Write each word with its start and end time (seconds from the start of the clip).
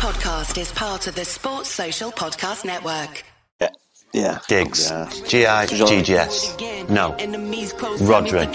podcast 0.00 0.56
is 0.56 0.72
part 0.72 1.06
of 1.08 1.14
the 1.14 1.26
Sports 1.26 1.68
Social 1.68 2.10
Podcast 2.10 2.64
Network. 2.64 3.22
Yeah. 4.14 4.38
Giggs. 4.48 4.88
Yeah. 4.90 5.10
G 5.28 5.44
I 5.46 5.66
G 5.66 6.02
G 6.02 6.14
S. 6.14 6.56
No. 6.88 7.12
Rhodri. 8.08 8.48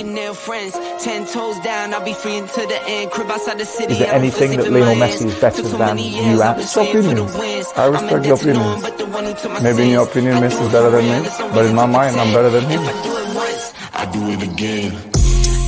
Is 3.92 4.00
there 4.00 4.14
anything 4.14 4.58
that 4.58 4.72
Lionel 4.72 4.96
Messi 4.96 5.26
is 5.28 5.40
better 5.40 5.62
than 5.62 5.98
you 6.00 6.42
at? 6.42 6.60
It's 6.60 6.76
your 6.76 6.86
opinion. 6.86 7.30
I 7.78 7.86
respect 7.86 8.26
your 8.26 8.36
opinion. 8.38 8.82
Maybe 9.64 9.84
in 9.84 9.90
your 9.90 10.08
opinion, 10.08 10.38
Messi 10.38 10.62
is 10.66 10.72
better 10.72 10.90
than 10.90 11.06
me, 11.06 11.30
but 11.54 11.66
in 11.68 11.76
my 11.76 11.86
mind, 11.86 12.16
I'm 12.18 12.34
better 12.34 12.50
than 12.50 12.66
him. 12.66 12.82
I 13.94 14.10
do 14.12 14.28
it 14.30 14.42
again. 14.42 14.94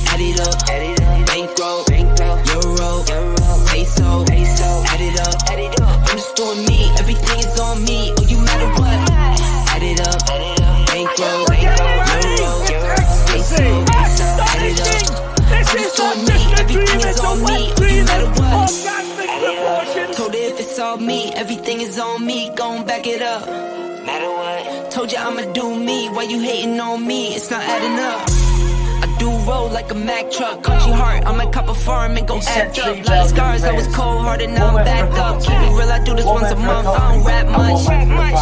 Add 0.08 0.20
it 0.20 0.40
up, 0.40 0.68
me. 22.28 22.50
Gon' 22.54 22.84
back 22.84 23.06
it 23.06 23.22
up. 23.22 23.42
Matter 24.08 24.30
what? 24.40 24.90
Told 24.92 25.10
you 25.10 25.18
I'ma 25.18 25.44
do 25.60 25.66
me. 25.88 26.08
Why 26.14 26.24
you 26.24 26.40
hating 26.40 26.78
on 26.78 27.06
me? 27.06 27.34
It's 27.34 27.50
not 27.50 27.62
adding 27.74 27.96
up. 28.10 28.20
I 29.04 29.06
do 29.18 29.28
roll 29.48 29.68
like 29.78 29.90
a 29.90 29.94
Mack 29.94 30.30
truck. 30.30 30.62
Country 30.62 30.92
heart, 30.92 31.24
I 31.24 31.32
might 31.38 31.52
cop 31.56 31.68
a 31.68 31.74
farm 31.74 32.18
and 32.18 32.28
go 32.28 32.36
act 32.46 32.78
up. 32.80 32.96
Lot 33.06 33.24
of 33.24 33.28
scars, 33.30 33.64
I 33.64 33.72
was 33.72 33.86
cold 33.96 34.20
hearted, 34.26 34.50
now 34.50 34.76
I'm 34.76 34.84
back 34.84 35.10
up. 35.24 35.40
Keep 35.40 35.60
it 35.66 35.72
real, 35.78 35.90
I 35.96 36.04
do 36.04 36.14
this 36.14 36.26
once 36.26 36.52
a 36.52 36.56
month. 36.56 36.88
I 36.88 37.14
don't 37.14 37.24
rap 37.24 37.46
much. 37.48 37.88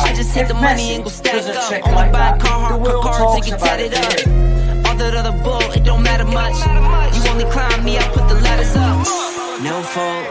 I 0.08 0.12
just 0.20 0.34
hit 0.34 0.48
the 0.48 0.54
money 0.54 0.94
and 0.94 1.04
go 1.04 1.10
stack 1.10 1.46
up. 1.46 1.86
Only 1.86 2.10
buy 2.10 2.28
a 2.34 2.40
car, 2.44 2.58
hard, 2.66 3.02
cars, 3.06 3.34
and 3.36 3.44
get 3.46 3.58
tatted 3.60 3.94
up. 3.94 4.86
All 4.86 4.96
that 4.98 5.14
other 5.20 5.36
bull, 5.44 5.66
it 5.76 5.84
don't 5.84 6.02
matter 6.02 6.26
much. 6.40 6.58
You 7.14 7.30
only 7.30 7.46
climb 7.54 7.84
me, 7.84 7.98
I 7.98 8.04
put 8.16 8.26
the 8.28 8.38
ladders 8.46 8.74
up. 8.74 8.96
No 9.62 9.76
fault, 9.94 10.26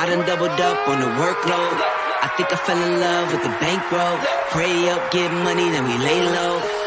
I 0.00 0.06
done 0.08 0.24
doubled 0.26 0.58
up 0.68 0.88
on 0.88 1.00
the 1.04 1.10
workload. 1.20 2.03
Think 2.36 2.52
I 2.52 2.56
fell 2.56 2.82
in 2.82 2.98
love 2.98 3.30
with 3.30 3.44
the 3.44 3.54
bankroll. 3.62 4.18
Pray 4.50 4.90
up, 4.90 5.12
get 5.12 5.30
money, 5.32 5.70
then 5.70 5.84
we 5.84 5.96
lay 5.98 6.20
low. 6.20 6.83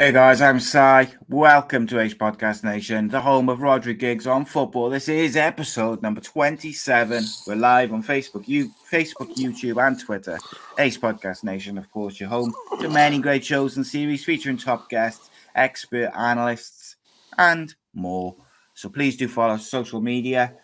Hey 0.00 0.12
guys, 0.12 0.40
I'm 0.40 0.60
Si. 0.60 1.12
Welcome 1.28 1.88
to 1.88 1.98
Ace 1.98 2.14
Podcast 2.14 2.62
Nation, 2.62 3.08
the 3.08 3.20
home 3.20 3.48
of 3.48 3.58
Rhodri 3.58 3.98
Giggs 3.98 4.28
on 4.28 4.44
football. 4.44 4.90
This 4.90 5.08
is 5.08 5.36
episode 5.36 6.02
number 6.02 6.20
27. 6.20 7.24
We're 7.48 7.56
live 7.56 7.92
on 7.92 8.04
Facebook, 8.04 8.46
you, 8.46 8.70
Facebook, 8.92 9.34
YouTube, 9.34 9.84
and 9.84 9.98
Twitter. 9.98 10.38
Ace 10.78 10.96
Podcast 10.96 11.42
Nation, 11.42 11.76
of 11.78 11.90
course, 11.90 12.20
your 12.20 12.28
home 12.28 12.54
to 12.80 12.88
many 12.88 13.18
great 13.18 13.44
shows 13.44 13.76
and 13.76 13.84
series 13.84 14.24
featuring 14.24 14.56
top 14.56 14.88
guests, 14.88 15.30
expert 15.56 16.12
analysts, 16.14 16.94
and 17.36 17.74
more. 17.92 18.36
So 18.74 18.88
please 18.88 19.16
do 19.16 19.26
follow 19.26 19.56
social 19.56 20.00
media. 20.00 20.54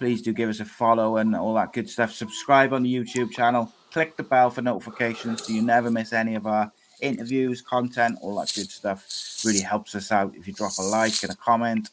Please 0.00 0.20
do 0.20 0.34
give 0.34 0.50
us 0.50 0.60
a 0.60 0.66
follow 0.66 1.16
and 1.16 1.34
all 1.34 1.54
that 1.54 1.72
good 1.72 1.88
stuff. 1.88 2.12
Subscribe 2.12 2.74
on 2.74 2.82
the 2.82 2.94
YouTube 2.94 3.30
channel. 3.30 3.72
Click 3.90 4.18
the 4.18 4.22
bell 4.22 4.50
for 4.50 4.60
notifications 4.60 5.46
so 5.46 5.54
you 5.54 5.62
never 5.62 5.90
miss 5.90 6.12
any 6.12 6.34
of 6.34 6.46
our 6.46 6.70
interviews, 7.02 7.60
content, 7.60 8.18
all 8.22 8.36
that 8.36 8.52
good 8.54 8.70
stuff. 8.70 9.06
Really 9.44 9.60
helps 9.60 9.94
us 9.94 10.12
out 10.12 10.34
if 10.36 10.46
you 10.46 10.52
drop 10.52 10.78
a 10.78 10.82
like 10.82 11.22
and 11.22 11.32
a 11.32 11.36
comment, 11.36 11.90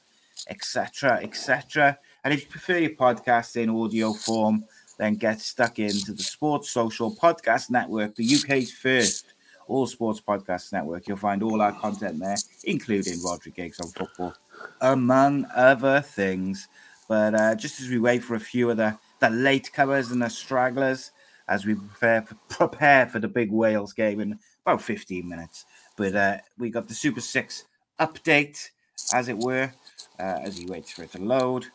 etc., 0.50 1.20
etc. 1.22 1.98
And 2.24 2.34
if 2.34 2.42
you 2.42 2.48
prefer 2.48 2.78
your 2.78 2.92
podcast 2.92 3.56
in 3.56 3.70
audio 3.70 4.14
form, 4.14 4.66
then 4.98 5.16
get 5.16 5.42
stuck 5.42 5.80
into 5.80 6.14
the 6.14 6.24
Sports 6.24 6.70
Social 6.70 7.16
Podcast 7.16 7.70
Network, 7.70 8.16
the 8.16 8.36
UK's 8.36 8.72
first 8.72 9.34
all 9.70 9.88
sports 9.88 10.20
podcast 10.20 10.74
network. 10.74 11.08
You'll 11.08 11.18
find 11.18 11.42
all 11.44 11.62
our 11.62 11.72
content 11.72 12.20
there, 12.20 12.36
including 12.66 13.14
Rhodri 13.20 13.54
Giggs 13.54 13.80
on 13.80 13.88
football, 13.90 14.34
among 14.82 15.46
other 15.56 16.02
things. 16.02 16.68
But 17.08 17.36
uh, 17.36 17.56
just 17.56 17.80
as 17.80 17.90
we 17.90 18.00
wait 18.00 18.24
for 18.24 18.36
a 18.36 18.40
few 18.40 18.70
of 18.70 18.78
the, 18.78 18.98
the 19.20 19.30
late 19.30 19.72
comers 19.72 20.12
and 20.12 20.22
the 20.22 20.30
stragglers, 20.30 21.12
as 21.48 21.66
we 21.66 21.76
prepare 21.76 22.24
for, 22.24 22.36
prepare 22.50 23.08
for 23.08 23.20
the 23.20 23.28
big 23.28 23.52
Wales 23.52 23.94
game 23.94 24.20
in 24.20 24.40
about 24.70 24.82
15 24.82 25.28
minutes. 25.28 25.66
But 25.96 26.16
uh, 26.16 26.38
we 26.58 26.70
got 26.70 26.88
the 26.88 26.94
Super 26.94 27.22
Six 27.22 27.66
update, 28.00 28.70
as 29.14 29.28
it 29.28 29.38
were, 29.38 29.72
uh, 30.20 30.40
as 30.44 30.58
he 30.58 30.66
waits 30.66 30.92
for 30.92 31.04
it 31.04 31.12
to 31.14 31.22
load. 31.22 31.66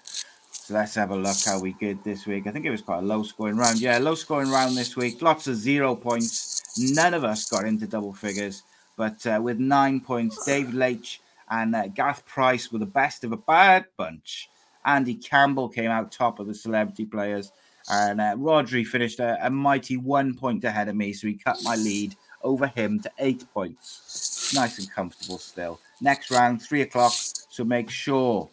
So 0.50 0.74
let's 0.74 0.94
have 0.94 1.10
a 1.10 1.16
look 1.16 1.36
how 1.44 1.60
we 1.60 1.74
did 1.74 2.02
this 2.04 2.26
week. 2.26 2.46
I 2.46 2.50
think 2.50 2.64
it 2.64 2.70
was 2.70 2.80
quite 2.80 3.00
a 3.00 3.06
low 3.06 3.22
scoring 3.22 3.56
round. 3.56 3.80
Yeah, 3.80 3.98
low 3.98 4.14
scoring 4.14 4.50
round 4.50 4.76
this 4.76 4.96
week. 4.96 5.20
Lots 5.20 5.46
of 5.46 5.56
zero 5.56 5.94
points. 5.94 6.62
None 6.78 7.12
of 7.12 7.24
us 7.24 7.50
got 7.50 7.66
into 7.66 7.86
double 7.86 8.14
figures, 8.14 8.62
but 8.96 9.24
uh, 9.26 9.40
with 9.42 9.58
nine 9.58 10.00
points, 10.00 10.44
David 10.46 10.74
Leitch 10.74 11.20
and 11.50 11.76
uh, 11.76 12.14
Price 12.26 12.72
were 12.72 12.78
the 12.78 12.86
best 12.86 13.24
of 13.24 13.32
a 13.32 13.36
bad 13.36 13.84
bunch. 13.96 14.48
Andy 14.86 15.14
Campbell 15.14 15.68
came 15.68 15.90
out 15.90 16.10
top 16.10 16.40
of 16.40 16.46
the 16.46 16.54
celebrity 16.54 17.04
players, 17.04 17.52
and 17.90 18.20
uh, 18.20 18.34
Rhodri 18.36 18.86
finished 18.86 19.20
a, 19.20 19.38
a 19.46 19.50
mighty 19.50 19.96
one 19.96 20.34
point 20.34 20.64
ahead 20.64 20.88
of 20.88 20.96
me, 20.96 21.12
so 21.12 21.26
he 21.26 21.34
cut 21.34 21.58
my 21.62 21.76
lead 21.76 22.16
over 22.44 22.68
him 22.68 23.00
to 23.00 23.10
eight 23.18 23.44
points. 23.52 24.52
Nice 24.54 24.78
and 24.78 24.90
comfortable 24.92 25.38
still. 25.38 25.80
Next 26.00 26.30
round, 26.30 26.62
three 26.62 26.82
o'clock. 26.82 27.12
So 27.48 27.64
make 27.64 27.90
sure 27.90 28.48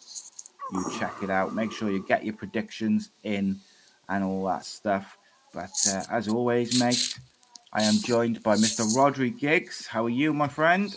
you 0.71 0.85
check 0.97 1.13
it 1.21 1.29
out. 1.29 1.53
Make 1.53 1.71
sure 1.71 1.91
you 1.91 2.03
get 2.07 2.25
your 2.25 2.33
predictions 2.33 3.11
in 3.23 3.59
and 4.09 4.23
all 4.23 4.45
that 4.45 4.65
stuff. 4.65 5.17
But 5.53 5.71
uh, 5.87 6.03
as 6.09 6.27
always, 6.27 6.79
mate, 6.79 7.19
I 7.73 7.83
am 7.83 7.95
joined 7.95 8.41
by 8.41 8.55
Mr. 8.55 8.85
Rhodri 8.95 9.37
Giggs. 9.37 9.87
How 9.87 10.05
are 10.05 10.09
you, 10.09 10.33
my 10.33 10.47
friend? 10.47 10.95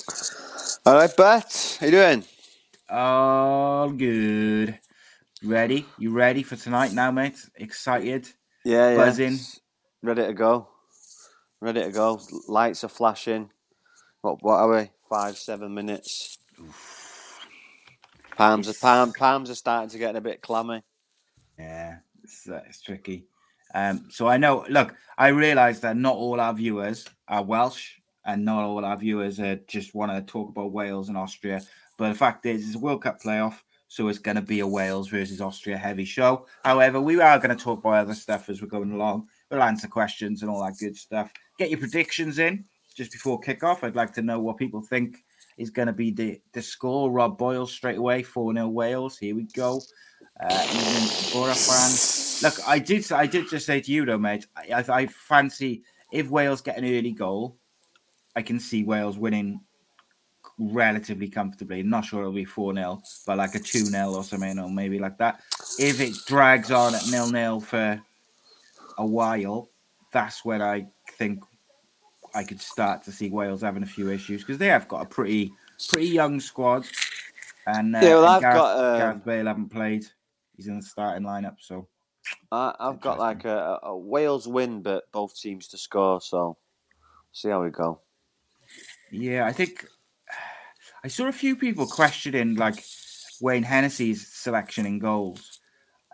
All 0.87 0.94
right, 0.94 1.15
Bet. 1.16 1.78
How 1.81 1.87
you 1.87 1.93
doing? 1.93 2.25
All 2.88 3.91
good. 3.91 4.78
Ready? 5.43 5.87
You 5.99 6.12
ready 6.12 6.43
for 6.43 6.56
tonight 6.56 6.93
now, 6.93 7.11
mate? 7.11 7.38
Excited? 7.56 8.28
Yeah, 8.65 8.91
yeah. 8.91 8.97
Buzzing? 8.97 9.38
Ready 10.03 10.26
to 10.26 10.32
go. 10.32 10.69
Ready 11.64 11.82
to 11.82 11.92
go. 11.92 12.20
Lights 12.47 12.84
are 12.84 12.88
flashing. 12.88 13.48
What? 14.20 14.42
What 14.42 14.56
are 14.56 14.70
we? 14.70 14.91
Five, 15.08 15.38
seven 15.38 15.72
minutes. 15.72 16.36
Palms 18.36 18.69
are 18.69 18.75
palm, 18.75 19.14
palms 19.14 19.48
are 19.48 19.54
starting 19.54 19.88
to 19.88 19.97
get 19.97 20.14
a 20.14 20.20
bit 20.20 20.42
clammy. 20.42 20.82
Yeah, 21.58 22.00
it's, 22.22 22.47
uh, 22.47 22.60
it's 22.69 22.82
tricky. 22.82 23.28
Um, 23.75 24.08
so 24.10 24.28
I 24.28 24.36
know. 24.36 24.66
Look, 24.69 24.94
I 25.16 25.28
realise 25.28 25.78
that 25.80 25.97
not 25.97 26.16
all 26.16 26.38
our 26.38 26.52
viewers 26.52 27.06
are 27.28 27.42
Welsh, 27.42 27.92
and 28.26 28.44
not 28.44 28.64
all 28.64 28.84
our 28.84 28.98
viewers 28.98 29.41
uh, 29.41 29.56
just 29.66 29.94
want 29.94 30.12
to 30.12 30.20
talk 30.31 30.50
about 30.50 30.72
Wales 30.72 31.08
and 31.08 31.16
Austria. 31.16 31.62
But 31.96 32.10
the 32.10 32.14
fact 32.14 32.44
is, 32.44 32.66
it's 32.66 32.76
a 32.76 32.78
World 32.78 33.04
Cup 33.04 33.22
playoff, 33.22 33.62
so 33.88 34.08
it's 34.08 34.19
going 34.19 34.36
to 34.36 34.42
be 34.42 34.60
a 34.60 34.66
Wales 34.66 35.08
versus 35.08 35.41
Austria 35.41 35.78
heavy 35.78 36.04
show. 36.04 36.46
However, 36.62 37.00
we 37.00 37.19
are 37.22 37.38
going 37.38 37.56
to 37.56 37.64
talk 37.64 37.78
about 37.78 37.94
other 37.94 38.14
stuff 38.14 38.50
as 38.50 38.60
we're 38.60 38.69
going 38.69 38.92
along. 38.92 39.28
We'll 39.50 39.62
answer 39.62 39.88
questions 39.88 40.42
and 40.42 40.50
all 40.50 40.62
that 40.62 40.76
good 40.78 40.94
stuff. 40.94 41.32
Get 41.59 41.70
your 41.70 41.78
predictions 41.78 42.38
in 42.38 42.65
just 42.94 43.12
before 43.12 43.41
kickoff. 43.41 43.82
I'd 43.82 43.97
like 43.97 44.12
to 44.15 44.22
know 44.22 44.41
what 44.41 44.56
people 44.56 44.82
think 44.82 45.19
is 45.56 45.70
going 45.70 45.87
to 45.87 45.92
be 45.92 46.10
the, 46.10 46.41
the 46.53 46.62
score. 46.62 47.11
Rob 47.11 47.38
Boyle 47.38 47.67
straight 47.67 47.99
away, 47.99 48.23
4 48.23 48.55
0 48.55 48.69
Wales. 48.69 49.19
Here 49.19 49.34
we 49.34 49.44
go. 49.44 49.81
Uh. 50.40 50.67
Look, 52.43 52.55
I 52.67 52.79
did 52.79 53.11
I 53.12 53.26
did 53.26 53.49
just 53.49 53.67
say 53.67 53.81
to 53.81 53.93
you 53.93 54.05
though, 54.05 54.19
mate. 54.19 54.46
I, 54.56 54.82
I, 54.82 54.84
I 55.00 55.06
fancy 55.06 55.82
if 56.12 56.29
Wales 56.29 56.61
get 56.61 56.79
an 56.79 56.84
early 56.84 57.12
goal, 57.12 57.56
I 58.37 58.43
can 58.43 58.58
see 58.61 58.84
Wales 58.84 59.19
winning 59.19 59.61
relatively 60.58 61.29
comfortably. 61.29 61.82
not 61.82 62.05
sure 62.05 62.20
it'll 62.20 62.32
be 62.32 62.44
4 62.44 62.75
0, 62.75 63.02
but 63.26 63.38
like 63.38 63.55
a 63.55 63.58
2 63.58 63.87
0 63.87 64.12
or 64.12 64.25
something, 64.25 64.58
or 64.58 64.69
maybe 64.70 64.99
like 64.99 65.19
that. 65.19 65.40
If 65.79 66.00
it 66.00 66.14
drags 66.26 66.70
on 66.70 66.94
at 66.94 67.06
nil 67.11 67.31
nil 67.31 67.61
for 67.61 68.00
a 68.99 69.06
while, 69.06 69.69
that's 70.14 70.44
when 70.44 70.62
I 70.62 70.87
think 71.19 71.44
I 72.34 72.44
could 72.44 72.61
start 72.61 73.02
to 73.02 73.12
see 73.12 73.28
Wales 73.28 73.61
having 73.61 73.82
a 73.82 73.87
few 73.87 74.11
issues 74.11 74.40
because 74.40 74.56
they 74.56 74.69
have 74.69 74.88
got 74.88 75.02
a 75.02 75.06
pretty 75.06 75.52
pretty 75.90 76.08
young 76.08 76.40
squad. 76.40 76.87
And, 77.66 77.96
uh, 77.96 78.00
Yeah, 78.02 78.14
well, 78.14 78.26
and 78.26 78.34
I've 78.34 78.43
Gareth, 78.43 78.56
got, 78.56 78.78
um, 78.78 78.99
Gareth 78.99 79.25
Bale 79.25 79.46
haven't 79.46 79.69
played. 79.70 80.06
He's 80.56 80.69
in 80.69 80.76
the 80.76 80.82
starting 80.82 81.26
lineup, 81.26 81.56
so 81.58 81.88
I, 82.52 82.75
I've 82.78 83.00
got 83.00 83.19
like 83.19 83.44
a, 83.44 83.81
a 83.82 83.96
Wales 83.96 84.46
win, 84.46 84.82
but 84.82 85.11
both 85.12 85.38
teams 85.38 85.69
to 85.69 85.78
score. 85.78 86.20
So 86.20 86.56
see 87.32 87.49
how 87.49 87.62
we 87.62 87.70
go. 87.70 88.00
Yeah, 89.10 89.46
I 89.46 89.52
think 89.52 89.87
I 91.02 91.08
saw 91.08 91.26
a 91.26 91.32
few 91.32 91.56
people 91.56 91.87
questioning 91.87 92.55
like 92.55 92.84
Wayne 93.40 93.64
Hennessy's 93.64 94.28
selection 94.28 94.87
in 94.87 94.99
goals. 95.00 95.58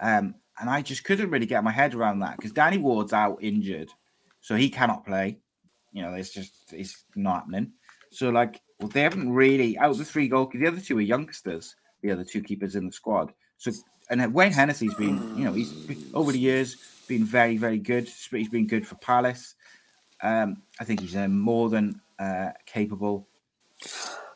Um, 0.00 0.36
and 0.60 0.70
I 0.70 0.82
just 0.82 1.04
couldn't 1.04 1.30
really 1.30 1.46
get 1.46 1.64
my 1.64 1.72
head 1.72 1.94
around 1.94 2.20
that 2.20 2.36
because 2.36 2.52
Danny 2.52 2.78
Ward's 2.78 3.12
out 3.12 3.38
injured, 3.42 3.90
so 4.40 4.54
he 4.54 4.68
cannot 4.68 5.04
play. 5.06 5.38
You 5.92 6.02
know, 6.02 6.14
it's 6.14 6.32
just 6.32 6.52
it's 6.72 7.04
not 7.16 7.40
happening. 7.40 7.72
So 8.10 8.30
like, 8.30 8.60
well, 8.78 8.88
they 8.88 9.02
haven't 9.02 9.32
really 9.32 9.78
out 9.78 9.90
of 9.90 9.98
the 9.98 10.04
three 10.04 10.28
goalkeepers. 10.28 10.60
The 10.60 10.68
other 10.68 10.80
two 10.80 10.98
are 10.98 11.02
youngsters. 11.02 11.74
The 12.02 12.12
other 12.12 12.24
two 12.24 12.42
keepers 12.42 12.76
in 12.76 12.86
the 12.86 12.92
squad. 12.92 13.32
So 13.58 13.72
and 14.08 14.34
Wayne 14.34 14.52
Hennessy's 14.52 14.94
been, 14.94 15.36
you 15.36 15.44
know, 15.44 15.52
he's 15.52 15.72
over 16.14 16.32
the 16.32 16.38
years 16.38 16.76
been 17.10 17.24
very, 17.24 17.56
very 17.56 17.78
good. 17.78 18.08
He's 18.30 18.48
been 18.48 18.68
good 18.68 18.86
for 18.86 18.94
Palace. 18.96 19.56
Um, 20.22 20.62
I 20.78 20.84
think 20.84 21.00
he's 21.00 21.16
a 21.16 21.28
more 21.28 21.68
than 21.68 22.00
uh, 22.18 22.50
capable 22.66 23.26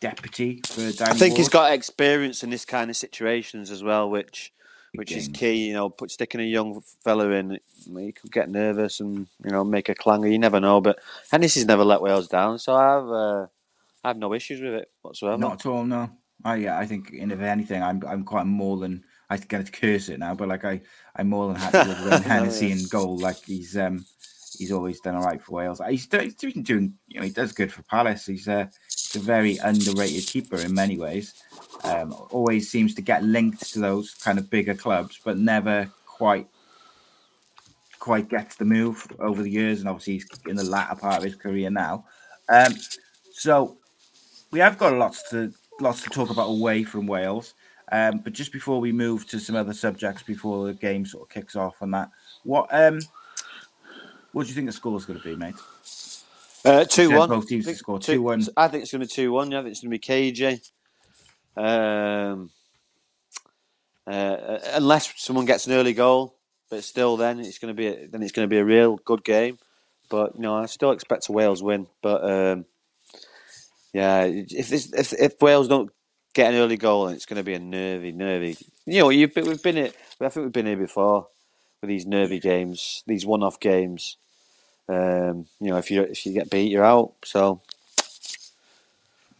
deputy 0.01 0.61
for 0.67 0.81
Danny 0.81 1.11
I 1.11 1.15
think 1.15 1.33
Ward. 1.33 1.39
he's 1.39 1.49
got 1.49 1.73
experience 1.73 2.43
in 2.43 2.51
this 2.51 2.65
kind 2.65 2.91
of 2.91 2.97
situations 2.97 3.71
as 3.71 3.83
well, 3.83 4.11
which 4.11 4.53
which 4.95 5.13
is 5.13 5.29
key. 5.29 5.69
You 5.69 5.75
know, 5.75 5.89
put 5.89 6.11
sticking 6.11 6.41
a 6.41 6.45
young 6.45 6.81
fellow 7.03 7.31
in, 7.33 7.59
he 7.97 8.13
could 8.13 8.33
get 8.33 8.51
nervous 8.51 9.01
and 9.01 9.27
you 9.45 9.51
know 9.51 9.65
make 9.65 9.89
a 9.89 9.95
clanger. 9.95 10.29
You 10.29 10.39
never 10.39 10.61
know, 10.61 10.81
but 10.81 10.99
Hennessy's 11.31 11.67
never 11.67 11.85
let 11.85 12.03
Wales 12.03 12.29
down, 12.29 12.59
so 12.59 12.75
I've 12.75 13.09
uh, 13.09 13.47
I 14.05 14.09
have 14.09 14.19
no 14.19 14.35
issues 14.35 14.61
with 14.61 14.75
it 14.75 14.91
whatsoever. 15.03 15.39
Not 15.39 15.61
at 15.61 15.67
all, 15.67 15.85
no. 15.85 16.11
I 16.45 16.57
yeah, 16.57 16.79
I 16.79 16.87
think 16.87 17.11
in 17.11 17.31
if 17.31 17.41
anything, 17.41 17.83
I'm 17.83 18.03
I'm 18.07 18.25
quite 18.25 18.47
more 18.47 18.77
than 18.77 19.05
I 19.31 19.37
get 19.39 19.67
to 19.67 19.73
curse 19.73 20.09
it 20.09 20.19
now, 20.19 20.35
but 20.35 20.49
like 20.49 20.65
I 20.65 20.81
I'm 21.17 21.29
more 21.29 21.49
than 21.49 21.57
happy 21.57 21.89
with 21.89 22.01
Wayne 22.11 22.23
Hennessy 22.23 22.71
in 22.71 22.87
goal. 22.89 23.19
Like 23.19 23.43
he's 23.45 23.77
um 23.77 24.05
he's 24.59 24.73
always 24.73 25.01
done 25.01 25.15
all 25.15 25.23
right 25.23 25.43
for 25.43 25.53
Wales. 25.53 25.81
He's, 25.89 26.09
he's 26.11 26.35
doing, 26.35 26.95
you 27.09 27.21
know 27.21 27.25
he 27.25 27.31
does 27.31 27.53
good 27.53 27.73
for 27.73 27.83
Palace. 27.83 28.27
He's 28.27 28.49
a, 28.49 28.71
he's 28.87 29.17
a 29.17 29.21
very 29.21 29.57
underrated 29.59 30.27
keeper 30.27 30.57
in 30.57 30.75
many 30.75 30.99
ways. 30.99 31.43
Um, 31.83 32.15
always 32.31 32.71
seems 32.71 32.95
to 32.95 33.03
get 33.03 33.23
linked 33.23 33.73
to 33.73 33.81
those 33.81 34.15
kind 34.15 34.39
of 34.39 34.51
bigger 34.51 34.75
clubs, 34.75 35.21
but 35.25 35.39
never 35.39 35.91
quite 36.07 36.49
quite 37.99 38.29
gets 38.29 38.57
the 38.57 38.65
move 38.65 39.07
over 39.19 39.43
the 39.43 39.51
years. 39.51 39.81
And 39.81 39.89
obviously 39.89 40.15
he's 40.15 40.29
in 40.47 40.57
the 40.57 40.65
latter 40.65 40.95
part 40.95 41.19
of 41.19 41.25
his 41.25 41.35
career 41.35 41.71
now. 41.71 42.05
Um, 42.49 42.75
so 43.33 43.79
we 44.51 44.59
have 44.61 44.79
got 44.79 44.93
lots 44.95 45.29
to 45.31 45.53
lots 45.81 46.03
to 46.03 46.11
talk 46.11 46.31
about 46.31 46.49
away 46.49 46.85
from 46.85 47.07
Wales. 47.07 47.55
Um, 47.93 48.19
but 48.19 48.33
just 48.33 48.53
before 48.53 48.81
we 48.81 48.93
move 48.93 49.27
to 49.29 49.39
some 49.39 49.57
other 49.57 49.75
subjects 49.75 50.23
before 50.23 50.67
the 50.67 50.75
game 50.75 51.05
sort 51.05 51.25
of 51.25 51.29
kicks 51.29 51.57
off 51.57 51.83
and 51.83 51.93
that, 51.95 52.11
what 52.45 52.69
um 52.73 53.01
what 54.35 54.43
do 54.43 54.49
you 54.49 54.55
think 54.55 54.67
the 54.67 54.73
score 54.73 54.97
is 54.97 55.05
going 55.05 55.19
to 55.19 55.25
be, 55.25 55.37
mate? 55.37 55.55
Uh, 56.65 56.85
two 56.85 57.17
one. 57.17 57.29
both 57.29 57.47
teams 57.47 57.67
to 57.67 57.75
score 57.75 57.99
2-1. 57.99 58.49
I 58.57 58.69
think 58.69 58.83
it's 58.83 58.93
going 58.93 59.03
to 59.03 59.07
be 59.07 59.13
two 59.13 59.33
one. 59.33 59.51
Yeah, 59.51 59.61
I 59.61 59.63
think 59.63 59.73
it's 59.73 59.81
going 59.81 59.91
to 59.91 59.95
be 59.95 59.99
cagey. 59.99 60.61
Um, 61.57 62.51
uh, 64.07 64.59
unless 64.73 65.13
someone 65.17 65.45
gets 65.45 65.67
an 65.67 65.75
early 65.75 65.93
goal, 65.93 66.37
but 66.71 66.83
still, 66.83 67.17
then 67.17 67.39
it's 67.39 67.59
going 67.59 67.75
to 67.75 67.77
be 67.77 67.87
a, 67.87 68.09
then 68.09 68.23
it's 68.23 68.33
going 68.33 68.49
to 68.49 68.51
be 68.51 68.59
a 68.59 68.65
real 68.65 68.97
good 68.97 69.23
game. 69.25 69.59
But 70.11 70.35
you 70.35 70.41
know, 70.41 70.57
I 70.57 70.67
still 70.67 70.91
expect 70.91 71.29
a 71.29 71.33
Wales 71.33 71.63
win. 71.63 71.87
But 72.03 72.29
um, 72.29 72.65
yeah, 73.93 74.25
if, 74.25 74.69
this, 74.69 74.93
if 74.93 75.13
if 75.13 75.41
Wales 75.41 75.69
don't 75.69 75.91
get 76.35 76.53
an 76.53 76.61
early 76.61 76.77
goal, 76.77 77.09
it's 77.09 77.27
going 77.27 77.37
to 77.37 77.45
be 77.45 77.55
a 77.55 77.61
nervy, 77.61 78.11
nervy. 78.11 78.57
You 78.87 79.01
know, 79.01 79.11
you've 79.11 79.33
been, 79.33 79.47
we've 79.47 79.63
been 79.63 79.79
it. 79.79 79.97
I 80.21 80.29
think 80.29 80.45
we've 80.45 80.53
been 80.53 80.67
here 80.67 80.77
before 80.77 81.29
with 81.81 81.89
these 81.89 82.07
nervy 82.07 82.41
games, 82.41 83.03
these 83.07 83.27
one-off 83.27 83.61
games. 83.61 84.17
Um, 84.89 85.47
you 85.61 85.71
know, 85.71 85.77
if 85.79 85.91
you 85.91 86.03
if 86.03 86.27
you 86.27 86.33
get 86.33 86.51
beat, 86.51 86.71
you're 86.71 86.85
out. 86.85 87.15
So 87.25 87.63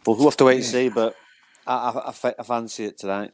we'll, 0.07 0.17
we'll 0.17 0.27
have 0.27 0.37
to 0.39 0.45
wait 0.45 0.57
and 0.57 0.65
see. 0.65 0.89
But 0.89 1.15
I, 1.67 1.75
I, 1.75 2.09
I, 2.11 2.35
I 2.39 2.43
fancy 2.43 2.85
it 2.85 2.99
tonight. 2.99 3.33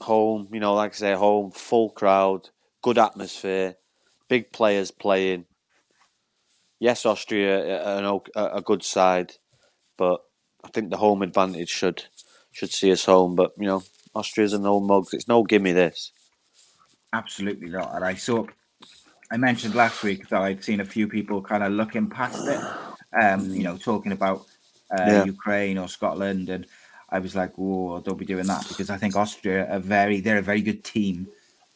Home, 0.00 0.48
you 0.52 0.60
know, 0.60 0.74
like 0.74 0.92
I 0.92 0.96
say, 0.96 1.14
home, 1.14 1.50
full 1.50 1.90
crowd, 1.90 2.50
good 2.82 2.98
atmosphere, 2.98 3.76
big 4.28 4.52
players 4.52 4.90
playing. 4.90 5.44
Yes, 6.80 7.04
Austria 7.04 7.82
an, 7.96 8.20
a 8.36 8.62
good 8.62 8.84
side, 8.84 9.32
but 9.96 10.20
I 10.64 10.68
think 10.68 10.90
the 10.90 10.96
home 10.96 11.22
advantage 11.22 11.70
should 11.70 12.04
should 12.52 12.70
see 12.70 12.92
us 12.92 13.04
home. 13.04 13.34
But 13.34 13.52
you 13.58 13.66
know, 13.66 13.82
Austria's 14.14 14.52
an 14.52 14.66
old 14.66 14.86
mugs. 14.86 15.14
It's 15.14 15.28
no 15.28 15.42
gimme 15.42 15.72
this. 15.72 16.12
Absolutely 17.12 17.70
not. 17.70 17.94
And 17.94 18.04
I 18.04 18.14
saw, 18.14 18.46
I 19.30 19.36
mentioned 19.36 19.74
last 19.74 20.02
week 20.02 20.28
that 20.28 20.40
I'd 20.40 20.64
seen 20.64 20.80
a 20.80 20.84
few 20.84 21.06
people 21.08 21.42
kind 21.42 21.62
of 21.62 21.72
looking 21.72 22.08
past 22.08 22.46
it, 22.46 22.60
um, 23.22 23.50
you 23.50 23.62
know, 23.62 23.76
talking 23.76 24.12
about 24.12 24.46
uh, 24.90 25.04
Yeah. 25.04 25.24
Ukraine 25.24 25.76
or 25.78 25.88
Scotland, 25.88 26.48
and 26.48 26.66
I 27.10 27.18
was 27.18 27.34
like, 27.36 27.52
"Oh, 27.58 28.00
don't 28.00 28.18
be 28.18 28.24
doing 28.24 28.46
that," 28.46 28.66
because 28.68 28.88
I 28.90 28.96
think 28.96 29.16
Austria 29.16 29.70
are 29.70 29.78
very, 29.80 30.20
they're 30.20 30.38
a 30.38 30.42
very 30.42 30.62
good 30.62 30.82
team, 30.82 31.28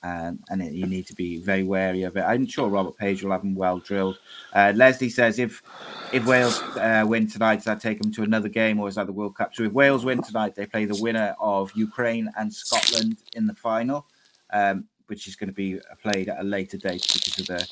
um, 0.02 0.40
and 0.48 0.62
it, 0.62 0.72
you 0.72 0.86
need 0.86 1.06
to 1.08 1.14
be 1.14 1.36
very 1.38 1.62
wary 1.62 2.04
of 2.04 2.16
it. 2.16 2.22
I'm 2.22 2.46
sure 2.46 2.68
Robert 2.70 2.96
Page 2.96 3.22
will 3.22 3.32
have 3.32 3.42
them 3.42 3.54
well 3.54 3.78
drilled. 3.78 4.18
Uh, 4.54 4.72
Leslie 4.74 5.10
says 5.10 5.38
if 5.38 5.62
if 6.10 6.24
Wales 6.24 6.62
uh, 6.78 7.04
win 7.06 7.26
tonight, 7.28 7.56
does 7.56 7.64
that 7.64 7.82
take 7.82 8.00
them 8.00 8.12
to 8.12 8.22
another 8.22 8.48
game, 8.48 8.80
or 8.80 8.88
is 8.88 8.94
that 8.94 9.06
the 9.06 9.12
World 9.12 9.36
Cup? 9.36 9.54
So 9.54 9.64
if 9.64 9.72
Wales 9.72 10.06
win 10.06 10.22
tonight, 10.22 10.54
they 10.54 10.64
play 10.66 10.86
the 10.86 11.00
winner 11.02 11.36
of 11.38 11.70
Ukraine 11.74 12.30
and 12.38 12.52
Scotland 12.52 13.18
in 13.34 13.46
the 13.46 13.54
final, 13.54 14.06
um, 14.54 14.86
which 15.12 15.28
is 15.28 15.36
going 15.36 15.48
to 15.48 15.54
be 15.54 15.78
played 16.02 16.30
at 16.30 16.40
a 16.40 16.42
later 16.42 16.78
date 16.78 17.06
because 17.12 17.38
of 17.40 17.46
the 17.48 17.68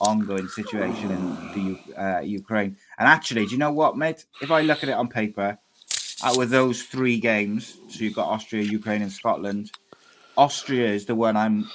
ongoing 0.00 0.48
situation 0.48 1.08
in 1.12 1.22
the 1.54 2.02
uh, 2.04 2.18
Ukraine. 2.18 2.76
And 2.98 3.06
actually, 3.06 3.44
do 3.46 3.52
you 3.52 3.58
know 3.58 3.70
what, 3.70 3.96
mate? 3.96 4.24
If 4.42 4.50
I 4.50 4.62
look 4.62 4.82
at 4.82 4.88
it 4.88 4.98
on 5.02 5.06
paper, 5.06 5.56
out 6.24 6.36
with 6.36 6.50
those 6.50 6.82
three 6.82 7.20
games, 7.20 7.76
so 7.88 8.02
you've 8.02 8.16
got 8.16 8.26
Austria, 8.26 8.64
Ukraine, 8.64 9.02
and 9.02 9.12
Scotland. 9.12 9.70
Austria 10.36 10.88
is 10.88 11.06
the 11.06 11.14
one 11.14 11.36
I'm 11.36 11.70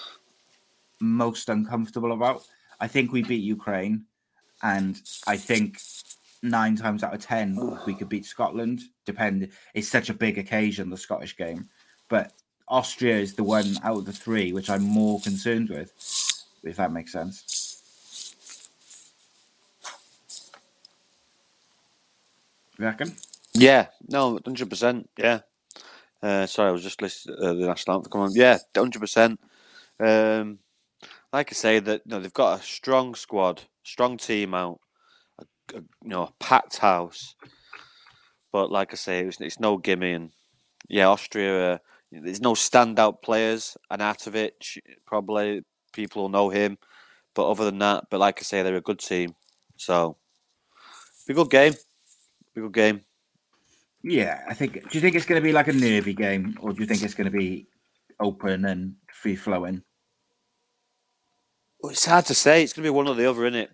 most 1.00 1.47
uncomfortable 1.47 2.12
about. 2.12 2.41
I 2.81 2.88
think 2.89 3.13
we 3.13 3.23
beat 3.23 3.41
Ukraine, 3.57 4.03
and 4.63 5.01
I 5.25 5.38
think 5.38 5.79
nine 6.44 6.75
times 6.75 7.03
out 7.03 7.13
of 7.13 7.21
ten 7.21 7.47
we 7.88 7.95
could 7.95 8.09
beat 8.09 8.25
Scotland. 8.25 8.81
Depend. 9.06 9.50
It's 9.73 9.88
such 9.88 10.09
a 10.09 10.13
big 10.25 10.38
occasion, 10.38 10.89
the 10.89 10.97
Scottish 10.97 11.38
game, 11.38 11.69
but 12.09 12.33
Austria 12.67 13.17
is 13.17 13.35
the 13.35 13.44
one 13.44 13.75
out 13.83 13.97
of 14.00 14.06
the 14.06 14.13
three 14.13 14.51
which 14.53 14.69
I'm 14.69 14.83
more 14.83 15.19
concerned 15.21 15.69
with. 15.69 15.91
If 16.63 16.77
that 16.77 16.91
makes 16.91 17.12
sense. 17.12 17.44
You 22.79 22.85
reckon? 22.85 23.15
Yeah, 23.53 23.88
no, 24.07 24.39
hundred 24.45 24.69
percent. 24.69 25.09
Yeah. 25.17 25.41
Uh, 26.21 26.45
sorry, 26.47 26.69
I 26.69 26.71
was 26.71 26.83
just 26.83 27.01
listening 27.01 27.38
uh, 27.41 27.53
the 27.53 27.67
national 27.67 27.98
anthem. 27.98 28.12
Come 28.12 28.22
on, 28.22 28.34
yeah, 28.36 28.57
hundred 28.75 29.00
percent. 29.00 29.39
Um, 30.00 30.60
like 31.31 31.51
I 31.51 31.53
say, 31.53 31.79
that 31.79 32.01
you 32.05 32.12
know, 32.12 32.19
they've 32.19 32.34
got 32.34 32.60
a 32.60 32.63
strong 32.63 33.15
squad, 33.15 33.63
strong 33.84 34.17
team 34.17 34.53
out, 34.53 34.79
a, 35.39 35.43
a, 35.77 35.81
you 35.81 36.10
know, 36.10 36.24
a 36.24 36.34
packed 36.39 36.77
house. 36.77 37.36
But 38.51 38.72
like 38.72 38.91
I 38.93 38.95
say, 38.95 39.22
it's, 39.22 39.39
it's 39.39 39.60
no 39.60 39.77
gimme, 39.77 40.13
and 40.13 40.31
yeah, 40.89 41.07
Austria. 41.07 41.74
Uh, 41.74 41.77
there's 42.24 42.41
no 42.41 42.53
standout 42.53 43.22
players. 43.22 43.77
Arnautovic, 43.91 44.79
probably 45.05 45.63
people 45.93 46.24
will 46.24 46.29
know 46.29 46.50
him, 46.50 46.77
but 47.34 47.50
other 47.50 47.65
than 47.65 47.79
that, 47.79 48.05
but 48.10 48.19
like 48.19 48.39
I 48.39 48.43
say, 48.43 48.63
they're 48.63 48.75
a 48.75 48.81
good 48.81 49.00
team. 49.00 49.36
So, 49.77 50.17
be 51.27 51.34
a 51.34 51.36
good 51.36 51.50
game. 51.50 51.74
Be 52.53 52.62
a 52.62 52.63
good 52.63 52.74
game. 52.74 53.01
Yeah, 54.03 54.43
I 54.48 54.53
think. 54.53 54.74
Do 54.74 54.89
you 54.91 55.01
think 55.01 55.15
it's 55.15 55.25
going 55.25 55.41
to 55.41 55.45
be 55.45 55.51
like 55.51 55.67
a 55.67 55.74
nervy 55.74 56.13
game, 56.13 56.57
or 56.62 56.72
do 56.72 56.79
you 56.79 56.86
think 56.86 57.01
it's 57.01 57.15
going 57.15 57.29
to 57.31 57.38
be 57.38 57.67
open 58.19 58.65
and 58.65 58.95
free 59.12 59.36
flowing? 59.36 59.81
Well, 61.81 61.91
it's 61.91 62.05
hard 62.05 62.25
to 62.27 62.36
say. 62.36 62.63
It's 62.63 62.74
going 62.74 62.84
to 62.84 62.91
be 62.91 62.95
one 62.95 63.07
or 63.07 63.15
the 63.15 63.29
other, 63.29 63.45
isn't 63.45 63.60
it? 63.60 63.72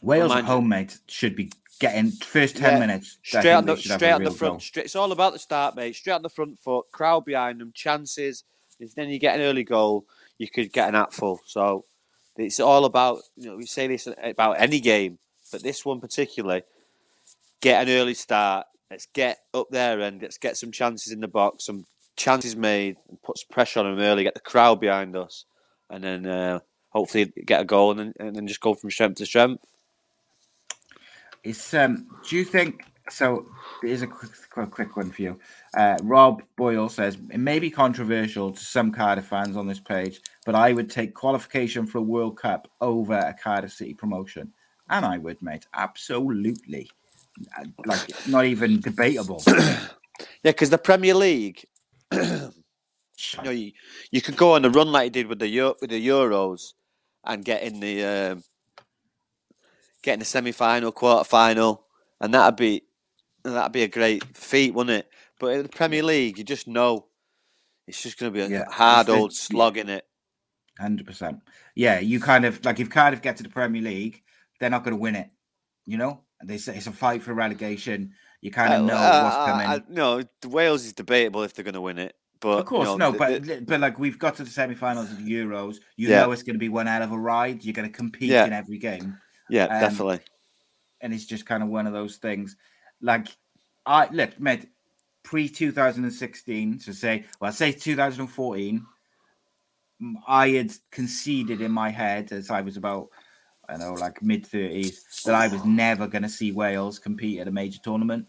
Wales 0.00 0.32
at 0.32 0.44
home, 0.44 0.68
mate, 0.68 0.98
should 1.06 1.36
be 1.36 1.50
getting 1.82 2.12
first 2.12 2.56
ten 2.56 2.74
Yeah, 2.74 2.78
minutes. 2.78 3.18
Straight 3.22 3.50
on 3.50 3.66
the 3.66 3.76
straight 3.76 4.12
on 4.12 4.24
the 4.24 4.30
front. 4.30 4.62
Straight, 4.62 4.86
it's 4.86 4.96
all 4.96 5.10
about 5.10 5.32
the 5.32 5.38
start, 5.40 5.74
mate. 5.74 5.96
Straight 5.96 6.14
on 6.14 6.22
the 6.22 6.30
front 6.30 6.58
foot, 6.60 6.86
crowd 6.92 7.24
behind 7.24 7.60
them, 7.60 7.72
chances. 7.74 8.44
If 8.78 8.94
then 8.94 9.10
you 9.10 9.18
get 9.18 9.34
an 9.34 9.42
early 9.42 9.64
goal, 9.64 10.06
you 10.38 10.48
could 10.48 10.72
get 10.72 10.88
an 10.88 10.94
hatful. 10.94 11.40
So 11.44 11.84
it's 12.36 12.60
all 12.60 12.84
about 12.84 13.18
you 13.36 13.50
know 13.50 13.56
we 13.56 13.66
say 13.66 13.88
this 13.88 14.08
about 14.22 14.60
any 14.60 14.80
game, 14.80 15.18
but 15.50 15.62
this 15.62 15.84
one 15.84 16.00
particularly, 16.00 16.62
get 17.60 17.82
an 17.82 17.92
early 17.92 18.14
start. 18.14 18.66
Let's 18.90 19.06
get 19.06 19.38
up 19.52 19.68
there 19.70 20.00
and 20.00 20.22
let's 20.22 20.38
get 20.38 20.56
some 20.56 20.70
chances 20.70 21.12
in 21.12 21.20
the 21.20 21.28
box, 21.28 21.66
some 21.66 21.84
chances 22.14 22.54
made, 22.54 22.96
and 23.08 23.20
put 23.22 23.38
some 23.38 23.48
pressure 23.50 23.80
on 23.80 23.86
them 23.86 24.04
early. 24.04 24.22
Get 24.22 24.34
the 24.34 24.40
crowd 24.40 24.80
behind 24.80 25.16
us, 25.16 25.46
and 25.90 26.04
then 26.04 26.26
uh, 26.26 26.60
hopefully 26.90 27.32
get 27.44 27.62
a 27.62 27.64
goal 27.64 27.90
and 27.90 27.98
then, 28.00 28.14
and 28.20 28.36
then 28.36 28.46
just 28.46 28.60
go 28.60 28.74
from 28.74 28.90
strength 28.90 29.16
to 29.16 29.26
strength. 29.26 29.64
It's 31.44 31.74
um. 31.74 32.06
Do 32.28 32.36
you 32.36 32.44
think 32.44 32.84
so? 33.10 33.46
Here's 33.82 34.02
a 34.02 34.06
quick, 34.06 34.30
quick, 34.50 34.70
quick 34.70 34.96
one 34.96 35.10
for 35.10 35.22
you. 35.22 35.38
Uh, 35.76 35.96
Rob 36.02 36.42
Boyle 36.56 36.88
says 36.88 37.16
it 37.30 37.38
may 37.38 37.58
be 37.58 37.70
controversial 37.70 38.52
to 38.52 38.64
some 38.64 38.92
Cardiff 38.92 39.26
fans 39.26 39.56
on 39.56 39.66
this 39.66 39.80
page, 39.80 40.20
but 40.46 40.54
I 40.54 40.72
would 40.72 40.90
take 40.90 41.14
qualification 41.14 41.86
for 41.86 41.98
a 41.98 42.02
World 42.02 42.36
Cup 42.38 42.68
over 42.80 43.14
a 43.14 43.34
Cardiff 43.34 43.72
City 43.72 43.94
promotion, 43.94 44.52
and 44.90 45.04
I 45.04 45.18
would, 45.18 45.40
mate, 45.42 45.66
absolutely. 45.74 46.88
Uh, 47.58 47.64
Like 47.86 48.26
not 48.28 48.44
even 48.44 48.80
debatable. 48.80 49.42
Yeah, 50.44 50.50
because 50.52 50.70
the 50.70 50.78
Premier 50.78 51.14
League, 51.14 51.64
you 52.12 52.50
know, 53.42 53.50
you, 53.50 53.72
you 54.10 54.20
could 54.20 54.36
go 54.36 54.54
on 54.54 54.64
a 54.64 54.70
run 54.70 54.90
like 54.92 55.06
you 55.06 55.10
did 55.10 55.26
with 55.26 55.38
the 55.38 55.74
with 55.80 55.90
the 55.90 56.06
Euros, 56.06 56.74
and 57.24 57.44
get 57.44 57.62
in 57.62 57.80
the 57.80 58.04
um, 58.04 58.44
get 60.02 60.14
in 60.14 60.18
the 60.18 60.24
semi 60.24 60.52
final, 60.52 60.92
quarter 60.92 61.24
final, 61.24 61.86
and 62.20 62.34
that'd 62.34 62.56
be 62.56 62.82
that'd 63.44 63.72
be 63.72 63.82
a 63.82 63.88
great 63.88 64.24
feat, 64.36 64.74
wouldn't 64.74 64.98
it? 65.00 65.08
But 65.40 65.54
in 65.54 65.62
the 65.64 65.68
Premier 65.68 66.02
League, 66.02 66.38
you 66.38 66.44
just 66.44 66.68
know 66.68 67.06
it's 67.86 68.00
just 68.02 68.18
going 68.18 68.32
to 68.32 68.36
be 68.38 68.44
a 68.44 68.48
Yeah, 68.58 68.64
hard 68.70 69.06
the- 69.08 69.14
old 69.14 69.32
slog 69.32 69.76
in 69.76 69.88
it. 69.88 70.06
Hundred 70.78 71.06
percent. 71.06 71.40
Yeah, 71.74 72.00
you 72.00 72.18
kind 72.20 72.44
of 72.44 72.64
like 72.64 72.80
if 72.80 72.88
Cardiff 72.90 73.20
get 73.22 73.36
to 73.38 73.42
the 73.42 73.48
Premier 73.48 73.82
League, 73.82 74.22
they're 74.58 74.70
not 74.70 74.84
going 74.84 74.94
to 74.96 75.00
win 75.00 75.14
it. 75.16 75.28
You 75.84 75.98
know, 75.98 76.20
they 76.42 76.58
say 76.58 76.76
it's 76.76 76.86
a 76.86 76.92
fight 76.92 77.22
for 77.22 77.34
relegation. 77.34 78.12
You 78.40 78.50
kind 78.50 78.72
of 78.72 78.84
know 78.86 78.94
uh, 78.94 79.22
what's 79.22 79.50
coming. 79.50 79.66
I- 79.66 79.82
no, 79.92 80.22
the 80.40 80.48
Wales 80.48 80.84
is 80.84 80.92
debatable 80.94 81.42
if 81.42 81.52
they're 81.54 81.64
going 81.64 81.74
to 81.74 81.80
win 81.80 81.98
it, 81.98 82.14
but 82.40 82.58
of 82.60 82.66
course, 82.66 82.88
you 82.88 82.96
know, 82.98 83.10
no, 83.10 83.18
but 83.18 83.42
the- 83.44 83.60
but 83.60 83.80
like 83.80 83.98
we've 83.98 84.18
got 84.18 84.36
to 84.36 84.44
the 84.44 84.50
semi-finals 84.50 85.10
of 85.12 85.24
the 85.24 85.30
Euros. 85.30 85.76
You 85.96 86.08
Yeah. 86.08 86.22
know 86.22 86.32
it's 86.32 86.42
going 86.42 86.54
to 86.54 86.58
be 86.60 86.68
one 86.70 86.88
out 86.88 87.02
of 87.02 87.12
a 87.12 87.18
ride. 87.18 87.64
You're 87.64 87.74
going 87.74 87.88
to 87.90 87.94
compete 87.96 88.30
Yeah. 88.30 88.46
in 88.46 88.52
every 88.52 88.78
game, 88.78 89.18
yeah, 89.52 89.64
um, 89.64 89.80
definitely. 89.80 90.20
and 91.02 91.12
it's 91.12 91.26
just 91.26 91.44
kind 91.44 91.62
of 91.62 91.68
one 91.68 91.86
of 91.86 91.92
those 91.92 92.16
things. 92.16 92.56
Like 93.02 93.28
I 93.84 94.08
look, 94.10 94.40
mate, 94.40 94.68
pre 95.22 95.48
2016, 95.48 96.80
so 96.80 96.92
say, 96.92 97.24
well, 97.38 97.52
say 97.52 97.72
2014. 97.72 98.86
I 100.26 100.48
had 100.48 100.72
conceded 100.90 101.60
in 101.60 101.70
my 101.70 101.90
head 101.90 102.32
as 102.32 102.50
I 102.50 102.62
was 102.62 102.76
about, 102.76 103.08
I 103.68 103.76
know, 103.76 103.92
like 103.92 104.22
mid 104.22 104.44
30s, 104.44 105.22
that 105.24 105.34
I 105.34 105.48
was 105.48 105.64
never 105.64 106.08
going 106.08 106.22
to 106.22 106.28
see 106.28 106.50
Wales 106.50 106.98
compete 106.98 107.38
at 107.38 107.46
a 107.46 107.52
major 107.52 107.78
tournament. 107.84 108.26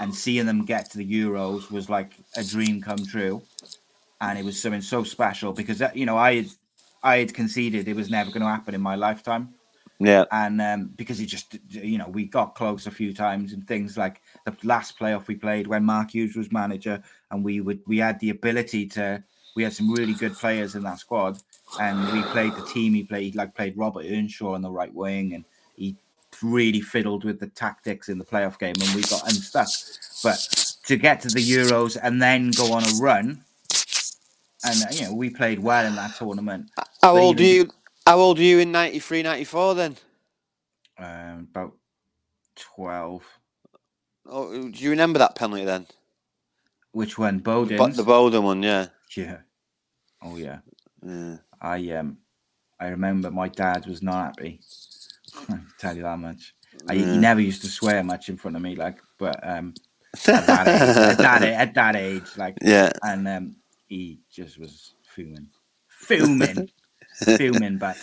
And 0.00 0.12
seeing 0.12 0.46
them 0.46 0.64
get 0.64 0.90
to 0.90 0.98
the 0.98 1.08
Euros 1.08 1.70
was 1.70 1.90
like 1.90 2.14
a 2.36 2.42
dream 2.42 2.80
come 2.80 3.04
true. 3.04 3.42
And 4.20 4.38
it 4.38 4.44
was 4.44 4.60
something 4.60 4.80
so 4.80 5.04
special 5.04 5.52
because, 5.52 5.78
that, 5.78 5.96
you 5.96 6.06
know, 6.06 6.16
I 6.16 6.36
had, 6.36 6.46
I 7.02 7.16
had 7.18 7.34
conceded 7.34 7.86
it 7.86 7.94
was 7.94 8.10
never 8.10 8.30
going 8.30 8.42
to 8.42 8.48
happen 8.48 8.74
in 8.74 8.80
my 8.80 8.96
lifetime 8.96 9.54
Yeah, 10.00 10.24
and 10.32 10.60
um, 10.60 10.90
because 10.96 11.18
he 11.18 11.26
just 11.26 11.56
you 11.70 11.98
know 11.98 12.08
we 12.08 12.24
got 12.26 12.54
close 12.56 12.86
a 12.86 12.90
few 12.90 13.14
times 13.14 13.52
and 13.52 13.66
things 13.66 13.96
like 13.96 14.20
the 14.44 14.54
last 14.64 14.98
playoff 14.98 15.28
we 15.28 15.36
played 15.36 15.66
when 15.68 15.84
Mark 15.84 16.10
Hughes 16.10 16.34
was 16.36 16.50
manager 16.50 17.02
and 17.30 17.44
we 17.44 17.60
would 17.60 17.80
we 17.86 17.98
had 17.98 18.18
the 18.20 18.30
ability 18.30 18.86
to 18.88 19.22
we 19.54 19.62
had 19.62 19.72
some 19.72 19.92
really 19.92 20.14
good 20.14 20.34
players 20.34 20.74
in 20.74 20.82
that 20.82 20.98
squad 20.98 21.38
and 21.80 22.12
we 22.12 22.22
played 22.32 22.52
the 22.54 22.64
team. 22.66 22.92
He 22.94 23.04
played 23.04 23.36
like 23.36 23.54
played 23.54 23.78
Robert 23.78 24.04
Earnshaw 24.04 24.54
on 24.54 24.62
the 24.62 24.70
right 24.70 24.92
wing 24.92 25.34
and 25.34 25.44
he 25.76 25.96
really 26.42 26.80
fiddled 26.80 27.22
with 27.24 27.38
the 27.38 27.46
tactics 27.46 28.08
in 28.08 28.18
the 28.18 28.24
playoff 28.24 28.58
game 28.58 28.74
and 28.80 28.94
we 28.96 29.02
got 29.02 29.22
unstuck. 29.28 29.68
But 30.24 30.76
to 30.86 30.96
get 30.96 31.20
to 31.20 31.28
the 31.28 31.38
Euros 31.40 31.96
and 32.02 32.20
then 32.20 32.50
go 32.50 32.72
on 32.72 32.82
a 32.82 32.92
run 33.00 33.44
and 34.64 34.82
uh, 34.82 34.86
you 34.90 35.02
know 35.02 35.14
we 35.14 35.30
played 35.30 35.60
well 35.60 35.86
in 35.86 35.94
that 35.94 36.16
tournament. 36.16 36.70
How 36.76 37.14
But 37.14 37.20
old 37.20 37.38
are 37.40 37.42
even- 37.44 37.66
you? 37.66 37.72
How 38.06 38.18
old 38.18 38.38
are 38.38 38.42
you 38.42 38.58
in 38.58 38.70
93, 38.72 39.22
94 39.22 39.74
then? 39.74 39.96
um, 40.98 41.48
about 41.50 41.72
12 42.54 43.22
Oh, 44.26 44.68
do 44.70 44.78
you 44.84 44.90
remember 44.90 45.18
that 45.18 45.34
penalty 45.34 45.64
then? 45.64 45.86
which 46.92 47.18
one 47.18 47.40
Bodin's? 47.40 47.78
But 47.78 47.96
the 47.96 48.04
Bodin 48.04 48.42
one, 48.44 48.62
yeah. 48.62 48.86
Yeah. 49.16 49.38
Oh 50.22 50.36
yeah. 50.36 50.58
yeah. 51.04 51.38
I 51.60 51.90
um 51.90 52.18
I 52.78 52.88
remember 52.88 53.30
my 53.32 53.48
dad 53.48 53.86
was 53.86 54.00
not 54.02 54.26
happy. 54.26 54.60
I 55.48 55.58
tell 55.78 55.96
you 55.96 56.02
that 56.04 56.18
much. 56.18 56.54
I, 56.88 56.92
Yeah. 56.94 57.12
He 57.12 57.18
never 57.18 57.40
used 57.40 57.62
to 57.62 57.68
swear 57.68 58.04
much 58.04 58.28
in 58.28 58.36
front 58.36 58.56
of 58.56 58.62
me, 58.62 58.76
like, 58.76 59.00
but 59.18 59.36
um 59.46 59.74
at 60.28 60.46
that 60.46 60.68
age, 60.68 60.96
at 60.96 61.18
that, 61.18 61.42
at 61.42 61.74
that 61.74 61.96
age, 61.96 62.28
like, 62.36 62.56
Yeah. 62.62 62.92
and 63.02 63.26
um 63.26 63.56
he 63.88 64.20
just 64.30 64.58
was 64.58 64.92
fuming, 65.02 65.48
fuming, 65.88 66.70
fuming. 67.14 67.78
But 67.78 67.96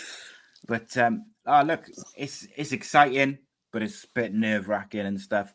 but 0.68 0.96
um 0.98 1.26
oh 1.46 1.62
look, 1.64 1.88
it's 2.16 2.48
it's 2.56 2.72
exciting, 2.72 3.38
but 3.72 3.82
it's 3.84 4.04
a 4.04 4.08
bit 4.14 4.34
nerve 4.34 4.68
wracking 4.70 5.06
and 5.06 5.20
stuff. 5.20 5.54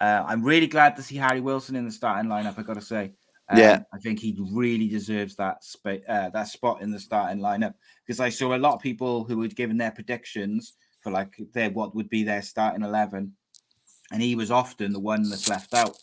Uh, 0.00 0.24
I'm 0.26 0.42
really 0.42 0.66
glad 0.66 0.96
to 0.96 1.02
see 1.02 1.16
Harry 1.16 1.40
Wilson 1.40 1.76
in 1.76 1.84
the 1.84 1.92
starting 1.92 2.28
lineup. 2.28 2.58
I 2.58 2.62
got 2.62 2.74
to 2.74 2.80
say, 2.80 3.12
Um, 3.48 3.58
Yeah. 3.58 3.82
I 3.94 3.98
think 3.98 4.18
he 4.18 4.36
really 4.52 4.88
deserves 4.88 5.36
that 5.36 5.62
spa- 5.62 6.04
uh, 6.08 6.30
that 6.30 6.48
spot 6.48 6.82
in 6.82 6.90
the 6.90 6.98
starting 6.98 7.40
lineup 7.40 7.74
because 8.04 8.18
I 8.18 8.30
saw 8.30 8.54
a 8.54 8.58
lot 8.58 8.74
of 8.74 8.80
people 8.80 9.24
who 9.24 9.40
had 9.42 9.54
given 9.54 9.76
their 9.78 9.92
predictions 9.92 10.74
for 11.00 11.12
like 11.12 11.36
their 11.52 11.70
what 11.70 11.94
would 11.94 12.08
be 12.08 12.24
their 12.24 12.42
starting 12.42 12.82
eleven, 12.82 13.36
and 14.12 14.22
he 14.22 14.34
was 14.34 14.50
often 14.50 14.92
the 14.92 15.00
one 15.00 15.28
that's 15.28 15.48
left 15.48 15.72
out. 15.74 15.96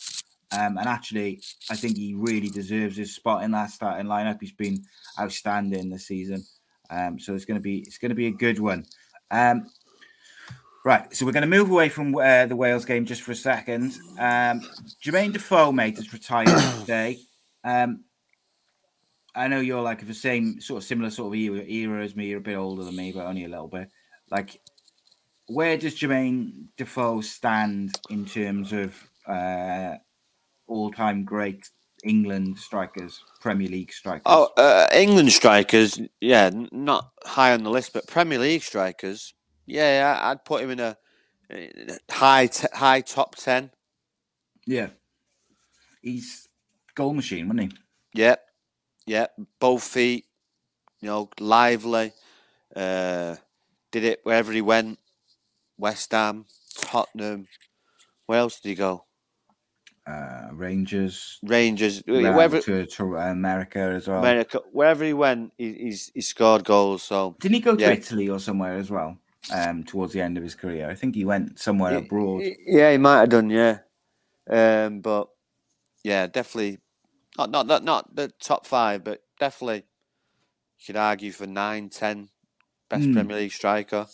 Um, 0.52 0.78
and 0.78 0.88
actually, 0.88 1.42
I 1.70 1.76
think 1.76 1.96
he 1.98 2.16
really 2.16 2.50
deserves 2.50 2.98
his 2.98 3.14
spot 3.16 3.44
in 3.44 3.52
that 3.52 3.70
starting 3.70 4.08
lineup. 4.08 4.40
He's 4.42 4.52
been 4.52 4.84
outstanding 5.20 5.90
this 5.90 6.08
season. 6.08 6.44
Um, 6.90 7.20
so 7.20 7.36
it's 7.36 7.46
going 7.46 7.60
to 7.60 7.62
be 7.62 7.80
it's 7.80 7.98
going 7.98 8.10
to 8.10 8.16
be 8.16 8.28
a 8.28 8.32
good 8.32 8.60
one. 8.60 8.86
Um, 9.32 9.70
right, 10.84 11.14
so 11.14 11.26
we're 11.26 11.32
going 11.32 11.42
to 11.42 11.48
move 11.48 11.70
away 11.70 11.90
from 11.90 12.16
uh, 12.16 12.46
the 12.46 12.56
Wales 12.56 12.86
game 12.86 13.06
just 13.06 13.22
for 13.22 13.32
a 13.32 13.36
second. 13.36 13.98
Um, 14.18 14.62
Jermaine 15.04 15.34
Defoe, 15.34 15.72
mate, 15.72 15.98
has 15.98 16.12
retired 16.14 16.48
today. 16.80 17.20
Um, 17.64 18.04
I 19.36 19.48
know 19.48 19.60
you're 19.60 19.82
like 19.82 20.02
of 20.02 20.08
the 20.08 20.14
same 20.14 20.60
sort 20.60 20.82
of 20.82 20.88
similar 20.88 21.10
sort 21.10 21.34
of 21.34 21.40
era, 21.40 21.64
era 21.64 22.04
as 22.04 22.16
me. 22.16 22.28
You're 22.28 22.40
a 22.40 22.42
bit 22.42 22.58
older 22.58 22.84
than 22.84 22.96
me, 22.96 23.12
but 23.12 23.26
only 23.26 23.46
a 23.46 23.50
little 23.50 23.68
bit. 23.68 23.90
Like, 24.32 24.60
where 25.48 25.78
does 25.78 25.96
Jermaine 25.96 26.66
Defoe 26.78 27.22
stand 27.22 28.00
in 28.10 28.26
terms 28.26 28.74
of 28.74 28.96
uh, 29.28 29.96
all-time 30.68 31.24
great 31.24 31.70
England 32.04 32.58
strikers, 32.60 33.24
Premier 33.42 33.68
League 33.68 33.92
strikers? 33.94 34.24
Oh, 34.26 34.50
uh, 34.58 34.88
England 34.94 35.32
strikers, 35.32 36.00
yeah, 36.22 36.50
not 36.72 37.12
high 37.24 37.54
on 37.54 37.64
the 37.64 37.70
list, 37.70 37.94
but 37.94 38.08
Premier 38.08 38.40
League 38.40 38.64
strikers, 38.64 39.34
yeah, 39.66 40.20
I'd 40.24 40.46
put 40.46 40.64
him 40.64 40.72
in 40.72 40.80
a 40.80 40.98
uh, 41.54 41.96
high 42.12 42.48
t- 42.48 42.68
high 42.74 43.02
top 43.02 43.36
ten. 43.36 43.72
yeah, 44.66 44.90
he's 46.02 46.48
goal 46.96 47.14
machine, 47.14 47.48
wasn't 47.48 47.74
he? 47.74 47.78
Yeah, 48.14 48.36
yeah, 49.06 49.28
both 49.60 49.84
feet, 49.84 50.26
you 51.02 51.08
know, 51.08 51.30
lively. 51.40 52.14
Uh, 52.76 53.36
did 53.92 54.04
it 54.04 54.20
wherever 54.24 54.52
he 54.52 54.62
went. 54.62 55.00
West 55.78 56.12
Ham, 56.12 56.46
Tottenham. 56.76 57.48
Where 58.28 58.40
else 58.40 58.60
did 58.60 58.70
he 58.70 58.76
go? 58.76 59.06
Uh, 60.10 60.50
Rangers, 60.54 61.40
Rangers. 61.44 62.02
Wherever 62.08 62.60
to, 62.62 62.86
to 62.86 63.16
America 63.18 63.80
as 63.80 64.08
well. 64.08 64.20
America, 64.20 64.60
wherever 64.72 65.04
he 65.06 65.14
went, 65.14 65.54
he, 65.58 65.74
he's 65.74 66.12
he 66.16 66.22
scored 66.22 66.64
goals. 66.66 67.04
So 67.04 67.36
Didn't 67.40 67.56
he 67.56 67.62
go 67.62 67.76
to 67.76 67.82
Yeah. 67.82 67.92
Italy 67.92 68.28
or 68.30 68.40
somewhere 68.40 68.78
as 68.78 68.90
well? 68.90 69.18
Um, 69.54 69.84
towards 69.84 70.12
the 70.14 70.22
end 70.22 70.38
of 70.38 70.44
his 70.44 70.56
career, 70.56 70.90
I 70.90 70.96
think 70.96 71.16
he 71.16 71.26
went 71.26 71.60
somewhere 71.60 71.96
abroad. 71.98 72.44
Yeah, 72.66 72.92
he 72.92 72.98
might 72.98 73.20
have 73.20 73.30
done. 73.30 73.50
Yeah, 73.50 73.80
um, 74.50 75.02
but 75.02 75.30
yeah, 76.04 76.28
definitely 76.28 76.80
not 77.38 77.50
not 77.52 77.68
not 77.68 77.84
not 77.84 78.16
the 78.16 78.28
top 78.40 78.66
five, 78.66 79.04
but 79.04 79.22
definitely 79.40 79.86
you 80.80 80.86
could 80.88 80.98
argue 80.98 81.32
for 81.32 81.46
nine, 81.48 81.90
ten 81.90 82.30
best 82.90 83.06
Hmm. 83.06 83.14
Premier 83.14 83.38
League 83.38 83.52
striker. 83.52 84.08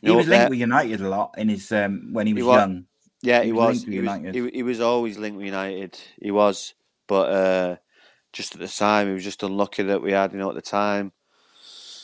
He 0.00 0.06
You 0.06 0.12
know, 0.12 0.16
was 0.18 0.26
up 0.26 0.30
there- 0.30 0.38
linked 0.40 0.50
with 0.50 0.60
United 0.60 1.00
a 1.00 1.08
lot 1.08 1.34
in 1.36 1.48
his 1.48 1.70
um, 1.72 2.12
when 2.12 2.26
he 2.26 2.34
was 2.34 2.44
wa- 2.44 2.56
young. 2.56 2.86
Yeah, 3.22 3.42
he 3.42 3.52
he 3.52 3.52
was 3.52 3.84
was. 3.84 3.84
He 3.84 4.00
was, 4.00 4.18
he, 4.32 4.50
he 4.50 4.62
was 4.64 4.80
always 4.80 5.18
linked 5.18 5.38
with 5.38 5.46
United. 5.46 5.98
He 6.22 6.30
was, 6.30 6.74
but 7.08 7.30
uh, 7.30 7.76
just 8.32 8.54
at 8.54 8.60
the 8.60 8.68
time, 8.68 9.08
he 9.08 9.14
was 9.14 9.24
just 9.24 9.42
unlucky 9.42 9.84
that 9.84 10.02
we 10.02 10.12
had, 10.12 10.32
you 10.32 10.38
know, 10.38 10.50
at 10.50 10.56
the 10.56 10.62
time. 10.62 11.12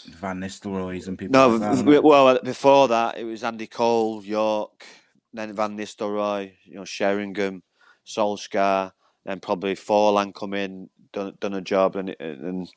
Van 0.06 0.40
Nistelrooy's 0.40 1.08
and 1.08 1.18
people. 1.18 1.40
No, 1.40 1.50
like 1.50 1.60
that, 1.60 1.70
v- 1.76 1.82
wasn't 1.82 1.90
v- 1.92 1.98
it? 1.98 2.04
well, 2.04 2.38
before 2.42 2.88
that, 2.88 3.18
it 3.18 3.24
was 3.24 3.44
Andy 3.44 3.66
Cole, 3.66 4.24
Yorke, 4.24 4.84
then 5.32 5.54
Van 5.54 5.76
Nistelrooy, 5.76 6.52
you 6.64 6.76
know, 6.76 6.84
Sheringham, 6.84 7.62
Solskjaer, 8.06 8.92
then 9.26 9.40
probably 9.40 9.74
Forlan 9.76 10.34
come 10.34 10.54
in, 10.54 10.90
done 11.12 11.36
done 11.40 11.54
a 11.54 11.62
job, 11.62 11.96
and 11.96 12.14
and 12.20 12.68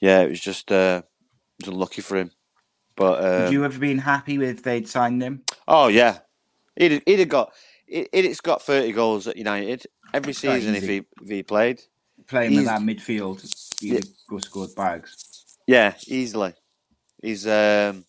yeah, 0.00 0.22
it 0.22 0.30
was 0.30 0.40
just 0.40 0.72
uh, 0.72 1.02
it 1.60 1.66
was 1.66 1.74
unlucky 1.74 2.02
for 2.02 2.16
him. 2.18 2.32
But 2.96 3.24
Would 3.36 3.50
um, 3.50 3.50
you 3.50 3.62
have 3.62 3.80
been 3.80 3.98
happy 3.98 4.42
if 4.44 4.62
they'd 4.62 4.88
signed 4.88 5.22
him? 5.22 5.44
oh 5.68 5.88
yeah, 5.88 6.20
he'd 6.76 7.02
he'd 7.06 7.18
have 7.20 7.28
got 7.28 7.52
he- 7.86 8.08
he'd 8.12 8.42
got 8.42 8.62
thirty 8.62 8.92
goals 8.92 9.26
at 9.28 9.36
United 9.36 9.86
every 10.12 10.32
season 10.32 10.74
if 10.74 10.84
he 10.84 11.04
if 11.22 11.28
he 11.28 11.42
played. 11.42 11.80
Playing 12.26 12.52
He's- 12.52 12.66
that 12.66 12.80
midfield, 12.80 13.40
he'd 13.80 13.92
Yeah. 13.94 14.00
go 14.28 14.38
scored 14.38 14.74
bags. 14.74 15.56
Yeah, 15.66 15.94
easily. 16.06 16.54
He's 17.22 17.46
um 17.46 18.04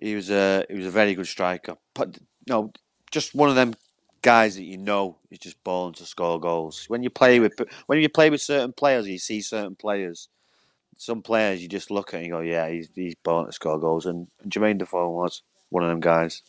he 0.00 0.14
was 0.14 0.30
a 0.30 0.64
he 0.68 0.76
was 0.76 0.86
a 0.86 0.90
very 0.90 1.14
good 1.14 1.26
striker. 1.26 1.76
But 1.94 2.18
no, 2.48 2.72
just 3.10 3.34
one 3.34 3.48
of 3.48 3.54
them 3.56 3.74
guys 4.22 4.56
that 4.56 4.64
you 4.64 4.76
know 4.76 5.18
is 5.30 5.38
just 5.38 5.62
born 5.64 5.92
to 5.94 6.04
score 6.06 6.40
goals. 6.40 6.84
When 6.88 7.02
you 7.02 7.10
play 7.10 7.40
with 7.40 7.54
when 7.86 8.00
you 8.00 8.08
play 8.08 8.30
with 8.30 8.40
certain 8.42 8.72
players, 8.72 9.06
you 9.08 9.18
see 9.18 9.40
certain 9.40 9.76
players. 9.76 10.28
Some 10.98 11.22
players 11.22 11.62
you 11.62 11.68
just 11.68 11.90
look 11.90 12.14
at 12.14 12.18
and 12.18 12.26
you 12.26 12.32
go, 12.32 12.40
yeah, 12.40 12.68
he's 12.68 12.88
he's 12.94 13.14
born 13.16 13.46
to 13.46 13.52
score 13.52 13.78
goals, 13.78 14.06
and 14.06 14.28
Jermaine 14.48 14.78
Defoe 14.78 15.10
was 15.10 15.42
one 15.70 15.82
of 15.82 15.90
them 15.90 16.00
guys. 16.00 16.42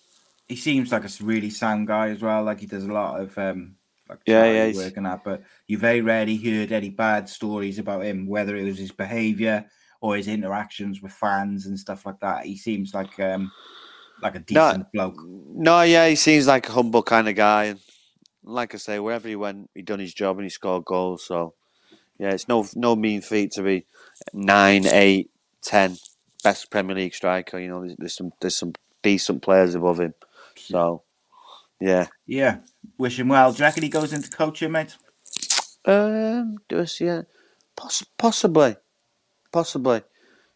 He 0.47 0.55
seems 0.55 0.91
like 0.91 1.03
a 1.03 1.09
really 1.23 1.49
sound 1.49 1.87
guy 1.87 2.09
as 2.09 2.21
well. 2.21 2.43
Like 2.43 2.59
he 2.59 2.65
does 2.65 2.85
a 2.85 2.91
lot 2.91 3.19
of 3.19 3.37
um, 3.37 3.75
like 4.09 4.19
Yeah, 4.25 4.45
yeah, 4.45 4.73
work 4.73 4.97
and 4.97 5.05
that. 5.05 5.23
But 5.23 5.43
you 5.67 5.77
very 5.77 6.01
rarely 6.01 6.37
heard 6.37 6.71
any 6.71 6.89
bad 6.89 7.27
stories 7.29 7.79
about 7.79 8.05
him, 8.05 8.27
whether 8.27 8.55
it 8.55 8.63
was 8.63 8.77
his 8.77 8.91
behaviour 8.91 9.65
or 9.99 10.15
his 10.15 10.27
interactions 10.27 11.01
with 11.01 11.11
fans 11.11 11.65
and 11.65 11.77
stuff 11.77 12.05
like 12.05 12.19
that. 12.21 12.45
He 12.45 12.55
seems 12.57 12.93
like 12.93 13.19
um 13.19 13.51
like 14.21 14.35
a 14.35 14.39
No. 14.39 14.45
decent 14.71 14.91
bloke. 14.93 15.21
No, 15.55 15.81
yeah, 15.81 16.07
he 16.07 16.15
seems 16.15 16.47
like 16.47 16.69
a 16.69 16.71
humble 16.71 17.03
kind 17.03 17.27
of 17.27 17.35
guy, 17.35 17.65
and 17.65 17.79
like 18.43 18.73
I 18.73 18.77
say, 18.77 18.99
wherever 18.99 19.27
he 19.27 19.35
went, 19.35 19.69
he 19.75 19.81
done 19.81 19.99
his 19.99 20.13
job 20.13 20.37
and 20.37 20.45
he 20.45 20.49
scored 20.49 20.85
goals. 20.85 21.25
So, 21.25 21.53
yeah, 22.19 22.31
it's 22.31 22.47
no 22.47 22.65
no 22.75 22.95
mean 22.95 23.21
feat 23.21 23.51
to 23.53 23.63
be 23.63 23.85
nine, 24.33 24.85
eight, 24.87 25.31
ten, 25.61 25.97
best 26.43 26.69
Premier 26.71 26.95
League 26.95 27.15
striker. 27.15 27.59
You 27.59 27.69
know, 27.69 27.81
there's, 27.81 27.95
there's 27.97 28.15
some 28.15 28.31
there's 28.39 28.57
some 28.57 28.73
decent 29.03 29.41
players 29.41 29.75
above 29.75 29.99
him. 29.99 30.13
So, 30.57 31.03
yeah. 31.79 32.07
Yeah, 32.25 32.57
wish 32.97 33.19
him 33.19 33.29
well. 33.29 33.51
Do 33.51 33.59
you 33.59 33.65
reckon 33.65 33.83
he 33.83 33.89
goes 33.89 34.13
into 34.13 34.29
coaching, 34.29 34.71
mate? 34.71 34.95
Um, 35.85 36.57
do 36.67 36.81
I 36.81 36.85
see 36.85 37.05
it? 37.05 37.27
Poss- 37.75 38.05
possibly, 38.17 38.75
possibly. 39.51 40.01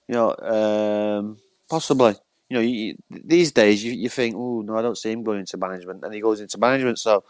You 0.08 0.16
know, 0.16 0.36
um, 0.38 1.38
possibly. 1.70 2.16
You 2.50 2.58
know, 2.58 2.62
you, 2.62 2.96
these 3.10 3.52
days 3.54 3.84
you, 3.84 3.94
you 3.94 4.10
think, 4.10 4.36
oh 4.38 4.62
no, 4.62 4.78
I 4.78 4.82
don't 4.82 4.98
see 4.98 5.12
him 5.12 5.24
going 5.24 5.40
into 5.40 5.58
management, 5.58 6.04
and 6.04 6.14
he 6.14 6.20
goes 6.20 6.42
into 6.42 6.58
management. 6.58 7.00
So, 7.00 7.24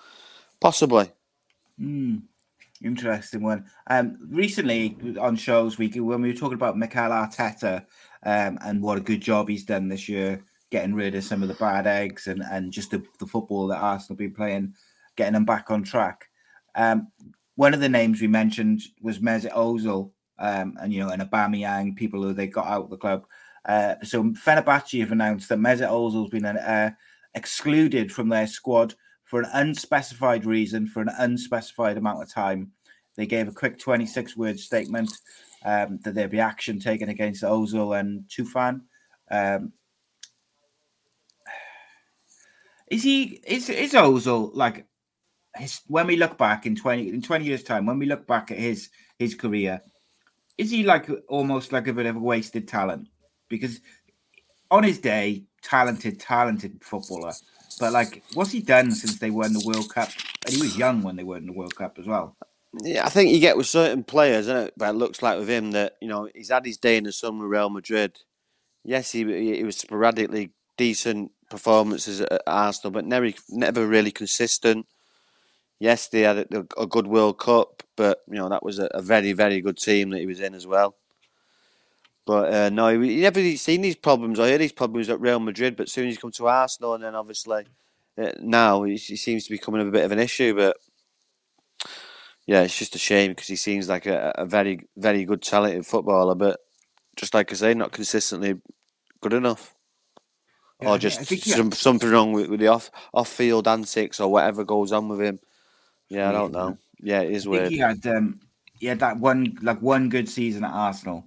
possibly. 0.59 1.11
Hmm. 1.77 2.17
Interesting 2.83 3.43
one. 3.43 3.65
Um, 3.87 4.17
recently 4.29 4.97
on 5.19 5.35
shows 5.35 5.77
we 5.77 5.87
when 5.89 6.21
we 6.21 6.29
were 6.29 6.37
talking 6.37 6.55
about 6.55 6.77
Mikel 6.77 7.11
Arteta 7.11 7.85
um, 8.23 8.57
and 8.61 8.81
what 8.81 8.97
a 8.97 9.01
good 9.01 9.21
job 9.21 9.49
he's 9.49 9.65
done 9.65 9.87
this 9.87 10.09
year, 10.09 10.43
getting 10.71 10.95
rid 10.95 11.13
of 11.15 11.23
some 11.23 11.43
of 11.43 11.49
the 11.49 11.53
bad 11.55 11.85
eggs 11.85 12.27
and 12.27 12.41
and 12.51 12.71
just 12.71 12.91
the, 12.91 13.03
the 13.19 13.27
football 13.27 13.67
that 13.67 13.81
Arsenal 13.81 14.17
been 14.17 14.33
playing, 14.33 14.73
getting 15.15 15.33
them 15.33 15.45
back 15.45 15.69
on 15.69 15.83
track. 15.83 16.25
Um, 16.75 17.09
one 17.55 17.73
of 17.73 17.81
the 17.81 17.89
names 17.89 18.21
we 18.21 18.27
mentioned 18.27 18.81
was 19.01 19.19
Mesut 19.19 19.51
Ozil, 19.53 20.11
um, 20.39 20.77
and 20.81 20.91
you 20.91 21.01
know, 21.01 21.09
and 21.09 21.21
Aubameyang, 21.21 21.95
people 21.95 22.23
who 22.23 22.33
they 22.33 22.47
got 22.47 22.67
out 22.67 22.85
of 22.85 22.89
the 22.89 22.97
club. 22.97 23.25
Uh, 23.65 23.95
so 24.03 24.23
Fenerbahce 24.23 24.99
have 25.01 25.11
announced 25.11 25.49
that 25.49 25.59
Mesut 25.59 25.89
Ozil's 25.89 26.31
been 26.31 26.45
uh, 26.45 26.91
excluded 27.35 28.11
from 28.11 28.29
their 28.29 28.47
squad 28.47 28.95
for 29.25 29.41
an 29.41 29.49
unspecified 29.53 30.45
reason 30.45 30.87
for 30.87 31.01
an 31.01 31.11
unspecified 31.19 31.97
amount 31.97 32.21
of 32.21 32.29
time. 32.29 32.71
They 33.15 33.25
gave 33.25 33.47
a 33.47 33.53
quick 33.53 33.77
26 33.77 34.35
word 34.35 34.59
statement 34.59 35.11
um, 35.63 35.99
that 36.03 36.15
there'd 36.15 36.31
be 36.31 36.39
action 36.39 36.79
taken 36.79 37.09
against 37.09 37.43
Ozil 37.43 37.99
and 37.99 38.23
Tufan. 38.23 38.81
Um, 39.29 39.73
is 42.91 43.03
he 43.03 43.41
is 43.47 43.69
is 43.69 43.93
Ozil 43.93 44.51
like 44.53 44.85
his 45.55 45.81
when 45.87 46.07
we 46.07 46.15
look 46.15 46.37
back 46.37 46.65
in 46.65 46.75
20 46.75 47.09
in 47.09 47.21
20 47.21 47.45
years 47.45 47.63
time 47.63 47.85
when 47.85 47.97
we 47.97 48.05
look 48.05 48.27
back 48.27 48.51
at 48.51 48.57
his 48.57 48.89
his 49.17 49.33
career 49.33 49.81
is 50.57 50.69
he 50.69 50.83
like 50.83 51.09
almost 51.27 51.71
like 51.71 51.87
a 51.87 51.93
bit 51.93 52.05
of 52.05 52.15
a 52.15 52.19
wasted 52.19 52.67
talent 52.67 53.07
because 53.49 53.79
on 54.69 54.83
his 54.83 54.99
day 54.99 55.43
talented 55.63 56.19
talented 56.19 56.83
footballer 56.83 57.33
but 57.79 57.93
like, 57.93 58.23
what's 58.33 58.51
he 58.51 58.61
done 58.61 58.91
since 58.91 59.17
they 59.17 59.31
won 59.31 59.53
the 59.53 59.63
World 59.65 59.93
Cup? 59.93 60.09
And 60.45 60.53
he 60.53 60.61
was 60.61 60.77
young 60.77 61.01
when 61.01 61.15
they 61.15 61.23
won 61.23 61.45
the 61.45 61.53
World 61.53 61.75
Cup 61.75 61.97
as 61.99 62.05
well. 62.05 62.35
Yeah, 62.83 63.05
I 63.05 63.09
think 63.09 63.31
you 63.31 63.39
get 63.39 63.57
with 63.57 63.67
certain 63.67 64.03
players, 64.03 64.45
isn't 64.45 64.67
it? 64.67 64.73
But 64.77 64.89
it 64.89 64.97
looks 64.97 65.21
like 65.21 65.39
with 65.39 65.49
him 65.49 65.71
that 65.71 65.95
you 65.99 66.07
know 66.07 66.29
he's 66.33 66.49
had 66.49 66.65
his 66.65 66.77
day 66.77 66.97
in 66.97 67.03
the 67.03 67.11
sun 67.11 67.39
with 67.39 67.49
Real 67.49 67.69
Madrid. 67.69 68.19
Yes, 68.83 69.11
he 69.11 69.23
he 69.55 69.63
was 69.63 69.77
sporadically 69.77 70.51
decent 70.77 71.31
performances 71.51 72.21
at 72.21 72.41
Arsenal, 72.47 72.91
but 72.91 73.05
never 73.05 73.31
never 73.49 73.85
really 73.85 74.11
consistent. 74.11 74.87
Yes, 75.79 76.07
they 76.07 76.21
had 76.21 76.37
a, 76.37 76.65
a 76.77 76.87
good 76.87 77.07
World 77.07 77.37
Cup, 77.39 77.83
but 77.95 78.21
you 78.27 78.35
know 78.35 78.49
that 78.49 78.63
was 78.63 78.79
a, 78.79 78.85
a 78.85 79.01
very 79.01 79.33
very 79.33 79.61
good 79.61 79.77
team 79.77 80.09
that 80.11 80.19
he 80.19 80.25
was 80.25 80.39
in 80.39 80.55
as 80.55 80.65
well. 80.65 80.95
But 82.25 82.53
uh, 82.53 82.69
no, 82.69 82.99
he 82.99 83.21
never 83.21 83.39
really 83.39 83.57
seen 83.57 83.81
these 83.81 83.95
problems. 83.95 84.39
I 84.39 84.49
heard 84.49 84.61
these 84.61 84.71
problems 84.71 85.09
at 85.09 85.19
Real 85.19 85.39
Madrid, 85.39 85.75
but 85.75 85.89
soon 85.89 86.07
he's 86.07 86.17
come 86.17 86.31
to 86.31 86.47
Arsenal, 86.47 86.93
and 86.93 87.03
then 87.03 87.15
obviously 87.15 87.65
uh, 88.17 88.31
now 88.39 88.83
he, 88.83 88.95
he 88.95 89.15
seems 89.15 89.43
to 89.43 89.49
be 89.49 89.57
becoming 89.57 89.87
a 89.87 89.91
bit 89.91 90.05
of 90.05 90.11
an 90.11 90.19
issue. 90.19 90.55
But 90.55 90.77
yeah, 92.47 92.61
it's 92.61 92.77
just 92.77 92.95
a 92.95 92.99
shame 92.99 93.31
because 93.31 93.47
he 93.47 93.55
seems 93.55 93.89
like 93.89 94.05
a, 94.05 94.33
a 94.35 94.45
very 94.45 94.87
very 94.97 95.25
good 95.25 95.41
talented 95.41 95.85
footballer, 95.85 96.35
but 96.35 96.59
just 97.15 97.33
like 97.33 97.51
I 97.51 97.55
say, 97.55 97.73
not 97.73 97.91
consistently 97.91 98.55
good 99.21 99.33
enough, 99.33 99.75
Yeah, 100.81 100.89
or 100.89 100.97
just 100.97 101.21
think 101.21 101.43
he- 101.43 101.51
some, 101.51 101.71
something 101.71 102.09
wrong 102.09 102.33
with, 102.33 102.47
with 102.49 102.59
the 102.59 102.67
off 102.67 102.89
off 103.13 103.29
field 103.29 103.67
antics 103.67 104.19
or 104.19 104.31
whatever 104.31 104.63
goes 104.63 104.91
on 104.91 105.07
with 105.09 105.21
him. 105.21 105.39
Yeah, 106.09 106.29
I 106.29 106.31
don't 106.31 106.51
know. 106.51 106.77
Yeah, 106.99 107.21
it 107.21 107.31
is 107.31 107.47
I 107.47 107.51
think 107.51 107.61
weird. 107.61 107.71
he 107.71 107.77
had 107.77 108.07
um, 108.07 108.39
he 108.79 108.87
had 108.87 108.99
that 108.99 109.17
one 109.19 109.57
like 109.61 109.81
one 109.81 110.09
good 110.09 110.27
season 110.27 110.63
at 110.63 110.73
Arsenal, 110.73 111.25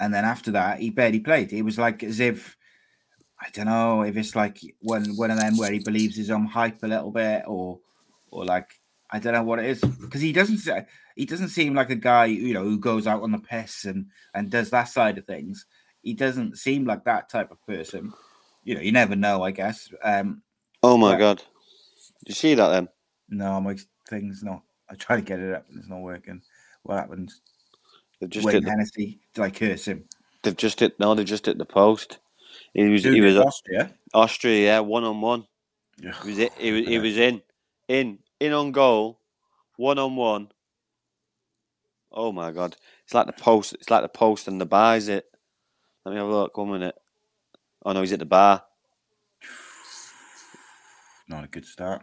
and 0.00 0.12
then 0.12 0.24
after 0.24 0.50
that 0.52 0.80
he 0.80 0.90
barely 0.90 1.20
played. 1.20 1.52
It 1.52 1.62
was 1.62 1.78
like 1.78 2.02
as 2.02 2.20
if 2.20 2.56
I 3.40 3.48
don't 3.52 3.66
know 3.66 4.02
if 4.02 4.16
it's 4.16 4.34
like 4.34 4.58
one 4.80 5.16
one 5.16 5.30
of 5.30 5.38
them 5.38 5.56
where 5.56 5.72
he 5.72 5.78
believes 5.78 6.16
his 6.16 6.30
own 6.30 6.46
hype 6.46 6.82
a 6.82 6.88
little 6.88 7.10
bit, 7.10 7.44
or 7.46 7.78
or 8.30 8.44
like 8.44 8.68
I 9.10 9.18
don't 9.18 9.34
know 9.34 9.44
what 9.44 9.60
it 9.60 9.66
is 9.66 9.80
because 9.80 10.20
he 10.20 10.32
doesn't 10.32 10.60
he 11.14 11.26
doesn't 11.26 11.50
seem 11.50 11.74
like 11.74 11.90
a 11.90 11.96
guy 11.96 12.26
you 12.26 12.54
know 12.54 12.64
who 12.64 12.78
goes 12.78 13.06
out 13.06 13.22
on 13.22 13.30
the 13.30 13.38
piss 13.38 13.84
and 13.84 14.06
and 14.34 14.50
does 14.50 14.70
that 14.70 14.88
side 14.88 15.16
of 15.18 15.26
things. 15.26 15.66
He 16.02 16.14
doesn't 16.14 16.58
seem 16.58 16.84
like 16.84 17.04
that 17.04 17.28
type 17.28 17.50
of 17.50 17.64
person. 17.66 18.12
You 18.66 18.74
know, 18.74 18.80
you 18.80 18.90
never 18.90 19.14
know. 19.14 19.44
I 19.44 19.52
guess. 19.52 19.88
Um, 20.02 20.42
Oh 20.82 20.98
my 20.98 21.12
Yeah. 21.12 21.18
god, 21.18 21.36
did 21.38 22.28
you 22.28 22.34
see 22.34 22.54
that 22.54 22.68
then? 22.68 22.88
no, 23.28 23.60
my 23.60 23.76
thing's 24.08 24.42
not. 24.42 24.62
I 24.90 24.94
try 24.96 25.16
to 25.16 25.22
get 25.22 25.38
it 25.38 25.54
up 25.54 25.66
and 25.68 25.78
it's 25.78 25.88
not 25.88 26.00
working. 26.00 26.42
What 26.82 26.98
happens? 26.98 27.40
They've 28.20 28.28
just 28.28 28.44
Wayne 28.44 28.56
hit 28.56 28.64
the, 28.64 28.70
Hennessy. 28.70 29.20
Did 29.34 29.42
I 29.42 29.50
curse 29.50 29.86
him? 29.86 30.04
they've 30.42 30.56
just 30.56 30.80
hit 30.80 30.98
no, 30.98 31.14
they've 31.14 31.24
just 31.24 31.46
hit 31.46 31.58
the 31.58 31.64
post. 31.64 32.18
He 32.74 32.88
was 32.88 33.02
Dude, 33.02 33.14
he 33.14 33.20
was 33.20 33.36
Austria. 33.36 33.92
Austria, 34.12 34.64
yeah, 34.64 34.80
one 34.80 35.04
on 35.04 35.20
one. 35.20 35.46
He 36.00 36.28
was 36.28 36.38
it. 36.38 36.52
He 36.58 36.72
was, 36.72 36.86
he 36.86 36.98
was 36.98 37.16
in, 37.16 37.42
in, 37.88 38.18
in 38.40 38.52
on 38.52 38.72
goal, 38.72 39.20
one 39.76 39.98
on 39.98 40.16
one. 40.16 40.48
Oh 42.12 42.32
my 42.32 42.50
god! 42.50 42.76
It's 43.04 43.14
like 43.14 43.26
the 43.26 43.32
post. 43.32 43.74
It's 43.74 43.90
like 43.90 44.02
the 44.02 44.08
post 44.08 44.48
and 44.48 44.60
the. 44.60 44.94
Is 44.94 45.08
it? 45.08 45.26
Let 46.04 46.12
me 46.12 46.18
have 46.18 46.28
a 46.28 46.30
look. 46.30 46.56
One 46.56 46.70
minute. 46.72 46.96
Oh 47.86 47.92
no, 47.92 48.00
he's 48.00 48.12
at 48.12 48.18
the 48.18 48.26
bar. 48.26 48.64
Not 51.28 51.44
a 51.44 51.46
good 51.46 51.64
start. 51.64 52.02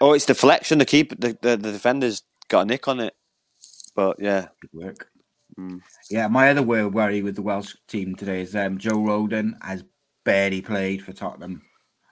Oh, 0.00 0.14
it's 0.14 0.24
deflection. 0.24 0.78
The 0.78 0.86
keeper, 0.86 1.14
the, 1.16 1.38
the, 1.42 1.56
the 1.58 1.72
defender's 1.72 2.22
got 2.48 2.62
a 2.62 2.64
nick 2.64 2.88
on 2.88 2.98
it. 2.98 3.14
But 3.94 4.16
yeah, 4.18 4.48
Good 4.62 4.70
work. 4.72 5.08
Mm. 5.58 5.80
Yeah, 6.10 6.28
my 6.28 6.50
other 6.50 6.62
worry 6.62 7.20
with 7.20 7.36
the 7.36 7.42
Welsh 7.42 7.74
team 7.88 8.14
today 8.14 8.40
is 8.40 8.56
um, 8.56 8.78
Joe 8.78 8.96
Rodon 8.96 9.52
has 9.62 9.84
barely 10.24 10.62
played 10.62 11.02
for 11.02 11.12
Tottenham. 11.12 11.62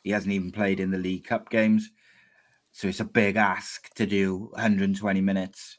He 0.03 0.11
hasn't 0.11 0.33
even 0.33 0.53
played 0.53 0.79
in 0.79 0.91
the 0.91 0.99
League 0.99 1.25
Cup 1.25 1.49
games. 1.49 1.91
So 2.73 2.87
it's 2.87 3.01
a 3.01 3.05
big 3.05 3.37
ask 3.37 3.93
to 3.95 4.05
do 4.05 4.51
120 4.53 5.21
minutes. 5.23 5.75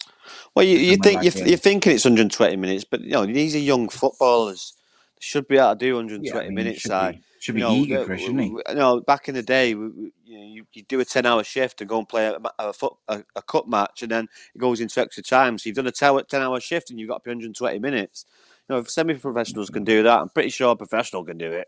well, 0.56 0.66
you, 0.66 0.78
you 0.80 0.98
think 0.98 1.24
like 1.24 1.36
you're, 1.36 1.48
you're 1.48 1.58
thinking 1.58 1.94
it's 1.94 2.04
120 2.04 2.56
minutes, 2.56 2.84
but 2.84 3.02
you 3.02 3.12
know 3.12 3.28
these 3.28 3.56
are 3.56 3.60
young 3.60 3.90
footballers. 3.90 4.74
Should 5.20 5.48
be 5.48 5.58
able 5.58 5.72
to 5.72 5.76
do 5.78 5.96
120 5.96 6.28
Yeah, 6.30 6.42
I 6.42 6.46
mean, 6.46 6.56
minutes. 6.56 6.80
should 6.82 6.90
side. 6.92 7.16
be, 7.16 7.24
should 7.40 7.56
be 7.56 7.62
you 7.62 7.68
know, 7.68 7.74
eager, 7.76 8.06
Chris, 8.06 8.22
shouldn't 8.22 8.42
he? 8.42 8.56
No, 8.74 9.02
back 9.02 9.28
in 9.28 9.36
the 9.36 9.44
day, 9.44 9.76
we- 9.76 9.90
we- 9.90 10.12
you, 10.26 10.66
you, 10.74 10.84
do 10.84 11.00
a 11.02 11.06
ten-hour 11.06 11.44
shift 11.44 11.82
and 11.82 11.90
go 11.90 11.98
and 12.00 12.08
play 12.08 12.26
a, 12.28 12.38
a, 12.60 12.72
foot, 12.74 12.94
a, 13.10 13.24
a 13.36 13.42
cup 13.42 13.68
match, 13.68 14.02
and 14.02 14.12
then 14.12 14.28
it 14.56 14.60
goes 14.60 14.80
into 14.80 15.02
extra 15.02 15.22
time. 15.24 15.58
So 15.58 15.68
you've 15.68 15.76
done 15.76 15.88
a 15.88 15.92
ten-hour 15.92 16.60
shift 16.62 16.90
and 16.90 17.00
you've 17.00 17.10
got 17.10 17.24
to 17.24 17.28
be 17.28 17.32
120 17.32 17.80
minutes. 17.80 18.26
You 18.70 18.76
know, 18.76 18.80
if 18.80 18.90
semi-professionals 18.90 19.70
can 19.70 19.84
do 19.84 20.04
that, 20.04 20.20
I'm 20.22 20.30
pretty 20.30 20.50
sure 20.50 20.72
a 20.72 20.76
professional 20.76 21.26
can 21.26 21.38
do 21.38 21.52
it. 21.52 21.68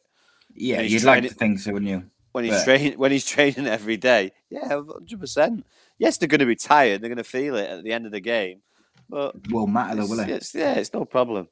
Yeah, 0.53 0.81
you'd 0.81 1.03
like 1.03 1.23
to 1.23 1.29
think 1.29 1.59
so, 1.59 1.73
wouldn't 1.73 1.89
you? 1.89 2.05
When 2.31 2.45
he's 2.45 2.53
But- 2.53 2.63
training, 2.65 2.97
when 2.97 3.11
he's 3.11 3.25
training 3.25 3.67
every 3.67 3.97
day, 3.97 4.31
yeah, 4.49 4.75
100. 4.75 5.19
percent 5.19 5.65
Yes, 5.97 6.17
they're 6.17 6.27
going 6.29 6.39
to 6.39 6.45
be 6.45 6.55
tired. 6.55 7.01
They're 7.01 7.09
going 7.09 7.17
to 7.17 7.23
feel 7.23 7.55
it 7.57 7.69
at 7.69 7.83
the 7.83 7.91
end 7.91 8.05
of 8.05 8.11
the 8.11 8.21
game, 8.21 8.61
but 9.09 9.35
Won't 9.49 9.71
matter 9.73 9.95
though, 9.97 10.07
will 10.07 10.19
it? 10.21 10.29
it's- 10.29 10.55
yeah, 10.55 10.73
it's 10.75 10.93
no 10.93 11.03
problem. 11.05 11.47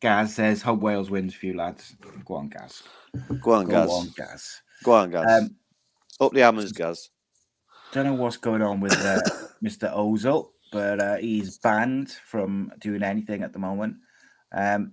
Gaz 0.00 0.34
says, 0.34 0.62
hope 0.62 0.80
Wales 0.80 1.10
wins 1.10 1.34
for 1.34 1.46
you 1.46 1.56
lads. 1.56 1.96
Go 2.24 2.34
on, 2.34 2.48
Gaz. 2.48 2.82
Go 3.40 3.52
on, 3.52 3.64
Go 3.66 3.72
Gaz. 3.72 3.90
on, 3.90 4.12
Gaz. 4.16 4.60
Go 4.84 4.92
on, 4.92 5.10
Gaz. 5.10 5.42
Um, 5.42 5.56
Up 6.20 6.32
the 6.32 6.40
hammers, 6.40 6.72
Gaz. 6.72 7.10
don't 7.92 8.04
know 8.04 8.14
what's 8.14 8.36
going 8.36 8.62
on 8.62 8.80
with 8.80 8.92
uh, 8.92 9.20
Mr. 9.64 9.94
Ozil, 9.96 10.50
but 10.70 11.00
uh, 11.00 11.16
he's 11.16 11.58
banned 11.58 12.10
from 12.10 12.72
doing 12.78 13.02
anything 13.02 13.42
at 13.42 13.52
the 13.52 13.58
moment. 13.58 13.96
Um, 14.52 14.92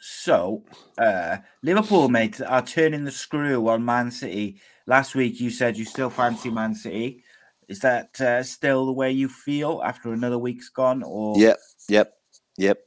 so, 0.00 0.64
uh, 0.98 1.38
Liverpool, 1.62 2.08
mate, 2.08 2.40
are 2.40 2.62
turning 2.62 3.04
the 3.04 3.10
screw 3.10 3.66
on 3.68 3.84
Man 3.84 4.10
City. 4.10 4.60
Last 4.86 5.14
week, 5.14 5.40
you 5.40 5.50
said 5.50 5.76
you 5.78 5.84
still 5.84 6.10
fancy 6.10 6.50
Man 6.50 6.74
City. 6.74 7.24
Is 7.68 7.80
that 7.80 8.20
uh, 8.20 8.42
still 8.42 8.84
the 8.84 8.92
way 8.92 9.10
you 9.10 9.28
feel 9.28 9.80
after 9.82 10.12
another 10.12 10.38
week's 10.38 10.68
gone? 10.68 11.02
Or 11.02 11.38
Yep, 11.38 11.58
yep, 11.88 12.12
yep. 12.58 12.78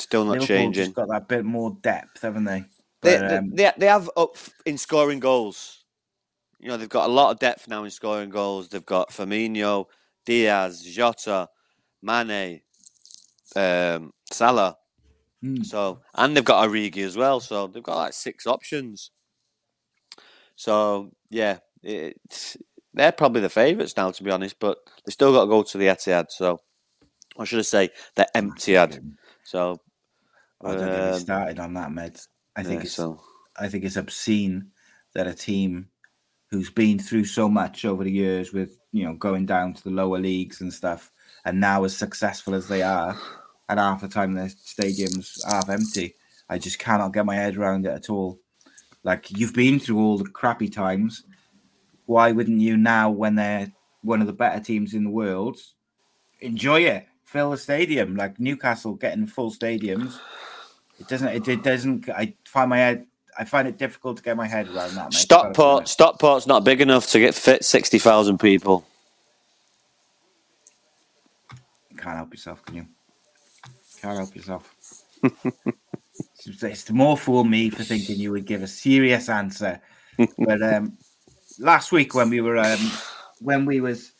Still 0.00 0.24
not 0.24 0.32
Liverpool 0.32 0.46
changing. 0.46 0.84
just 0.84 0.94
got 0.94 1.08
that 1.08 1.28
bit 1.28 1.44
more 1.44 1.76
depth, 1.82 2.22
haven't 2.22 2.44
they? 2.44 2.64
They, 3.02 3.18
But, 3.18 3.28
they- 3.28 3.36
um, 3.36 3.50
they, 3.50 3.72
they 3.78 3.86
have 3.86 4.10
up 4.16 4.36
in 4.66 4.78
scoring 4.78 5.20
goals. 5.20 5.84
you 6.58 6.68
know 6.68 6.76
they've 6.76 6.88
got 6.88 7.08
a 7.08 7.12
lot 7.12 7.30
of 7.30 7.38
depth 7.38 7.68
now 7.68 7.84
in 7.84 7.90
scoring 7.90 8.30
goals. 8.30 8.68
They've 8.68 8.84
got 8.84 9.10
Firmino, 9.10 9.86
Diaz, 10.26 10.82
Jota, 10.82 11.48
Mane, 12.02 12.60
um, 13.56 14.12
Salah. 14.30 14.76
Hmm. 15.42 15.62
So 15.62 16.00
and 16.14 16.36
they've 16.36 16.44
got 16.44 16.68
Origi 16.68 16.98
as 17.04 17.16
well. 17.16 17.40
So 17.40 17.66
they've 17.66 17.82
got 17.82 17.96
like 17.96 18.12
six 18.12 18.46
options. 18.46 19.10
So 20.56 21.12
yeah, 21.30 21.58
it's, 21.82 22.56
they're 22.92 23.12
probably 23.12 23.40
the 23.40 23.48
favourites 23.48 23.96
now, 23.96 24.10
to 24.10 24.22
be 24.24 24.30
honest. 24.30 24.56
But 24.58 24.78
they 25.04 25.12
still 25.12 25.32
got 25.32 25.42
to 25.44 25.46
go 25.50 25.62
to 25.62 25.78
the 25.78 25.86
Etihad. 25.86 26.26
So 26.30 26.60
or 27.36 27.46
should 27.46 27.60
I 27.60 27.62
say 27.62 27.88
the 28.16 28.26
Emptiad? 28.34 29.00
So 29.44 29.80
I 30.62 30.74
don't 30.74 30.86
get 30.86 31.04
me 31.04 31.10
um, 31.10 31.20
started 31.20 31.58
on 31.58 31.74
that, 31.74 31.92
mate. 31.92 32.26
I 32.56 32.62
think 32.62 32.80
yeah, 32.80 32.84
it's 32.86 32.94
so. 32.94 33.20
I 33.58 33.68
think 33.68 33.84
it's 33.84 33.96
obscene 33.96 34.70
that 35.14 35.26
a 35.26 35.34
team 35.34 35.88
who's 36.50 36.70
been 36.70 36.98
through 36.98 37.24
so 37.24 37.48
much 37.48 37.84
over 37.84 38.04
the 38.04 38.10
years 38.10 38.52
with 38.52 38.78
you 38.92 39.04
know 39.04 39.14
going 39.14 39.46
down 39.46 39.74
to 39.74 39.84
the 39.84 39.90
lower 39.90 40.18
leagues 40.18 40.60
and 40.60 40.72
stuff, 40.72 41.10
and 41.44 41.60
now 41.60 41.84
as 41.84 41.96
successful 41.96 42.54
as 42.54 42.68
they 42.68 42.82
are, 42.82 43.16
and 43.68 43.80
half 43.80 44.00
the 44.00 44.08
time 44.08 44.34
their 44.34 44.46
stadiums 44.46 45.38
half 45.48 45.68
empty. 45.68 46.14
I 46.48 46.58
just 46.58 46.80
cannot 46.80 47.12
get 47.12 47.26
my 47.26 47.36
head 47.36 47.56
around 47.56 47.86
it 47.86 47.92
at 47.92 48.10
all. 48.10 48.40
Like 49.04 49.30
you've 49.30 49.54
been 49.54 49.78
through 49.78 49.98
all 49.98 50.18
the 50.18 50.28
crappy 50.28 50.68
times, 50.68 51.24
why 52.06 52.32
wouldn't 52.32 52.60
you 52.60 52.76
now, 52.76 53.08
when 53.08 53.36
they're 53.36 53.72
one 54.02 54.20
of 54.20 54.26
the 54.26 54.32
better 54.32 54.60
teams 54.60 54.94
in 54.94 55.04
the 55.04 55.10
world, 55.10 55.58
enjoy 56.40 56.80
it? 56.80 57.06
Fill 57.24 57.52
the 57.52 57.56
stadium 57.56 58.16
like 58.16 58.40
Newcastle 58.40 58.94
getting 58.94 59.28
full 59.28 59.52
stadiums. 59.52 60.18
It 61.00 61.08
doesn't. 61.08 61.28
It, 61.28 61.48
it 61.48 61.62
doesn't. 61.62 62.08
I 62.10 62.34
find 62.44 62.70
my 62.70 62.78
head. 62.78 63.06
I 63.38 63.44
find 63.44 63.66
it 63.66 63.78
difficult 63.78 64.18
to 64.18 64.22
get 64.22 64.36
my 64.36 64.46
head 64.46 64.66
around 64.68 64.94
that. 64.94 65.06
Mate. 65.06 65.14
Stockport, 65.14 65.88
Stockport's 65.88 66.46
not 66.46 66.62
big 66.62 66.80
enough 66.80 67.06
to 67.08 67.18
get 67.18 67.34
fit 67.34 67.64
sixty 67.64 67.98
thousand 67.98 68.38
people. 68.38 68.84
You 71.90 71.96
Can't 71.96 72.16
help 72.16 72.32
yourself, 72.32 72.64
can 72.64 72.76
you? 72.76 72.86
Can't 74.00 74.18
help 74.18 74.36
yourself. 74.36 74.74
it's, 76.46 76.62
it's 76.62 76.90
more 76.90 77.16
for 77.16 77.44
me 77.44 77.70
for 77.70 77.82
thinking 77.82 78.18
you 78.18 78.32
would 78.32 78.46
give 78.46 78.62
a 78.62 78.66
serious 78.66 79.28
answer. 79.28 79.80
But 80.38 80.62
um, 80.62 80.98
last 81.58 81.92
week 81.92 82.14
when 82.14 82.28
we 82.28 82.42
were 82.42 82.58
um, 82.58 82.90
when 83.40 83.64
we 83.64 83.80
was 83.80 84.12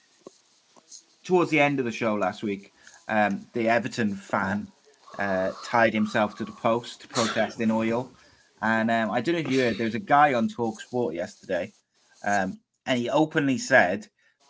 towards 1.25 1.51
the 1.51 1.61
end 1.61 1.79
of 1.79 1.85
the 1.85 1.93
show 1.93 2.15
last 2.15 2.43
week, 2.43 2.73
um, 3.09 3.47
the 3.53 3.69
Everton 3.69 4.15
fan 4.15 4.69
uh, 5.19 5.53
tied 5.65 5.93
himself 5.93 6.37
to 6.37 6.45
the 6.45 6.53
post 6.53 7.09
protesting 7.09 7.71
oil. 7.71 8.11
And 8.63 8.91
um, 8.91 9.11
I 9.11 9.21
don't 9.21 9.35
know 9.35 9.41
if 9.41 9.51
you 9.51 9.61
heard, 9.61 9.79
there 9.79 9.87
was 9.87 9.95
a 9.95 10.01
guy 10.01 10.35
on 10.35 10.49
Talk 10.49 10.81
Sport 10.81 11.15
yesterday, 11.15 11.73
um, 12.25 12.61
and 12.87 12.99
he 12.99 13.09
openly 13.09 13.57
said 13.57 14.07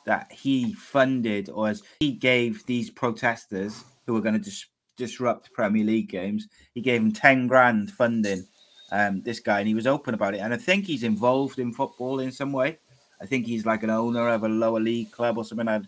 that 0.07 0.33
he 0.33 0.73
funded 0.73 1.49
or 1.51 1.73
he 2.01 2.13
gave 2.13 2.67
these 2.67 2.91
protesters 2.91 3.85
who 4.07 4.15
were 4.15 4.21
going 4.21 4.35
to 4.35 4.41
dis- 4.41 4.67
disrupt 4.97 5.53
Premier 5.53 5.85
League 5.85 6.09
games, 6.09 6.47
he 6.75 6.81
gave 6.81 7.01
them 7.01 7.13
10 7.13 7.47
grand 7.47 7.91
funding. 7.91 8.47
Um, 8.93 9.23
this 9.23 9.39
guy, 9.39 9.61
and 9.61 9.69
he 9.69 9.75
was 9.75 9.87
open 9.87 10.15
about 10.15 10.35
it. 10.35 10.39
And 10.39 10.53
I 10.53 10.57
think 10.57 10.85
he's 10.85 11.05
involved 11.05 11.61
in 11.61 11.73
football 11.73 12.19
in 12.19 12.33
some 12.33 12.53
way. 12.53 12.79
I 13.23 13.27
think 13.27 13.47
he's 13.47 13.65
like 13.65 13.85
an 13.85 13.91
owner 13.91 14.29
of 14.29 14.43
a 14.43 14.49
lower 14.49 14.81
league 14.81 15.13
club 15.13 15.39
or 15.39 15.45
something. 15.45 15.69
I, 15.69 15.83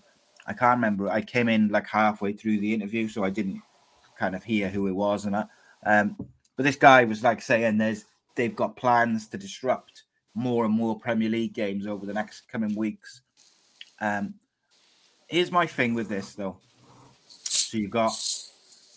I 0.47 0.53
can't 0.53 0.77
remember. 0.77 1.11
I 1.11 1.21
came 1.21 1.49
in 1.49 1.69
like 1.69 1.89
halfway 1.89 2.33
through 2.33 2.61
the 2.61 2.73
interview, 2.73 3.09
so 3.09 3.25
I 3.25 3.31
didn't 3.31 3.61
kind 4.19 4.35
of 4.35 4.45
hear 4.45 4.69
who 4.69 4.87
it 4.87 4.93
was 4.93 5.25
and 5.25 5.35
that. 5.35 5.49
Um, 5.85 6.17
but 6.57 6.65
this 6.65 6.77
guy 6.77 7.05
was 7.05 7.23
like 7.23 7.43
saying 7.43 7.79
there's 7.79 8.05
they've 8.35 8.55
got 8.55 8.77
plans 8.77 9.27
to 9.29 9.39
disrupt 9.39 10.05
more 10.35 10.65
and 10.65 10.75
more 10.75 10.99
Premier 10.99 11.29
League 11.29 11.55
games 11.55 11.87
over 11.87 12.07
the 12.07 12.15
next 12.15 12.49
coming 12.49 12.75
weeks. 12.75 13.23
Um, 14.01 14.35
here's 15.29 15.51
my 15.51 15.67
thing 15.67 15.95
with 15.95 16.09
this 16.09 16.35
though. 16.35 16.57
So 17.27 17.79
you 17.79 17.89
got 17.89 18.13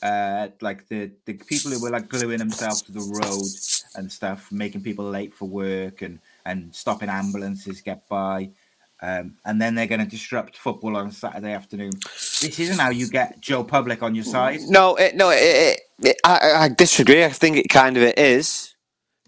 uh, 0.01 0.49
like 0.61 0.87
the 0.87 1.11
the 1.25 1.33
people 1.33 1.71
who 1.71 1.81
were 1.81 1.89
like 1.89 2.09
gluing 2.09 2.39
themselves 2.39 2.81
to 2.83 2.91
the 2.91 2.99
road 2.99 3.45
and 3.95 4.11
stuff, 4.11 4.51
making 4.51 4.83
people 4.83 5.05
late 5.05 5.33
for 5.33 5.47
work 5.47 6.01
and 6.01 6.19
and 6.45 6.73
stopping 6.75 7.09
ambulances 7.09 7.81
get 7.81 8.07
by. 8.07 8.49
Um, 9.05 9.35
and 9.45 9.61
then 9.61 9.75
they're 9.75 9.85
going 9.85 10.01
to 10.01 10.07
disrupt 10.07 10.57
football 10.57 10.97
on 10.97 11.11
Saturday 11.11 11.53
afternoon. 11.53 11.91
This 12.41 12.59
isn't 12.59 12.79
how 12.79 12.89
you 12.89 13.07
get 13.07 13.39
Joe 13.39 13.63
Public 13.63 14.01
on 14.01 14.15
your 14.15 14.23
side. 14.23 14.61
No, 14.67 14.95
it, 14.95 15.15
no, 15.15 15.29
it, 15.29 15.79
it, 16.01 16.17
I, 16.25 16.53
I 16.55 16.69
disagree. 16.69 17.23
I 17.23 17.29
think 17.29 17.57
it 17.57 17.69
kind 17.69 17.97
of 17.97 18.03
it 18.03 18.17
is 18.17 18.73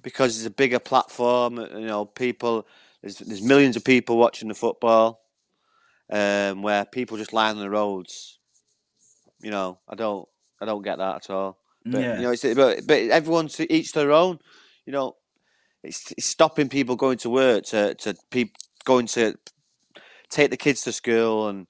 because 0.02 0.36
it's 0.38 0.48
a 0.48 0.52
bigger 0.52 0.80
platform. 0.80 1.58
You 1.58 1.86
know, 1.86 2.06
people 2.06 2.66
there's 3.04 3.20
there's 3.20 3.44
millions 3.44 3.76
of 3.76 3.84
people 3.84 4.18
watching 4.18 4.48
the 4.48 4.56
football, 4.56 5.22
um, 6.12 6.64
where 6.64 6.86
people 6.86 7.18
just 7.18 7.34
line 7.34 7.56
on 7.56 7.62
the 7.62 7.70
roads. 7.70 8.40
You 9.42 9.52
know, 9.52 9.80
I 9.88 9.94
don't, 9.94 10.28
I 10.60 10.66
don't 10.66 10.82
get 10.82 10.98
that 10.98 11.18
at 11.18 11.30
all. 11.30 11.60
But 11.86 12.02
Yeah. 12.02 12.16
you 12.16 12.22
know, 12.24 12.32
it's 12.32 12.44
but 12.56 12.88
but 12.88 13.02
everyone 13.12 13.48
to 13.50 13.72
each 13.72 13.92
their 13.92 14.12
own. 14.12 14.40
You 14.88 14.94
know, 14.94 15.18
it's, 15.84 16.12
it's 16.14 16.26
stopping 16.26 16.70
people 16.70 16.96
going 16.96 17.20
to 17.20 17.30
work 17.30 17.66
to 17.66 17.94
to 17.96 18.16
people 18.32 18.56
going 18.86 19.06
to 19.08 19.36
take 20.30 20.52
the 20.52 20.58
kids 20.58 20.82
to 20.84 20.92
school 20.92 21.48
and 21.50 21.68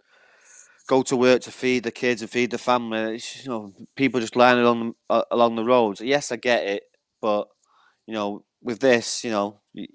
go 0.88 1.02
to 1.04 1.18
work 1.18 1.42
to 1.42 1.52
feed 1.52 1.84
the 1.84 1.92
kids 1.92 2.22
and 2.22 2.32
feed 2.32 2.52
the 2.52 2.58
family. 2.58 3.16
It's, 3.16 3.44
you 3.46 3.52
know, 3.52 3.74
people 3.96 4.20
just 4.22 4.36
lying 4.36 4.60
along 4.60 4.96
uh, 5.10 5.24
along 5.32 5.56
the 5.56 5.64
roads. 5.66 6.02
Yes, 6.02 6.32
I 6.32 6.38
get 6.38 6.64
it, 6.68 6.84
but 7.22 7.48
you 8.08 8.14
know, 8.14 8.44
with 8.62 8.80
this, 8.80 9.24
you 9.24 9.32
know, 9.32 9.60
you, 9.74 9.88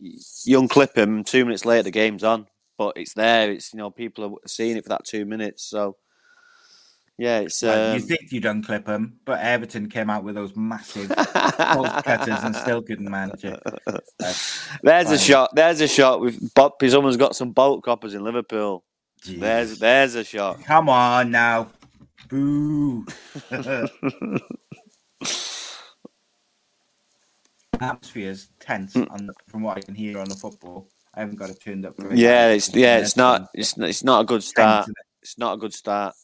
you 0.44 0.60
unclip 0.60 0.96
him. 0.96 1.24
Two 1.24 1.44
minutes 1.44 1.64
later, 1.64 1.84
the 1.84 1.90
game's 1.90 2.24
on. 2.24 2.46
But 2.78 2.94
it's 2.96 3.14
there. 3.14 3.52
It's 3.52 3.72
you 3.72 3.78
know, 3.78 3.90
people 3.90 4.24
are 4.24 4.48
seeing 4.48 4.76
it 4.76 4.84
for 4.84 4.90
that 4.90 5.04
two 5.04 5.24
minutes. 5.26 5.64
So 5.64 5.96
yeah, 7.18 7.40
it's 7.40 7.62
Well, 7.62 7.90
um, 7.90 7.96
you 7.96 8.00
think 8.00 8.32
you'd 8.32 8.44
unclip 8.44 8.84
them, 8.86 9.18
but 9.24 9.40
Everton 9.40 9.88
came 9.88 10.10
out 10.10 10.24
with 10.24 10.34
those 10.34 10.56
massive 10.56 11.08
bolt 11.74 12.04
cutters 12.04 12.42
and 12.42 12.56
still 12.56 12.82
couldn't 12.82 13.10
manage 13.10 13.44
it. 13.44 13.62
That's 14.18 14.68
there's 14.82 15.10
a 15.10 15.18
shot. 15.18 15.54
There's 15.54 15.80
a 15.80 15.88
shot 15.88 16.20
with 16.20 16.52
Bob. 16.54 16.72
Someone's 16.86 17.16
got 17.16 17.36
some 17.36 17.52
bolt 17.52 17.82
coppers 17.84 18.14
in 18.14 18.24
Liverpool. 18.24 18.84
There's 19.26 19.78
there's 19.78 20.14
a 20.14 20.24
shot. 20.24 20.64
Come 20.64 20.88
on 20.88 21.30
now. 21.30 21.68
Boo. 22.28 23.06
Atmosphere's 27.80 28.48
tense 28.60 28.96
on 28.96 29.26
the, 29.26 29.34
from 29.48 29.62
what 29.62 29.76
I 29.76 29.80
can 29.80 29.94
hear 29.94 30.18
on 30.18 30.28
the 30.28 30.34
football. 30.36 30.88
I 31.14 31.20
haven't 31.20 31.36
got 31.36 31.50
it 31.50 31.60
turned 31.60 31.84
up. 31.84 31.94
Yeah, 32.12 32.48
it's 32.48 32.74
yeah, 32.74 32.98
it's 32.98 33.16
not 33.16 33.50
it's 33.54 33.76
it's 33.76 34.02
not 34.02 34.22
a 34.22 34.24
good 34.24 34.42
start. 34.42 34.88
It's 35.20 35.36
not 35.38 35.54
a 35.54 35.56
good 35.58 35.74
start. 35.74 36.14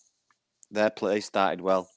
Their 0.70 0.90
play 0.90 1.20
started 1.20 1.60
well. 1.60 1.88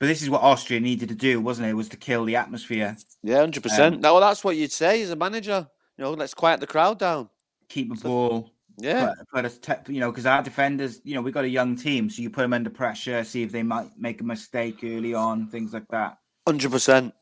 But 0.00 0.06
this 0.06 0.22
is 0.22 0.30
what 0.30 0.42
Austria 0.42 0.80
needed 0.80 1.08
to 1.08 1.14
do, 1.14 1.40
wasn't 1.40 1.68
it? 1.68 1.74
Was 1.74 1.88
to 1.90 1.96
kill 1.96 2.24
the 2.24 2.36
atmosphere, 2.36 2.96
Yeah, 3.22 3.40
hundred 3.40 3.62
percent. 3.64 4.00
No, 4.00 4.14
well, 4.14 4.20
that's 4.20 4.44
what 4.44 4.56
you'd 4.56 4.72
say 4.72 5.02
as 5.02 5.10
a 5.10 5.16
manager. 5.16 5.66
You 5.96 6.04
know, 6.04 6.12
let's 6.12 6.34
quiet 6.34 6.60
the 6.60 6.66
crowd 6.66 6.98
down. 7.00 7.28
keep 7.68 7.92
the 7.94 8.00
ball, 8.08 8.52
Yeah, 8.78 9.12
put, 9.34 9.44
us, 9.44 9.58
te- 9.58 9.92
you 9.92 9.98
know, 10.00 10.10
because 10.12 10.24
our 10.24 10.42
defenders, 10.42 11.00
you 11.04 11.14
know, 11.14 11.20
we 11.20 11.32
got 11.32 11.44
a 11.44 11.48
young 11.48 11.74
team, 11.76 12.08
so 12.08 12.22
you 12.22 12.30
put 12.30 12.42
them 12.42 12.52
under 12.52 12.70
pressure, 12.70 13.24
see 13.24 13.42
if 13.42 13.50
they 13.50 13.64
might 13.64 13.88
make 13.98 14.20
a 14.20 14.24
mistake 14.24 14.78
early 14.84 15.12
on, 15.14 15.48
things 15.48 15.72
like 15.72 15.88
that. 15.90 16.16
hundred 16.46 16.70
percent, 16.70 17.12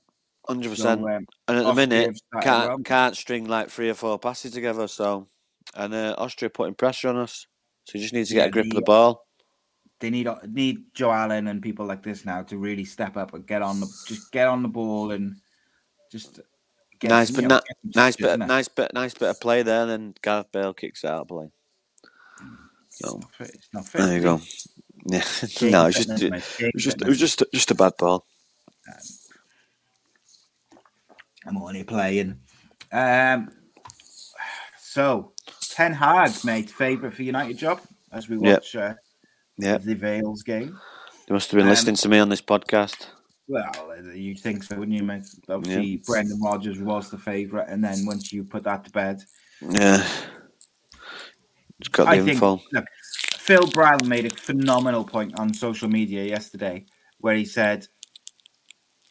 hundred 0.46 0.68
percent. 0.68 1.00
Um, 1.02 1.24
And 1.48 1.58
at 1.58 1.64
the 1.64 1.72
minute, 1.74 2.20
can't 2.42 2.68
well. 2.68 2.78
can't 2.84 3.16
string 3.16 3.46
like 3.46 3.70
three 3.70 3.88
or 3.88 3.94
four 3.94 4.18
passes 4.18 4.52
together. 4.52 4.86
So, 4.86 5.28
and 5.74 5.94
uh, 5.94 6.14
Austria 6.18 6.50
putting 6.50 6.74
pressure 6.74 7.08
on 7.08 7.16
us. 7.16 7.46
So 7.84 7.96
you 7.96 8.02
just 8.02 8.12
need 8.14 8.26
to 8.26 8.34
get 8.34 8.40
Yeah, 8.42 8.48
a 8.48 8.50
grip 8.50 8.66
of 8.66 8.70
the- 8.70 8.76
the 8.76 8.82
ball. 8.82 9.25
They 10.00 10.10
need 10.10 10.28
need 10.48 10.92
Joe 10.94 11.10
Allen 11.12 11.46
and 11.48 11.62
people 11.62 11.86
like 11.86 12.02
this 12.02 12.24
now 12.24 12.42
to 12.44 12.58
really 12.58 12.84
step 12.84 13.16
up 13.16 13.34
and 13.34 13.46
get 13.46 13.62
on 13.62 13.80
the 13.80 13.86
just 14.06 14.30
get 14.32 14.46
on 14.48 14.62
the 14.62 14.68
ball 14.68 15.10
and 15.12 15.36
just 16.12 16.40
get 16.98 17.10
Nice, 17.10 17.30
but 17.30 17.44
know, 17.44 17.48
na- 17.56 17.60
nice 17.94 18.16
bit, 18.16 18.38
innit? 18.38 18.46
nice 18.46 18.68
bit, 18.68 18.92
nice 18.94 19.14
bit 19.14 19.28
of 19.30 19.40
play 19.40 19.62
there. 19.62 19.86
Then 19.86 20.14
Gareth 20.22 20.52
Bale 20.52 20.74
kicks 20.74 21.04
out 21.04 21.22
of 21.22 21.28
play. 21.28 21.50
So 22.90 23.16
It's 23.16 23.22
not 23.22 23.34
fit- 23.34 23.50
it's 23.54 23.68
not 23.72 23.86
fit, 23.86 23.98
there 24.02 24.16
you 24.16 24.22
go. 24.22 24.40
Yeah, 25.08 25.18
no, 25.70 25.86
it's 25.86 26.04
just 26.04 26.20
it 26.22 26.32
was 26.74 26.82
just 26.82 27.00
it 27.00 27.06
was 27.06 27.18
just 27.20 27.42
just 27.54 27.70
a 27.70 27.74
bad 27.76 27.92
ball. 27.96 28.26
I'm 31.46 31.56
only 31.58 31.84
playing. 31.84 32.40
Um, 32.90 33.52
so 34.80 35.32
Ten 35.70 35.92
Hag, 35.92 36.32
mate, 36.44 36.68
favourite 36.70 37.14
for 37.14 37.22
United 37.22 37.56
job 37.56 37.80
as 38.10 38.28
we 38.28 38.36
Yep. 38.36 38.42
watch 38.58 38.74
uh, 38.74 38.94
Yeah, 39.58 39.78
the 39.78 39.94
Vales 39.94 40.42
game. 40.42 40.78
they 41.26 41.32
must 41.34 41.50
have 41.50 41.58
been 41.58 41.66
Um, 41.66 41.70
listening 41.70 41.96
to 41.96 42.08
me 42.08 42.18
on 42.18 42.28
this 42.28 42.42
podcast. 42.42 43.06
Well, 43.48 43.92
uh, 43.96 44.12
you'd 44.12 44.40
think 44.40 44.62
so, 44.64 44.76
wouldn't 44.76 44.96
you, 44.96 45.04
mate? 45.04 45.22
Obviously, 45.48 45.96
Brendan 46.06 46.40
Rodgers 46.40 46.78
was 46.78 47.10
the 47.10 47.18
favourite, 47.18 47.68
and 47.68 47.82
then 47.82 48.04
once 48.04 48.32
you 48.32 48.44
put 48.44 48.64
that 48.64 48.84
to 48.84 48.90
bed, 48.90 49.22
Yeah, 49.60 50.04
just 51.80 51.92
got 51.92 52.04
the 52.04 52.10
I 52.10 52.16
think 52.18 52.30
info. 52.30 52.60
look, 52.72 52.84
Phil 53.36 53.66
Brown 53.68 54.06
made 54.06 54.26
a 54.26 54.30
phenomenal 54.30 55.04
point 55.04 55.38
on 55.38 55.54
social 55.54 55.88
media 55.88 56.24
yesterday 56.24 56.84
where 57.18 57.34
he 57.36 57.44
said 57.44 57.86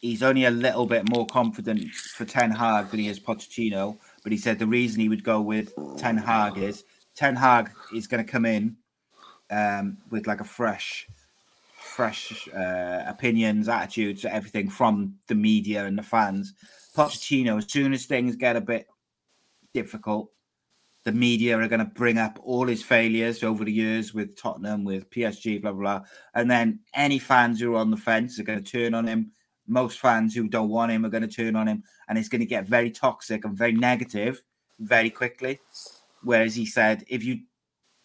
he's 0.00 0.22
only 0.22 0.44
a 0.44 0.50
little 0.50 0.86
bit 0.86 1.08
more 1.08 1.26
confident 1.26 1.90
for 1.90 2.24
Ten 2.24 2.50
Hag 2.50 2.90
than 2.90 3.00
he 3.00 3.08
is 3.08 3.18
Pochettino, 3.18 3.98
but 4.22 4.32
he 4.32 4.38
said 4.38 4.58
the 4.58 4.66
reason 4.66 5.00
he 5.00 5.08
would 5.08 5.24
go 5.24 5.40
with 5.40 5.72
Ten 5.96 6.16
Hag 6.18 6.58
is 6.58 6.84
Ten 7.14 7.36
Hag 7.36 7.70
is 7.94 8.06
going 8.06 8.24
to 8.24 8.30
come 8.30 8.44
in 8.44 8.76
um, 9.50 9.98
with 10.10 10.26
like 10.26 10.40
a 10.40 10.44
fresh, 10.44 11.06
fresh 11.76 12.48
uh, 12.48 13.04
opinions, 13.06 13.68
attitudes, 13.68 14.24
everything 14.24 14.68
from 14.68 15.14
the 15.28 15.34
media 15.34 15.84
and 15.84 15.98
the 15.98 16.02
fans. 16.02 16.54
Pochettino, 16.96 17.58
as 17.58 17.70
soon 17.70 17.92
as 17.92 18.06
things 18.06 18.36
get 18.36 18.56
a 18.56 18.60
bit 18.60 18.86
difficult, 19.74 20.30
the 21.04 21.12
media 21.12 21.56
are 21.56 21.68
going 21.68 21.78
to 21.78 21.84
bring 21.84 22.18
up 22.18 22.40
all 22.42 22.66
his 22.66 22.82
failures 22.82 23.44
over 23.44 23.64
the 23.64 23.72
years 23.72 24.12
with 24.12 24.36
Tottenham, 24.36 24.82
with 24.82 25.08
PSG, 25.10 25.62
blah, 25.62 25.70
blah, 25.70 25.98
blah. 25.98 26.06
And 26.34 26.50
then 26.50 26.80
any 26.94 27.20
fans 27.20 27.60
who 27.60 27.74
are 27.74 27.78
on 27.78 27.92
the 27.92 27.96
fence 27.96 28.40
are 28.40 28.42
going 28.42 28.62
to 28.62 28.70
turn 28.70 28.92
on 28.92 29.06
him. 29.06 29.30
Most 29.68 30.00
fans 30.00 30.34
who 30.34 30.48
don't 30.48 30.68
want 30.68 30.90
him 30.90 31.04
are 31.04 31.08
going 31.08 31.22
to 31.22 31.28
turn 31.28 31.54
on 31.54 31.68
him. 31.68 31.84
And 32.08 32.18
it's 32.18 32.28
going 32.28 32.40
to 32.40 32.46
get 32.46 32.66
very 32.66 32.90
toxic 32.90 33.44
and 33.44 33.56
very 33.56 33.72
negative 33.72 34.42
very 34.80 35.10
quickly. 35.10 35.60
Whereas 36.22 36.56
he 36.56 36.66
said, 36.66 37.04
if 37.06 37.22
you 37.22 37.40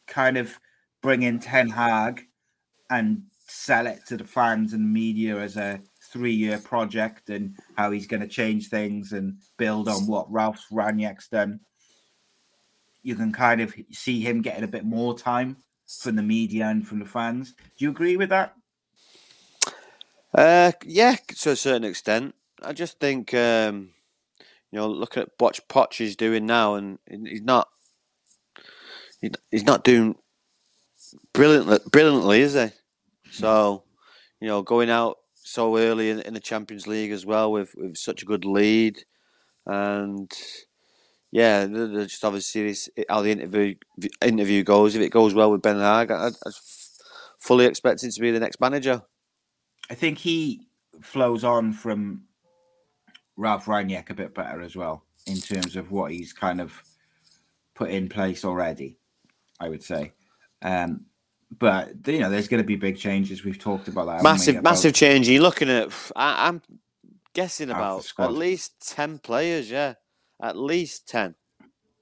kind 0.05 0.37
of 0.37 0.59
bring 1.01 1.23
in 1.23 1.39
Ten 1.39 1.69
Hag 1.69 2.21
and 2.89 3.23
sell 3.47 3.87
it 3.87 4.05
to 4.07 4.17
the 4.17 4.23
fans 4.23 4.73
and 4.73 4.91
media 4.91 5.37
as 5.37 5.57
a 5.57 5.81
three 6.11 6.33
year 6.33 6.57
project 6.59 7.29
and 7.29 7.55
how 7.75 7.91
he's 7.91 8.07
going 8.07 8.21
to 8.21 8.27
change 8.27 8.69
things 8.69 9.13
and 9.13 9.37
build 9.57 9.87
on 9.87 10.07
what 10.07 10.31
Ralph 10.31 10.65
Rangnick's 10.71 11.27
done 11.27 11.59
you 13.03 13.15
can 13.15 13.31
kind 13.31 13.61
of 13.61 13.73
see 13.91 14.21
him 14.21 14.41
getting 14.41 14.63
a 14.63 14.67
bit 14.67 14.85
more 14.85 15.17
time 15.17 15.57
from 15.99 16.15
the 16.15 16.23
media 16.23 16.67
and 16.67 16.87
from 16.87 16.99
the 16.99 17.05
fans. 17.05 17.53
Do 17.77 17.85
you 17.85 17.89
agree 17.89 18.17
with 18.17 18.29
that? 18.29 18.55
Uh, 20.33 20.71
yeah, 20.85 21.15
to 21.39 21.51
a 21.51 21.55
certain 21.55 21.83
extent. 21.83 22.35
I 22.63 22.73
just 22.73 22.99
think, 22.99 23.33
um, 23.33 23.89
you 24.71 24.79
know, 24.79 24.87
look 24.87 25.17
at 25.17 25.29
what 25.39 25.59
Poch 25.67 25.99
is 25.99 26.15
doing 26.15 26.45
now, 26.45 26.75
and 26.75 26.99
he's 27.09 27.41
not, 27.41 27.67
he's 29.49 29.63
not 29.63 29.83
doing 29.83 30.15
brilliantly, 31.33 31.79
brilliantly, 31.91 32.41
is 32.41 32.53
he? 32.53 32.67
So, 33.31 33.83
you 34.39 34.47
know, 34.47 34.61
going 34.61 34.89
out 34.89 35.17
so 35.35 35.77
early 35.77 36.09
in, 36.09 36.21
in 36.21 36.33
the 36.33 36.39
Champions 36.39 36.87
League 36.87 37.11
as 37.11 37.25
well 37.25 37.51
with, 37.51 37.73
with 37.75 37.97
such 37.97 38.21
a 38.21 38.25
good 38.25 38.45
lead, 38.45 39.03
and 39.65 40.31
yeah, 41.31 41.65
just 41.65 42.25
obviously 42.25 42.75
how 43.09 43.21
the 43.21 43.31
interview 43.31 43.75
interview 44.21 44.63
goes. 44.63 44.95
If 44.95 45.01
it 45.01 45.09
goes 45.09 45.33
well 45.33 45.51
with 45.51 45.63
Ten 45.63 45.79
Hag, 45.79 46.11
I, 46.11 46.27
I 46.27 46.51
fully 47.39 47.65
expect 47.65 48.03
him 48.03 48.11
to 48.11 48.21
be 48.21 48.31
the 48.31 48.39
next 48.39 48.59
manager. 48.59 49.01
I 49.89 49.95
think 49.95 50.19
he 50.19 50.67
flows 51.01 51.43
on 51.43 51.73
from 51.73 52.23
Ralph 53.37 53.65
Rangnick 53.65 54.09
a 54.09 54.13
bit 54.13 54.35
better 54.35 54.61
as 54.61 54.75
well 54.75 55.03
in 55.25 55.37
terms 55.37 55.75
of 55.75 55.91
what 55.91 56.11
he's 56.11 56.33
kind 56.33 56.61
of 56.61 56.83
put 57.75 57.89
in 57.89 58.09
place 58.09 58.43
already. 58.45 58.97
I 59.59 59.69
would 59.69 59.83
say, 59.83 60.13
um, 60.61 61.05
but 61.57 61.91
you 62.07 62.19
know, 62.19 62.29
there's 62.29 62.47
going 62.47 62.63
to 62.63 62.67
be 62.67 62.75
big 62.75 62.97
changes. 62.97 63.43
We've 63.43 63.59
talked 63.59 63.87
about 63.87 64.05
that. 64.05 64.23
Massive, 64.23 64.63
massive 64.63 64.93
change. 64.93 65.27
You're 65.27 65.41
looking 65.41 65.69
at. 65.69 65.91
I, 66.15 66.47
am 66.47 66.61
guessing 67.33 67.69
about 67.69 68.11
at 68.17 68.31
least 68.31 68.95
ten 68.95 69.19
players. 69.19 69.69
Yeah 69.69 69.95
at 70.41 70.57
least 70.57 71.07
10. 71.07 71.35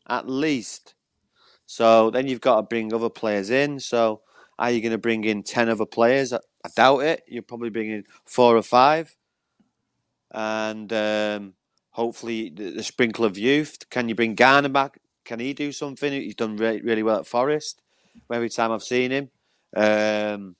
At 0.08 0.28
least. 0.28 0.95
So 1.65 2.10
then 2.10 2.28
you've 2.28 2.41
got 2.41 2.56
to 2.56 2.63
bring 2.63 2.93
other 2.93 3.10
players 3.10 3.50
in. 3.50 3.80
So 3.80 4.22
are 4.58 4.72
you 4.72 4.82
going 4.82 4.93
to 4.93 4.98
bring 4.98 5.26
in 5.26 5.43
10 5.43 5.69
other 5.69 5.86
players? 5.86 6.34
I, 6.34 6.39
I 6.65 6.69
doubt 6.76 7.00
it. 7.00 7.24
You're 7.28 7.43
probably 7.43 7.69
bringing 7.69 8.04
four 8.26 8.58
or 8.58 8.63
five. 8.63 9.15
And 10.32 10.91
um, 10.93 11.54
hopefully 11.91 12.50
the, 12.50 12.72
the, 12.72 12.84
sprinkle 12.84 13.26
of 13.26 13.38
youth. 13.38 13.89
Can 13.89 14.10
you 14.10 14.15
bring 14.15 14.36
Garner 14.36 14.69
back? 14.69 15.00
Can 15.26 15.39
he 15.39 15.54
do 15.54 15.72
something? 15.72 16.12
He's 16.12 16.36
done 16.36 16.56
re- 16.56 16.82
really 16.82 17.04
well 17.04 17.19
at 17.19 17.28
Forest 17.28 17.82
every 18.32 18.49
time 18.49 18.71
I've 18.71 18.84
seen 18.84 19.12
him. 19.12 19.29
Um, 19.75 20.55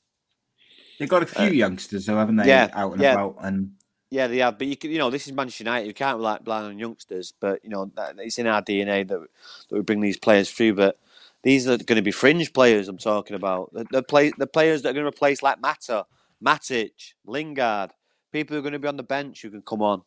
They've 1.00 1.10
got 1.10 1.24
a 1.24 1.28
few 1.28 1.48
uh, 1.48 1.52
youngsters, 1.52 2.06
though, 2.06 2.18
haven't 2.18 2.36
they? 2.36 2.48
Yeah, 2.48 2.70
out 2.74 2.94
and 2.94 3.02
yeah. 3.02 3.14
about. 3.14 3.38
And 3.40 3.72
yeah, 4.10 4.28
they 4.28 4.40
have. 4.40 4.58
But 4.58 4.68
you 4.68 4.76
can, 4.76 4.92
you 4.92 4.98
know, 4.98 5.10
this 5.10 5.28
is 5.28 5.34
Manchester 5.34 5.64
United. 5.64 5.88
You 5.88 5.94
can't 5.94 6.18
rely 6.18 6.40
blind 6.40 6.66
on 6.66 6.78
youngsters. 6.78 7.34
But 7.40 7.64
you 7.64 7.70
know, 7.70 7.92
that, 7.96 8.16
it's 8.20 8.38
in 8.38 8.48
our 8.48 8.62
DNA 8.62 9.08
that 9.08 9.20
that 9.20 9.76
we 9.76 9.82
bring 9.82 10.02
these 10.02 10.18
players 10.18 10.52
through. 10.52 10.74
But 10.76 11.00
these 11.44 11.68
are 11.68 11.78
going 11.78 11.96
to 11.96 12.02
be 12.02 12.12
fringe 12.12 12.52
players. 12.54 12.90
I'm 12.90 12.98
talking 12.98 13.36
about 13.36 13.74
the, 13.74 13.86
the 13.92 14.04
play 14.04 14.32
the 14.38 14.48
players 14.48 14.82
that 14.82 14.90
are 14.90 14.94
going 14.94 15.06
to 15.06 15.10
replace 15.10 15.42
like 15.42 15.62
Mata, 15.62 16.06
Matic, 16.44 17.14
Lingard, 17.26 17.92
people 18.32 18.56
who 18.56 18.60
are 18.60 18.64
going 18.64 18.74
to 18.74 18.80
be 18.80 18.88
on 18.88 18.98
the 18.98 19.04
bench 19.04 19.42
who 19.42 19.50
can 19.50 19.62
come 19.62 19.82
on. 19.82 20.02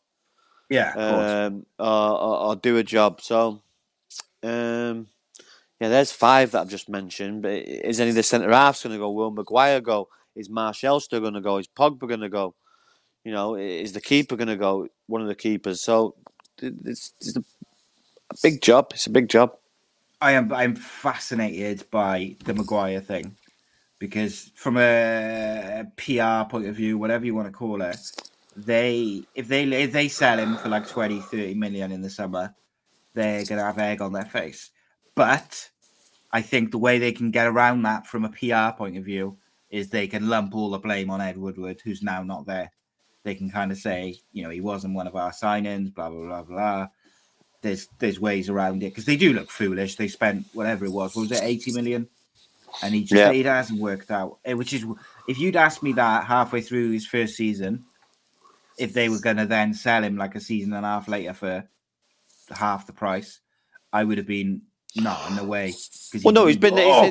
Yeah, 0.69 0.93
um, 0.93 1.65
or, 1.77 1.87
or, 1.87 2.37
or, 2.37 2.55
do 2.55 2.77
a 2.77 2.83
job. 2.83 3.21
So, 3.21 3.61
um, 4.41 5.07
yeah, 5.83 5.89
there's 5.89 6.13
five 6.13 6.51
that 6.51 6.61
I've 6.61 6.69
just 6.69 6.87
mentioned. 6.87 7.41
But 7.41 7.51
is 7.51 7.99
any 7.99 8.11
of 8.11 8.15
the 8.15 8.23
centre 8.23 8.49
halves 8.49 8.83
going 8.83 8.93
to 8.93 8.99
go? 8.99 9.11
Will 9.11 9.31
Maguire 9.31 9.81
go? 9.81 10.07
Is 10.33 10.49
Martial 10.49 11.01
still 11.01 11.19
going 11.19 11.33
to 11.33 11.41
go? 11.41 11.57
Is 11.57 11.67
Pogba 11.67 12.07
going 12.07 12.21
to 12.21 12.29
go? 12.29 12.55
You 13.25 13.33
know, 13.33 13.55
is 13.55 13.91
the 13.91 13.99
keeper 13.99 14.37
going 14.37 14.47
to 14.47 14.55
go? 14.55 14.87
One 15.07 15.21
of 15.21 15.27
the 15.27 15.35
keepers. 15.35 15.83
So 15.83 16.15
it's, 16.61 17.11
it's 17.19 17.35
a, 17.35 17.43
big 18.41 18.61
job. 18.61 18.91
It's 18.93 19.07
a 19.07 19.09
big 19.09 19.27
job. 19.27 19.57
I 20.21 20.31
am. 20.31 20.53
I'm 20.53 20.77
fascinated 20.77 21.83
by 21.91 22.37
the 22.45 22.53
Maguire 22.53 23.01
thing 23.01 23.35
because, 23.99 24.51
from 24.55 24.77
a 24.77 25.83
PR 25.97 26.49
point 26.49 26.65
of 26.65 26.77
view, 26.77 26.97
whatever 26.97 27.25
you 27.25 27.35
want 27.35 27.49
to 27.49 27.51
call 27.51 27.81
it, 27.81 27.99
they 28.55 29.23
if 29.35 29.49
they 29.49 29.65
if 29.65 29.91
they 29.91 30.07
sell 30.07 30.39
him 30.39 30.55
for 30.55 30.69
like 30.69 30.87
20, 30.87 31.19
30 31.19 31.55
million 31.55 31.91
in 31.91 31.99
the 31.99 32.09
summer, 32.09 32.55
they're 33.13 33.43
going 33.43 33.59
to 33.59 33.65
have 33.65 33.77
egg 33.79 34.01
on 34.01 34.13
their 34.13 34.23
face. 34.23 34.69
But 35.13 35.71
I 36.33 36.41
think 36.41 36.71
the 36.71 36.77
way 36.79 36.99
they 36.99 37.13
can 37.13 37.31
get 37.31 37.47
around 37.47 37.83
that 37.83 38.07
from 38.07 38.25
a 38.25 38.29
PR 38.29 38.75
point 38.75 38.97
of 38.97 39.05
view 39.05 39.37
is 39.69 39.89
they 39.89 40.07
can 40.07 40.27
lump 40.27 40.53
all 40.53 40.71
the 40.71 40.79
blame 40.79 41.09
on 41.09 41.21
Ed 41.21 41.37
Woodward, 41.37 41.79
who's 41.83 42.03
now 42.03 42.23
not 42.23 42.45
there 42.45 42.71
they 43.23 43.35
can 43.35 43.49
kind 43.49 43.71
of 43.71 43.77
say, 43.77 44.19
you 44.31 44.43
know, 44.43 44.49
he 44.49 44.61
wasn't 44.61 44.93
one 44.93 45.07
of 45.07 45.15
our 45.15 45.31
signings, 45.31 45.93
blah 45.93 46.09
blah 46.09 46.25
blah 46.25 46.43
blah. 46.43 46.87
There's 47.61 47.87
there's 47.99 48.19
ways 48.19 48.49
around 48.49 48.83
it 48.83 48.89
because 48.89 49.05
they 49.05 49.15
do 49.15 49.33
look 49.33 49.49
foolish. 49.49 49.95
They 49.95 50.09
spent 50.09 50.45
whatever 50.53 50.85
it 50.85 50.91
was, 50.91 51.15
was 51.15 51.31
it 51.31 51.41
eighty 51.41 51.71
million, 51.71 52.07
and 52.81 52.93
he 52.93 53.01
just 53.01 53.13
yeah. 53.13 53.31
it 53.31 53.45
hasn't 53.45 53.79
worked 53.79 54.11
out. 54.11 54.39
Eh, 54.45 54.53
which 54.53 54.73
is 54.73 54.85
if 55.27 55.39
you'd 55.39 55.55
asked 55.55 55.83
me 55.83 55.93
that 55.93 56.25
halfway 56.25 56.61
through 56.61 56.91
his 56.91 57.07
first 57.07 57.35
season, 57.35 57.85
if 58.77 58.93
they 58.93 59.07
were 59.07 59.21
going 59.21 59.37
to 59.37 59.45
then 59.45 59.73
sell 59.73 60.03
him 60.03 60.17
like 60.17 60.35
a 60.35 60.41
season 60.41 60.73
and 60.73 60.85
a 60.85 60.89
half 60.89 61.07
later 61.07 61.33
for 61.33 61.67
half 62.53 62.85
the 62.85 62.93
price, 62.93 63.39
I 63.93 64.03
would 64.03 64.17
have 64.17 64.27
been 64.27 64.63
not 64.95 65.29
in 65.29 65.35
the 65.35 65.43
way. 65.43 65.73
Well, 66.23 66.33
no, 66.33 66.47
he's 66.47 66.57
been 66.57 66.75
oh. 66.77 67.03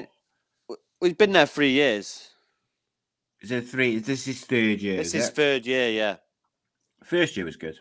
he's, 0.68 0.76
he's 1.00 1.14
been 1.14 1.32
there 1.32 1.46
three 1.46 1.70
years. 1.72 2.28
Is 3.40 3.50
it 3.50 3.68
three? 3.68 3.96
Is 3.96 4.02
this 4.04 4.24
his 4.24 4.44
third 4.44 4.80
year? 4.80 4.98
This 4.98 5.14
is, 5.14 5.30
third 5.30 5.66
year, 5.66 5.90
yeah. 5.90 6.16
First 7.02 7.36
year 7.36 7.44
was 7.44 7.56
good. 7.56 7.78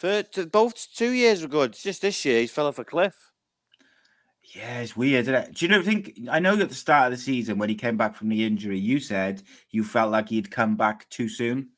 Third, 0.00 0.50
both 0.50 0.88
two 0.94 1.10
years 1.10 1.42
were 1.42 1.48
good. 1.48 1.70
It's 1.70 1.82
just 1.82 2.02
this 2.02 2.24
year 2.24 2.40
he 2.40 2.46
fell 2.46 2.66
off 2.66 2.78
a 2.78 2.84
cliff. 2.84 3.14
Yeah, 4.54 4.80
it's 4.80 4.96
weird, 4.96 5.22
isn't 5.22 5.34
it? 5.34 5.54
Do 5.54 5.64
you 5.64 5.70
know? 5.70 5.82
Think 5.82 6.18
I 6.30 6.38
know 6.38 6.58
at 6.58 6.68
the 6.68 6.74
start 6.74 7.12
of 7.12 7.18
the 7.18 7.22
season 7.22 7.58
when 7.58 7.68
he 7.68 7.74
came 7.74 7.96
back 7.96 8.14
from 8.14 8.28
the 8.28 8.44
injury, 8.44 8.78
you 8.78 9.00
said 9.00 9.42
you 9.70 9.84
felt 9.84 10.10
like 10.10 10.28
he'd 10.28 10.50
come 10.50 10.76
back 10.76 11.08
too 11.10 11.28
soon, 11.28 11.70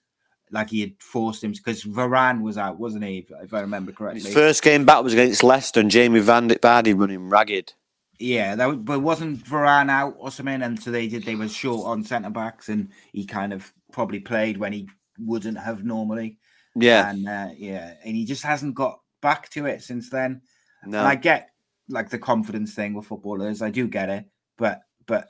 like 0.50 0.70
he 0.70 0.80
had 0.80 0.92
forced 0.98 1.44
him 1.44 1.52
because 1.52 1.84
Varane 1.84 2.42
was 2.42 2.58
out, 2.58 2.78
wasn't 2.78 3.04
he? 3.04 3.26
If 3.42 3.52
I 3.52 3.60
remember 3.60 3.92
correctly. 3.92 4.22
His 4.22 4.32
first 4.32 4.62
game 4.62 4.84
back 4.84 5.02
was 5.02 5.12
against 5.12 5.42
Leicester, 5.42 5.80
and 5.80 5.90
Jamie 5.90 6.20
Van 6.20 6.48
Vardy 6.48 6.98
running 6.98 7.28
ragged. 7.28 7.74
Yeah, 8.18 8.56
that 8.56 8.84
but 8.84 9.00
wasn't 9.00 9.44
Varane 9.44 9.90
out 9.90 10.16
or 10.18 10.30
something, 10.30 10.62
and 10.62 10.82
so 10.82 10.90
they 10.90 11.06
did. 11.06 11.24
They 11.24 11.36
were 11.36 11.48
short 11.48 11.86
on 11.86 12.04
centre 12.04 12.30
backs, 12.30 12.68
and 12.68 12.88
he 13.12 13.24
kind 13.24 13.52
of 13.52 13.72
probably 13.92 14.20
played 14.20 14.58
when 14.58 14.72
he 14.72 14.88
wouldn't 15.18 15.58
have 15.58 15.84
normally. 15.84 16.38
Yeah, 16.74 17.10
and 17.10 17.28
uh, 17.28 17.48
yeah, 17.56 17.94
and 18.04 18.16
he 18.16 18.24
just 18.24 18.42
hasn't 18.42 18.74
got 18.74 19.00
back 19.20 19.48
to 19.50 19.66
it 19.66 19.82
since 19.82 20.10
then. 20.10 20.42
No, 20.84 20.98
and 20.98 21.06
I 21.06 21.14
get 21.14 21.50
like 21.88 22.10
the 22.10 22.18
confidence 22.18 22.74
thing 22.74 22.94
with 22.94 23.06
footballers. 23.06 23.62
I 23.62 23.70
do 23.70 23.86
get 23.86 24.08
it, 24.08 24.24
but 24.56 24.80
but 25.06 25.28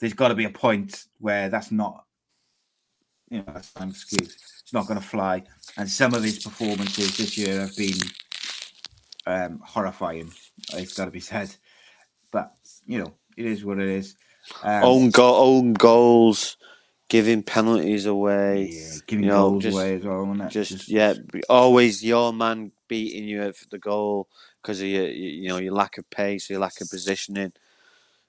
there's 0.00 0.14
got 0.14 0.28
to 0.28 0.34
be 0.34 0.44
a 0.44 0.50
point 0.50 1.04
where 1.18 1.50
that's 1.50 1.70
not, 1.70 2.04
you 3.28 3.38
know, 3.38 3.44
that's 3.52 3.72
an 3.76 3.90
excuse. 3.90 4.36
It's 4.62 4.72
not 4.72 4.86
going 4.86 5.00
to 5.00 5.06
fly. 5.06 5.44
And 5.76 5.88
some 5.88 6.14
of 6.14 6.22
his 6.22 6.38
performances 6.38 7.16
this 7.16 7.36
year 7.36 7.60
have 7.60 7.76
been 7.76 7.98
um, 9.26 9.60
horrifying. 9.64 10.32
It's 10.72 10.94
got 10.94 11.06
to 11.06 11.10
be 11.10 11.20
said 11.20 11.54
but 12.36 12.54
you 12.86 12.98
know, 12.98 13.14
it 13.36 13.46
is 13.46 13.64
what 13.64 13.78
it 13.78 13.88
is. 13.88 14.14
Um, 14.62 14.84
own 14.84 15.10
go- 15.10 15.36
own 15.36 15.72
goals, 15.72 16.56
giving 17.08 17.42
penalties 17.42 18.06
away, 18.06 18.68
yeah, 18.72 18.94
giving 19.06 19.24
you 19.24 19.30
know, 19.30 19.50
goals 19.50 19.62
just, 19.62 19.74
away 19.74 19.94
as 19.94 20.04
well. 20.04 20.34
Just, 20.48 20.70
just, 20.70 20.88
yeah, 20.88 21.14
always 21.48 22.04
your 22.04 22.32
man 22.32 22.72
beating 22.88 23.24
you 23.24 23.42
at 23.42 23.54
the 23.70 23.78
goal 23.78 24.28
because 24.62 24.80
of 24.80 24.86
your 24.86 25.08
you 25.08 25.48
know 25.48 25.56
your 25.56 25.72
lack 25.72 25.98
of 25.98 26.08
pace, 26.10 26.50
your 26.50 26.60
lack 26.60 26.80
of 26.80 26.90
positioning. 26.90 27.52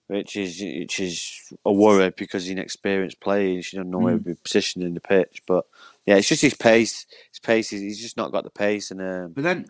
Which 0.07 0.37
is 0.37 0.61
which 0.61 0.99
is 1.01 1.51
a 1.65 1.73
worry 1.73 2.11
because 2.15 2.43
he's 2.45 2.53
an 2.53 2.59
experienced 2.59 3.19
player. 3.19 3.55
He 3.57 3.61
should 3.61 3.85
know 3.85 3.97
where 3.99 4.13
to 4.17 4.23
be 4.23 4.35
positioned 4.35 4.85
in 4.85 4.93
the 4.93 5.01
pitch. 5.01 5.41
But 5.45 5.65
yeah, 6.05 6.15
it's 6.15 6.29
just 6.29 6.41
his 6.41 6.53
pace. 6.53 7.05
His 7.31 7.39
pace. 7.39 7.69
He's 7.71 7.99
just 7.99 8.15
not 8.15 8.31
got 8.31 8.45
the 8.45 8.49
pace. 8.49 8.89
And 8.91 9.01
um, 9.01 9.33
but 9.33 9.43
then 9.43 9.65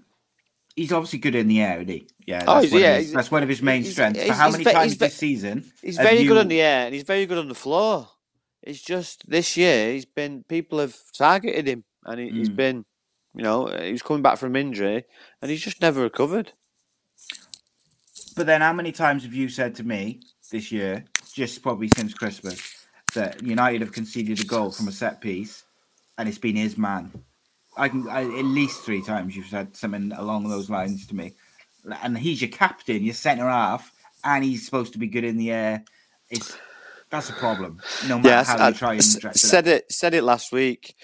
he's 0.75 0.91
obviously 0.93 1.17
good 1.17 1.33
in 1.33 1.47
the 1.47 1.59
air, 1.61 1.77
isn't 1.77 1.87
he? 1.89 2.07
Yeah, 2.27 2.43
Oh, 2.47 2.53
that's, 2.61 2.65
he's- 2.65 2.73
one, 2.73 2.81
yeah, 2.83 2.93
of 2.97 3.01
his, 3.01 3.11
that's 3.13 3.31
one 3.31 3.41
of 3.43 3.49
his 3.49 3.63
main 3.63 3.81
he's- 3.81 3.93
strengths. 3.93 4.27
But 4.27 4.35
how 4.37 4.51
many 4.51 4.63
ve- 4.63 4.71
times 4.73 4.91
he's 4.91 4.99
this 4.99 5.15
season? 5.15 5.71
He's 5.81 5.97
very 5.97 6.19
you- 6.19 6.27
good 6.27 6.37
on 6.37 6.49
the 6.49 6.61
air 6.61 6.85
and 6.85 6.93
he's 6.93 7.03
very 7.03 7.25
good 7.25 7.39
on 7.39 7.47
the 7.47 7.55
floor. 7.55 8.07
It's 8.61 8.81
just 8.83 9.27
this 9.27 9.57
year 9.57 9.93
he's 9.93 10.05
been 10.05 10.43
people 10.43 10.77
have 10.77 10.95
targeted 11.17 11.67
him 11.67 11.83
and 12.05 12.19
he, 12.19 12.29
he's 12.29 12.49
Mm. 12.49 12.55
been, 12.55 12.85
you 13.33 13.41
know, 13.43 13.65
he's 13.81 14.03
coming 14.03 14.21
back 14.21 14.37
from 14.37 14.55
injury 14.55 15.05
and 15.41 15.49
he's 15.49 15.63
just 15.63 15.81
never 15.81 16.01
recovered. 16.01 16.51
But 18.37 18.47
then, 18.47 18.61
how 18.61 18.73
many 18.73 18.93
times 18.93 19.23
have 19.25 19.35
you 19.35 19.49
said 19.49 19.75
to 19.77 19.85
me 19.85 20.21
this 20.51 20.71
year, 20.71 21.05
just 21.33 21.63
probably 21.63 21.89
since 21.89 22.13
Christmas, 22.15 22.61
that 23.15 23.43
United 23.43 23.81
have 23.81 23.93
conceded 23.93 24.41
a 24.41 24.45
goal 24.45 24.71
from 24.71 24.89
a 24.89 24.93
set 24.93 25.21
piece, 25.21 25.65
and 26.19 26.29
it's 26.29 26.39
been 26.39 26.57
his 26.57 26.77
man? 26.77 27.13
I 27.77 27.89
can 27.89 28.09
I, 28.09 28.23
at 28.23 28.45
least 28.45 28.83
three 28.83 29.03
times 29.03 29.35
you've 29.35 29.47
said 29.47 29.77
something 29.77 30.13
along 30.13 30.49
those 30.49 30.69
lines 30.69 31.07
to 31.07 31.15
me, 31.15 31.33
and 32.03 32.17
he's 32.17 32.41
your 32.41 32.51
captain, 32.51 33.03
your 33.03 33.15
centre 33.15 33.49
half, 33.49 33.91
and 34.23 34.43
he's 34.45 34.65
supposed 34.65 34.93
to 34.93 34.99
be 34.99 35.07
good 35.07 35.25
in 35.25 35.37
the 35.37 35.51
air. 35.51 35.85
It's 36.29 36.57
that's 37.11 37.29
a 37.29 37.33
problem. 37.33 37.83
No 38.01 38.19
matter 38.19 38.41
Yes, 38.41 38.47
how 38.47 38.59
I 38.59 38.67
you 38.69 38.73
try 38.73 38.95
and 38.95 38.99
s- 38.99 39.17
dress 39.19 39.43
it 39.43 39.57
said 39.57 39.67
it 39.67 39.91
said 39.91 40.13
it 40.15 40.23
last 40.23 40.51
week. 40.53 40.95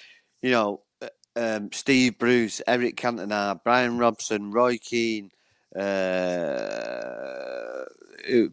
You 0.41 0.52
know, 0.52 0.82
uh, 1.02 1.10
um, 1.36 1.72
Steve 1.74 2.19
Bruce, 2.19 2.62
Eric 2.67 2.98
Cantona, 2.98 3.60
Brian 3.63 3.98
Robson, 3.98 4.52
Roy 4.52 4.78
Keane, 4.78 5.32
uh, 5.76 7.84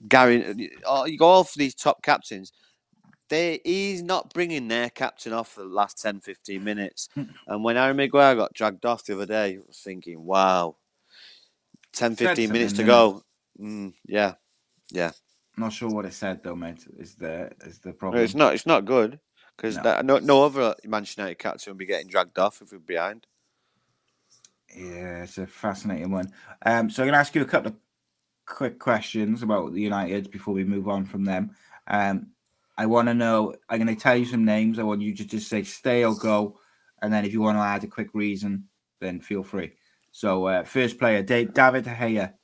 Gary. 0.08 0.70
oh, 0.86 1.04
You 1.06 1.18
go 1.18 1.26
all 1.26 1.44
for 1.44 1.58
these 1.58 1.74
top 1.74 2.02
captains. 2.02 2.52
They 3.28 3.60
he's 3.64 4.02
not 4.02 4.32
bringing 4.34 4.66
their 4.68 4.90
captain 4.90 5.32
off 5.32 5.52
for 5.52 5.60
the 5.60 5.68
last 5.68 6.00
10, 6.02 6.20
15 6.20 6.64
minutes. 6.64 7.08
and 7.46 7.62
when 7.64 7.76
Aaron 7.76 7.96
Maguire 7.96 8.34
got 8.34 8.54
dragged 8.54 8.84
off 8.84 9.04
the 9.04 9.14
other 9.14 9.26
day, 9.26 9.54
I 9.54 9.58
was 9.66 9.78
thinking, 9.78 10.24
wow, 10.24 10.76
10, 11.92 12.16
15 12.16 12.50
minutes 12.50 12.72
to 12.74 12.84
go. 12.84 13.22
Mm, 13.60 13.94
yeah, 14.06 14.34
yeah. 14.90 15.12
Not 15.56 15.72
sure 15.72 15.90
what 15.90 16.06
it 16.06 16.14
said 16.14 16.42
though, 16.42 16.56
mate. 16.56 16.84
Is 16.98 17.14
the 17.14 17.52
is 17.64 17.78
the 17.78 17.92
problem? 17.92 18.24
it's 18.24 18.34
not. 18.34 18.54
It's 18.54 18.66
not 18.66 18.84
good 18.84 19.20
because 19.56 19.76
No. 19.76 20.00
no. 20.00 20.18
no 20.18 20.44
other 20.44 20.74
Manchester 20.84 21.22
United 21.22 21.38
captain 21.38 21.70
would 21.72 21.78
be 21.78 21.86
getting 21.86 22.08
dragged 22.08 22.38
off 22.38 22.62
if 22.62 22.72
we're 22.72 22.78
behind. 22.78 23.26
Yeah, 24.76 25.24
it's 25.24 25.38
a 25.38 25.46
fascinating 25.46 26.10
one. 26.10 26.32
Um, 26.64 26.90
so 26.90 27.02
I'm 27.02 27.08
going 27.08 27.14
to 27.14 27.20
ask 27.20 27.34
you 27.34 27.42
a 27.42 27.46
couple 27.46 27.72
of 27.72 27.76
quick 28.46 28.78
questions 28.78 29.42
about 29.42 29.72
the 29.72 29.80
United 29.80 30.30
before 30.30 30.54
we 30.54 30.64
move 30.64 30.88
on 30.88 31.04
from 31.06 31.24
them. 31.24 31.50
Um, 31.86 32.28
I 32.76 32.86
want 32.86 33.08
to 33.08 33.14
know. 33.14 33.54
I'm 33.68 33.82
going 33.82 33.94
to 33.94 34.00
tell 34.00 34.16
you 34.16 34.24
some 34.24 34.44
names. 34.44 34.78
I 34.78 34.84
want 34.84 35.02
you 35.02 35.14
to 35.14 35.24
just 35.24 35.48
say 35.48 35.62
stay 35.62 36.04
or 36.04 36.14
go, 36.14 36.58
and 37.02 37.12
then 37.12 37.24
if 37.24 37.32
you 37.32 37.40
want 37.40 37.58
to 37.58 37.62
add 37.62 37.84
a 37.84 37.88
quick 37.88 38.08
reason, 38.14 38.68
then 39.00 39.20
feel 39.20 39.42
free. 39.42 39.72
So 40.12 40.46
uh, 40.46 40.64
first 40.64 40.98
player, 40.98 41.22
Dave, 41.22 41.52
David 41.52 41.84
De 41.84 42.34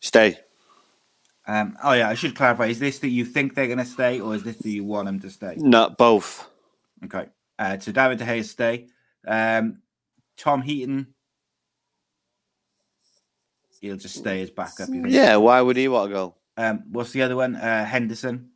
Stay. 0.00 0.38
Um, 1.46 1.76
oh 1.82 1.92
yeah, 1.92 2.08
I 2.08 2.14
should 2.14 2.34
clarify. 2.34 2.66
Is 2.66 2.78
this 2.78 3.00
that 3.00 3.08
you 3.08 3.24
think 3.24 3.54
they're 3.54 3.66
going 3.66 3.78
to 3.78 3.84
stay, 3.84 4.20
or 4.20 4.34
is 4.34 4.44
this 4.44 4.56
that 4.56 4.70
you 4.70 4.84
want 4.84 5.06
them 5.06 5.20
to 5.20 5.30
stay? 5.30 5.56
Not 5.58 5.98
both. 5.98 6.48
Okay. 7.04 7.26
Uh, 7.58 7.78
so 7.78 7.92
David 7.92 8.18
De 8.18 8.24
Gea 8.24 8.44
stay. 8.44 8.88
Um, 9.26 9.82
Tom 10.36 10.62
Heaton. 10.62 11.14
He'll 13.80 13.96
just 13.96 14.16
stay 14.16 14.42
as 14.42 14.50
backup. 14.50 14.90
Yeah. 14.92 15.36
Why 15.36 15.60
would 15.60 15.76
he 15.76 15.88
want 15.88 16.10
to 16.10 16.14
go? 16.14 16.34
Um, 16.56 16.84
what's 16.90 17.12
the 17.12 17.22
other 17.22 17.36
one? 17.36 17.56
Uh, 17.56 17.84
Henderson. 17.84 18.50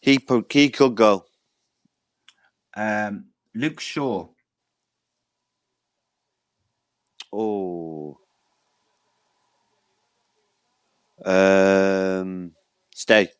He 0.00 0.18
pu- 0.18 0.46
he 0.50 0.70
could 0.70 0.94
go. 0.96 1.26
Um, 2.76 3.26
Luke 3.54 3.80
Shaw. 3.80 4.28
Oh. 7.32 8.18
Um. 11.24 12.52
Stay. 12.94 13.30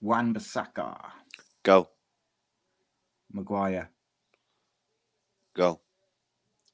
Wan 0.00 0.34
Bissaka. 0.34 0.98
Go. 1.64 1.88
Maguire. 3.32 3.90
Go. 5.56 5.80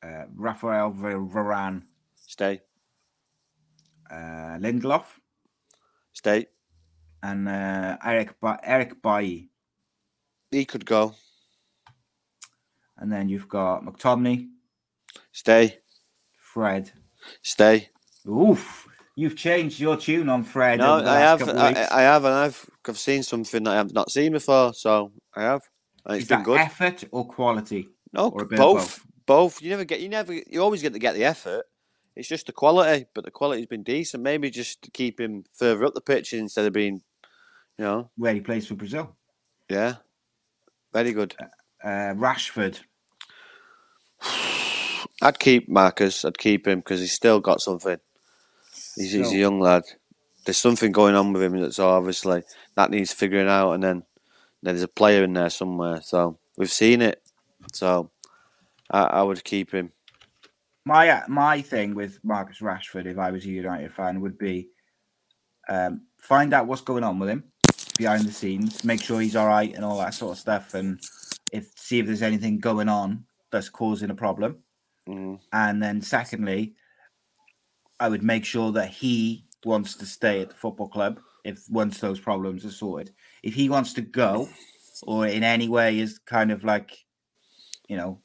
Uh, 0.02 0.24
Raphael 0.34 0.90
Var- 0.90 1.18
Varane. 1.18 1.82
Stay. 2.30 2.60
Uh, 4.08 4.56
Lindelof. 4.62 5.02
Stay. 6.12 6.46
And 7.24 7.48
uh, 7.48 7.96
Eric 8.04 8.38
ba- 8.40 8.60
Eric 8.62 9.02
Bailly. 9.02 9.50
He 10.52 10.64
could 10.64 10.86
go. 10.86 11.16
And 12.98 13.10
then 13.10 13.28
you've 13.28 13.48
got 13.48 13.84
McTominay, 13.84 14.46
Stay. 15.32 15.78
Fred. 16.36 16.92
Stay. 17.42 17.88
Oof. 18.28 18.86
You've 19.16 19.36
changed 19.36 19.80
your 19.80 19.96
tune 19.96 20.28
on 20.28 20.44
Fred. 20.44 20.78
No, 20.78 21.04
I 21.04 21.18
have. 21.18 21.48
I. 21.48 21.88
I 21.90 22.02
have, 22.02 22.24
and 22.24 22.34
I've 22.34 22.70
I've 22.86 22.98
seen 22.98 23.24
something 23.24 23.64
that 23.64 23.72
I 23.72 23.76
have 23.76 23.92
not 23.92 24.12
seen 24.12 24.32
before. 24.32 24.72
So 24.72 25.10
I 25.34 25.42
have. 25.42 25.62
And 26.06 26.14
it's 26.14 26.24
Is 26.24 26.28
been 26.28 26.38
that 26.38 26.44
good. 26.44 26.60
effort 26.60 27.04
or 27.10 27.26
quality? 27.26 27.88
No, 28.12 28.28
or 28.28 28.44
a 28.44 28.46
both, 28.46 29.04
both. 29.26 29.60
You 29.60 29.70
never 29.70 29.84
get. 29.84 30.00
You 30.00 30.08
never. 30.08 30.32
You 30.32 30.62
always 30.62 30.80
get 30.80 30.92
to 30.92 31.00
get 31.00 31.16
the 31.16 31.24
effort. 31.24 31.64
It's 32.20 32.28
just 32.28 32.44
the 32.44 32.52
quality, 32.52 33.06
but 33.14 33.24
the 33.24 33.30
quality's 33.30 33.64
been 33.64 33.82
decent. 33.82 34.22
Maybe 34.22 34.50
just 34.50 34.82
to 34.82 34.90
keep 34.90 35.18
him 35.18 35.44
further 35.54 35.86
up 35.86 35.94
the 35.94 36.02
pitch 36.02 36.34
instead 36.34 36.66
of 36.66 36.74
being, 36.74 37.00
you 37.78 37.84
know, 37.86 38.10
Where 38.18 38.34
he 38.34 38.42
plays 38.42 38.66
for 38.66 38.74
Brazil. 38.74 39.16
yeah, 39.70 39.94
very 40.92 41.12
good. 41.14 41.34
Uh, 41.82 42.12
Rashford. 42.12 42.80
I'd 45.22 45.38
keep 45.38 45.66
Marcus. 45.70 46.26
I'd 46.26 46.36
keep 46.36 46.68
him 46.68 46.80
because 46.80 47.00
he's 47.00 47.12
still 47.12 47.40
got 47.40 47.62
something. 47.62 47.96
He's, 48.96 49.12
he's 49.12 49.32
a 49.32 49.38
young 49.38 49.58
lad. 49.58 49.84
There's 50.44 50.58
something 50.58 50.92
going 50.92 51.14
on 51.14 51.32
with 51.32 51.42
him 51.42 51.58
that's 51.58 51.78
obviously 51.78 52.42
that 52.74 52.90
needs 52.90 53.14
figuring 53.14 53.48
out, 53.48 53.72
and 53.72 53.82
then 53.82 54.02
there's 54.62 54.82
a 54.82 54.88
player 54.88 55.24
in 55.24 55.32
there 55.32 55.48
somewhere. 55.48 56.02
So 56.02 56.38
we've 56.58 56.70
seen 56.70 57.00
it. 57.00 57.22
So 57.72 58.10
I, 58.90 59.04
I 59.04 59.22
would 59.22 59.42
keep 59.42 59.72
him. 59.72 59.92
My 60.84 61.22
my 61.28 61.60
thing 61.60 61.94
with 61.94 62.18
Marcus 62.22 62.58
Rashford, 62.60 63.06
if 63.06 63.18
I 63.18 63.30
was 63.30 63.44
a 63.44 63.50
United 63.50 63.92
fan, 63.92 64.20
would 64.20 64.38
be 64.38 64.68
um, 65.68 66.02
find 66.18 66.52
out 66.52 66.66
what's 66.66 66.80
going 66.80 67.04
on 67.04 67.18
with 67.18 67.28
him 67.28 67.44
behind 67.96 68.24
the 68.24 68.32
scenes, 68.32 68.82
make 68.82 69.02
sure 69.02 69.20
he's 69.20 69.36
all 69.36 69.46
right 69.46 69.74
and 69.74 69.84
all 69.84 69.98
that 69.98 70.14
sort 70.14 70.32
of 70.32 70.38
stuff, 70.38 70.74
and 70.74 71.00
if 71.52 71.70
see 71.76 71.98
if 71.98 72.06
there's 72.06 72.22
anything 72.22 72.58
going 72.58 72.88
on 72.88 73.24
that's 73.52 73.68
causing 73.68 74.10
a 74.10 74.14
problem. 74.14 74.58
Mm. 75.08 75.38
And 75.52 75.82
then 75.82 76.00
secondly, 76.00 76.74
I 77.98 78.08
would 78.08 78.22
make 78.22 78.44
sure 78.44 78.72
that 78.72 78.88
he 78.88 79.44
wants 79.64 79.94
to 79.96 80.06
stay 80.06 80.40
at 80.40 80.50
the 80.50 80.54
football 80.54 80.88
club 80.88 81.20
if 81.44 81.68
once 81.68 81.98
those 81.98 82.20
problems 82.20 82.64
are 82.64 82.70
sorted. 82.70 83.12
If 83.42 83.54
he 83.54 83.68
wants 83.68 83.92
to 83.94 84.00
go 84.00 84.48
or 85.02 85.26
in 85.26 85.42
any 85.42 85.68
way 85.68 85.98
is 85.98 86.18
kind 86.18 86.50
of 86.50 86.64
like, 86.64 86.96
you 87.88 87.96
know, 87.96 88.20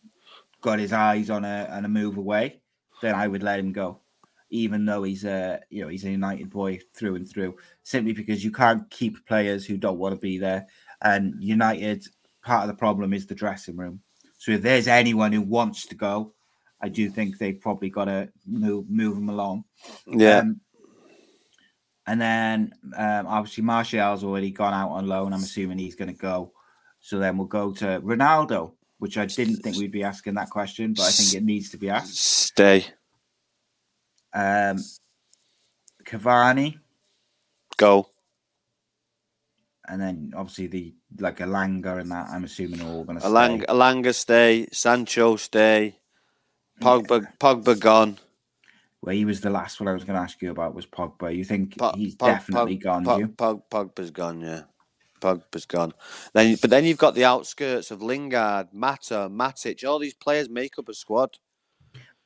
got 0.65 0.79
his 0.79 0.91
eyes 0.91 1.29
on 1.29 1.45
a 1.45 1.69
a 1.71 1.87
move 1.87 2.17
away, 2.17 2.59
then 3.01 3.13
I 3.13 3.27
would 3.27 3.43
let 3.43 3.59
him 3.59 3.71
go. 3.71 4.01
Even 4.49 4.85
though 4.85 5.03
he's 5.03 5.23
a 5.23 5.61
you 5.69 5.83
know 5.83 5.89
he's 5.89 6.05
a 6.05 6.09
United 6.09 6.49
boy 6.49 6.79
through 6.95 7.15
and 7.15 7.29
through, 7.29 7.55
simply 7.83 8.13
because 8.13 8.43
you 8.43 8.51
can't 8.51 8.89
keep 8.89 9.25
players 9.27 9.65
who 9.65 9.77
don't 9.77 9.99
want 9.99 10.15
to 10.15 10.19
be 10.19 10.37
there. 10.39 10.65
And 11.01 11.35
United, 11.39 12.03
part 12.43 12.63
of 12.63 12.67
the 12.67 12.79
problem 12.85 13.13
is 13.13 13.27
the 13.27 13.35
dressing 13.35 13.77
room. 13.77 14.01
So 14.37 14.51
if 14.53 14.61
there's 14.63 14.87
anyone 14.87 15.31
who 15.31 15.41
wants 15.41 15.85
to 15.87 15.95
go, 15.95 16.33
I 16.81 16.89
do 16.89 17.09
think 17.09 17.37
they've 17.37 17.61
probably 17.61 17.89
got 17.89 18.05
to 18.05 18.29
move 18.47 18.89
move 18.89 19.15
them 19.15 19.29
along. 19.29 19.65
Yeah. 20.07 20.39
Um, 20.39 20.61
and 22.07 22.21
then 22.21 22.73
um, 22.97 23.27
obviously 23.27 23.63
Martial's 23.63 24.23
already 24.23 24.51
gone 24.51 24.73
out 24.73 24.89
on 24.89 25.07
loan. 25.07 25.33
I'm 25.33 25.43
assuming 25.43 25.77
he's 25.77 25.95
going 25.95 26.13
to 26.13 26.21
go. 26.31 26.53
So 27.01 27.19
then 27.19 27.37
we'll 27.37 27.47
go 27.47 27.71
to 27.73 28.01
Ronaldo, 28.01 28.73
which 28.99 29.17
I 29.17 29.25
didn't 29.25 29.57
think 29.57 29.77
we'd 29.77 29.91
be 29.91 30.03
asking 30.03 30.35
that 30.35 30.49
question, 30.49 30.93
but 30.93 31.03
I 31.03 31.11
think 31.11 31.33
it 31.33 31.43
needs 31.45 31.69
to 31.71 31.77
be 31.77 31.89
asked. 31.89 32.15
Stay. 32.17 32.85
Um, 34.33 34.77
Cavani, 36.05 36.79
Go. 37.77 38.07
and 39.87 40.01
then 40.01 40.33
obviously 40.35 40.67
the 40.67 40.93
like 41.19 41.37
Elanga 41.39 41.99
and 42.01 42.11
that. 42.11 42.27
I'm 42.29 42.43
assuming 42.43 42.81
are 42.81 42.87
all 42.89 43.03
going 43.03 43.17
to 43.17 43.21
stay. 43.21 43.29
Elanga, 43.29 43.65
Elanga 43.67 44.13
stay. 44.15 44.67
Sancho 44.71 45.35
stay. 45.37 45.97
Pogba, 46.81 47.27
Pogba 47.39 47.79
gone. 47.79 48.17
Well, 49.01 49.15
he 49.15 49.23
was 49.23 49.39
the 49.39 49.49
last 49.49 49.79
one 49.79 49.87
I 49.87 49.93
was 49.93 50.03
going 50.03 50.15
to 50.17 50.21
ask 50.21 50.41
you 50.41 50.51
about 50.51 50.75
was 50.75 50.85
Pogba. 50.85 51.33
You 51.35 51.43
think 51.45 51.77
Po- 51.77 51.93
he's 51.95 52.15
Pog- 52.15 52.27
definitely 52.27 52.77
Pog- 52.77 52.81
gone? 52.83 53.05
Pog- 53.05 53.19
you? 53.19 53.27
Pog- 53.29 53.61
Pogba's 53.71 54.11
gone. 54.11 54.41
Yeah, 54.41 54.63
Pogba's 55.25 55.65
gone. 55.65 55.93
Then, 56.33 56.57
but 56.61 56.69
then 56.69 56.85
you've 56.85 56.97
got 56.97 57.15
the 57.15 57.25
outskirts 57.25 57.91
of 57.91 58.01
Lingard, 58.01 58.67
Mata, 58.71 59.29
Matic. 59.31 59.83
All 59.83 59.99
these 59.99 60.13
players 60.13 60.49
make 60.49 60.77
up 60.77 60.89
a 60.89 60.93
squad. 60.93 61.37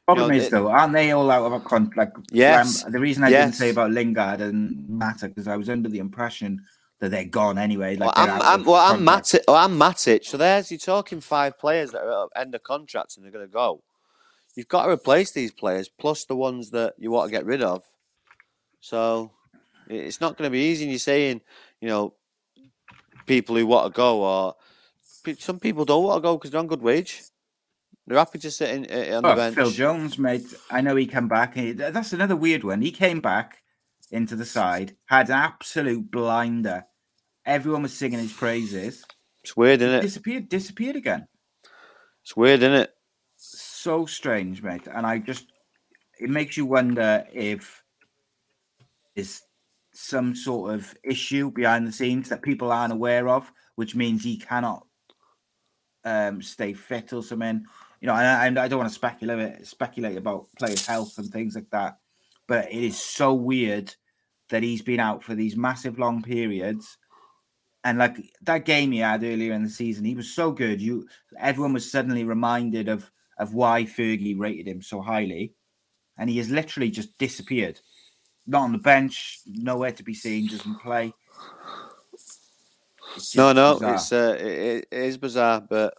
Problem 0.05 0.29
know, 0.29 0.35
is 0.35 0.49
though, 0.49 0.69
aren't 0.69 0.93
they 0.93 1.11
all 1.11 1.29
out 1.29 1.45
of 1.45 1.53
a 1.53 1.59
contract? 1.59 2.17
Like, 2.17 2.25
Yes. 2.31 2.83
um, 2.83 2.91
the 2.91 2.99
reason 2.99 3.23
I 3.23 3.29
didn't 3.29 3.53
say 3.53 3.69
about 3.69 3.91
Lingard 3.91 4.41
and 4.41 4.89
Mata 4.89 5.27
because 5.27 5.47
I 5.47 5.55
was 5.55 5.69
under 5.69 5.87
the 5.87 5.99
impression 5.99 6.61
that 6.99 7.11
they're 7.11 7.25
gone 7.25 7.57
anyway. 7.57 7.95
Like 7.95 8.15
well, 8.15 8.25
I'm, 8.29 8.41
I'm, 8.41 8.65
well, 8.65 8.93
I'm. 8.93 9.05
Matic. 9.05 9.41
Well, 9.47 9.55
I'm 9.55 9.77
Matic. 9.77 10.25
So 10.25 10.37
there's 10.37 10.71
you're 10.71 10.79
talking 10.79 11.21
five 11.21 11.57
players 11.57 11.91
that 11.91 12.01
are 12.01 12.25
at 12.35 12.41
end 12.41 12.55
of 12.55 12.63
contracts 12.63 13.15
and 13.15 13.23
they're 13.23 13.31
going 13.31 13.45
to 13.47 13.51
go. 13.51 13.81
you've 14.55 14.67
got 14.67 14.85
to 14.85 14.91
replace 14.91 15.31
these 15.31 15.51
players 15.51 15.87
plus 15.87 16.25
the 16.25 16.35
ones 16.35 16.71
that 16.71 16.95
you 16.97 17.11
want 17.11 17.29
to 17.29 17.31
get 17.31 17.45
rid 17.45 17.61
of. 17.61 17.83
So 18.81 19.31
it's 19.87 20.21
not 20.21 20.37
going 20.37 20.47
to 20.47 20.51
be 20.51 20.65
easy. 20.71 20.83
And 20.85 20.91
you're 20.91 20.99
saying, 20.99 21.41
you 21.81 21.87
know, 21.87 22.13
people 23.29 23.55
who 23.55 23.65
want 23.67 23.85
to 23.93 23.95
go, 23.95 24.21
or 24.23 24.55
some 25.37 25.59
people 25.59 25.85
don't 25.85 26.03
want 26.03 26.17
to 26.17 26.21
go 26.27 26.35
because 26.35 26.51
they're 26.51 26.59
on 26.59 26.67
good 26.67 26.81
wage. 26.81 27.21
They're 28.07 28.17
happy 28.17 28.39
to 28.39 28.49
sit 28.51 28.69
in, 28.71 28.83
uh, 28.91 29.17
on 29.17 29.23
the 29.23 29.29
Oh, 29.33 29.35
bench. 29.35 29.55
Phil 29.55 29.69
Jones, 29.69 30.17
mate. 30.17 30.51
I 30.71 30.81
know 30.81 30.95
he 30.95 31.05
came 31.05 31.27
back. 31.27 31.55
and 31.55 31.65
he- 31.67 31.71
That's 31.73 32.11
another 32.11 32.35
weird 32.35 32.63
one. 32.63 32.81
He 32.81 32.91
came 32.91 33.21
back 33.21 33.61
into 34.11 34.35
the 34.35 34.45
side, 34.45 34.97
had 35.05 35.29
an 35.29 35.35
absolute 35.35 36.09
blinder. 36.09 36.85
Everyone 37.45 37.83
was 37.83 37.93
singing 37.93 38.17
his 38.19 38.33
praises. 38.33 39.05
It's 39.43 39.55
weird, 39.55 39.81
isn't 39.81 39.99
it? 39.99 40.01
Disappeared, 40.01 40.49
disappeared 40.49 40.95
again. 40.95 41.27
It's 42.23 42.35
weird, 42.35 42.61
isn't 42.63 42.73
it? 42.73 42.93
So 43.37 44.05
strange, 44.07 44.63
mate. 44.63 44.87
And 44.91 45.05
I 45.05 45.19
just, 45.19 45.45
it 46.19 46.29
makes 46.29 46.57
you 46.57 46.65
wonder 46.65 47.25
if 47.31 47.83
is 49.15 49.41
some 50.01 50.33
sort 50.33 50.73
of 50.73 50.95
issue 51.03 51.51
behind 51.51 51.85
the 51.85 51.91
scenes 51.91 52.29
that 52.29 52.41
people 52.41 52.71
aren't 52.71 52.93
aware 52.93 53.27
of, 53.27 53.51
which 53.75 53.95
means 53.95 54.23
he 54.23 54.37
cannot 54.37 54.87
um, 56.05 56.41
stay 56.41 56.73
fit 56.73 57.11
or 57.11 57.21
something. 57.21 57.65
You 57.99 58.07
know, 58.07 58.15
and 58.15 58.57
I, 58.57 58.63
I 58.63 58.67
don't 58.69 58.79
want 58.79 58.89
to 58.89 58.95
speculate 58.95 59.67
speculate 59.67 60.17
about 60.17 60.47
players' 60.57 60.85
health 60.85 61.17
and 61.17 61.29
things 61.29 61.55
like 61.55 61.69
that, 61.71 61.97
but 62.47 62.71
it 62.71 62.83
is 62.83 62.97
so 62.97 63.33
weird 63.33 63.93
that 64.49 64.63
he's 64.63 64.81
been 64.81 65.01
out 65.01 65.21
for 65.21 65.35
these 65.35 65.57
massive 65.57 65.99
long 65.99 66.23
periods. 66.23 66.97
And 67.83 67.97
like 67.97 68.17
that 68.43 68.65
game 68.65 68.93
he 68.93 68.99
had 68.99 69.23
earlier 69.23 69.53
in 69.53 69.63
the 69.63 69.69
season, 69.69 70.05
he 70.05 70.15
was 70.15 70.33
so 70.33 70.51
good. 70.51 70.81
You 70.81 71.07
everyone 71.37 71.73
was 71.73 71.91
suddenly 71.91 72.23
reminded 72.23 72.87
of 72.87 73.11
of 73.37 73.53
why 73.53 73.83
Fergie 73.83 74.39
rated 74.39 74.67
him 74.67 74.81
so 74.81 75.01
highly, 75.01 75.55
and 76.17 76.29
he 76.29 76.37
has 76.37 76.49
literally 76.49 76.89
just 76.89 77.17
disappeared. 77.17 77.81
Not 78.49 78.63
on 78.63 78.71
the 78.71 78.79
bench, 78.79 79.41
nowhere 79.45 79.91
to 79.91 80.01
be 80.03 80.15
seen, 80.15 80.47
doesn't 80.47 80.79
play. 80.81 81.13
No, 83.35 83.53
no, 83.53 83.73
bizarre. 83.75 83.93
it's 83.93 84.11
uh, 84.11 84.35
it, 84.39 84.87
it 84.91 84.97
is 85.03 85.17
bizarre, 85.17 85.61
but 85.61 85.93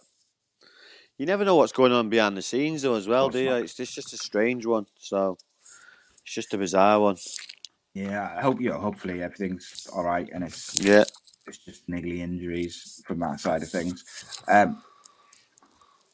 you 1.17 1.25
never 1.25 1.45
know 1.45 1.55
what's 1.55 1.71
going 1.71 1.93
on 1.93 2.09
behind 2.09 2.35
the 2.35 2.41
scenes, 2.41 2.81
though, 2.81 2.95
as 2.95 3.07
well, 3.07 3.29
do 3.29 3.39
you? 3.39 3.53
It's 3.53 3.73
just, 3.73 3.95
just 3.95 4.13
a 4.13 4.17
strange 4.17 4.65
one. 4.65 4.85
So 4.97 5.37
it's 6.25 6.33
just 6.33 6.53
a 6.53 6.57
bizarre 6.57 6.99
one. 6.99 7.15
yeah. 7.93 8.33
I 8.37 8.41
hope 8.41 8.59
you. 8.59 8.73
Hopefully 8.73 9.23
everything's 9.23 9.87
all 9.93 10.03
right, 10.03 10.29
and 10.33 10.43
it's 10.43 10.77
Yeah. 10.81 11.05
it's 11.47 11.59
just 11.59 11.87
niggly 11.89 12.17
injuries 12.19 13.01
from 13.07 13.19
that 13.19 13.39
side 13.39 13.63
of 13.63 13.69
things. 13.69 14.03
Um, 14.49 14.81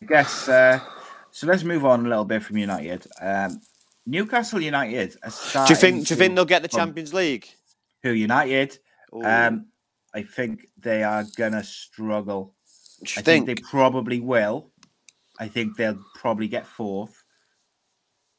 I 0.03 0.05
guess 0.05 0.47
uh, 0.47 0.79
so. 1.31 1.47
Let's 1.47 1.63
move 1.63 1.83
on 1.83 2.05
a 2.05 2.09
little 2.09 2.25
bit 2.25 2.43
from 2.43 2.57
United. 2.57 3.07
Um, 3.19 3.59
Newcastle 4.07 4.61
United. 4.61 5.17
Are 5.21 5.67
Do 5.67 5.73
you 5.73 5.75
think? 5.75 6.07
Do 6.07 6.13
you 6.13 6.17
think 6.17 6.35
they'll 6.35 6.45
get 6.45 6.61
the 6.61 6.69
Champions 6.69 7.13
League? 7.13 7.47
Who 8.03 8.11
United? 8.11 8.79
Ooh, 9.13 9.23
Um, 9.23 9.67
I 10.15 10.23
think 10.23 10.67
they 10.77 11.03
are 11.03 11.25
gonna 11.35 11.63
struggle. 11.63 12.55
I 13.01 13.21
think? 13.21 13.25
think 13.25 13.45
they 13.45 13.55
probably 13.55 14.21
will. 14.21 14.71
I 15.39 15.47
think 15.47 15.75
they'll 15.75 16.03
probably 16.15 16.47
get 16.47 16.65
fourth. 16.65 17.23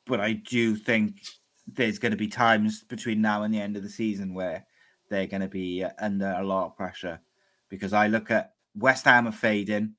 But 0.06 0.20
I 0.20 0.32
do 0.32 0.74
think 0.74 1.20
there's 1.66 1.98
going 1.98 2.12
to 2.12 2.16
be 2.16 2.28
times 2.28 2.82
between 2.82 3.20
now 3.20 3.42
and 3.42 3.52
the 3.52 3.60
end 3.60 3.76
of 3.76 3.82
the 3.82 3.90
season 3.90 4.32
where 4.32 4.66
they're 5.10 5.26
going 5.26 5.42
to 5.42 5.48
be 5.48 5.84
uh, 5.84 5.90
under 5.98 6.30
a 6.38 6.42
lot 6.42 6.66
of 6.66 6.76
pressure 6.76 7.20
because 7.68 7.92
I 7.92 8.08
look 8.08 8.30
at 8.30 8.54
West 8.74 9.04
Ham 9.04 9.28
are 9.28 9.32
fading. 9.32 9.94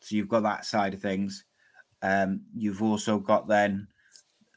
So 0.00 0.16
you've 0.16 0.28
got 0.28 0.44
that 0.44 0.64
side 0.64 0.94
of 0.94 1.02
things. 1.02 1.44
Um, 2.02 2.40
you've 2.54 2.82
also 2.82 3.18
got 3.18 3.46
then 3.46 3.88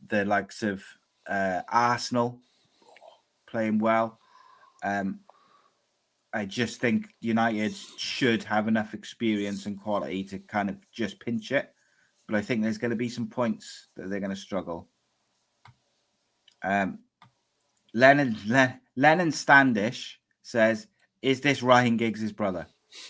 the 0.07 0.25
likes 0.25 0.63
of 0.63 0.83
uh, 1.27 1.61
Arsenal 1.69 2.39
playing 3.47 3.79
well. 3.79 4.19
Um, 4.83 5.19
I 6.33 6.45
just 6.45 6.79
think 6.79 7.07
United 7.19 7.75
should 7.97 8.43
have 8.43 8.67
enough 8.67 8.93
experience 8.93 9.65
and 9.65 9.79
quality 9.79 10.23
to 10.25 10.39
kind 10.39 10.69
of 10.69 10.77
just 10.91 11.19
pinch 11.19 11.51
it. 11.51 11.73
But 12.27 12.37
I 12.37 12.41
think 12.41 12.61
there's 12.63 12.77
going 12.77 12.91
to 12.91 12.97
be 12.97 13.09
some 13.09 13.27
points 13.27 13.87
that 13.97 14.09
they're 14.09 14.21
going 14.21 14.29
to 14.29 14.35
struggle. 14.35 14.87
Um, 16.63 16.99
Lennon 17.93 18.37
Le- 18.47 18.79
Lennon 18.95 19.31
Standish 19.31 20.19
says, 20.41 20.87
"Is 21.21 21.41
this 21.41 21.61
Ryan 21.61 21.97
Giggs' 21.97 22.31
brother?" 22.31 22.67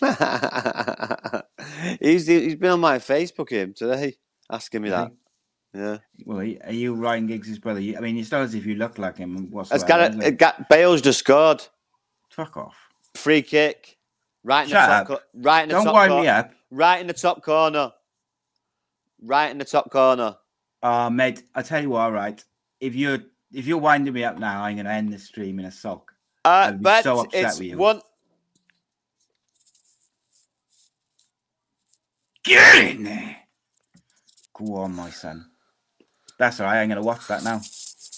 he's 2.00 2.26
he's 2.26 2.56
been 2.56 2.70
on 2.72 2.80
my 2.80 2.98
Facebook 2.98 3.50
him 3.50 3.74
today, 3.74 4.16
asking 4.50 4.82
me 4.82 4.90
that. 4.90 5.12
Yeah. 5.74 5.98
Well, 6.26 6.38
are 6.40 6.72
you 6.72 6.94
Ryan 6.94 7.26
Giggs' 7.26 7.58
brother? 7.58 7.80
I 7.80 8.00
mean, 8.00 8.18
it's 8.18 8.30
not 8.30 8.42
as 8.42 8.54
if 8.54 8.66
you 8.66 8.74
look 8.74 8.98
like 8.98 9.16
him. 9.16 9.36
Has 9.36 9.50
Whatsoever, 9.50 9.86
got 9.86 10.00
it, 10.14 10.22
it? 10.22 10.38
got 10.38 10.68
Bale's 10.68 11.00
just 11.00 11.20
scored. 11.20 11.62
Fuck 12.30 12.56
off! 12.56 12.76
Free 13.14 13.42
kick. 13.42 13.98
Right 14.44 14.64
in 14.64 14.70
Shut 14.70 14.88
the 14.88 14.94
top 14.94 15.06
co- 15.06 15.40
right 15.40 15.62
in 15.62 15.68
the 15.68 15.74
Don't 15.76 15.84
top 15.84 15.94
wind 15.94 16.10
cor- 16.10 16.20
me 16.22 16.28
up. 16.28 16.52
Right 16.70 17.00
in 17.00 17.06
the 17.06 17.12
top 17.14 17.42
corner. 17.42 17.92
Right 19.22 19.50
in 19.50 19.58
the 19.58 19.64
top 19.64 19.90
corner. 19.90 20.36
Uh, 20.82 21.08
mate, 21.10 21.44
I 21.54 21.62
tell 21.62 21.80
you 21.80 21.90
what, 21.90 22.00
all 22.00 22.12
right. 22.12 22.42
If 22.80 22.94
you're 22.94 23.18
if 23.52 23.66
you're 23.66 23.78
winding 23.78 24.12
me 24.12 24.24
up 24.24 24.38
now, 24.38 24.64
I'm 24.64 24.76
going 24.76 24.86
to 24.86 24.92
end 24.92 25.12
the 25.12 25.18
stream 25.18 25.58
in 25.58 25.66
a 25.66 25.70
sock. 25.70 26.12
Uh, 26.44 26.72
but 26.72 27.04
so 27.04 27.20
upset 27.20 27.44
it's 27.44 27.58
with 27.58 27.68
you. 27.68 27.78
one. 27.78 28.00
Get 32.44 32.90
in 32.96 33.04
there. 33.04 33.36
Go 34.54 34.74
on, 34.76 34.96
my 34.96 35.10
son. 35.10 35.51
That's 36.42 36.58
all 36.58 36.66
right. 36.66 36.80
I'm 36.82 36.88
going 36.88 37.00
to 37.00 37.06
watch 37.06 37.28
that 37.28 37.44
now. 37.44 37.60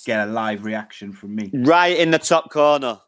Get 0.06 0.26
a 0.26 0.32
live 0.32 0.64
reaction 0.64 1.12
from 1.12 1.34
me. 1.34 1.50
Right 1.52 1.98
in 1.98 2.10
the 2.10 2.18
top 2.18 2.48
corner. 2.50 2.98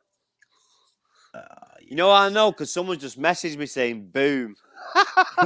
Uh, 1.32 1.40
You 1.80 1.96
know 1.96 2.10
I 2.12 2.28
know? 2.28 2.52
Because 2.52 2.70
someone 2.70 2.98
just 2.98 3.18
messaged 3.18 3.56
me 3.56 3.64
saying 3.64 4.08
boom. 4.08 4.56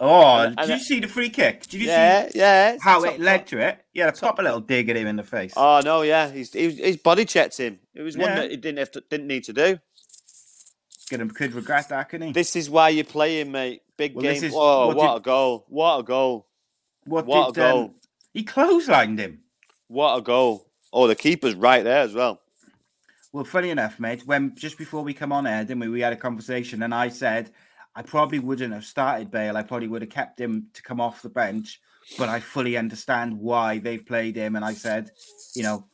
oh, 0.00 0.50
did 0.56 0.68
you 0.70 0.78
see 0.78 1.00
the 1.00 1.08
free 1.08 1.28
kick? 1.28 1.66
Did 1.66 1.82
you 1.82 1.88
yeah, 1.88 2.28
see 2.30 2.38
yeah. 2.38 2.76
how 2.80 3.04
it 3.04 3.20
led 3.20 3.40
cor- 3.40 3.58
to 3.58 3.68
it? 3.68 3.84
Yeah, 3.92 4.10
pop 4.12 4.38
a 4.38 4.42
little 4.42 4.60
dig 4.60 4.88
at 4.88 4.96
him 4.96 5.06
in 5.06 5.16
the 5.16 5.22
face. 5.22 5.52
Oh 5.54 5.82
no, 5.84 6.00
yeah. 6.00 6.30
He's, 6.30 6.54
he 6.54 6.70
his 6.70 6.96
body 6.96 7.26
checked 7.26 7.58
him. 7.58 7.78
It 7.94 8.00
was 8.00 8.16
one 8.16 8.28
Yeah. 8.30 8.36
that 8.36 8.50
he 8.50 8.56
didn't 8.56 8.78
have 8.78 8.90
to, 8.92 9.02
didn't 9.10 9.26
need 9.26 9.44
to 9.44 9.52
do. 9.52 9.78
Could, 11.10 11.34
could 11.34 11.52
regret 11.52 11.90
that, 11.90 12.08
couldn't 12.08 12.28
he? 12.28 12.32
This 12.32 12.56
is 12.56 12.70
why 12.70 12.88
you're 12.88 13.04
playing, 13.04 13.52
mate. 13.52 13.82
Big 13.98 14.14
Well, 14.14 14.22
game. 14.22 14.42
is- 14.42 14.52
Whoa, 14.52 14.86
what 14.88 14.96
what, 14.96 15.12
did- 15.12 15.16
a 15.18 15.20
goal! 15.20 15.66
What 15.68 15.98
a 15.98 16.02
goal! 16.02 16.46
what 17.04 17.26
what 17.26 17.50
a 17.50 17.52
did 17.52 17.62
um, 17.62 17.70
goal. 17.72 17.94
He 18.36 18.44
clotheslined 18.44 19.18
him? 19.18 19.40
What 19.88 20.16
a 20.18 20.20
goal! 20.20 20.68
Oh, 20.92 21.06
the 21.06 21.14
keeper's 21.14 21.54
right 21.54 21.82
there 21.82 22.00
as 22.02 22.12
well. 22.12 22.40
Well, 23.32 23.44
funny 23.44 23.70
enough, 23.70 23.98
mate, 23.98 24.26
when 24.26 24.54
just 24.54 24.76
before 24.76 25.02
we 25.02 25.14
come 25.14 25.32
on 25.32 25.46
air, 25.46 25.64
didn't 25.64 25.80
we? 25.80 25.88
We 25.88 26.00
had 26.00 26.12
a 26.12 26.16
conversation, 26.16 26.82
and 26.82 26.94
I 26.94 27.08
said 27.08 27.50
I 27.94 28.02
probably 28.02 28.38
wouldn't 28.38 28.74
have 28.74 28.84
started 28.84 29.30
Bale. 29.30 29.56
I 29.56 29.62
probably 29.62 29.88
would 29.88 30.02
have 30.02 30.10
kept 30.10 30.38
him 30.38 30.66
to 30.74 30.82
come 30.82 31.00
off 31.00 31.22
the 31.22 31.30
bench, 31.30 31.80
but 32.18 32.28
I 32.28 32.40
fully 32.40 32.76
understand 32.76 33.38
why 33.38 33.78
they've 33.78 34.04
played 34.04 34.36
him. 34.36 34.54
And 34.54 34.64
I 34.64 34.74
said, 34.74 35.10
you 35.54 35.62
know, 35.62 35.86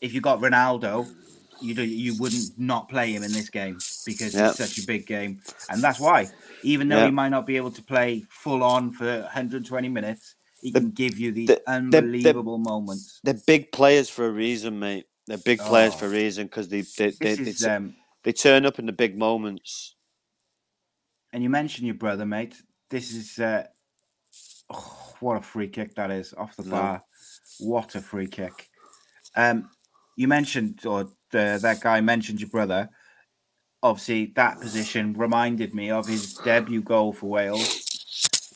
if 0.00 0.14
you 0.14 0.20
got 0.20 0.40
Ronaldo, 0.40 1.12
you 1.60 1.74
do, 1.74 1.82
you 1.84 2.14
wouldn't 2.20 2.56
not 2.56 2.88
play 2.88 3.12
him 3.12 3.24
in 3.24 3.32
this 3.32 3.50
game 3.50 3.78
because 4.06 4.32
Yeah. 4.34 4.50
it's 4.50 4.58
such 4.58 4.78
a 4.78 4.86
big 4.86 5.06
game, 5.06 5.40
and 5.70 5.82
that's 5.82 5.98
why. 5.98 6.28
Even 6.62 6.88
though 6.88 6.98
Yeah. 6.98 7.06
he 7.06 7.10
might 7.10 7.30
not 7.30 7.46
be 7.46 7.56
able 7.56 7.72
to 7.72 7.82
play 7.82 8.24
full 8.30 8.62
on 8.62 8.92
for 8.92 9.22
120 9.22 9.88
minutes, 9.88 10.34
he 10.64 10.70
The- 10.70 10.80
can 10.80 10.90
give 10.90 11.18
you 11.18 11.30
the, 11.30 11.46
the- 11.46 11.54
the- 11.54 11.70
unbelievable 11.70 12.58
moments. 12.58 13.20
They're 13.22 13.34
big 13.46 13.70
players 13.70 14.08
for 14.08 14.26
a 14.26 14.30
reason, 14.30 14.78
mate. 14.78 15.04
They're 15.26 15.36
big 15.38 15.60
players 15.60 15.92
Oh. 15.94 15.98
for 15.98 16.06
a 16.06 16.10
reason 16.10 16.46
because 16.46 16.68
they 16.68 16.80
they, 16.80 17.10
they, 17.20 17.34
they, 17.34 17.50
is 17.50 17.64
um, 17.64 17.94
they 18.24 18.32
turn 18.32 18.64
up 18.66 18.78
in 18.78 18.86
the 18.86 18.92
big 18.92 19.16
moments. 19.18 19.94
And 21.32 21.42
you 21.42 21.50
mentioned 21.50 21.86
your 21.86 21.96
brother, 21.96 22.24
mate. 22.26 22.54
This 22.88 23.12
is 23.14 23.38
uh, 23.38 23.64
oh, 24.70 25.14
what 25.20 25.36
a 25.36 25.40
free 25.42 25.68
kick 25.68 25.94
that 25.96 26.10
is 26.10 26.32
off 26.34 26.56
the 26.56 26.64
No. 26.64 26.70
bar. 26.70 27.02
What 27.60 27.94
a 27.94 28.00
free 28.00 28.26
kick. 28.26 28.68
Um, 29.36 29.68
you 30.16 30.28
mentioned, 30.28 30.84
or 30.86 31.04
the, 31.30 31.58
that 31.60 31.80
guy 31.80 32.00
mentioned 32.00 32.40
your 32.40 32.50
brother. 32.50 32.88
Obviously, 33.82 34.32
that 34.36 34.60
position 34.60 35.12
reminded 35.12 35.74
me 35.74 35.90
of 35.90 36.06
his 36.06 36.34
debut 36.34 36.80
goal 36.82 37.12
for 37.12 37.26
Wales, 37.28 37.83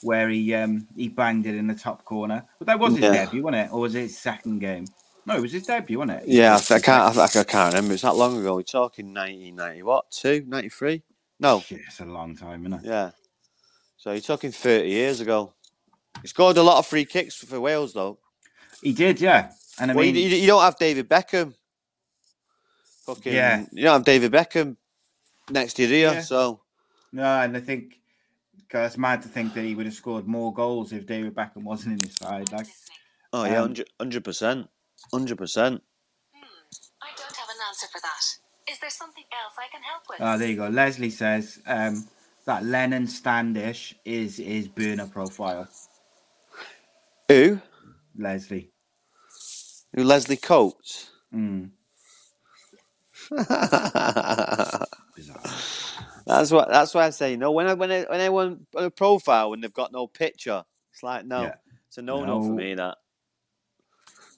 where 0.02 0.28
he 0.28 0.54
um, 0.54 0.86
he 0.96 1.08
banged 1.08 1.46
it 1.46 1.54
in 1.54 1.66
the 1.66 1.74
top 1.74 2.04
corner. 2.04 2.44
But 2.58 2.66
that 2.66 2.78
was 2.78 2.94
his 2.94 3.02
Yeah. 3.02 3.24
debut, 3.24 3.42
wasn't 3.42 3.66
it? 3.66 3.72
Or 3.72 3.80
was 3.80 3.94
it 3.94 4.02
his 4.02 4.18
second 4.18 4.60
game? 4.60 4.86
No, 5.26 5.36
it 5.36 5.42
was 5.42 5.52
his 5.52 5.66
debut, 5.66 5.98
wasn't 5.98 6.22
it? 6.22 6.28
Yeah, 6.28 6.56
I, 6.56 6.78
can't. 6.80 7.16
I, 7.16 7.24
I 7.24 7.44
can't 7.44 7.74
remember. 7.74 7.92
It's 7.94 8.02
that 8.02 8.16
long 8.16 8.38
ago. 8.40 8.56
We're 8.56 8.62
talking 8.62 9.12
1990. 9.12 9.82
What? 9.82 10.10
Two? 10.10 10.42
93? 10.46 11.02
No. 11.40 11.60
Shit, 11.60 11.80
it's 11.86 12.00
a 12.00 12.06
long 12.06 12.34
time, 12.36 12.66
isn't 12.66 12.84
it? 12.84 12.88
Yeah. 12.88 13.10
So 13.98 14.12
you're 14.12 14.20
talking 14.20 14.52
30 14.52 14.88
years 14.88 15.20
ago. 15.20 15.52
He 16.22 16.28
scored 16.28 16.56
a 16.56 16.62
lot 16.62 16.78
of 16.78 16.86
free 16.86 17.04
kicks 17.04 17.34
for 17.36 17.60
Wales, 17.60 17.92
though. 17.92 18.18
He 18.82 18.92
did, 18.92 19.20
yeah. 19.20 19.50
And 19.78 19.90
I 19.90 19.94
well, 19.94 20.04
mean, 20.04 20.14
you, 20.14 20.22
you 20.28 20.46
don't 20.46 20.62
have 20.62 20.78
David 20.78 21.08
Beckham. 21.08 21.54
Fucking, 23.06 23.32
Yeah. 23.32 23.64
You 23.72 23.84
don't 23.84 23.94
have 23.94 24.04
David 24.04 24.32
Beckham 24.32 24.76
next 25.50 25.74
to 25.74 25.82
you, 25.82 25.88
do 25.88 25.94
you? 25.94 26.00
Yeah. 26.06 26.20
So 26.20 26.60
No, 27.12 27.24
and 27.24 27.56
I 27.56 27.60
think 27.60 27.94
Because 28.68 28.90
it's 28.92 28.98
mad 28.98 29.22
to 29.22 29.28
think 29.28 29.54
that 29.54 29.64
he 29.64 29.74
would 29.74 29.86
have 29.86 29.94
scored 29.94 30.26
more 30.26 30.52
goals 30.52 30.92
if 30.92 31.06
David 31.06 31.34
Beckham 31.34 31.62
wasn't 31.62 31.94
in 31.94 32.06
his 32.06 32.16
side. 32.16 32.52
Like, 32.52 32.66
Oh 33.32 33.44
yeah, 33.44 33.60
Um, 33.62 33.74
hundred 33.98 34.24
percent, 34.24 34.68
hundred 35.12 35.38
percent. 35.38 35.82
I 37.02 37.08
don't 37.16 37.36
have 37.36 37.48
an 37.48 37.56
answer 37.68 37.86
for 37.92 38.00
that. 38.00 38.72
Is 38.72 38.78
there 38.80 38.90
something 38.90 39.24
else 39.32 39.54
I 39.58 39.68
can 39.70 39.82
help 39.82 40.02
with? 40.08 40.18
oh, 40.20 40.38
there 40.38 40.48
you 40.48 40.56
go. 40.56 40.68
Leslie 40.68 41.10
says 41.10 41.60
um, 41.66 42.06
that 42.46 42.64
Lennon 42.64 43.06
Standish 43.06 43.94
is 44.04 44.36
his 44.36 44.68
burner 44.68 45.06
profile. 45.06 45.68
Who? 47.28 47.60
Leslie. 48.16 48.70
Who? 49.94 50.04
Leslie 50.04 50.36
Coates. 50.36 51.10
Mm. 51.34 51.70
That's 56.36 56.52
what. 56.52 56.68
That's 56.70 56.94
why 56.94 57.06
I 57.06 57.10
say. 57.10 57.32
You 57.32 57.38
know, 57.38 57.52
when 57.52 57.68
I 57.68 57.74
when 57.74 57.92
I, 57.92 58.02
when 58.04 58.20
anyone 58.20 58.66
on 58.76 58.84
a 58.84 58.90
profile 58.90 59.50
when 59.50 59.62
they've 59.62 59.72
got 59.74 59.92
no 59.92 60.06
picture, 60.08 60.64
it's 60.92 61.02
like 61.02 61.26
no, 61.26 61.44
Yeah. 61.44 61.54
it's 61.88 61.98
a 61.98 62.02
no 62.02 62.24
no 62.26 62.42
for 62.42 62.52
me. 62.54 62.74
That 62.76 62.98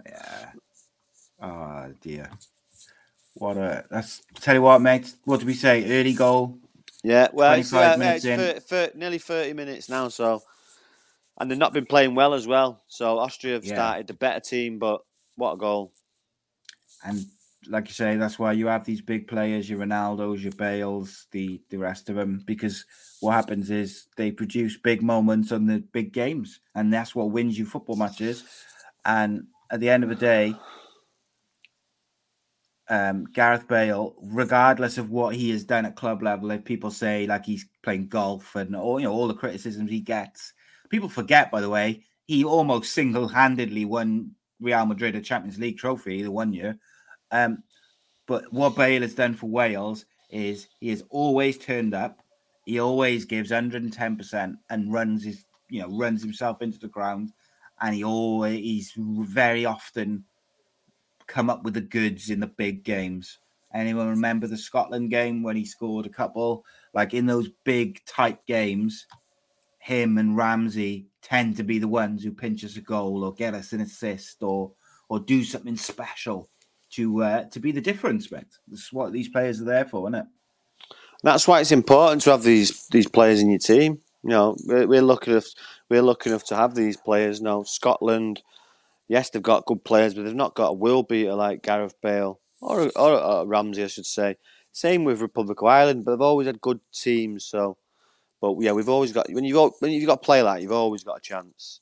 Yeah. 0.06 0.52
Oh 1.42 1.94
dear. 2.00 2.30
What 3.34 3.56
a. 3.58 3.84
That's 3.90 4.22
tell 4.40 4.54
you 4.56 4.62
what, 4.62 4.80
mate. 4.82 5.14
What 5.24 5.38
did 5.40 5.46
we 5.46 5.54
say? 5.54 6.00
Early 6.00 6.14
goal. 6.14 6.58
yeah. 7.04 7.28
Well, 7.32 7.54
it's, 7.54 7.72
uh, 7.72 7.96
minutes 7.98 8.24
it's 8.24 8.24
in. 8.26 8.38
thir- 8.38 8.60
thir- 8.60 8.92
nearly 8.96 9.18
thirty 9.18 9.52
minutes 9.54 9.88
now. 9.88 10.08
So, 10.08 10.42
and 11.40 11.50
they've 11.50 11.58
not 11.58 11.72
been 11.72 11.86
playing 11.86 12.14
well 12.14 12.34
as 12.34 12.46
well. 12.46 12.82
So 12.88 13.18
Austria 13.18 13.54
have 13.54 13.64
Yeah. 13.64 13.74
started 13.74 14.06
the 14.08 14.14
better 14.14 14.40
team, 14.40 14.78
but 14.78 15.02
what 15.36 15.54
a 15.54 15.56
goal! 15.58 15.92
And 17.04 17.26
like 17.68 17.88
you 17.88 17.94
say, 17.94 18.16
that's 18.16 18.38
why 18.38 18.52
you 18.52 18.66
have 18.66 18.84
these 18.84 19.00
big 19.02 19.28
players, 19.28 19.68
your 19.68 19.80
Ronaldos, 19.80 20.42
your 20.42 20.52
Bales, 20.52 21.26
the 21.30 21.60
the 21.68 21.78
rest 21.78 22.08
of 22.08 22.16
them, 22.16 22.42
because 22.46 22.84
what 23.20 23.32
happens 23.32 23.70
is 23.70 24.06
they 24.16 24.30
produce 24.30 24.76
big 24.76 25.02
moments 25.02 25.52
on 25.52 25.66
the 25.66 25.78
big 25.92 26.12
games, 26.12 26.60
and 26.74 26.92
that's 26.92 27.14
what 27.14 27.30
wins 27.30 27.58
you 27.58 27.66
football 27.66 27.96
matches. 27.96 28.44
And 29.04 29.46
at 29.70 29.80
the 29.80 29.90
end 29.90 30.04
of 30.04 30.10
the 30.10 30.16
day, 30.16 30.54
um, 32.88 33.26
Gareth 33.32 33.68
Bale, 33.68 34.16
regardless 34.20 34.98
of 34.98 35.10
what 35.10 35.34
he 35.34 35.50
has 35.50 35.64
done 35.64 35.86
at 35.86 35.96
club 35.96 36.22
level, 36.22 36.50
if 36.50 36.64
people 36.64 36.90
say 36.90 37.26
like 37.26 37.44
he's 37.44 37.66
playing 37.82 38.08
golf 38.08 38.56
and 38.56 38.74
all 38.74 38.98
you 38.98 39.06
know 39.06 39.12
all 39.12 39.28
the 39.28 39.34
criticisms 39.34 39.90
he 39.90 40.00
gets, 40.00 40.52
people 40.88 41.08
forget. 41.08 41.50
By 41.50 41.60
the 41.60 41.70
way, 41.70 42.04
he 42.26 42.44
almost 42.44 42.92
single-handedly 42.92 43.84
won 43.84 44.32
Real 44.60 44.86
Madrid 44.86 45.14
a 45.14 45.20
Champions 45.20 45.58
League 45.58 45.78
trophy 45.78 46.22
the 46.22 46.30
one 46.30 46.52
year. 46.52 46.78
Um, 47.32 47.62
but 48.26 48.52
what 48.52 48.76
Bale 48.76 49.02
has 49.02 49.14
done 49.14 49.34
for 49.34 49.46
Wales 49.46 50.04
is 50.30 50.68
he 50.80 50.90
has 50.90 51.02
always 51.10 51.58
turned 51.58 51.94
up. 51.94 52.20
He 52.64 52.78
always 52.78 53.24
gives 53.24 53.50
110% 53.50 54.54
and 54.70 54.92
runs 54.92 55.24
his, 55.24 55.44
you 55.68 55.80
know, 55.82 55.88
runs 55.88 56.22
himself 56.22 56.62
into 56.62 56.78
the 56.78 56.88
ground. 56.88 57.32
And 57.80 57.94
he 57.94 58.04
always, 58.04 58.60
he's 58.60 58.92
very 58.96 59.64
often 59.64 60.24
come 61.26 61.50
up 61.50 61.64
with 61.64 61.74
the 61.74 61.80
goods 61.80 62.30
in 62.30 62.40
the 62.40 62.46
big 62.46 62.84
games. 62.84 63.38
Anyone 63.72 64.08
remember 64.08 64.46
the 64.46 64.56
Scotland 64.56 65.10
game 65.10 65.42
when 65.42 65.56
he 65.56 65.64
scored 65.64 66.06
a 66.06 66.10
couple? 66.10 66.64
Like 66.92 67.14
in 67.14 67.26
those 67.26 67.48
big 67.64 68.04
tight 68.04 68.44
games, 68.46 69.06
him 69.78 70.18
and 70.18 70.36
Ramsey 70.36 71.06
tend 71.22 71.56
to 71.56 71.62
be 71.62 71.78
the 71.78 71.88
ones 71.88 72.22
who 72.22 72.32
pinch 72.32 72.64
us 72.64 72.76
a 72.76 72.80
goal 72.80 73.24
or 73.24 73.32
get 73.32 73.54
us 73.54 73.72
an 73.72 73.80
assist 73.80 74.42
or 74.42 74.72
or 75.08 75.18
do 75.18 75.42
something 75.42 75.76
special 75.76 76.48
to 76.92 77.22
uh, 77.22 77.44
to 77.44 77.60
be 77.60 77.72
the 77.72 77.80
difference, 77.80 78.30
mate. 78.30 78.58
That's 78.68 78.92
what 78.92 79.12
these 79.12 79.28
players 79.28 79.60
are 79.60 79.64
there 79.64 79.84
for, 79.84 80.08
isn't 80.08 80.20
it? 80.20 80.26
That's 81.22 81.46
why 81.46 81.60
it's 81.60 81.72
important 81.72 82.22
to 82.22 82.30
have 82.30 82.42
these 82.42 82.86
these 82.88 83.08
players 83.08 83.40
in 83.40 83.50
your 83.50 83.58
team. 83.58 84.00
You 84.22 84.30
know, 84.30 84.56
we're, 84.66 84.86
we're 84.86 85.02
lucky 85.02 85.30
enough 85.32 85.46
we're 85.88 86.02
lucky 86.02 86.30
enough 86.30 86.44
to 86.44 86.56
have 86.56 86.74
these 86.74 86.96
players. 86.96 87.40
now, 87.40 87.64
Scotland, 87.64 88.42
yes, 89.08 89.30
they've 89.30 89.42
got 89.42 89.66
good 89.66 89.84
players, 89.84 90.14
but 90.14 90.24
they've 90.24 90.34
not 90.34 90.54
got 90.54 90.68
a 90.68 90.72
will 90.72 91.02
beater 91.02 91.34
like 91.34 91.62
Gareth 91.62 92.00
Bale 92.00 92.40
or, 92.60 92.90
or, 92.96 93.12
or 93.20 93.46
Ramsey, 93.46 93.84
I 93.84 93.88
should 93.88 94.06
say. 94.06 94.36
Same 94.72 95.04
with 95.04 95.20
Republic 95.20 95.60
of 95.60 95.66
Ireland, 95.66 96.04
but 96.04 96.12
they've 96.12 96.20
always 96.20 96.46
had 96.46 96.60
good 96.60 96.80
teams. 96.92 97.44
So, 97.44 97.76
but 98.40 98.56
yeah, 98.60 98.72
we've 98.72 98.88
always 98.88 99.12
got 99.12 99.30
when 99.30 99.44
you've 99.44 99.56
al- 99.56 99.74
when 99.80 99.90
you've 99.90 100.06
got 100.06 100.14
a 100.20 100.24
play 100.24 100.42
like 100.42 100.62
you've 100.62 100.72
always 100.72 101.02
got 101.02 101.18
a 101.18 101.20
chance, 101.20 101.80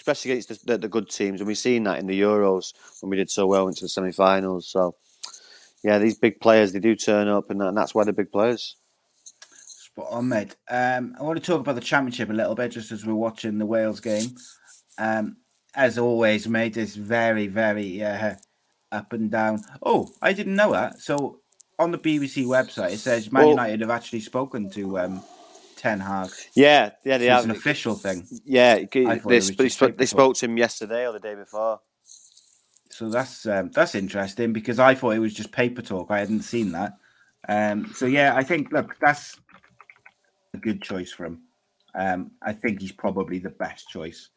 especially 0.00 0.32
against 0.32 0.48
the, 0.48 0.72
the, 0.72 0.78
the 0.78 0.88
good 0.88 1.10
teams. 1.10 1.40
And 1.40 1.46
we've 1.46 1.58
seen 1.58 1.84
that 1.84 1.98
in 1.98 2.06
the 2.06 2.18
Euros 2.18 2.72
when 3.00 3.10
we 3.10 3.16
did 3.16 3.30
so 3.30 3.46
well 3.46 3.68
into 3.68 3.82
the 3.82 3.88
semi-finals. 3.88 4.66
So, 4.68 4.96
yeah, 5.84 5.98
these 5.98 6.18
big 6.18 6.40
players 6.40 6.72
they 6.72 6.80
do 6.80 6.96
turn 6.96 7.28
up, 7.28 7.50
and, 7.50 7.60
that, 7.60 7.68
and 7.68 7.76
that's 7.76 7.94
why 7.94 8.04
they're 8.04 8.12
big 8.12 8.32
players. 8.32 8.76
Spot 9.52 10.08
on, 10.10 10.28
mate. 10.28 10.56
Um, 10.68 11.14
I 11.18 11.22
want 11.22 11.38
to 11.38 11.44
talk 11.44 11.60
about 11.60 11.74
the 11.74 11.80
championship 11.80 12.30
a 12.30 12.32
little 12.32 12.54
bit, 12.54 12.72
just 12.72 12.92
as 12.92 13.04
we're 13.04 13.14
watching 13.14 13.58
the 13.58 13.66
Wales 13.66 14.00
game. 14.00 14.36
Um, 14.98 15.36
as 15.74 15.98
always, 15.98 16.48
mate, 16.48 16.76
it's 16.76 16.96
very, 16.96 17.46
very 17.46 18.02
uh, 18.02 18.34
up 18.90 19.12
and 19.12 19.30
down. 19.30 19.60
Oh, 19.82 20.10
I 20.22 20.32
didn't 20.32 20.56
know 20.56 20.72
that. 20.72 21.00
So 21.00 21.40
on 21.78 21.90
the 21.90 21.98
BBC 21.98 22.44
website, 22.46 22.92
it 22.92 22.98
says 22.98 23.30
Man 23.30 23.42
Well- 23.42 23.50
United 23.50 23.80
have 23.80 23.90
actually 23.90 24.20
spoken 24.20 24.70
to 24.70 24.98
um, 24.98 25.22
Ten 25.80 26.00
Hag. 26.00 26.28
Yeah, 26.54 26.90
yeah, 27.06 27.16
they 27.16 27.24
have. 27.26 27.44
an 27.44 27.50
official 27.50 27.94
thing. 27.94 28.26
Yeah, 28.44 28.84
they, 28.92 29.06
I 29.06 29.18
thought 29.18 29.30
they, 29.30 29.36
it 29.36 29.38
was 29.38 29.46
sp- 29.48 29.56
they, 29.56 29.68
spoke, 29.70 29.88
paper 29.88 29.98
they 29.98 30.04
talk. 30.04 30.10
spoke 30.10 30.36
to 30.36 30.44
him 30.44 30.58
yesterday 30.58 31.06
or 31.06 31.12
the 31.12 31.20
day 31.20 31.34
before. 31.34 31.80
So 32.90 33.08
that's 33.08 33.46
um, 33.46 33.70
that's 33.70 33.94
interesting 33.94 34.52
because 34.52 34.78
I 34.78 34.94
thought 34.94 35.12
it 35.12 35.20
was 35.20 35.32
just 35.32 35.52
paper 35.52 35.80
talk. 35.80 36.10
I 36.10 36.18
hadn't 36.18 36.42
seen 36.42 36.72
that. 36.72 36.98
Um, 37.48 37.90
so 37.94 38.04
yeah, 38.04 38.36
I 38.36 38.42
think 38.42 38.70
look, 38.72 38.94
that's 39.00 39.40
a 40.52 40.58
good 40.58 40.82
choice 40.82 41.12
for 41.12 41.24
him. 41.24 41.44
Um, 41.94 42.32
I 42.42 42.52
think 42.52 42.82
he's 42.82 42.92
probably 42.92 43.38
the 43.38 43.48
best 43.48 43.88
choice. 43.88 44.28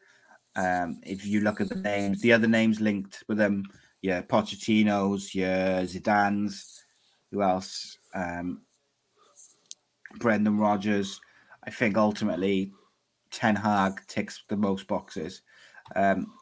Um, 0.56 1.00
if 1.02 1.26
you 1.26 1.42
look 1.42 1.60
at 1.60 1.68
the 1.68 1.74
names, 1.74 2.22
the 2.22 2.32
other 2.32 2.48
names 2.48 2.80
linked 2.80 3.22
with 3.28 3.36
them, 3.36 3.64
yeah, 4.00 4.22
Pochettino's, 4.22 5.34
yeah, 5.34 5.82
Zidane's, 5.82 6.82
who 7.30 7.42
else? 7.42 7.98
Um, 8.14 8.62
Brendan 10.18 10.58
Rodgers. 10.58 11.20
I 11.66 11.70
think 11.70 11.96
ultimately 11.96 12.72
Ten 13.30 13.56
Hag 13.56 14.00
ticks 14.06 14.44
the 14.48 14.56
most 14.56 14.86
boxes. 14.86 15.42
Um, 15.96 16.32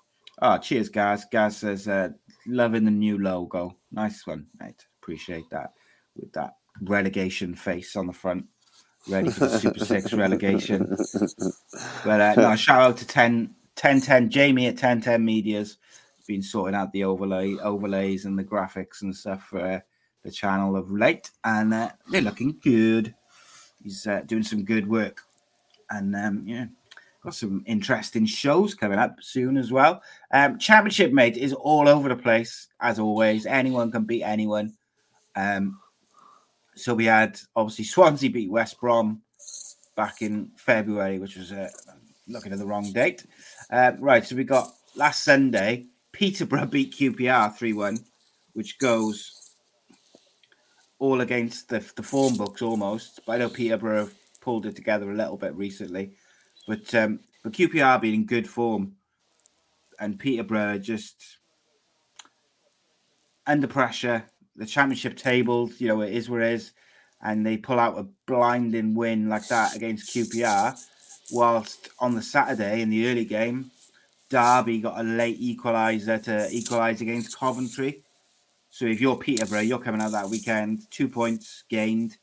oh, 0.40 0.58
cheers, 0.58 0.88
Gaz. 0.88 1.26
Gaz 1.30 1.56
says, 1.56 1.88
uh, 1.88 2.10
loving 2.46 2.84
the 2.84 2.90
new 2.90 3.18
logo. 3.18 3.76
Nice 3.90 4.26
one, 4.26 4.46
mate. 4.60 4.86
Appreciate 5.02 5.48
that. 5.50 5.72
With 6.16 6.32
that 6.32 6.56
relegation 6.82 7.54
face 7.54 7.96
on 7.96 8.06
the 8.06 8.12
front, 8.12 8.46
ready 9.08 9.30
for 9.30 9.46
the 9.46 9.58
Super 9.58 9.84
Six 9.84 10.12
relegation. 10.12 10.96
But 12.04 12.20
uh, 12.20 12.34
no, 12.36 12.56
shout 12.56 12.82
out 12.82 12.96
to 12.98 13.06
10, 13.06 13.54
1010 13.80 14.30
Jamie 14.30 14.66
at 14.66 14.74
1010 14.74 15.24
Media's 15.24 15.78
been 16.26 16.42
sorting 16.42 16.74
out 16.74 16.92
the 16.92 17.04
overlay 17.04 17.56
overlays 17.58 18.24
and 18.24 18.38
the 18.38 18.44
graphics 18.44 19.02
and 19.02 19.14
stuff 19.14 19.44
for 19.44 19.60
uh, 19.60 19.80
the 20.22 20.30
channel 20.30 20.76
of 20.76 20.90
late, 20.90 21.30
and 21.44 21.74
uh, 21.74 21.90
they're 22.10 22.22
looking 22.22 22.58
good. 22.62 23.14
He's 23.82 24.06
uh, 24.06 24.22
doing 24.26 24.42
some 24.42 24.64
good 24.64 24.88
work, 24.88 25.22
and 25.90 26.14
um, 26.14 26.44
yeah, 26.46 26.66
got 27.22 27.34
some 27.34 27.62
interesting 27.66 28.26
shows 28.26 28.74
coming 28.74 28.98
up 28.98 29.16
soon 29.20 29.56
as 29.56 29.70
well. 29.70 30.02
Um, 30.32 30.58
Championship, 30.58 31.12
mate, 31.12 31.36
is 31.36 31.52
all 31.52 31.88
over 31.88 32.08
the 32.08 32.16
place 32.16 32.68
as 32.80 32.98
always. 32.98 33.46
Anyone 33.46 33.90
can 33.90 34.04
beat 34.04 34.24
anyone. 34.24 34.74
Um, 35.36 35.78
so 36.74 36.94
we 36.94 37.04
had 37.06 37.38
obviously 37.54 37.84
Swansea 37.84 38.30
beat 38.30 38.50
West 38.50 38.80
Brom 38.80 39.22
back 39.96 40.22
in 40.22 40.50
February, 40.56 41.18
which 41.18 41.36
was 41.36 41.52
uh, 41.52 41.68
looking 42.26 42.52
at 42.52 42.58
the 42.58 42.66
wrong 42.66 42.92
date. 42.92 43.24
Uh, 43.70 43.92
right, 43.98 44.24
so 44.24 44.34
we 44.34 44.44
got 44.44 44.72
last 44.96 45.24
Sunday, 45.24 45.86
Peterborough 46.12 46.66
beat 46.66 46.94
QPR 46.94 47.54
3 47.54 47.72
1, 47.72 47.98
which 48.54 48.78
goes 48.78 49.41
all 51.02 51.20
against 51.20 51.68
the, 51.68 51.84
the 51.96 52.02
form 52.02 52.36
books 52.36 52.62
almost. 52.62 53.20
But 53.26 53.32
I 53.32 53.38
know 53.38 53.48
Peterborough 53.48 54.04
have 54.04 54.14
pulled 54.40 54.66
it 54.66 54.76
together 54.76 55.10
a 55.10 55.16
little 55.16 55.36
bit 55.36 55.52
recently. 55.56 56.12
But 56.68 56.94
um, 56.94 57.18
but 57.42 57.52
QPR 57.52 58.00
being 58.00 58.14
in 58.14 58.24
good 58.24 58.48
form 58.48 58.94
and 59.98 60.16
Peterborough 60.16 60.78
just 60.78 61.38
under 63.48 63.66
pressure. 63.66 64.24
The 64.54 64.64
championship 64.64 65.16
table, 65.16 65.70
you 65.78 65.88
know, 65.88 66.02
it 66.02 66.12
is 66.12 66.30
where 66.30 66.42
it 66.42 66.52
is, 66.52 66.72
and 67.20 67.44
they 67.44 67.56
pull 67.56 67.80
out 67.80 67.98
a 67.98 68.06
blinding 68.26 68.94
win 68.94 69.28
like 69.28 69.48
that 69.48 69.74
against 69.74 70.14
QPR. 70.14 70.78
Whilst 71.32 71.88
on 71.98 72.14
the 72.14 72.22
Saturday 72.22 72.80
in 72.80 72.90
the 72.90 73.08
early 73.08 73.24
game, 73.24 73.72
Derby 74.28 74.80
got 74.80 75.00
a 75.00 75.02
late 75.02 75.40
equaliser 75.40 76.22
to 76.24 76.48
equalise 76.52 77.00
against 77.00 77.36
Coventry. 77.36 78.04
So 78.72 78.86
if 78.86 79.02
you're 79.02 79.16
Peterborough, 79.16 79.60
you're 79.60 79.78
coming 79.78 80.00
out 80.00 80.12
that 80.12 80.30
weekend, 80.30 80.90
two 80.90 81.06
points 81.06 81.64
gained, 81.68 82.16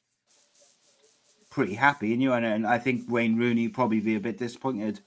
pretty 1.51 1.75
happy, 1.75 2.11
and 2.11 2.23
you 2.23 2.33
and, 2.33 2.65
I 2.65 2.79
think 2.79 3.03
Wayne 3.07 3.37
Rooney 3.37 3.69
probably 3.69 3.99
be 3.99 4.15
a 4.15 4.19
bit 4.19 4.39
disappointed. 4.39 4.99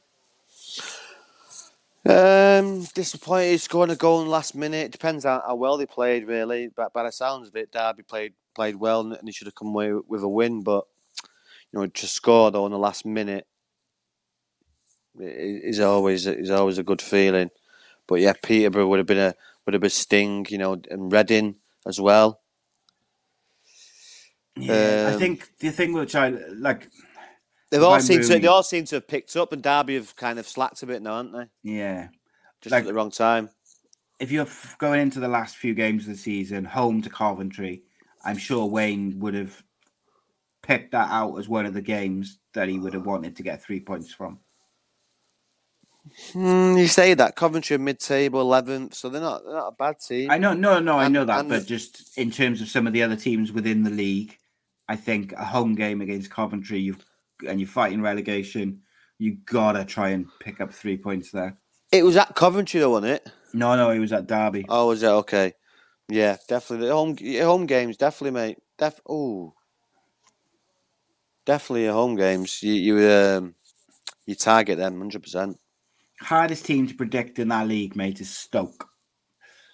Um, 2.09 2.85
disappointed 2.95 3.61
scoring 3.61 3.91
a 3.91 3.97
goal 3.97 4.21
in 4.21 4.27
the 4.27 4.31
last 4.31 4.55
minute. 4.55 4.93
Depends 4.93 5.25
how, 5.25 5.43
how 5.45 5.57
well 5.57 5.77
they 5.77 5.85
played, 5.85 6.29
really. 6.29 6.69
But 6.69 6.93
by 6.93 7.03
the 7.03 7.11
sounds 7.11 7.49
of 7.49 7.57
it, 7.57 7.73
Derby 7.73 8.05
played 8.05 8.35
played 8.55 8.77
well 8.77 9.01
and 9.01 9.19
he 9.25 9.33
should 9.33 9.49
have 9.49 9.57
come 9.57 9.69
away 9.69 9.93
with 9.93 10.23
a 10.23 10.29
win. 10.29 10.63
But 10.63 10.85
you 11.73 11.81
know, 11.81 11.87
just 11.89 12.15
scored 12.15 12.55
on 12.55 12.71
the 12.71 12.79
last 12.79 13.05
minute. 13.05 13.49
is 15.19 15.81
always 15.81 16.25
is 16.29 16.51
always 16.51 16.79
a 16.79 16.85
good 16.85 17.03
feeling. 17.03 17.51
But 18.07 18.21
yeah, 18.21 18.35
Peterborough 18.41 18.87
would 18.87 18.99
have 18.99 19.07
been 19.07 19.19
a 19.19 19.35
would 19.65 19.75
have 19.75 19.81
been 19.81 19.87
a 19.87 19.91
sting, 19.91 20.47
you 20.49 20.59
know, 20.59 20.81
and 20.91 21.13
Reading 21.13 21.57
as 21.87 22.01
well. 22.01 22.41
Yeah, 24.57 25.07
I 25.09 25.13
Um, 25.15 25.19
think 25.19 25.51
the 25.59 25.71
thing 25.71 25.93
which 25.93 26.15
I 26.15 26.29
like, 26.29 26.89
They've 27.71 27.83
all 27.83 27.95
I'm 27.95 28.03
to 28.03 28.19
they 28.39 28.47
all 28.47 28.63
seem 28.63 28.85
to 28.87 28.97
have 28.97 29.09
picked 29.09 29.35
up, 29.35 29.53
and 29.53 29.63
Derby 29.63 29.95
have 29.95 30.15
kind 30.15 30.39
of 30.39 30.47
slacked 30.47 30.83
a 30.83 30.87
bit 30.87 31.01
now, 31.01 31.17
haven't 31.17 31.33
they? 31.33 31.47
yeah, 31.71 32.09
Just 32.61 32.71
Like- 32.73 32.83
at 32.83 32.87
the 32.87 32.93
wrong 32.95 33.11
time. 33.11 33.49
if 34.21 34.31
you're 34.31 34.47
going 34.79 35.01
into 35.01 35.19
the 35.21 35.29
last 35.29 35.57
few 35.57 35.75
games 35.75 36.03
of 36.07 36.11
the 36.13 36.19
season, 36.19 36.65
home 36.67 37.01
to 37.03 37.09
Coventry, 37.11 37.83
I'm 38.25 38.37
sure 38.37 38.67
Wayne 38.67 39.19
would 39.21 39.35
have 39.35 39.63
picked 40.63 40.93
that 40.93 41.11
out 41.11 41.37
as 41.39 41.49
one 41.49 41.67
of 41.67 41.75
the 41.75 41.81
games 41.81 42.39
that 42.53 42.69
he 42.69 42.79
would 42.79 42.93
have 42.95 43.07
wanted 43.07 43.35
to 43.37 43.43
get 43.43 43.63
three 43.63 43.81
points 43.81 44.13
from. 44.13 44.39
Mm, 46.33 46.79
you 46.81 46.89
say 46.89 47.15
that 47.15 47.37
Coventry 47.37 47.77
are 47.77 47.79
mid-table, 47.79 48.41
eleventh, 48.41 48.95
so 48.95 49.09
they're 49.09 49.21
not 49.21 49.45
they're 49.45 49.55
not 49.55 49.69
a 49.69 49.77
bad 49.77 50.01
team. 50.01 50.31
I 50.31 50.39
know, 50.39 50.53
no, 50.53 50.81
no, 50.81 50.99
I 50.99 51.09
know 51.09 51.25
that, 51.25 51.41
and- 51.41 51.49
but 51.49 51.67
just 51.67 52.19
in 52.19 52.31
terms 52.31 52.61
of 52.61 52.69
some 52.69 52.87
of 52.87 52.93
the 52.93 53.03
other 53.03 53.17
teams 53.17 53.53
within 53.53 53.83
the 53.85 53.91
league, 53.91 54.37
I 54.89 54.97
think 54.97 55.33
a 55.33 55.45
home 55.45 55.75
game 55.75 56.01
against 56.01 56.31
Coventry, 56.31 56.81
you 56.81 56.97
and 57.49 57.61
you're 57.61 57.69
fighting 57.69 58.03
relegation, 58.03 58.83
you 59.19 59.37
gotta 59.47 59.85
try 59.85 60.11
and 60.11 60.27
pick 60.41 60.61
up 60.61 60.73
three 60.73 60.97
points 60.97 61.31
there. 61.31 61.57
It 61.93 62.05
was 62.05 62.17
at 62.17 62.35
Coventry 62.35 62.81
though, 62.81 62.91
wasn't 62.91 63.13
it? 63.13 63.29
No, 63.53 63.77
no, 63.77 63.91
it 63.91 63.99
was 63.99 64.13
at 64.13 64.27
Derby. 64.27 64.67
Oh, 64.69 64.89
was 64.89 65.03
it 65.03 65.09
okay? 65.09 65.55
Yeah, 66.09 66.37
definitely. 66.49 66.89
The 66.89 66.95
home 66.95 67.17
home 67.47 67.67
games, 67.67 67.97
definitely, 67.97 68.33
mate. 68.33 68.59
Def 68.79 69.01
oh, 69.09 69.55
definitely 71.47 71.85
your 71.85 71.93
home 71.95 72.17
games. 72.17 72.63
You 72.63 72.73
you 72.75 73.11
um 73.11 73.55
you 74.27 74.35
target 74.35 74.79
them 74.79 74.99
hundred 74.99 75.23
percent. 75.23 75.59
Hardest 76.23 76.65
team 76.65 76.87
to 76.87 76.95
predict 76.95 77.39
in 77.39 77.49
that 77.49 77.69
league, 77.69 77.97
mate, 77.97 78.21
is 78.21 78.31
Stoke. 78.31 78.89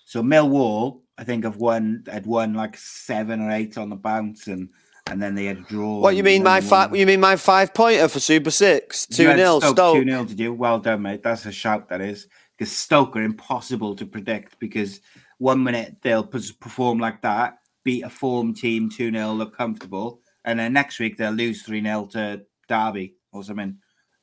So 0.05 0.23
Millwall, 0.23 1.03
I 1.19 1.25
think, 1.25 1.45
have 1.45 1.57
won 1.57 2.05
had 2.11 2.27
won 2.27 2.55
like 2.55 2.77
seven 2.77 3.41
or 3.41 3.51
eight 3.51 3.77
on 3.77 3.91
the 3.91 3.97
bounce, 3.97 4.47
and 4.47 4.71
and 5.11 5.23
then 5.23 5.35
they 5.35 5.47
had 5.47 5.59
a 5.59 5.63
draw. 5.63 6.01
What 6.01 6.17
you 6.17 6.23
mean, 6.23 6.43
my 6.43 6.61
five? 6.61 6.95
You 6.95 7.07
mean 7.07 7.21
my 7.21 7.37
five 7.37 7.75
pointer 7.75 8.09
for 8.09 8.21
Super 8.21 8.51
Six? 8.51 9.07
Two 9.07 9.27
had 9.27 9.39
0 9.39 9.61
Stoke, 9.61 9.77
Stoke. 9.77 9.97
Two 9.97 10.05
0 10.05 10.25
did 10.25 10.41
you? 10.41 10.55
Well 10.55 10.79
done, 10.79 11.03
mate. 11.03 11.23
That's 11.23 11.47
a 11.47 11.53
shout. 11.53 11.89
That 11.89 12.01
is 12.01 12.27
because 12.57 12.73
Stoke 12.73 13.17
are 13.17 13.23
impossible 13.23 13.95
to 13.97 14.07
predict 14.07 14.59
because 14.59 15.01
one 15.39 15.63
minute 15.63 15.97
they'll 16.03 16.25
perform 16.25 16.99
like 16.99 17.23
that, 17.23 17.59
beat 17.85 18.03
a 18.03 18.11
form 18.11 18.55
team 18.55 18.91
two 18.91 19.11
0 19.11 19.33
look 19.33 19.57
comfortable, 19.57 20.21
and 20.45 20.59
then 20.59 20.73
next 20.73 20.99
week 20.99 21.17
they'll 21.17 21.33
lose 21.33 21.63
three 21.63 21.83
0 21.83 22.07
to 22.13 22.43
Derby 22.69 23.15
or 23.33 23.45
something. 23.45 23.79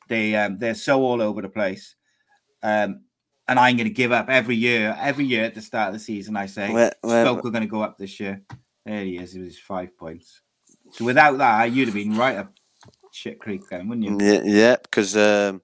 They 0.08 0.36
um, 0.36 0.58
they're 0.58 0.76
so 0.76 1.02
all 1.02 1.22
over 1.22 1.42
the 1.42 1.50
place. 1.50 1.96
Um, 2.66 3.02
and 3.48 3.60
I'm 3.60 3.78
going 3.78 3.88
to 3.88 3.94
give 3.94 4.12
up 4.12 4.28
every 4.30 4.56
year. 4.56 4.98
Every 5.00 5.26
year 5.26 5.46
at 5.46 5.54
the 5.54 5.62
start 5.62 5.90
of 5.90 5.94
the 5.94 6.00
season, 6.00 6.36
I 6.36 6.48
say 6.48 6.72
Where- 6.74 6.94
where- 7.02 7.26
Stoke 7.26 7.46
are 7.46 7.52
going 7.52 7.62
to 7.62 7.68
go 7.68 7.82
up 7.84 7.98
this 7.98 8.20
year. 8.20 8.42
There 8.86 9.04
he 9.04 9.18
is. 9.18 9.36
It 9.36 9.42
was 9.42 9.60
five 9.60 9.96
points. 9.98 10.42
So 10.92 11.06
without 11.06 11.38
that, 11.38 11.72
you'd 11.72 11.88
have 11.88 11.96
been 11.96 12.18
right 12.18 12.38
up 12.38 12.54
shit 13.12 13.40
creek 13.40 13.62
then, 13.70 13.88
wouldn't 13.88 14.06
you? 14.06 14.18
Yeah, 14.20 14.42
yeah. 14.44 14.76
Because 14.82 15.16
um, 15.16 15.62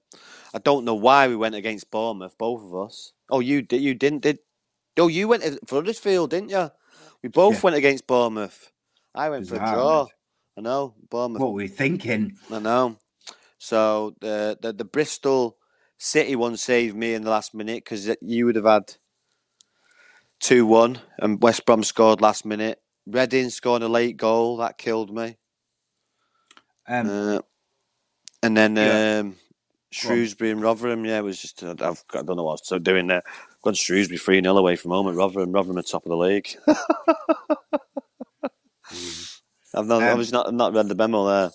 I 0.54 0.58
don't 0.58 0.84
know 0.84 0.94
why 0.94 1.28
we 1.28 1.36
went 1.36 1.54
against 1.54 1.90
Bournemouth, 1.90 2.36
both 2.38 2.62
of 2.62 2.74
us. 2.86 3.12
Oh, 3.30 3.40
you 3.40 3.62
did. 3.62 3.80
You 3.80 3.94
didn't. 3.94 4.22
Did? 4.22 4.38
Oh, 4.98 5.08
you 5.08 5.26
went 5.28 5.42
to 5.42 5.58
Huddersfield, 5.68 6.30
didn't 6.30 6.50
you? 6.50 6.70
We 7.22 7.28
both 7.28 7.54
Yeah. 7.54 7.60
went 7.62 7.76
against 7.76 8.06
Bournemouth. 8.06 8.70
I 9.14 9.28
went 9.30 9.48
for 9.48 9.56
a 9.56 9.58
draw. 9.58 10.06
I 10.56 10.60
know 10.60 10.94
Bournemouth. 11.10 11.40
What 11.40 11.50
were 11.52 11.62
we 11.62 11.68
thinking? 11.68 12.36
I 12.50 12.58
know. 12.58 12.96
So 13.58 14.14
the 14.20 14.58
the, 14.60 14.72
the 14.72 14.84
Bristol 14.84 15.56
City 16.02 16.36
one 16.36 16.56
saved 16.56 16.96
me 16.96 17.14
in 17.14 17.22
the 17.22 17.30
last 17.30 17.54
minute 17.54 17.84
because 17.84 18.10
you 18.22 18.46
would 18.46 18.56
have 18.56 18.66
had 18.66 18.94
two 20.40 20.66
one, 20.66 21.00
and 21.18 21.42
West 21.42 21.66
Brom 21.66 21.84
scored 21.84 22.20
last 22.20 22.44
minute. 22.46 22.80
Reading 23.06 23.50
scored 23.50 23.82
a 23.82 23.88
late 23.88 24.16
goal 24.16 24.58
that 24.58 24.78
killed 24.78 25.14
me. 25.14 25.38
Um, 26.88 27.08
Uh, 27.08 27.40
and 28.42 28.56
then 28.56 28.78
Yeah. 28.78 29.00
um, 29.20 29.36
Shrewsbury 29.92 30.50
and 30.52 30.62
Rotherham, 30.62 31.04
yeah, 31.06 31.18
it 31.18 31.24
was 31.24 31.40
just 31.40 31.62
I've, 31.62 32.02
I 32.14 32.22
don't 32.22 32.36
know 32.36 32.44
what 32.44 32.60
I 32.70 32.74
was 32.74 32.82
doing 32.82 33.08
there. 33.08 33.22
Gone 33.64 33.74
Shrewsbury 33.74 34.18
three 34.18 34.42
0 34.42 34.56
away 34.56 34.76
from 34.76 34.92
home 34.92 35.08
at 35.08 35.14
Rotherham. 35.14 35.52
Rotherham 35.52 35.78
are 35.78 35.82
top 35.82 36.06
of 36.06 36.10
the 36.10 36.16
league. 36.16 36.48
I've 39.74 39.86
not, 39.86 40.02
Um, 40.02 40.20
I've 40.20 40.32
not 40.32 40.54
not 40.54 40.74
read 40.74 40.88
the 40.88 40.94
memo 40.96 41.26
there. 41.26 41.50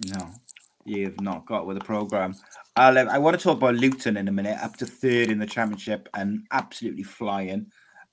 no, 0.00 0.40
you've 0.84 1.20
not 1.20 1.46
got 1.46 1.66
with 1.66 1.78
the 1.78 1.84
program. 1.84 2.34
I'll, 2.76 2.96
um, 2.98 3.08
I 3.08 3.18
want 3.18 3.36
to 3.38 3.42
talk 3.42 3.56
about 3.58 3.74
Luton 3.74 4.16
in 4.16 4.28
a 4.28 4.32
minute, 4.32 4.58
up 4.62 4.76
to 4.76 4.86
third 4.86 5.30
in 5.30 5.38
the 5.38 5.46
championship 5.46 6.08
and 6.14 6.44
absolutely 6.52 7.02
flying. 7.02 7.66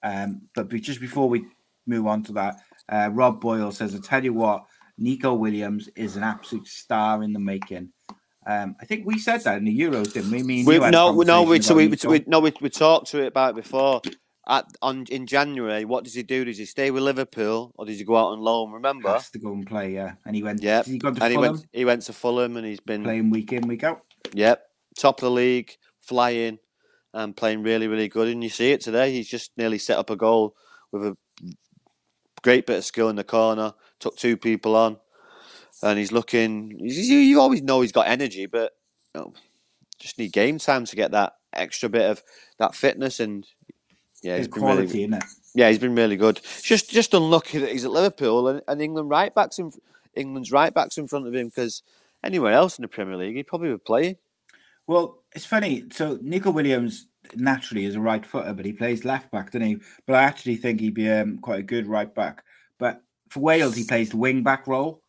Um, 0.03 0.41
but 0.55 0.69
be, 0.69 0.79
just 0.79 0.99
before 1.01 1.29
we 1.29 1.45
move 1.85 2.07
on 2.07 2.23
to 2.23 2.33
that, 2.33 2.57
uh, 2.89 3.09
Rob 3.11 3.41
Boyle 3.41 3.71
says, 3.71 3.95
"I 3.95 3.99
tell 3.99 4.23
you 4.23 4.33
what, 4.33 4.65
Neco 4.97 5.33
Williams 5.33 5.89
is 5.95 6.15
an 6.15 6.23
absolute 6.23 6.67
star 6.67 7.23
in 7.23 7.33
the 7.33 7.39
making." 7.39 7.89
Um, 8.45 8.75
I 8.79 8.85
think 8.85 9.05
we 9.05 9.19
said 9.19 9.41
that 9.43 9.57
in 9.57 9.65
the 9.65 9.77
Euros, 9.77 10.13
didn't 10.13 10.31
we? 10.31 10.41
Me 10.41 10.59
and 10.59 10.67
We, 10.67 10.75
you 10.75 10.81
had 10.81 10.93
a 10.93 10.97
no, 10.97 11.11
we- 11.11 11.25
no, 11.25 11.43
we, 11.43 11.61
so 11.61 11.75
we, 11.75 11.87
we, 11.87 12.23
no, 12.27 12.39
we, 12.39 12.53
we 12.61 12.69
talked 12.69 13.07
to 13.07 13.21
it 13.21 13.27
about 13.27 13.51
it 13.51 13.55
before. 13.57 14.01
At 14.49 14.65
on 14.81 15.05
in 15.09 15.27
January, 15.27 15.83
what 15.83 16.05
does 16.05 16.13
he 16.13 16.23
do? 16.23 16.45
Does 16.45 16.57
he 16.57 16.63
stay 16.65 16.89
with 16.89 17.03
Liverpool 17.03 17.73
or 17.75 17.85
does 17.85 17.99
he 17.99 18.05
go 18.05 18.15
out 18.15 18.27
on 18.29 18.39
loan? 18.39 18.71
Remember? 18.71 19.11
has 19.11 19.29
to 19.31 19.39
go 19.39 19.51
and 19.51 19.67
play, 19.67 19.93
yeah. 19.93 20.13
And 20.25 20.37
he 20.37 20.41
went, 20.41 20.63
Yeah, 20.63 20.83
he 20.83 21.01
and 21.03 21.17
he 21.17 21.33
Fulham, 21.33 21.51
went. 21.53 21.65
He 21.73 21.83
went 21.83 22.01
to 22.03 22.13
Fulham, 22.13 22.55
and 22.55 22.65
he's 22.65 22.79
been 22.79 23.03
playing 23.03 23.29
week 23.29 23.51
in, 23.51 23.67
week 23.67 23.83
out. 23.83 24.01
Yep, 24.33 24.65
top 24.97 25.17
of 25.17 25.25
the 25.25 25.31
league, 25.31 25.75
flying, 25.99 26.59
and 27.13 27.35
playing 27.35 27.61
really, 27.61 27.89
really 27.89 28.07
good. 28.07 28.29
And 28.29 28.41
you 28.41 28.49
see 28.49 28.71
it 28.71 28.79
today. 28.79 29.11
He's 29.11 29.27
just 29.27 29.51
nearly 29.57 29.79
set 29.79 29.97
up 29.97 30.09
a 30.09 30.15
goal 30.15 30.55
with 30.93 31.03
a 31.03 31.17
great 32.41 32.65
bit 32.65 32.77
of 32.77 32.85
skill 32.85 33.09
in 33.09 33.17
the 33.17 33.25
corner. 33.25 33.73
Took 33.99 34.15
two 34.15 34.37
people 34.37 34.77
on, 34.77 34.97
and 35.83 35.99
he's 35.99 36.13
looking. 36.13 36.77
he's- 36.79 37.09
you 37.09 37.41
always 37.41 37.61
know 37.61 37.81
he's 37.81 37.91
got 37.91 38.07
energy, 38.07 38.45
but 38.45 38.77
you 39.13 39.21
know, 39.21 39.33
just 39.99 40.17
need 40.17 40.31
game 40.31 40.57
time 40.57 40.85
to 40.85 40.95
get 40.95 41.11
that 41.11 41.33
extra 41.51 41.89
bit 41.89 42.09
of 42.09 42.21
that 42.59 42.75
fitness. 42.75 43.19
And 43.19 43.45
yeah, 44.21 44.37
he's 44.37 44.47
His 44.47 44.55
really, 44.55 44.61
quality, 44.61 45.03
isn't 45.03 45.13
it? 45.13 45.23
yeah, 45.55 45.69
he's 45.69 45.79
been 45.79 45.95
really 45.95 46.17
good. 46.17 46.41
Just 46.61 46.89
just 46.89 47.13
unlucky 47.13 47.59
that 47.59 47.71
he's 47.71 47.85
at 47.85 47.91
Liverpool 47.91 48.47
and, 48.47 48.61
and 48.67 48.81
England 48.81 49.09
right 49.09 49.33
backs 49.33 49.59
in 49.59 49.71
England's 50.15 50.51
right 50.51 50.73
backs 50.73 50.97
in 50.97 51.07
front 51.07 51.27
of 51.27 51.35
him 51.35 51.47
because 51.47 51.83
anywhere 52.23 52.53
else 52.53 52.77
in 52.77 52.81
the 52.81 52.87
Premier 52.87 53.17
League 53.17 53.35
he 53.35 53.43
probably 53.43 53.69
would 53.69 53.85
play. 53.85 54.17
Well, 54.87 55.21
it's 55.35 55.45
funny. 55.45 55.83
So 55.91 56.17
Neco 56.21 56.49
Williams 56.49 57.07
naturally 57.35 57.85
is 57.85 57.95
a 57.95 57.99
right 57.99 58.25
footer, 58.25 58.53
but 58.53 58.65
he 58.65 58.71
plays 58.71 59.03
left 59.03 59.31
back, 59.31 59.51
doesn't 59.51 59.67
he? 59.67 59.77
But 60.05 60.15
I 60.15 60.23
actually 60.23 60.55
think 60.55 60.79
he'd 60.79 60.93
be 60.93 61.09
um, 61.09 61.39
quite 61.39 61.59
a 61.59 61.63
good 61.63 61.87
right 61.87 62.13
back. 62.13 62.43
But 62.79 63.01
for 63.29 63.41
Wales, 63.41 63.75
he 63.75 63.83
plays 63.83 64.09
the 64.11 64.17
wing 64.17 64.43
back 64.43 64.65
role, 64.65 65.01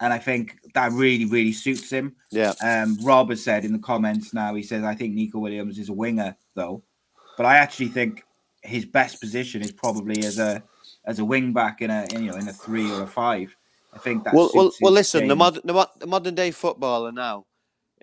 and 0.00 0.12
I 0.12 0.18
think 0.18 0.58
that 0.74 0.90
really, 0.92 1.26
really 1.26 1.52
suits 1.52 1.90
him. 1.90 2.16
Yeah. 2.32 2.54
Um, 2.62 2.98
Rob 3.02 3.30
has 3.30 3.42
said 3.44 3.64
in 3.64 3.72
the 3.72 3.78
comments 3.78 4.34
now, 4.34 4.54
he 4.54 4.64
says, 4.64 4.82
I 4.82 4.96
think 4.96 5.14
Neco 5.14 5.38
Williams 5.38 5.78
is 5.78 5.88
a 5.88 5.94
winger, 5.94 6.36
though. 6.56 6.82
But 7.36 7.46
I 7.46 7.56
actually 7.58 7.88
think 7.88 8.24
his 8.62 8.84
best 8.84 9.20
position 9.20 9.62
is 9.62 9.72
probably 9.72 10.24
as 10.24 10.38
a 10.38 10.62
as 11.06 11.18
a 11.18 11.24
wing 11.24 11.52
back 11.52 11.80
in 11.82 11.90
a 11.90 12.06
in, 12.12 12.24
you 12.24 12.30
know 12.30 12.36
in 12.36 12.48
a 12.48 12.52
three 12.52 12.90
or 12.90 13.02
a 13.02 13.06
five. 13.06 13.54
I 13.92 13.98
think 13.98 14.24
that. 14.24 14.34
Well, 14.34 14.50
well, 14.54 14.72
well. 14.80 14.92
Listen, 14.92 15.22
the 15.22 15.28
game. 15.28 15.38
modern 15.38 15.62
the, 15.64 15.72
mo- 15.72 15.90
the 15.98 16.06
modern 16.06 16.34
day 16.34 16.50
footballer 16.50 17.10
now, 17.12 17.46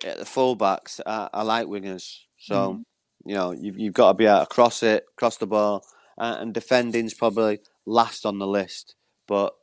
yeah, 0.04 0.14
the 0.14 0.24
fullbacks 0.24 1.00
are, 1.06 1.30
are 1.32 1.44
like 1.44 1.66
wingers. 1.66 2.18
So 2.38 2.74
Mm. 2.74 2.84
you 3.24 3.34
know 3.34 3.52
you've 3.52 3.78
you've 3.78 3.94
got 3.94 4.08
to 4.08 4.14
be 4.14 4.26
able 4.26 4.40
to 4.40 4.46
cross 4.46 4.82
it, 4.82 5.06
cross 5.16 5.36
the 5.36 5.46
ball, 5.46 5.84
uh, 6.18 6.36
and 6.40 6.52
defending's 6.52 7.14
probably 7.14 7.60
last 7.86 8.26
on 8.26 8.38
the 8.38 8.46
list. 8.46 8.96
But 9.26 9.54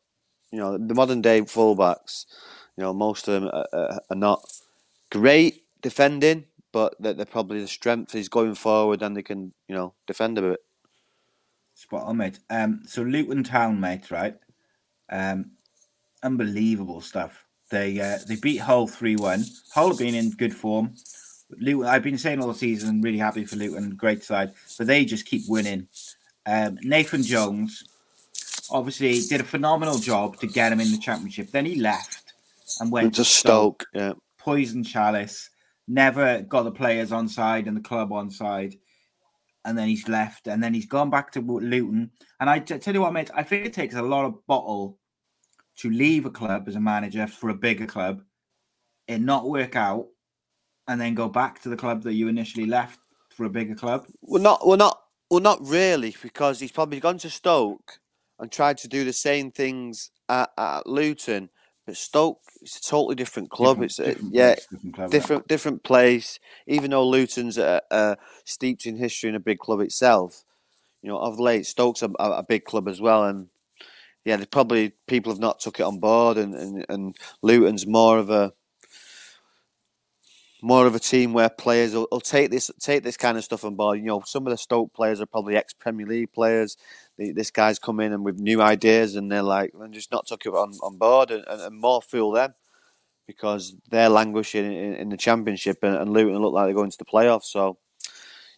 you 0.51 0.59
know 0.59 0.77
the 0.77 0.93
modern 0.95 1.21
day 1.21 1.41
fullbacks, 1.41 2.25
you 2.77 2.83
know 2.83 2.93
most 2.93 3.27
of 3.27 3.41
them 3.41 3.51
are, 3.53 3.67
are, 3.73 3.99
are 4.09 4.15
not 4.15 4.41
great 5.11 5.63
defending, 5.81 6.45
but 6.71 6.95
they're, 6.99 7.13
they're 7.13 7.25
probably 7.25 7.61
the 7.61 7.67
strength 7.67 8.15
is 8.15 8.29
going 8.29 8.55
forward 8.55 9.01
and 9.03 9.15
they 9.15 9.23
can 9.23 9.53
you 9.67 9.75
know 9.75 9.93
defend 10.07 10.37
a 10.37 10.41
bit. 10.41 10.59
Spot 11.85 12.01
on, 12.01 12.17
mate. 12.17 12.39
Um, 12.49 12.81
so 12.87 13.03
Luton 13.03 13.43
Town, 13.43 13.79
mate, 13.79 14.09
right? 14.09 14.35
Um, 15.11 15.51
unbelievable 16.23 16.99
stuff. 16.99 17.45
They 17.69 17.99
uh, 18.01 18.17
they 18.27 18.37
beat 18.37 18.57
Hull 18.57 18.87
three 18.87 19.15
one. 19.15 19.43
Hull 19.71 19.89
have 19.89 19.99
been 19.99 20.15
in 20.15 20.31
good 20.31 20.55
form. 20.55 20.95
Luton, 21.59 21.85
I've 21.85 22.01
been 22.01 22.17
saying 22.17 22.41
all 22.41 22.51
season, 22.55 23.03
really 23.03 23.19
happy 23.19 23.45
for 23.45 23.55
Luton, 23.55 23.91
great 23.91 24.23
side, 24.23 24.53
but 24.79 24.87
they 24.87 25.05
just 25.05 25.27
keep 25.27 25.43
winning. 25.47 25.87
Um, 26.47 26.79
Nathan 26.81 27.21
Jones 27.21 27.83
obviously 28.71 29.21
did 29.21 29.41
a 29.41 29.43
phenomenal 29.43 29.99
job 29.99 30.37
to 30.37 30.47
get 30.47 30.71
him 30.71 30.79
in 30.79 30.91
the 30.91 30.97
championship. 30.97 31.51
Then 31.51 31.67
he 31.67 31.75
left 31.75 32.33
and 32.79 32.91
went 32.91 33.13
to 33.15 33.23
Stoke, 33.23 33.85
yeah. 33.93 34.13
poison 34.39 34.83
chalice. 34.83 35.51
Never 35.87 36.41
got 36.41 36.63
the 36.63 36.71
players 36.71 37.11
on 37.11 37.27
side 37.27 37.67
and 37.67 37.77
the 37.77 37.81
club 37.81 38.11
on 38.11 38.31
side 38.31 38.75
and 39.65 39.77
then 39.77 39.87
he's 39.87 40.07
left, 40.07 40.47
and 40.47 40.63
then 40.63 40.73
he's 40.73 40.85
gone 40.85 41.09
back 41.09 41.31
to 41.31 41.41
Luton. 41.41 42.11
And 42.39 42.49
I 42.49 42.59
t- 42.59 42.77
tell 42.77 42.93
you 42.93 43.01
what, 43.01 43.13
mate, 43.13 43.31
I 43.33 43.43
think 43.43 43.65
it 43.65 43.73
takes 43.73 43.95
a 43.95 44.01
lot 44.01 44.25
of 44.25 44.45
bottle 44.47 44.99
to 45.77 45.89
leave 45.89 46.25
a 46.25 46.31
club 46.31 46.67
as 46.67 46.75
a 46.75 46.79
manager 46.79 47.27
for 47.27 47.49
a 47.49 47.55
bigger 47.55 47.85
club, 47.85 48.21
and 49.07 49.25
not 49.25 49.49
work 49.49 49.75
out, 49.75 50.07
and 50.87 51.01
then 51.01 51.15
go 51.15 51.27
back 51.27 51.61
to 51.61 51.69
the 51.69 51.75
club 51.75 52.03
that 52.03 52.13
you 52.13 52.27
initially 52.27 52.65
left 52.65 52.99
for 53.29 53.45
a 53.45 53.49
bigger 53.49 53.75
club? 53.75 54.05
Well, 54.21 54.41
not 54.41 54.65
well, 54.65 54.77
not 54.77 55.01
well, 55.29 55.41
not 55.41 55.59
really, 55.65 56.15
because 56.21 56.59
he's 56.59 56.71
probably 56.71 56.99
gone 56.99 57.17
to 57.19 57.29
Stoke 57.29 57.99
and 58.39 58.51
tried 58.51 58.77
to 58.79 58.87
do 58.87 59.03
the 59.03 59.13
same 59.13 59.51
things 59.51 60.11
at, 60.29 60.49
at 60.57 60.87
Luton. 60.87 61.49
But 61.85 61.97
Stoke 61.97 62.41
is 62.61 62.77
a 62.77 62.81
totally 62.81 63.15
different 63.15 63.49
club. 63.51 63.81
Different- 63.81 63.91
it's 63.91 63.99
a, 63.99 64.03
different 64.11 64.33
yeah, 64.33 64.55
place, 64.55 64.67
different 64.71 64.95
club, 64.95 65.11
different 65.11 65.47
different 65.47 65.83
place. 65.83 66.39
Even 66.67 66.91
though 66.91 67.07
Luton's 67.07 67.57
uh, 67.91 68.15
steeped 68.45 68.85
in 68.85 68.97
history 68.97 69.29
and 69.29 69.37
a 69.37 69.41
big 69.41 69.59
club 69.59 69.81
itself, 69.81 70.43
you 71.01 71.09
know, 71.09 71.17
of 71.19 71.39
late 71.39 71.65
Stoke's 71.65 72.03
a, 72.03 72.11
a, 72.19 72.31
a 72.39 72.43
big 72.43 72.65
club 72.65 72.87
as 72.87 73.01
well, 73.01 73.25
and 73.25 73.49
yeah, 74.25 74.37
they 74.37 74.45
probably 74.45 74.93
people 75.07 75.31
have 75.31 75.39
not 75.39 75.59
took 75.59 75.79
it 75.79 75.83
on 75.83 75.99
board, 75.99 76.37
and, 76.37 76.55
and, 76.55 76.85
and 76.89 77.15
Luton's 77.41 77.87
more 77.87 78.17
of 78.19 78.29
a 78.29 78.53
more 80.61 80.87
of 80.87 80.95
a 80.95 80.99
team 80.99 81.33
where 81.33 81.49
players 81.49 81.93
will, 81.93 82.07
will 82.11 82.21
take 82.21 82.51
this 82.51 82.71
take 82.79 83.03
this 83.03 83.17
kind 83.17 83.37
of 83.37 83.43
stuff 83.43 83.65
on 83.65 83.75
board. 83.75 83.99
You 83.99 84.05
know, 84.05 84.23
some 84.25 84.47
of 84.47 84.51
the 84.51 84.57
Stoke 84.57 84.93
players 84.93 85.21
are 85.21 85.27
probably 85.27 85.55
ex 85.57 85.73
Premier 85.73 86.07
League 86.07 86.33
players. 86.33 86.77
The, 87.17 87.31
this 87.31 87.51
guy's 87.51 87.79
come 87.79 87.99
in 87.99 88.11
and 88.13 88.25
with 88.25 88.39
new 88.39 88.61
ideas, 88.61 89.15
and 89.15 89.31
they're 89.31 89.41
like, 89.41 89.71
and 89.79 89.93
just 89.93 90.11
not 90.11 90.27
took 90.27 90.45
it 90.45 90.49
on, 90.49 90.73
on 90.83 90.97
board, 90.97 91.31
and, 91.31 91.43
and, 91.47 91.61
and 91.61 91.79
more 91.79 92.01
fool 92.01 92.31
them 92.31 92.53
because 93.27 93.75
they're 93.89 94.09
languishing 94.09 94.65
in, 94.65 94.93
in 94.95 95.09
the 95.09 95.17
Championship, 95.17 95.79
and, 95.83 95.95
and 95.95 96.11
Luton 96.11 96.41
look 96.41 96.53
like 96.53 96.65
they're 96.67 96.73
going 96.75 96.91
to 96.91 96.97
the 96.97 97.05
playoffs. 97.05 97.45
So, 97.45 97.77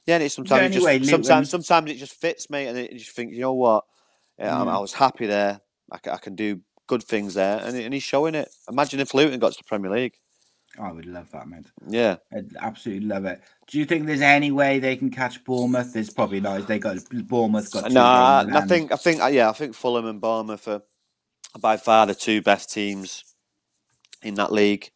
yeah, 0.06 0.16
and 0.16 0.24
it's 0.24 0.36
sometimes 0.36 0.62
it 0.72 0.74
just, 0.74 0.86
sometimes 1.12 1.50
sometimes 1.50 1.92
it 1.92 1.98
just 1.98 2.20
fits 2.20 2.50
me, 2.50 2.66
and 2.66 2.78
it, 2.78 2.92
you 2.92 3.00
just 3.00 3.12
think, 3.16 3.32
you 3.34 3.42
know 3.42 3.54
what, 3.54 3.84
yeah, 4.40 4.56
I'm- 4.58 4.68
I 4.68 4.80
was 4.80 4.94
happy 4.94 5.26
there. 5.28 5.62
I, 5.92 6.00
I 6.12 6.18
can 6.18 6.36
do 6.36 6.60
good 6.88 7.04
things 7.04 7.34
there, 7.36 7.60
and, 7.64 7.78
and 7.78 7.94
he's 7.94 8.04
showing 8.04 8.36
it. 8.36 8.50
Imagine 8.70 9.00
if 9.00 9.14
Luton 9.14 9.40
got 9.40 9.52
to 9.54 9.58
the 9.58 9.64
Premier 9.64 9.92
League. 9.92 10.16
I 10.80 10.92
would 10.92 11.06
love 11.06 11.32
that, 11.32 11.48
man. 11.48 11.66
Yeah. 11.88 12.18
I'd 12.32 12.56
absolutely 12.60 13.08
love 13.08 13.26
it. 13.26 13.42
Do 13.68 13.80
you 13.80 13.86
think 13.86 14.06
there's 14.06 14.22
any 14.22 14.52
way 14.52 14.80
they 14.80 14.96
can 14.96 15.10
catch 15.10 15.44
Bournemouth? 15.44 15.94
There's 15.94 16.10
probably 16.10 16.40
not. 16.40 16.68
They 16.68 16.80
got 16.80 16.98
Bournemouth 17.12 17.72
got. 17.72 17.92
No, 17.92 18.04
I, 18.04 18.46
I 18.52 18.62
think 18.62 18.92
I 18.92 18.96
think 18.96 19.22
uh, 19.22 19.28
yeah, 19.28 19.50
I 19.50 19.54
think 19.54 19.76
Fulham 19.76 20.06
and 20.06 20.22
Bournemouth 20.22 20.68
are 20.68 20.82
by 21.60 21.78
far 21.78 22.06
the 22.06 22.16
two 22.16 22.42
best 22.42 22.72
teams 22.72 23.24
in 24.22 24.36
that 24.36 24.52
league, 24.52 24.92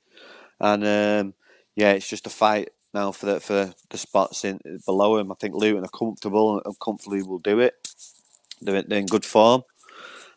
and 0.59 0.84
um, 0.84 1.34
yeah, 1.75 1.91
it's 1.91 2.07
just 2.07 2.27
a 2.27 2.29
fight 2.29 2.69
now 2.93 3.11
for 3.11 3.25
the 3.25 3.39
for 3.39 3.73
the 3.89 3.97
spots 3.97 4.45
in 4.45 4.59
below 4.86 5.17
him. 5.17 5.32
I 5.32 5.36
think 5.36 5.55
Luton 5.55 5.84
are 5.86 5.97
comfortable 5.97 6.61
and 6.63 6.79
comfortably 6.79 7.23
will 7.23 7.39
do 7.39 7.59
it. 7.59 7.73
They're, 8.61 8.82
they're 8.84 8.99
in 8.99 9.07
good 9.07 9.25
form, 9.25 9.63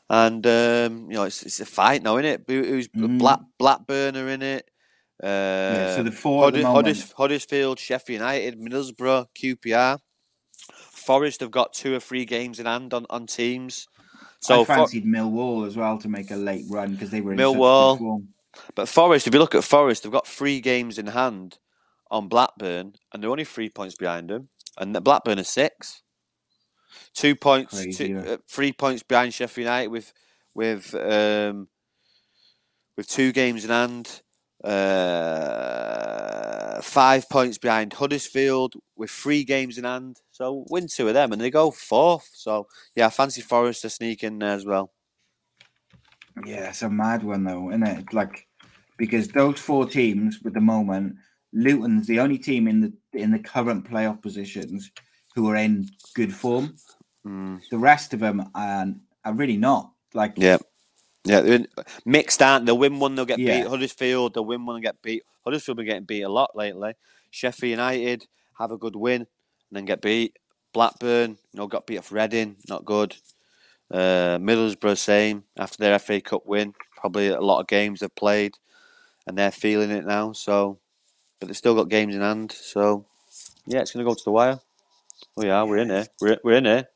and 0.09 0.47
um, 0.47 1.11
you 1.11 1.16
know 1.16 1.24
it's, 1.24 1.42
it's 1.42 1.61
a 1.61 1.66
fight 1.66 2.03
now, 2.03 2.16
isn't 2.16 2.24
it? 2.24 2.45
Who's 2.49 2.88
Mm. 2.88 3.18
Black 3.18 3.40
Blackburn 3.59 4.16
are 4.16 4.28
in 4.28 4.42
it. 4.42 4.68
Uh, 5.23 5.27
Yeah, 5.27 5.97
so 5.97 6.03
the 6.03 6.12
four 6.12 6.51
the 6.51 6.62
Huddersfield. 6.67 7.15
Huddersfield, 7.17 7.79
Sheffield 7.79 8.21
United, 8.21 8.59
Middlesbrough, 8.59 9.27
QPR. 9.35 9.99
Forest 10.71 11.41
have 11.41 11.51
got 11.51 11.73
two 11.73 11.95
or 11.95 12.01
three 12.01 12.25
games 12.25 12.59
in 12.59 12.67
hand 12.67 12.95
on, 12.95 13.07
on 13.11 13.27
teams. 13.27 13.87
So, 14.41 14.62
I 14.62 14.65
For- 14.65 14.75
fancied 14.75 15.05
Millwall 15.07 15.67
as 15.67 15.77
well 15.77 15.99
to 15.99 16.09
make 16.09 16.31
a 16.31 16.37
late 16.37 16.65
run 16.69 16.93
because 16.93 17.11
they 17.11 17.21
were 17.21 17.33
in 17.33 17.39
Millwall. 17.39 18.25
but 18.75 18.89
Forest, 18.89 19.27
if 19.27 19.35
you 19.35 19.41
look 19.41 19.55
at 19.55 19.65
Forest, 19.65 20.03
they've 20.03 20.12
got 20.12 20.27
three 20.27 20.61
games 20.61 20.99
in 20.99 21.07
hand 21.09 21.59
on 22.11 22.29
Blackburn, 22.29 22.95
and 23.12 23.23
they're 23.23 23.31
only 23.31 23.45
three 23.45 23.69
points 23.71 23.97
behind 23.97 24.31
them, 24.31 24.49
and 24.79 24.95
the 24.95 25.01
Blackburn 25.01 25.39
are 25.39 25.45
six. 25.45 26.03
Two 27.15 27.35
points, 27.35 27.75
Crazy, 27.75 27.93
two, 27.93 28.12
yeah. 28.15 28.33
uh, 28.33 28.37
three 28.49 28.73
points 28.73 29.03
behind 29.03 29.33
Sheffield 29.35 29.65
United 29.67 29.89
with 29.89 30.12
with 30.55 30.95
um, 30.95 31.69
with 32.97 33.09
two 33.09 33.33
games 33.33 33.65
in 33.65 33.71
hand. 33.71 34.23
Uh, 34.65 36.15
five 36.81 37.29
points 37.29 37.59
behind 37.59 37.93
Huddersfield 37.93 38.75
with 38.97 39.11
three 39.11 39.45
games 39.45 39.77
in 39.79 39.85
hand. 39.85 40.21
So 40.31 40.65
win 40.71 40.87
two 40.89 41.09
of 41.09 41.15
them 41.15 41.33
and 41.33 41.41
they 41.41 41.51
go 41.51 41.71
fourth. 41.71 42.31
So 42.33 42.69
yeah, 42.95 43.07
I 43.07 43.11
fancy 43.11 43.43
Forest 43.43 43.83
to 43.83 43.91
sneak 43.91 44.23
in 44.23 44.39
there 44.39 44.55
as 44.55 44.65
well. 44.65 44.93
Yeah, 46.47 46.71
it's 46.71 46.83
a 46.83 46.89
mad 46.91 47.23
one 47.23 47.45
though, 47.45 47.69
isn't 47.69 47.87
it? 47.87 48.12
Like 48.12 48.47
because 48.97 49.29
those 49.29 49.61
four 49.61 49.87
teams 49.87 50.39
at 50.47 50.55
the 50.55 50.61
moment, 50.61 51.17
Luton's 51.53 52.07
the 52.07 52.21
only 52.21 52.39
team 52.39 52.67
in 52.67 52.81
the 52.81 52.93
in 53.12 53.31
the 53.31 53.39
current 53.39 53.89
playoff 53.89 54.23
positions 54.23 54.91
who 55.35 55.49
are 55.49 55.57
in 55.57 55.89
good 56.15 56.33
form. 56.33 56.75
Mm. 57.27 57.61
The 57.71 57.79
rest 57.79 58.15
of 58.15 58.21
them 58.21 58.51
are, 58.55 58.87
are 59.25 59.35
really 59.35 59.57
not. 59.57 59.91
Like 60.12 60.35
Yeah. 60.37 60.59
Yeah, 61.25 61.59
mixed 62.05 62.43
aren't 62.43 62.66
They'll 62.66 62.79
win 62.79 62.99
one, 62.99 63.14
they'll 63.14 63.25
get 63.25 63.41
Yeah. 63.41 63.61
beat. 63.62 63.68
Huddersfield, 63.68 64.35
they'll 64.35 64.45
win 64.45 64.66
one 64.66 64.77
and 64.77 64.85
get 64.85 65.03
beat. 65.03 65.22
Huddersfield 65.45 65.79
have 65.79 65.85
been 65.85 65.93
getting 65.93 66.05
beat 66.07 66.22
a 66.22 66.29
lot 66.29 66.57
lately. 66.57 66.95
Sheffield 67.31 67.70
United 67.70 68.27
have 68.59 68.72
a 68.72 68.79
good 68.79 68.97
win 68.97 69.22
and 69.22 69.29
then 69.72 69.85
get 69.87 70.03
beat. 70.03 70.37
Blackburn, 70.72 71.33
you 71.53 71.59
know, 71.59 71.66
got 71.66 71.87
beat 71.87 71.99
off 71.99 72.12
Reading, 72.12 72.57
not 72.68 72.85
good. 72.85 73.16
Uh, 73.91 74.39
Middlesbrough, 74.39 74.99
same 74.99 75.45
after 75.57 75.79
their 75.79 75.99
FA 75.99 76.20
Cup 76.20 76.47
win. 76.47 76.75
Probably 76.97 77.29
a 77.29 77.41
lot 77.41 77.61
of 77.61 77.68
games 77.68 78.01
they've 78.01 78.14
played 78.14 78.55
and 79.27 79.39
they're 79.39 79.51
feeling 79.53 79.91
it 79.91 80.07
now. 80.07 80.33
So, 80.33 80.79
but 81.41 81.47
they've 81.49 81.57
still 81.57 81.75
got 81.75 81.89
games 81.89 82.14
in 82.14 82.20
hand. 82.22 82.53
So, 82.53 83.07
yeah, 83.66 83.81
it's 83.81 83.93
going 83.93 84.05
to 84.05 84.11
go 84.11 84.14
to 84.14 84.25
the 84.25 84.31
wire. 84.33 84.61
Oh, 85.37 85.45
yeah, 85.45 85.62
we're 85.64 85.79
in 85.79 85.91
here. 85.91 86.07
We're, 86.20 86.39
we're 86.45 86.57
in 86.57 86.64
here. 86.66 86.89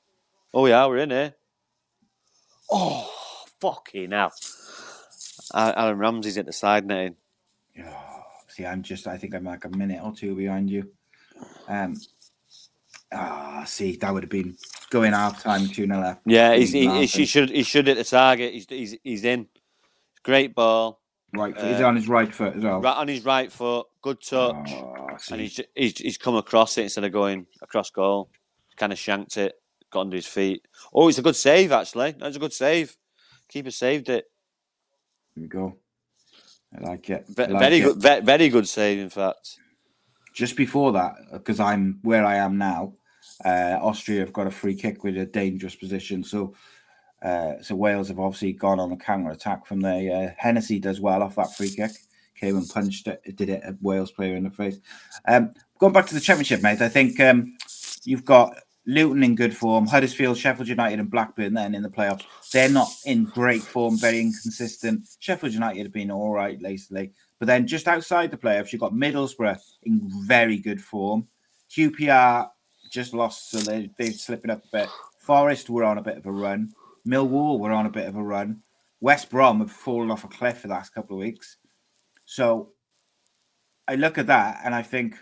Oh, 0.54 0.66
yeah, 0.66 0.86
we're 0.86 0.98
in 0.98 1.10
here. 1.10 1.34
Oh, 2.70 3.07
fucking 3.60 4.10
hell. 4.10 4.32
Aaron 5.54 5.98
Ramsey's 5.98 6.38
at 6.38 6.46
the 6.46 6.52
side 6.52 6.86
netting. 6.86 7.16
see, 8.48 8.66
I'm 8.66 8.82
just 8.82 9.06
I 9.06 9.16
think 9.16 9.34
I'm 9.34 9.44
like 9.44 9.64
a 9.64 9.70
minute 9.70 10.00
or 10.02 10.12
two 10.12 10.34
behind 10.34 10.70
you. 10.70 10.90
Um 11.68 11.96
ah 13.10 13.64
see 13.66 13.96
that 13.96 14.12
would 14.12 14.22
have 14.22 14.30
been 14.30 14.54
going 14.90 15.12
half 15.12 15.42
time 15.42 15.66
two 15.68 15.86
0 15.86 16.00
up. 16.00 16.20
Yeah, 16.26 16.54
he's, 16.54 16.72
he, 16.72 16.88
he, 16.88 17.06
he 17.06 17.26
should 17.26 17.50
he 17.50 17.62
should 17.62 17.86
hit 17.86 17.96
the 17.96 18.04
target. 18.04 18.52
He's 18.52 18.66
he's, 18.68 18.96
he's 19.02 19.24
in. 19.24 19.46
Great 20.22 20.54
ball. 20.54 21.00
right 21.32 21.56
foot. 21.56 21.70
he's 21.70 21.80
uh, 21.80 21.86
on 21.86 21.96
his 21.96 22.08
right 22.08 22.34
foot 22.34 22.56
as 22.56 22.62
well. 22.62 22.80
Right 22.80 22.96
on 22.96 23.08
his 23.08 23.24
right 23.24 23.50
foot. 23.50 23.86
Good 24.02 24.20
touch. 24.22 24.72
Oh, 24.72 25.08
and 25.30 25.40
he's, 25.40 25.60
he's 25.74 25.98
he's 25.98 26.18
come 26.18 26.36
across 26.36 26.76
it 26.76 26.82
instead 26.82 27.04
of 27.04 27.12
going 27.12 27.46
across 27.62 27.90
goal. 27.90 28.30
Kind 28.76 28.92
of 28.92 28.98
shanked 28.98 29.36
it. 29.36 29.54
Got 29.90 30.02
under 30.02 30.16
his 30.16 30.26
feet. 30.26 30.66
Oh, 30.92 31.08
it's 31.08 31.18
a 31.18 31.22
good 31.22 31.36
save 31.36 31.72
actually. 31.72 32.14
That's 32.18 32.36
a 32.36 32.40
good 32.40 32.52
save. 32.52 32.94
Keeper 33.48 33.70
saved 33.70 34.08
it. 34.08 34.26
There 35.34 35.42
we 35.42 35.48
go. 35.48 35.76
I 36.76 36.90
like 36.90 37.08
it. 37.10 37.26
I 37.38 37.46
like 37.46 37.60
very 37.60 37.78
it. 37.78 37.84
good. 37.84 38.02
Ve- 38.02 38.20
very 38.20 38.48
good 38.48 38.68
save, 38.68 38.98
in 38.98 39.10
fact. 39.10 39.58
Just 40.34 40.56
before 40.56 40.92
that, 40.92 41.14
because 41.32 41.58
I'm 41.58 41.98
where 42.02 42.24
I 42.24 42.36
am 42.36 42.58
now, 42.58 42.94
uh, 43.44 43.78
Austria 43.80 44.20
have 44.20 44.32
got 44.32 44.46
a 44.46 44.50
free 44.50 44.74
kick 44.74 45.02
with 45.02 45.16
a 45.16 45.26
dangerous 45.26 45.74
position. 45.74 46.22
So, 46.22 46.54
uh, 47.22 47.54
so 47.62 47.74
Wales 47.74 48.08
have 48.08 48.20
obviously 48.20 48.52
gone 48.52 48.78
on 48.78 48.92
a 48.92 48.96
counter 48.96 49.30
attack 49.30 49.66
from 49.66 49.80
there. 49.80 50.14
Uh, 50.14 50.34
Hennessey 50.36 50.78
does 50.78 51.00
well 51.00 51.22
off 51.22 51.36
that 51.36 51.56
free 51.56 51.70
kick. 51.70 51.92
Came 52.36 52.56
and 52.56 52.68
punched 52.68 53.08
it, 53.08 53.36
did 53.36 53.48
it 53.48 53.62
a 53.64 53.76
Wales 53.80 54.12
player 54.12 54.36
in 54.36 54.44
the 54.44 54.50
face. 54.50 54.78
Um, 55.26 55.52
going 55.78 55.92
back 55.92 56.06
to 56.06 56.14
the 56.14 56.20
championship, 56.20 56.62
mate. 56.62 56.80
I 56.80 56.88
think 56.88 57.18
um, 57.18 57.56
you've 58.04 58.24
got 58.24 58.56
Luton 58.88 59.22
in 59.22 59.34
good 59.34 59.54
form, 59.54 59.86
Huddersfield, 59.86 60.38
Sheffield 60.38 60.66
United, 60.66 60.98
and 60.98 61.10
Blackburn. 61.10 61.52
Then 61.52 61.74
in 61.74 61.82
the 61.82 61.90
playoffs, 61.90 62.24
they're 62.50 62.70
not 62.70 62.88
in 63.04 63.24
great 63.24 63.60
form, 63.60 63.98
very 63.98 64.18
inconsistent. 64.18 65.06
Sheffield 65.20 65.52
United 65.52 65.82
have 65.82 65.92
been 65.92 66.10
all 66.10 66.32
right 66.32 66.60
lately, 66.62 67.12
but 67.38 67.46
then 67.46 67.66
just 67.66 67.86
outside 67.86 68.30
the 68.30 68.38
playoffs, 68.38 68.72
you've 68.72 68.80
got 68.80 68.94
Middlesbrough 68.94 69.60
in 69.82 70.00
very 70.24 70.56
good 70.56 70.82
form. 70.82 71.28
QPR 71.70 72.48
just 72.90 73.12
lost, 73.12 73.50
so 73.50 73.58
they, 73.58 73.90
they're 73.98 74.10
slipping 74.10 74.50
up 74.50 74.64
a 74.64 74.76
bit. 74.78 74.88
Forest 75.20 75.68
were 75.68 75.84
on 75.84 75.98
a 75.98 76.02
bit 76.02 76.16
of 76.16 76.24
a 76.24 76.32
run. 76.32 76.72
Millwall 77.06 77.58
were 77.58 77.72
on 77.72 77.84
a 77.84 77.90
bit 77.90 78.08
of 78.08 78.16
a 78.16 78.22
run. 78.22 78.62
West 79.00 79.28
Brom 79.28 79.60
have 79.60 79.70
fallen 79.70 80.10
off 80.10 80.24
a 80.24 80.28
cliff 80.28 80.60
for 80.60 80.68
the 80.68 80.74
last 80.74 80.94
couple 80.94 81.14
of 81.14 81.20
weeks. 81.20 81.58
So 82.24 82.70
I 83.86 83.96
look 83.96 84.16
at 84.16 84.28
that 84.28 84.62
and 84.64 84.74
I 84.74 84.82
think 84.82 85.16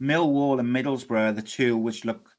Millwall 0.00 0.58
and 0.58 0.74
Middlesbrough 0.74 1.28
are 1.28 1.32
the 1.32 1.42
two 1.42 1.76
which 1.76 2.06
look, 2.06 2.29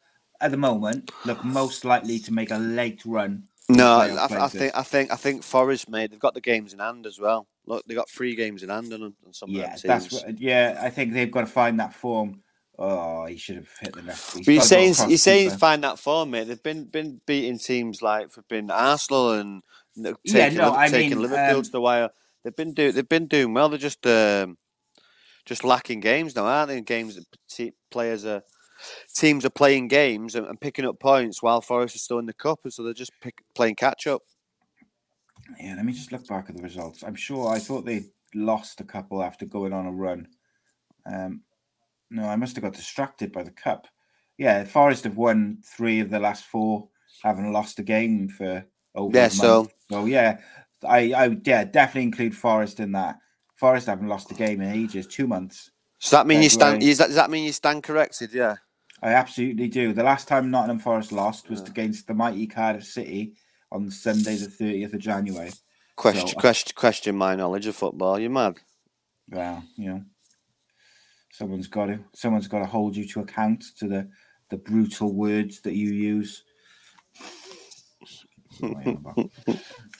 at 0.41 0.51
the 0.51 0.57
moment, 0.57 1.11
look 1.25 1.43
most 1.43 1.85
likely 1.85 2.19
to 2.19 2.33
make 2.33 2.51
a 2.51 2.57
late 2.57 3.01
run. 3.05 3.43
No, 3.69 3.99
I, 3.99 4.45
I 4.45 4.47
think 4.49 4.75
I 4.75 4.83
think 4.83 5.11
I 5.11 5.15
think 5.15 5.43
Forest, 5.43 5.89
mate. 5.89 6.11
They've 6.11 6.19
got 6.19 6.33
the 6.33 6.41
games 6.41 6.73
in 6.73 6.79
hand 6.79 7.05
as 7.05 7.19
well. 7.19 7.47
Look, 7.65 7.85
they 7.85 7.93
got 7.93 8.09
three 8.09 8.35
games 8.35 8.63
in 8.63 8.69
hand 8.69 8.91
on, 8.93 9.01
on 9.03 9.33
some 9.33 9.49
Yeah, 9.51 9.75
of 9.75 9.81
that's 9.81 10.07
teams. 10.07 10.23
what, 10.23 10.39
yeah. 10.39 10.79
I 10.81 10.89
think 10.89 11.13
they've 11.13 11.31
got 11.31 11.41
to 11.41 11.47
find 11.47 11.79
that 11.79 11.93
form. 11.93 12.41
Oh, 12.77 13.25
he 13.25 13.37
should 13.37 13.57
have 13.57 13.69
hit 13.79 13.93
the 13.93 14.01
net. 14.01 14.19
But 14.33 14.47
you're 14.47 14.61
saying 14.61 14.95
you're 15.07 15.17
saying 15.17 15.51
find 15.51 15.83
that 15.83 15.99
form, 15.99 16.31
mate. 16.31 16.47
They've 16.47 16.61
been 16.61 16.85
been 16.85 17.21
beating 17.25 17.59
teams 17.59 18.01
like 18.01 18.29
been 18.49 18.71
Arsenal 18.71 19.33
and 19.33 19.61
know, 19.95 20.15
Yeah, 20.23 20.49
no, 20.49 20.73
I 20.73 20.89
taking 20.89 21.11
mean, 21.11 21.21
Liverpool 21.21 21.57
um, 21.57 21.63
to 21.63 21.71
the 21.71 21.81
wire. 21.81 22.09
They've 22.43 22.55
been 22.55 22.73
do 22.73 22.91
they've 22.91 23.07
been 23.07 23.27
doing 23.27 23.53
well. 23.53 23.69
They're 23.69 23.77
just 23.77 24.05
um, 24.07 24.57
just 25.45 25.63
lacking 25.63 25.99
games 25.99 26.35
now, 26.35 26.45
aren't 26.45 26.69
they? 26.69 26.81
Games 26.81 27.15
that 27.15 27.73
players 27.91 28.25
are 28.25 28.41
teams 29.15 29.45
are 29.45 29.49
playing 29.49 29.87
games 29.87 30.35
and, 30.35 30.47
and 30.47 30.59
picking 30.59 30.85
up 30.85 30.99
points 30.99 31.41
while 31.41 31.61
Forest 31.61 31.95
is 31.95 32.03
still 32.03 32.19
in 32.19 32.25
the 32.25 32.33
cup, 32.33 32.59
and 32.63 32.73
so 32.73 32.83
they're 32.83 32.93
just 32.93 33.11
pick, 33.21 33.43
playing 33.55 33.75
catch 33.75 34.07
up. 34.07 34.21
Yeah, 35.59 35.75
let 35.75 35.85
me 35.85 35.93
just 35.93 36.11
look 36.11 36.25
back 36.27 36.49
at 36.49 36.55
the 36.55 36.63
results. 36.63 37.03
I'm 37.03 37.15
sure 37.15 37.49
I 37.49 37.59
thought 37.59 37.85
they 37.85 38.03
lost 38.33 38.79
a 38.79 38.85
couple 38.85 39.21
after 39.23 39.45
going 39.45 39.73
on 39.73 39.85
a 39.85 39.91
run. 39.91 40.27
Um, 41.05 41.41
No, 42.09 42.23
I 42.27 42.35
must 42.35 42.55
have 42.55 42.63
got 42.63 42.73
distracted 42.73 43.31
by 43.31 43.43
the 43.43 43.51
cup. 43.51 43.87
Yeah, 44.37 44.63
Forest 44.63 45.03
have 45.03 45.17
won 45.17 45.57
three 45.65 45.99
of 45.99 46.09
the 46.09 46.19
last 46.19 46.45
four, 46.45 46.87
haven't 47.23 47.51
lost 47.51 47.79
a 47.79 47.83
game 47.83 48.29
for 48.29 48.65
over. 48.95 49.15
Yeah, 49.17 49.25
a 49.25 49.29
so- 49.29 49.57
month. 49.63 49.73
so 49.91 50.05
yeah, 50.05 50.39
I, 50.87 51.13
I 51.13 51.37
yeah 51.45 51.63
definitely 51.63 52.03
include 52.03 52.35
Forest 52.35 52.79
in 52.79 52.91
that. 52.93 53.17
Forest 53.55 53.87
haven't 53.87 54.07
lost 54.07 54.31
a 54.31 54.33
game 54.33 54.61
in 54.61 54.71
ages, 54.71 55.05
two 55.05 55.27
months. 55.27 55.69
So 55.99 56.15
that 56.15 56.25
mean 56.25 56.41
you 56.41 56.49
stand? 56.49 56.81
Is 56.81 56.97
that, 56.97 57.07
does 57.07 57.15
that 57.15 57.29
mean 57.29 57.43
you 57.43 57.51
stand 57.51 57.83
corrected? 57.83 58.33
Yeah. 58.33 58.55
I 59.01 59.13
absolutely 59.13 59.67
do. 59.67 59.93
The 59.93 60.03
last 60.03 60.27
time 60.27 60.51
Nottingham 60.51 60.79
Forest 60.79 61.11
lost 61.11 61.49
was 61.49 61.61
against 61.61 62.07
the 62.07 62.13
mighty 62.13 62.45
Cardiff 62.45 62.83
City 62.83 63.33
on 63.71 63.89
Sunday, 63.89 64.35
the 64.35 64.47
thirtieth 64.47 64.93
of 64.93 64.99
January. 64.99 65.51
Question, 65.95 66.27
So- 66.27 66.39
question, 66.39 66.73
question 66.75 67.15
my 67.15 67.35
knowledge 67.35 67.65
of 67.67 67.75
football. 67.75 68.19
You're 68.19 68.29
mad. 68.29 68.57
Well, 69.29 69.63
you 69.75 69.89
know, 69.89 70.03
someone's 71.31 71.67
got 71.67 71.87
to 71.87 71.99
someone's 72.13 72.47
got 72.47 72.59
to 72.59 72.65
hold 72.65 72.95
you 72.95 73.07
to 73.07 73.21
account 73.21 73.63
to 73.77 73.87
the 73.87 74.09
the 74.49 74.57
brutal 74.57 75.13
words 75.13 75.61
that 75.61 75.73
you 75.73 75.91
use. 75.91 76.43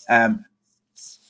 um, 0.10 0.45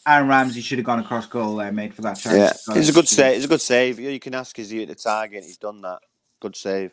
Aaron 0.08 0.28
Ramsey 0.28 0.62
should 0.62 0.80
have 0.80 0.86
gone 0.86 1.00
across 1.00 1.28
goal 1.28 1.58
there, 1.58 1.72
made 1.72 1.94
for 1.94 2.02
that 2.02 2.18
chance. 2.18 2.66
Yeah, 2.68 2.76
it's 2.76 2.90
a 2.90 2.94
good 2.94 3.08
save. 3.08 3.36
It's 3.38 3.46
a 3.46 3.50
good 3.50 3.62
save. 3.62 4.00
You 4.00 4.20
can 4.20 4.34
ask, 4.34 4.58
is 4.58 4.72
he 4.72 4.82
at 4.82 4.88
the 4.88 4.96
target? 4.96 5.44
He's 5.44 5.58
done 5.58 5.82
that. 5.82 6.00
Good 6.40 6.56
save. 6.56 6.92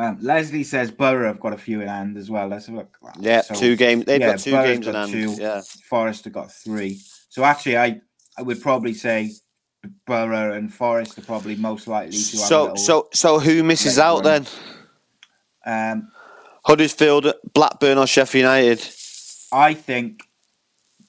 Um, 0.00 0.16
Leslie 0.20 0.62
says 0.62 0.92
Borough 0.92 1.26
have 1.26 1.40
got 1.40 1.52
a 1.52 1.58
few 1.58 1.80
in 1.80 1.88
hand 1.88 2.16
as 2.16 2.30
well. 2.30 2.46
Let's 2.46 2.66
have 2.66 2.76
a 2.76 2.78
look. 2.78 2.96
Yeah, 3.18 3.40
So, 3.40 3.54
two 3.56 3.74
games. 3.74 4.04
They've 4.04 4.20
yeah, 4.20 4.30
got 4.30 4.38
two 4.38 4.52
Borough's 4.52 4.66
games 4.70 4.86
in 4.86 4.92
got 4.92 5.08
hand. 5.08 5.12
two. 5.36 5.42
Yeah. 5.42 5.60
Forest 5.90 6.24
have 6.24 6.32
got 6.32 6.52
three. 6.52 7.00
So 7.28 7.42
actually, 7.44 7.76
I 7.78 8.00
I 8.38 8.42
would 8.42 8.62
probably 8.62 8.94
say 8.94 9.32
Borough 10.06 10.52
and 10.52 10.72
Forest 10.72 11.18
are 11.18 11.22
probably 11.22 11.56
most 11.56 11.88
likely 11.88 12.12
to 12.16 12.36
have 12.36 12.44
a 12.44 12.46
So, 12.46 12.74
so, 12.76 13.08
so 13.12 13.38
who 13.40 13.64
misses 13.64 13.98
out 13.98 14.24
run. 14.24 14.46
then? 15.66 15.92
um, 16.00 16.12
Huddersfield, 16.64 17.32
Blackburn, 17.54 17.98
or 17.98 18.06
Sheffield 18.06 18.42
United? 18.42 18.78
I 19.52 19.74
think 19.74 20.22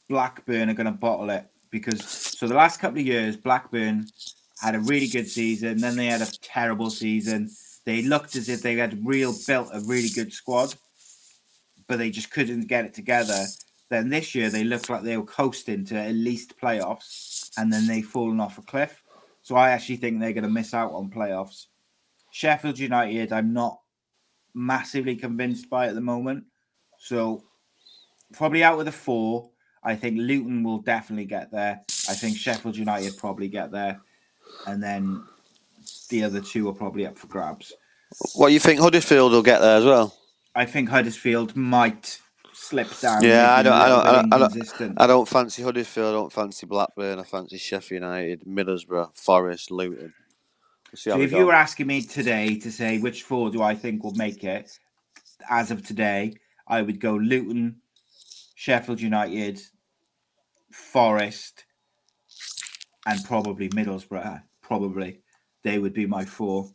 Blackburn 0.07 0.69
are 0.69 0.73
going 0.73 0.85
to 0.85 0.91
bottle 0.91 1.29
it 1.29 1.45
because 1.69 2.03
so 2.03 2.47
the 2.47 2.55
last 2.55 2.79
couple 2.79 2.99
of 2.99 3.05
years, 3.05 3.35
Blackburn 3.37 4.07
had 4.61 4.73
a 4.75 4.79
really 4.79 5.07
good 5.07 5.27
season, 5.27 5.77
then 5.77 5.95
they 5.95 6.07
had 6.07 6.21
a 6.21 6.25
terrible 6.41 6.89
season. 6.89 7.49
They 7.85 8.01
looked 8.01 8.35
as 8.35 8.49
if 8.49 8.61
they 8.61 8.75
had 8.75 9.05
real 9.05 9.33
built 9.47 9.69
a 9.73 9.81
really 9.81 10.09
good 10.09 10.31
squad, 10.33 10.75
but 11.87 11.97
they 11.97 12.09
just 12.11 12.31
couldn't 12.31 12.67
get 12.67 12.85
it 12.85 12.93
together. 12.93 13.45
Then 13.89 14.09
this 14.09 14.35
year 14.35 14.49
they 14.49 14.63
looked 14.63 14.89
like 14.89 15.01
they 15.01 15.17
were 15.17 15.25
coasting 15.25 15.85
to 15.85 15.95
at 15.95 16.13
least 16.13 16.59
playoffs, 16.61 17.49
and 17.57 17.71
then 17.73 17.87
they've 17.87 18.05
fallen 18.05 18.39
off 18.39 18.57
a 18.57 18.61
cliff. 18.61 19.01
So 19.41 19.55
I 19.55 19.69
actually 19.69 19.95
think 19.95 20.19
they're 20.19 20.33
going 20.33 20.43
to 20.43 20.49
miss 20.49 20.73
out 20.73 20.91
on 20.91 21.09
playoffs. 21.09 21.65
Sheffield 22.31 22.77
United, 22.77 23.33
I'm 23.33 23.53
not 23.53 23.79
massively 24.53 25.15
convinced 25.15 25.69
by 25.69 25.87
at 25.87 25.95
the 25.95 26.01
moment. 26.01 26.43
So 26.99 27.43
probably 28.33 28.63
out 28.63 28.77
of 28.77 28.85
the 28.85 28.91
four, 28.91 29.49
I 29.83 29.95
think 29.95 30.17
Luton 30.19 30.63
will 30.63 30.79
definitely 30.79 31.25
get 31.25 31.51
there. 31.51 31.81
I 32.09 32.13
think 32.13 32.37
Sheffield 32.37 32.77
United 32.77 33.17
probably 33.17 33.47
get 33.47 33.71
there, 33.71 34.01
and 34.67 34.83
then 34.83 35.23
the 36.09 36.23
other 36.23 36.41
two 36.41 36.67
are 36.69 36.73
probably 36.73 37.05
up 37.05 37.17
for 37.17 37.27
grabs. 37.27 37.73
What 38.35 38.51
you 38.51 38.59
think 38.59 38.79
Huddersfield 38.79 39.31
will 39.31 39.43
get 39.43 39.59
there 39.59 39.77
as 39.77 39.85
well? 39.85 40.15
I 40.55 40.65
think 40.65 40.89
Huddersfield 40.89 41.55
might 41.55 42.19
slip 42.53 42.87
down. 42.99 43.23
Yeah, 43.23 43.53
I 43.53 43.63
don't, 43.63 43.73
I 43.73 43.87
don't, 43.87 44.05
I 44.05 44.11
don't, 44.11 44.33
I 44.33 44.37
don't. 44.37 44.93
I 44.97 45.07
don't 45.07 45.27
fancy 45.27 45.63
Huddersfield. 45.63 46.07
I 46.07 46.11
don't 46.11 46.33
fancy 46.33 46.65
Blackburn. 46.65 47.19
I 47.19 47.23
fancy 47.23 47.57
Sheffield 47.57 48.01
United, 48.01 48.43
Middlesbrough, 48.45 49.15
Forest, 49.15 49.71
Luton. 49.71 50.13
So 50.95 51.21
if 51.21 51.31
you 51.31 51.45
were 51.45 51.53
asking 51.53 51.85
me 51.87 52.01
today 52.01 52.57
to 52.57 52.71
say 52.71 52.97
which 52.97 53.23
four 53.23 53.51
do 53.51 53.61
I 53.61 53.75
think 53.75 54.03
will 54.03 54.15
make 54.15 54.43
it, 54.43 54.79
as 55.47 55.69
of 55.69 55.85
today, 55.85 56.33
I 56.67 56.81
would 56.81 56.99
go 56.99 57.13
Luton, 57.15 57.77
Sheffield 58.55 58.99
United, 58.99 59.61
Forest, 60.71 61.65
and 63.05 63.23
probably 63.23 63.69
Middlesbrough. 63.69 64.41
Probably 64.61 65.21
they 65.63 65.79
would 65.79 65.93
be 65.93 66.05
my 66.05 66.25
four. 66.25 66.69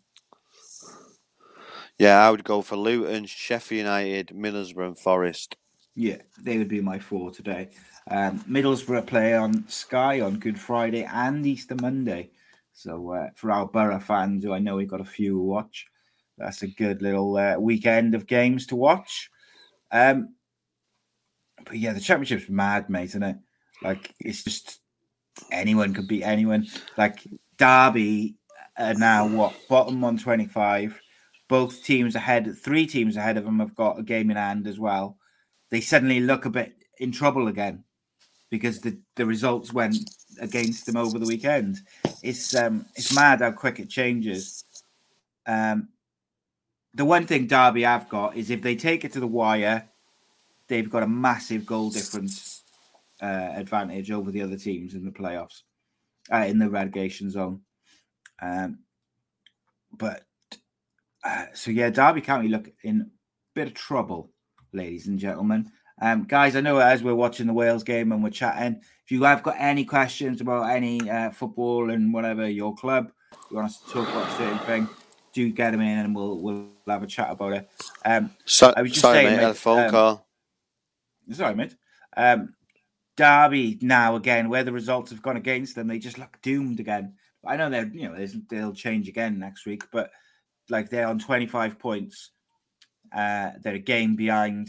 yeah, 1.98 2.26
I 2.26 2.30
would 2.30 2.44
go 2.44 2.62
for 2.62 2.76
Luton, 2.76 3.26
Sheffield 3.26 3.78
United, 3.78 4.28
Middlesbrough, 4.28 4.88
and 4.88 4.98
Forest. 4.98 5.56
Yeah, 5.94 6.18
they 6.42 6.58
would 6.58 6.68
be 6.68 6.80
my 6.80 6.98
four 6.98 7.30
today. 7.30 7.68
Um, 8.10 8.40
Middlesbrough 8.40 9.06
play 9.06 9.34
on 9.34 9.66
Sky 9.68 10.20
on 10.20 10.38
Good 10.38 10.58
Friday 10.58 11.04
and 11.04 11.46
Easter 11.46 11.76
Monday. 11.80 12.30
So 12.72 13.12
uh, 13.12 13.28
for 13.36 13.52
our 13.52 13.66
Borough 13.66 14.00
fans, 14.00 14.44
who 14.44 14.52
I 14.52 14.58
know 14.58 14.76
we've 14.76 14.88
got 14.88 15.00
a 15.00 15.04
few 15.04 15.38
watch, 15.38 15.86
that's 16.36 16.62
a 16.62 16.66
good 16.66 17.00
little 17.00 17.36
uh, 17.36 17.56
weekend 17.58 18.14
of 18.14 18.26
games 18.26 18.66
to 18.66 18.76
watch. 18.76 19.30
Um, 19.92 20.34
but 21.64 21.78
yeah, 21.78 21.92
the 21.92 22.00
championship's 22.00 22.50
mad, 22.50 22.90
mate, 22.90 23.04
isn't 23.04 23.22
it? 23.22 23.36
Like 23.82 24.12
it's 24.18 24.42
just 24.42 24.80
anyone 25.52 25.94
could 25.94 26.08
beat 26.08 26.24
anyone. 26.24 26.66
Like 26.96 27.24
Derby 27.56 28.34
are 28.78 28.94
now 28.94 29.26
what 29.26 29.54
bottom 29.68 30.00
one 30.00 30.18
twenty 30.18 30.46
five. 30.46 31.00
Both 31.48 31.84
teams 31.84 32.14
ahead, 32.14 32.56
three 32.56 32.86
teams 32.86 33.16
ahead 33.16 33.36
of 33.36 33.44
them 33.44 33.58
have 33.58 33.74
got 33.74 33.98
a 33.98 34.02
game 34.02 34.30
in 34.30 34.36
hand 34.36 34.66
as 34.66 34.78
well. 34.78 35.18
They 35.70 35.80
suddenly 35.80 36.20
look 36.20 36.46
a 36.46 36.50
bit 36.50 36.74
in 36.98 37.12
trouble 37.12 37.48
again 37.48 37.84
because 38.50 38.80
the, 38.80 38.98
the 39.16 39.26
results 39.26 39.72
went 39.72 39.96
against 40.40 40.86
them 40.86 40.96
over 40.96 41.18
the 41.18 41.26
weekend. 41.26 41.80
It's 42.22 42.54
um 42.54 42.86
it's 42.96 43.14
mad 43.14 43.40
how 43.40 43.52
quick 43.52 43.78
it 43.78 43.90
changes. 43.90 44.64
Um, 45.46 45.88
the 46.94 47.04
one 47.04 47.26
thing 47.26 47.46
Derby 47.46 47.82
have 47.82 48.08
got 48.08 48.36
is 48.36 48.50
if 48.50 48.62
they 48.62 48.76
take 48.76 49.04
it 49.04 49.12
to 49.12 49.20
the 49.20 49.26
wire, 49.26 49.88
they've 50.68 50.88
got 50.88 51.02
a 51.02 51.08
massive 51.08 51.66
goal 51.66 51.90
difference 51.90 52.62
uh, 53.20 53.52
advantage 53.54 54.10
over 54.10 54.30
the 54.30 54.42
other 54.42 54.56
teams 54.56 54.94
in 54.94 55.04
the 55.04 55.10
playoffs, 55.10 55.62
uh, 56.32 56.46
in 56.46 56.58
the 56.58 56.70
relegation 56.70 57.30
zone. 57.30 57.60
Um, 58.44 58.78
but 59.96 60.22
uh, 61.24 61.46
so 61.54 61.70
yeah, 61.70 61.90
Derby 61.90 62.20
County 62.20 62.48
look 62.48 62.70
in 62.82 63.00
a 63.00 63.06
bit 63.54 63.68
of 63.68 63.74
trouble, 63.74 64.30
ladies 64.72 65.06
and 65.06 65.18
gentlemen. 65.18 65.70
Um, 66.00 66.24
guys, 66.24 66.56
I 66.56 66.60
know 66.60 66.78
as 66.78 67.02
we're 67.02 67.14
watching 67.14 67.46
the 67.46 67.52
Wales 67.52 67.84
game 67.84 68.12
and 68.12 68.22
we're 68.22 68.30
chatting, 68.30 68.80
if 69.04 69.12
you 69.12 69.22
have 69.24 69.42
got 69.42 69.56
any 69.58 69.84
questions 69.84 70.40
about 70.40 70.70
any 70.70 71.08
uh, 71.08 71.30
football 71.30 71.90
and 71.90 72.12
whatever 72.12 72.48
your 72.48 72.74
club, 72.74 73.12
you 73.50 73.56
want 73.56 73.68
us 73.68 73.80
to 73.80 73.90
talk 73.90 74.08
about 74.08 74.28
a 74.28 74.32
certain 74.32 74.58
thing, 74.60 74.88
do 75.32 75.50
get 75.50 75.70
them 75.70 75.80
in 75.80 75.98
and 75.98 76.14
we'll 76.14 76.38
we'll 76.38 76.66
have 76.88 77.02
a 77.02 77.06
chat 77.06 77.30
about 77.30 77.52
it. 77.52 77.70
Um, 78.04 78.30
So, 78.44 78.74
I 78.76 78.82
was 78.82 78.90
just 78.90 79.02
sorry, 79.02 79.18
saying, 79.18 79.26
mate. 79.26 79.34
Had 79.36 79.44
a 79.44 79.48
mate, 79.48 79.56
phone 79.56 79.84
um, 79.84 79.90
call. 79.90 80.26
Sorry, 81.32 81.54
mate. 81.54 81.76
Um, 82.16 82.54
Derby 83.16 83.78
now 83.80 84.16
again, 84.16 84.48
where 84.48 84.64
the 84.64 84.72
results 84.72 85.10
have 85.12 85.22
gone 85.22 85.36
against 85.36 85.76
them, 85.76 85.86
they 85.86 85.98
just 85.98 86.18
look 86.18 86.36
doomed 86.42 86.80
again. 86.80 87.14
I 87.46 87.56
know 87.56 87.70
they're 87.70 87.90
you 87.92 88.08
know 88.08 88.26
they'll 88.50 88.72
change 88.72 89.08
again 89.08 89.38
next 89.38 89.66
week, 89.66 89.84
but 89.92 90.10
like 90.68 90.90
they're 90.90 91.08
on 91.08 91.18
25 91.18 91.78
points. 91.78 92.30
Uh, 93.14 93.50
they're 93.62 93.74
a 93.74 93.78
game 93.78 94.16
behind. 94.16 94.68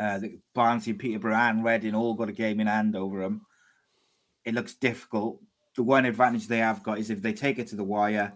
Uh, 0.00 0.18
the 0.18 0.38
Barnsley, 0.54 0.92
Peterborough, 0.92 1.34
and 1.34 1.64
Reading 1.64 1.94
all 1.94 2.14
got 2.14 2.28
a 2.28 2.32
game 2.32 2.60
in 2.60 2.68
hand 2.68 2.94
over 2.94 3.20
them. 3.20 3.44
It 4.44 4.54
looks 4.54 4.74
difficult. 4.74 5.40
The 5.74 5.82
one 5.82 6.04
advantage 6.04 6.46
they 6.46 6.58
have 6.58 6.84
got 6.84 6.98
is 6.98 7.10
if 7.10 7.20
they 7.20 7.32
take 7.32 7.58
it 7.58 7.66
to 7.68 7.76
the 7.76 7.82
wire, 7.82 8.32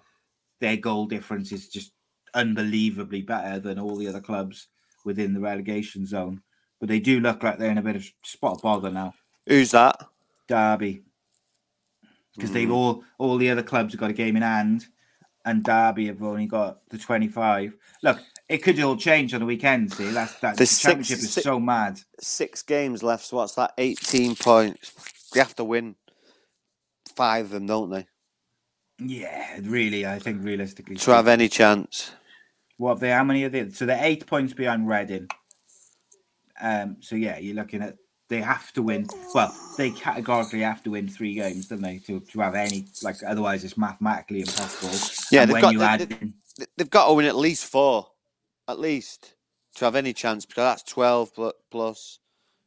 their 0.61 0.77
goal 0.77 1.07
difference 1.07 1.53
is 1.53 1.69
just 1.69 1.93
unbelievably 2.35 3.23
better 3.23 3.61
than 3.61 3.79
all 3.79 3.97
the 3.97 4.09
other 4.09 4.21
clubs 4.21 4.69
within 5.05 5.35
the 5.35 5.41
relegation 5.41 6.05
zone. 6.05 6.43
But 6.81 6.89
they 6.89 7.01
do 7.01 7.21
look 7.21 7.43
like 7.43 7.59
they're 7.59 7.71
in 7.71 7.79
a 7.79 7.83
bit 7.83 7.97
of 7.97 8.05
spot 8.25 8.57
of 8.57 8.63
bother 8.63 8.91
now. 8.91 9.15
Who's 9.47 9.71
that? 9.71 10.05
Derby, 10.49 11.03
because 12.35 12.53
they've 12.53 12.71
all 12.71 13.05
all 13.19 13.37
the 13.37 13.51
other 13.51 13.63
clubs 13.63 13.93
have 13.93 14.01
got 14.01 14.11
a 14.11 14.15
game 14.15 14.37
in 14.37 14.43
hand, 14.43 14.87
and 15.45 15.63
Derby 15.65 16.07
have 16.07 16.23
only 16.23 16.47
got 16.47 16.81
the 16.89 16.99
twenty 16.99 17.29
five. 17.29 17.75
Look, 18.03 18.19
it 18.49 18.59
could 18.59 18.79
all 18.81 18.97
change 18.97 19.33
on 19.35 19.41
the 19.41 19.47
weekend. 19.47 19.93
See, 19.93 20.11
that's 20.11 20.35
that. 20.41 20.57
There's 20.57 20.71
the 20.71 20.75
six- 20.75 20.83
championship 20.83 21.19
is 21.19 21.33
six- 21.33 21.45
so 21.45 21.61
mad. 21.61 22.01
Six 22.21 22.63
games 22.63 23.03
left. 23.03 23.25
So 23.27 23.37
what's 23.39 23.55
that? 23.55 23.73
18 23.79 24.37
points. 24.37 24.93
They 25.33 25.41
have 25.41 25.55
to 25.57 25.65
win 25.65 25.95
five 27.17 27.47
of 27.47 27.51
them, 27.53 27.67
don't 27.67 27.91
they? 27.91 28.07
Yeah, 28.99 29.59
really, 29.63 30.07
I 30.07 30.19
think 30.19 30.45
realistically, 30.45 30.97
To 30.97 31.11
have 31.13 31.27
any 31.29 31.49
chance. 31.49 32.13
what 32.77 33.01
they? 33.01 33.11
How 33.11 33.25
many 33.25 33.45
are 33.45 33.49
they? 33.49 33.71
So 33.71 33.87
they're 33.87 34.05
eight 34.05 34.27
points 34.27 34.53
behind 34.53 34.89
Reading. 34.89 35.29
Um. 36.61 36.97
So 37.01 37.17
yeah, 37.17 37.39
you're 37.39 37.57
looking 37.57 37.83
at 37.83 37.97
they 38.33 38.41
have 38.41 38.73
to 38.73 38.83
win. 38.83 39.07
Well, 39.35 39.55
they 39.77 39.91
categorically 39.91 40.61
have 40.61 40.83
to 40.85 40.91
win 40.91 41.07
three 41.09 41.35
games, 41.35 41.69
don't 41.69 41.83
they, 41.83 41.99
to, 42.07 42.21
to 42.21 42.41
have 42.41 42.55
any 42.55 42.87
like? 43.03 43.17
Otherwise, 43.27 43.63
it's 43.63 43.77
mathematically 43.77 44.41
impossible. 44.41 44.91
Yeah, 45.31 45.43
And 45.43 45.51
they've 45.51 45.53
when 45.55 45.63
got- 45.63 45.73
you 45.75 45.79
they- 45.79 45.85
add 45.85 46.01
they- 46.01 46.17
in 46.21 46.35
Th- 46.57 46.69
They've 46.77 46.91
got 46.91 47.09
to 47.09 47.15
win 47.15 47.27
at 47.27 47.37
least 47.37 47.65
four. 47.67 48.09
At 48.69 48.79
least. 48.79 49.35
To 49.77 49.85
have 49.87 49.97
any 49.97 50.13
chance. 50.13 50.45
Because 50.45 50.63
that's 50.65 50.83
12 50.93 51.33
plus. 51.71 52.19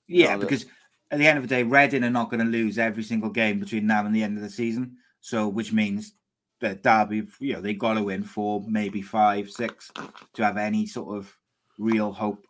Yeah, 0.08 0.34
No, 0.34 0.40
the- 0.40 0.46
because 0.46 0.66
at 1.12 1.20
the 1.20 1.28
end 1.28 1.38
of 1.38 1.44
the 1.44 1.48
day, 1.56 1.64
Reading 1.64 2.04
are 2.04 2.10
not 2.10 2.30
going 2.32 2.44
to 2.44 2.50
lose 2.52 2.78
every 2.80 3.04
single 3.04 3.30
game 3.30 3.60
between 3.60 3.86
now 3.88 4.06
and 4.06 4.16
the 4.16 4.24
end 4.24 4.38
of 4.38 4.44
the 4.44 4.50
season. 4.50 4.98
So, 5.22 5.48
which 5.48 5.72
means 5.74 6.14
that 6.62 6.82
Derby, 6.84 7.28
you 7.40 7.54
know, 7.54 7.62
they 7.62 7.74
got 7.74 7.94
to 7.96 8.04
win 8.04 8.24
four, 8.24 8.64
maybe 8.68 9.02
five, 9.02 9.50
six 9.52 9.92
to 10.34 10.44
have 10.44 10.58
any 10.58 10.86
sort 10.88 11.16
of 11.18 11.36
real 11.78 12.12
hope 12.12 12.46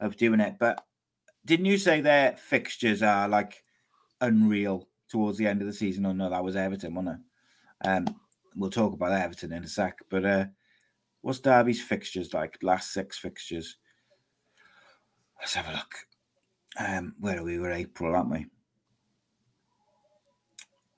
of 0.00 0.16
doing 0.16 0.40
it. 0.40 0.56
But 0.58 0.84
didn't 1.44 1.66
you 1.66 1.78
say 1.78 2.00
their 2.00 2.36
fixtures 2.36 3.02
are 3.02 3.28
like 3.28 3.62
unreal 4.20 4.88
towards 5.08 5.38
the 5.38 5.46
end 5.46 5.60
of 5.60 5.66
the 5.66 5.72
season? 5.72 6.06
Oh 6.06 6.12
no, 6.12 6.30
that 6.30 6.44
was 6.44 6.56
Everton, 6.56 6.94
wasn't 6.94 7.16
it? 7.16 7.88
Um, 7.88 8.06
we'll 8.56 8.70
talk 8.70 8.92
about 8.92 9.12
Everton 9.12 9.52
in 9.52 9.64
a 9.64 9.68
sec. 9.68 9.98
But 10.10 10.24
uh, 10.24 10.44
what's 11.22 11.40
Derby's 11.40 11.82
fixtures 11.82 12.34
like? 12.34 12.58
Last 12.62 12.92
six 12.92 13.18
fixtures. 13.18 13.76
Let's 15.40 15.54
have 15.54 15.68
a 15.68 15.72
look. 15.72 15.94
Um, 16.78 17.14
where 17.18 17.38
are 17.38 17.44
we? 17.44 17.58
We're 17.58 17.72
April, 17.72 18.14
aren't 18.14 18.30
we? 18.30 18.46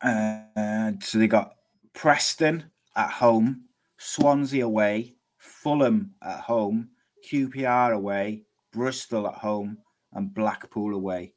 Uh, 0.03 0.93
so 1.03 1.18
they 1.18 1.26
got 1.26 1.57
Preston 1.93 2.70
at 2.97 3.11
home, 3.11 3.64
Swansea 3.99 4.64
away, 4.64 5.14
Fulham 5.36 6.12
at 6.22 6.41
home, 6.41 6.88
QPR 7.30 7.95
away, 7.95 8.45
Bristol 8.72 9.28
at 9.28 9.34
home, 9.34 9.78
and 10.14 10.34
Blackpool 10.34 10.94
away. 10.94 11.32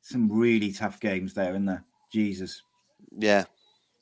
Some 0.00 0.30
really 0.30 0.72
tough 0.72 1.00
games 1.00 1.34
there, 1.34 1.50
isn't 1.50 1.66
there? 1.66 1.84
Jesus. 2.12 2.62
Yeah. 3.16 3.44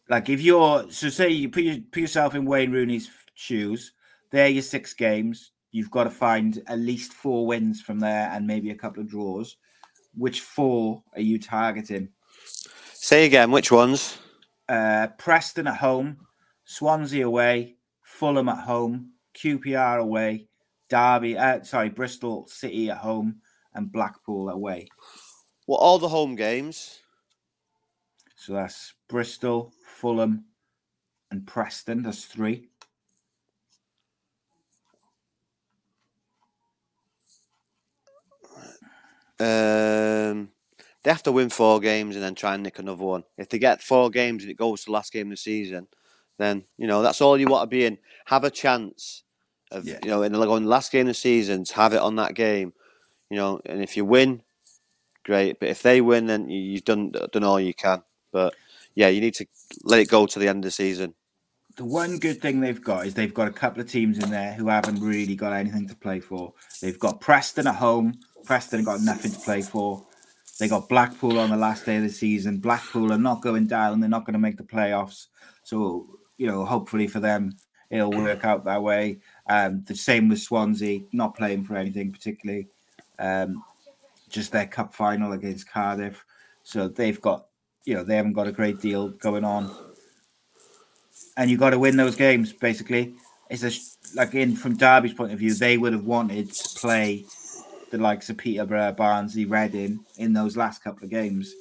Like 0.09 0.29
if 0.29 0.41
you're 0.41 0.91
so 0.91 1.09
say 1.09 1.29
you 1.29 1.49
put, 1.49 1.63
your, 1.63 1.77
put 1.93 2.01
yourself 2.01 2.35
in 2.35 2.45
Wayne 2.45 2.73
Rooney's 2.73 3.09
shoes, 3.35 3.93
there 4.31 4.49
your 4.49 4.63
six 4.63 4.93
games. 4.95 5.53
You've 5.73 5.91
got 5.91 6.05
to 6.05 6.11
find 6.11 6.63
at 6.67 6.81
least 6.81 7.13
four 7.13 7.47
wins 7.47 7.81
from 7.81 8.01
there 8.01 8.29
and 8.33 8.47
maybe 8.47 8.71
a 8.71 8.75
couple 8.75 9.03
of 9.03 9.09
draws. 9.09 9.57
Which 10.17 10.41
four 10.41 11.05
are 11.15 11.21
you 11.21 11.39
targeting? 11.39 12.09
Say 12.93 13.25
again, 13.25 13.53
which 13.53 13.71
ones? 13.71 14.19
Uh, 14.69 15.09
Preston 15.19 15.69
at 15.69 15.77
home, 15.77 16.17
Swansea 16.65 17.27
away, 17.27 17.77
Fulham 18.03 18.49
at 18.49 18.65
home, 18.65 19.13
QPR 19.35 20.01
away, 20.01 20.49
Derby, 20.89 21.39
uh, 21.39 21.63
sorry, 21.63 21.89
Bristol 21.89 22.47
City 22.49 22.91
at 22.91 22.99
home, 22.99 23.37
and 23.75 23.91
Blackpool 23.93 24.51
away. 24.51 24.89
Well, 25.67 25.79
all 25.79 25.99
the 25.99 26.09
home 26.09 26.35
games. 26.35 27.01
So 28.37 28.55
that's 28.55 28.95
Bristol, 29.09 29.73
Fulham, 29.87 30.45
and 31.31 31.47
Preston. 31.47 32.03
That's 32.03 32.25
three. 32.25 32.69
Um, 39.39 40.51
they 41.03 41.11
have 41.11 41.23
to 41.23 41.33
win 41.33 41.49
four 41.49 41.81
games 41.81 42.15
and 42.15 42.23
then 42.23 42.35
try 42.35 42.55
and 42.55 42.63
nick 42.63 42.79
another 42.79 43.05
one. 43.05 43.25
If 43.39 43.49
they 43.49 43.59
get 43.59 43.83
four 43.83 44.11
games 44.11 44.43
and 44.43 44.51
it 44.51 44.57
goes 44.59 44.81
to 44.81 44.87
the 44.87 44.93
last 44.93 45.13
game 45.13 45.29
of 45.29 45.31
the 45.31 45.37
season, 45.39 45.87
then 46.39 46.65
you 46.77 46.87
know 46.87 47.03
that's 47.03 47.21
all 47.21 47.39
you 47.39 47.47
want 47.47 47.71
to 47.71 47.75
be 47.75 47.87
in. 47.87 47.99
Have 48.27 48.45
a 48.45 48.51
chance 48.51 49.25
of 49.71 49.87
Yeah. 49.87 49.99
you 50.03 50.11
know 50.11 50.23
in 50.23 50.33
the, 50.33 50.39
last 50.39 50.93
game 50.93 51.03
of 51.03 51.09
the 51.09 51.15
season, 51.15 51.65
to 51.65 51.75
have 51.75 51.95
it 51.95 52.01
on 52.01 52.17
that 52.17 52.35
game. 52.35 52.75
You 53.31 53.37
know, 53.37 53.61
and 53.65 53.83
if 53.83 53.97
you 53.97 54.05
win, 54.05 54.43
great. 55.25 55.61
But 55.61 55.69
if 55.69 55.83
they 55.83 56.01
win, 56.01 56.27
then 56.27 56.51
you, 56.51 56.61
you've 56.61 56.85
done 56.85 57.13
done 57.33 57.45
all 57.45 57.61
you 57.61 57.75
can. 57.75 58.03
But 58.33 58.55
yeah, 58.95 59.09
you 59.09 59.21
need 59.21 59.35
to 59.35 59.47
let 59.85 60.01
it 60.01 60.09
go 60.09 60.27
to 60.27 60.39
the 60.39 60.49
end 60.49 60.65
of 60.65 60.69
the 60.69 60.71
season. 60.73 61.15
The 61.77 61.85
one 61.85 62.19
good 62.19 62.43
thing 62.43 62.61
they've 62.61 62.83
got 62.83 63.07
is 63.07 63.15
they've 63.15 63.33
got 63.33 63.49
a 63.49 63.53
couple 63.53 63.81
of 63.81 63.89
teams 63.89 64.19
in 64.19 64.31
there 64.31 64.53
who 64.53 64.69
haven't 64.69 65.01
really 65.01 65.37
got 65.37 65.53
anything 65.53 65.89
to 65.89 65.95
play 65.95 66.21
for. 66.21 66.53
They've 66.83 66.99
got 66.99 67.21
Preston 67.21 67.69
at 67.69 67.77
home. 67.77 68.19
Preston 68.45 68.85
got 68.85 69.01
nothing 69.01 69.31
to 69.31 69.39
play 69.39 69.63
for. 69.63 70.05
They 70.59 70.69
got 70.69 70.89
Blackpool 70.89 71.39
on 71.39 71.51
the 71.51 71.57
last 71.57 71.87
day 71.87 71.97
of 71.97 72.03
the 72.03 72.11
season. 72.11 72.59
Blackpool 72.59 73.13
are 73.13 73.19
not 73.19 73.41
going 73.41 73.67
down. 73.67 74.01
They're 74.01 74.11
not 74.11 74.27
going 74.27 74.35
to 74.35 74.41
make 74.41 74.59
the 74.59 74.63
playoffs. 74.63 75.29
So, 75.63 76.19
you 76.37 76.47
know, 76.47 76.65
hopefully 76.65 77.07
for 77.07 77.21
them, 77.21 77.57
it'll 77.89 78.11
work 78.11 78.45
out 78.45 78.65
that 78.65 78.83
way. 78.83 79.21
Um, 79.49 79.83
the 79.87 79.95
same 79.95 80.29
with 80.29 80.41
Swansea, 80.41 81.01
not 81.13 81.37
playing 81.37 81.65
for 81.65 81.77
anything 81.77 82.13
particularly. 82.13 82.69
Um, 83.21 83.63
just 84.29 84.51
their 84.51 84.67
cup 84.67 84.95
final 84.95 85.33
against 85.33 85.69
Cardiff. 85.69 86.25
So 86.65 86.89
they've 86.89 87.21
got, 87.21 87.47
you 87.85 87.95
know, 87.95 88.03
they 88.03 88.17
haven't 88.17 88.33
got 88.33 88.49
a 88.49 88.53
great 88.53 88.81
deal 88.81 89.09
going 89.09 89.45
on 89.45 89.71
and 91.37 91.51
you've 91.51 91.61
got 91.61 91.71
to 91.71 91.79
win 91.79 91.97
those 91.97 92.17
games. 92.17 92.53
Basically, 92.53 93.15
it's 93.49 93.65
a, 93.65 93.71
like 94.17 94.35
in 94.35 94.57
from 94.57 94.77
Derby's 94.77 95.15
point 95.15 95.33
of 95.33 95.39
view, 95.39 95.55
they 95.55 95.79
would 95.79 95.93
have 95.93 96.05
wanted 96.05 96.53
to 96.53 96.81
play 96.81 97.25
the 97.91 97.99
likes 97.99 98.31
of 98.31 98.37
Peterborough, 98.37 98.93
Barnsley, 98.93 99.45
Reading 99.45 100.05
in 100.19 100.33
those 100.33 100.57
last 100.57 100.85
couple 100.85 101.05
of 101.05 101.11
games. 101.11 101.55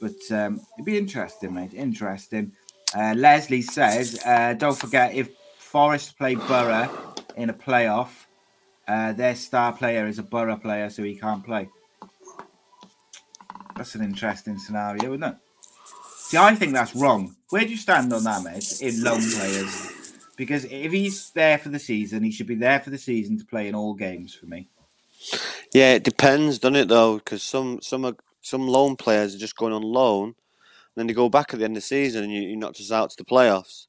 But 0.00 0.16
um, 0.30 0.60
it'd 0.76 0.86
be 0.86 0.96
interesting, 0.96 1.52
mate. 1.52 1.74
Interesting. 1.74 2.52
Uh, 2.94 3.14
Leslie 3.16 3.62
says, 3.62 4.20
uh, 4.24 4.54
don't 4.54 4.78
forget 4.78 5.14
if 5.14 5.30
Forest 5.58 6.16
play 6.16 6.34
Borough 6.34 7.14
in 7.36 7.50
a 7.50 7.54
playoff, 7.54 8.26
uh, 8.90 9.12
their 9.12 9.36
star 9.36 9.72
player 9.72 10.08
is 10.08 10.18
a 10.18 10.22
Borough 10.24 10.56
player, 10.56 10.90
so 10.90 11.04
he 11.04 11.14
can't 11.14 11.44
play. 11.44 11.68
That's 13.76 13.94
an 13.94 14.02
interesting 14.02 14.58
scenario, 14.58 15.12
isn't 15.12 15.22
it? 15.22 15.36
See, 16.16 16.36
I 16.36 16.56
think 16.56 16.72
that's 16.72 16.96
wrong. 16.96 17.36
Where 17.50 17.62
do 17.62 17.70
you 17.70 17.76
stand 17.76 18.12
on 18.12 18.24
that, 18.24 18.42
mate? 18.42 18.82
In 18.82 19.02
loan 19.04 19.20
players, 19.20 20.14
because 20.36 20.64
if 20.64 20.90
he's 20.90 21.30
there 21.30 21.58
for 21.58 21.68
the 21.68 21.78
season, 21.78 22.24
he 22.24 22.32
should 22.32 22.48
be 22.48 22.56
there 22.56 22.80
for 22.80 22.90
the 22.90 22.98
season 22.98 23.38
to 23.38 23.44
play 23.44 23.68
in 23.68 23.76
all 23.76 23.94
games 23.94 24.34
for 24.34 24.46
me. 24.46 24.68
Yeah, 25.72 25.94
it 25.94 26.02
depends, 26.02 26.58
doesn't 26.58 26.74
it? 26.74 26.88
Though, 26.88 27.18
because 27.18 27.44
some 27.44 27.80
some 27.82 28.16
some 28.42 28.66
loan 28.66 28.96
players 28.96 29.36
are 29.36 29.38
just 29.38 29.56
going 29.56 29.72
on 29.72 29.82
loan, 29.82 30.24
and 30.24 30.34
then 30.96 31.06
they 31.06 31.12
go 31.12 31.28
back 31.28 31.52
at 31.52 31.60
the 31.60 31.64
end 31.64 31.76
of 31.76 31.82
the 31.82 31.86
season, 31.86 32.24
and 32.24 32.32
you, 32.32 32.42
you 32.42 32.56
knocked 32.56 32.80
us 32.80 32.90
out 32.90 33.10
to 33.10 33.16
the 33.16 33.24
playoffs. 33.24 33.86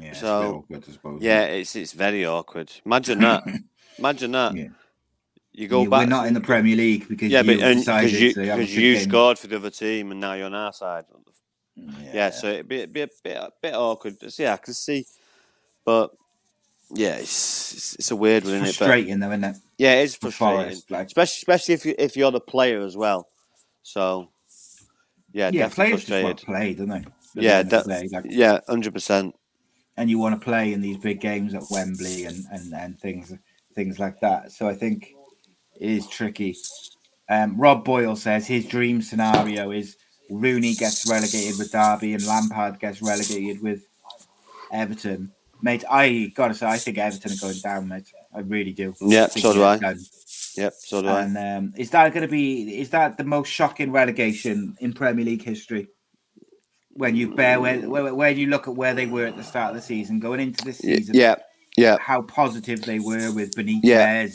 Yeah, 0.00 0.08
it's 0.08 0.20
So, 0.20 0.56
awkward, 0.56 0.84
I 0.88 0.92
suppose. 0.92 1.22
Yeah, 1.22 1.44
it's 1.44 1.76
it's 1.76 1.92
very 1.92 2.24
awkward. 2.26 2.72
Imagine 2.86 3.20
that. 3.20 3.44
Imagine 3.98 4.32
that. 4.32 4.56
Yeah. 4.56 4.68
You 5.52 5.68
go 5.68 5.82
Yeah, 5.82 5.88
back. 5.90 6.00
We're 6.00 6.06
not 6.06 6.26
in 6.28 6.34
the 6.34 6.40
Premier 6.40 6.76
League 6.76 7.08
because 7.08 7.30
yeah, 7.30 7.42
but 7.42 7.52
you 7.58 7.58
because 7.58 8.12
you 8.20 8.32
to 8.32 8.46
have 8.46 8.58
a 8.58 8.62
because 8.62 8.74
good 8.74 8.80
you 8.82 9.00
scored 9.00 9.38
for 9.38 9.46
the 9.48 9.56
other 9.56 9.70
team, 9.70 10.10
and 10.10 10.20
now 10.20 10.32
you're 10.32 10.46
on 10.46 10.54
our 10.54 10.72
side. 10.72 11.04
Yeah. 11.76 12.10
Yeah, 12.14 12.30
so 12.30 12.48
it'd 12.48 12.68
be, 12.68 12.76
it'd 12.78 12.92
be 12.92 13.02
a 13.02 13.08
bit 13.22 13.36
a 13.36 13.50
bit 13.60 13.74
awkward. 13.74 14.16
So, 14.32 14.42
yeah, 14.42 14.54
I 14.54 14.56
can 14.58 14.72
see, 14.74 15.04
but 15.84 16.10
yeah, 16.94 17.16
it's 17.16 17.72
it's, 17.74 17.94
it's 17.96 18.10
a 18.10 18.16
weird 18.16 18.44
one, 18.44 18.54
it's 18.54 18.62
isn't 18.62 18.68
it? 18.68 18.76
Frustrating, 18.76 19.20
though, 19.20 19.28
isn't 19.30 19.44
it? 19.44 19.56
yeah, 19.78 19.94
it 20.00 20.04
is 20.04 20.14
For 20.16 20.30
frustrating, 20.30 20.82
like- 20.90 21.06
especially 21.08 21.36
especially 21.38 21.74
if 21.74 21.86
you 21.86 21.94
if 21.98 22.16
you're 22.16 22.30
the 22.30 22.40
player 22.40 22.80
as 22.80 22.96
well. 22.96 23.28
So 23.82 24.30
yeah, 25.32 25.50
Yeah, 25.52 25.68
definitely 25.68 25.84
players 25.92 26.00
just 26.04 26.10
want 26.10 26.22
frustrated. 26.22 26.38
to 26.38 26.46
play, 26.46 26.74
don't 26.74 26.88
they? 26.88 26.96
At 26.96 27.34
the 27.34 27.42
Yeah, 27.42 27.62
that- 27.62 27.86
day, 27.86 28.08
like- 28.10 28.24
Yeah, 28.30 28.60
hundred 28.68 28.94
percent. 28.94 29.34
And 30.02 30.10
you 30.10 30.18
want 30.18 30.38
to 30.38 30.44
play 30.44 30.72
in 30.72 30.80
these 30.80 30.98
big 30.98 31.20
games 31.20 31.54
at 31.54 31.62
Wembley 31.70 32.24
and 32.24 32.44
and, 32.50 32.74
and 32.74 32.98
things 32.98 33.32
things 33.72 34.00
like 34.00 34.18
that. 34.18 34.50
So 34.50 34.68
I 34.68 34.74
think 34.74 35.14
it 35.80 35.90
is 35.90 36.08
tricky. 36.08 36.56
Um, 37.28 37.56
Rob 37.56 37.84
Boyle 37.84 38.16
says 38.16 38.44
his 38.46 38.66
dream 38.66 39.00
scenario 39.00 39.70
is 39.70 39.96
Rooney 40.28 40.74
gets 40.74 41.08
relegated 41.08 41.56
with 41.56 41.70
Derby 41.70 42.14
and 42.14 42.26
Lampard 42.26 42.80
gets 42.80 43.00
relegated 43.00 43.62
with 43.62 43.86
Everton. 44.72 45.30
Mate, 45.62 45.84
I 45.88 46.32
gotta 46.34 46.54
say, 46.54 46.66
I 46.66 46.78
think 46.78 46.98
Everton 46.98 47.32
are 47.32 47.40
going 47.40 47.60
down, 47.62 47.88
mate. 47.88 48.12
I 48.34 48.40
really 48.40 48.72
do. 48.72 48.94
Yeah, 49.00 49.28
so 49.28 49.52
do 49.52 49.62
I. 49.62 49.78
done. 49.78 50.00
Yep, 50.56 50.72
so 50.78 51.02
do 51.02 51.08
I. 51.08 51.22
And 51.22 51.38
um, 51.38 51.74
is 51.76 51.90
that 51.90 52.12
going 52.12 52.22
to 52.22 52.28
be? 52.28 52.80
Is 52.80 52.90
that 52.90 53.18
the 53.18 53.24
most 53.24 53.48
shocking 53.48 53.92
relegation 53.92 54.76
in 54.80 54.92
Premier 54.94 55.24
League 55.24 55.44
history? 55.44 55.88
When 56.94 57.16
you 57.16 57.34
bear 57.34 57.60
where, 57.60 57.80
where 57.88 58.14
where 58.14 58.34
do 58.34 58.40
you 58.40 58.48
look 58.48 58.68
at 58.68 58.74
where 58.74 58.92
they 58.94 59.06
were 59.06 59.26
at 59.26 59.36
the 59.36 59.42
start 59.44 59.70
of 59.70 59.76
the 59.76 59.82
season, 59.82 60.20
going 60.20 60.40
into 60.40 60.64
this 60.64 60.78
season? 60.78 61.14
Yeah, 61.14 61.36
yeah, 61.76 61.96
How 62.00 62.20
positive 62.22 62.82
they 62.82 62.98
were 62.98 63.32
with 63.32 63.54
Benitez 63.54 63.80
Yeah. 63.82 64.20
and 64.20 64.30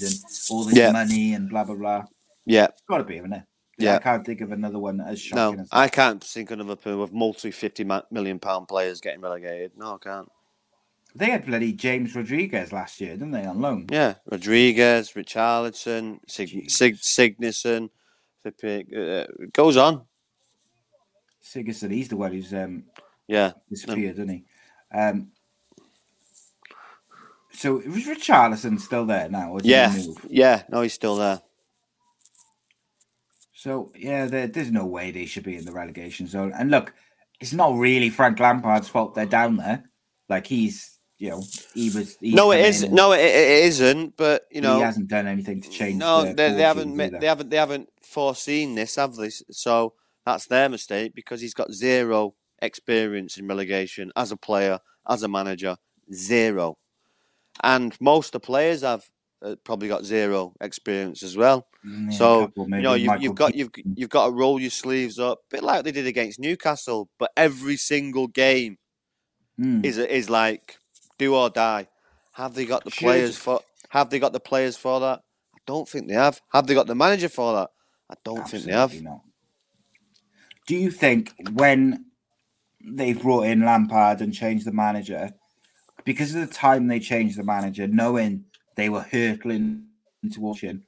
all 0.49 0.63
this 0.63 0.75
Yeah. 0.75 0.91
money 0.91 1.33
and 1.33 1.49
blah 1.49 1.63
blah 1.65 1.75
blah. 1.75 2.03
yeah. 2.45 2.65
It's 2.65 2.81
got 2.89 2.97
to 2.97 3.03
be, 3.03 3.17
isn't 3.17 3.33
it? 3.33 3.43
Yeah. 3.77 3.97
I 3.97 3.99
can't 3.99 4.25
think 4.25 4.41
of 4.41 4.51
another 4.51 4.79
one 4.79 4.99
as 5.01 5.21
shocking 5.21 5.57
No, 5.57 5.61
as 5.63 5.69
I 5.71 5.87
can't 5.87 6.23
think 6.23 6.49
of 6.49 6.59
another 6.59 6.75
pool 6.75 7.03
of 7.03 7.13
multi 7.13 7.51
fifty 7.51 7.85
million 8.09 8.39
pound 8.39 8.67
players 8.67 9.01
getting 9.01 9.21
relegated. 9.21 9.73
No, 9.77 9.93
I 9.95 9.97
can't. 10.03 10.27
they 11.13 11.27
had 11.29 11.45
bloody 11.45 11.73
James 11.73 12.15
Rodriguez 12.15 12.71
last 12.71 12.99
year, 12.99 13.11
didn't 13.11 13.31
they, 13.31 13.45
on 13.45 13.61
loan? 13.61 13.85
Yeah, 13.91 14.15
Rodriguez, 14.31 15.11
Richarlison, 15.13 16.19
Sig- 16.27 16.71
Sig- 16.71 16.97
Sigurdsson, 16.97 17.89
flipping- 18.41 18.87
uh, 18.95 19.25
it 19.41 19.53
goes 19.53 19.77
on. 19.77 20.06
Sigurdsson, 21.53 21.91
he's 21.91 22.09
the 22.09 22.17
one 22.17 22.33
who's 22.33 22.53
um, 22.53 22.83
Yeah, 23.27 23.53
disappeared, 23.69 24.15
isn't 24.15 24.29
he? 24.29 24.45
Um, 24.93 25.31
so 27.51 27.75
was 27.75 28.05
Richarlison 28.05 28.79
still 28.79 29.05
there 29.05 29.29
now? 29.29 29.51
Or 29.51 29.59
did 29.59 29.69
yeah, 29.69 29.89
he 29.91 30.07
move? 30.07 30.17
yeah. 30.29 30.63
No, 30.69 30.81
he's 30.81 30.93
still 30.93 31.15
there. 31.15 31.41
So 33.53 33.91
yeah, 33.97 34.27
there, 34.27 34.47
there's 34.47 34.71
no 34.71 34.85
way 34.85 35.09
they 35.09 35.25
should 35.25 35.43
be 35.43 35.55
in 35.55 35.65
the 35.65 35.71
relegation 35.71 36.27
zone. 36.27 36.53
And 36.55 36.69
look, 36.69 36.93
it's 37.39 37.53
not 37.53 37.75
really 37.75 38.09
Frank 38.09 38.39
Lampard's 38.39 38.87
fault 38.87 39.15
they're 39.15 39.25
down 39.25 39.57
there. 39.57 39.83
Like 40.29 40.45
he's, 40.45 40.95
you 41.17 41.31
know, 41.31 41.43
he 41.73 41.89
was. 41.89 42.17
No, 42.21 42.51
it 42.51 42.59
is. 42.59 42.83
No, 42.89 43.13
it, 43.13 43.21
it 43.21 43.65
isn't. 43.65 44.15
But 44.17 44.43
you 44.51 44.61
know, 44.61 44.75
he 44.75 44.81
hasn't 44.83 45.07
done 45.07 45.25
anything 45.25 45.61
to 45.61 45.69
change. 45.69 45.97
no, 45.97 46.25
the 46.25 46.33
they, 46.33 46.51
they 46.53 46.61
haven't. 46.61 46.99
either. 46.99 47.17
They 47.19 47.27
haven't. 47.27 47.49
They 47.49 47.57
haven't 47.57 47.89
foreseen 48.03 48.75
this, 48.75 48.95
have 48.97 49.15
they? 49.15 49.29
So 49.29 49.93
that's 50.27 50.47
their 50.47 50.67
mistake 50.69 51.13
because 51.15 51.39
he's 51.41 51.53
got 51.53 51.71
zero 51.71 52.33
experience 52.61 53.37
in 53.37 53.47
relegation 53.47 54.11
as 54.15 54.31
a 54.31 54.37
player, 54.37 54.79
as 55.07 55.23
a 55.23 55.27
manager, 55.27 55.77
zero. 56.13 56.77
And 57.63 57.95
most 57.99 58.27
of 58.27 58.31
the 58.33 58.45
players 58.51 58.81
have 58.81 59.03
uh, 59.41 59.55
probably 59.63 59.87
got 59.87 60.03
zero 60.03 60.53
experience 60.61 61.23
as 61.23 61.35
well. 61.37 61.65
Mm, 61.85 62.11
yeah, 62.11 62.17
so 62.17 62.45
couple, 62.47 62.65
you 62.69 62.81
know 62.81 62.93
you've, 62.95 63.21
you've 63.21 63.35
got 63.35 63.55
you've 63.55 63.69
you've 63.95 64.09
got 64.09 64.25
to 64.27 64.31
roll 64.31 64.59
your 64.59 64.69
sleeves 64.83 65.17
up, 65.19 65.37
a 65.39 65.55
bit 65.55 65.63
like 65.63 65.83
they 65.83 65.91
did 65.91 66.07
against 66.07 66.39
Newcastle. 66.39 67.09
But 67.19 67.31
every 67.37 67.77
single 67.77 68.27
game 68.27 68.77
Mm. 69.59 69.83
is 69.83 69.97
is 69.97 70.29
like 70.29 70.77
do 71.17 71.33
or 71.35 71.49
die. 71.49 71.87
Have 72.33 72.53
they 72.53 72.65
got 72.65 72.83
the 72.83 72.91
Should- 72.91 73.05
players 73.05 73.37
for? 73.37 73.61
Have 73.89 74.09
they 74.11 74.19
got 74.19 74.33
the 74.33 74.39
players 74.39 74.77
for 74.77 74.99
that? 74.99 75.19
I 75.55 75.59
don't 75.65 75.87
think 75.89 76.07
they 76.07 76.13
have. 76.13 76.41
Have 76.53 76.67
they 76.67 76.75
got 76.75 76.85
the 76.85 76.93
manager 76.93 77.29
for 77.29 77.53
that? 77.53 77.69
I 78.07 78.15
don't 78.23 78.47
think 78.47 78.65
they 78.65 78.71
have. 78.73 78.91
Absolutely 78.91 79.09
not. 79.09 79.21
Do 80.67 80.75
you 80.75 80.91
think 80.91 81.33
when 81.53 82.05
they've 82.85 83.21
brought 83.21 83.45
in 83.47 83.65
Lampard 83.65 84.21
and 84.21 84.33
changed 84.33 84.65
the 84.65 84.73
manager, 84.73 85.31
because 86.03 86.35
of 86.35 86.41
the 86.47 86.53
time 86.53 86.87
they 86.87 86.99
changed 86.99 87.37
the 87.37 87.43
manager, 87.43 87.87
knowing 87.87 88.43
they 88.75 88.89
were 88.89 89.01
hurtling 89.01 89.85
into 90.21 90.41
watching, 90.41 90.83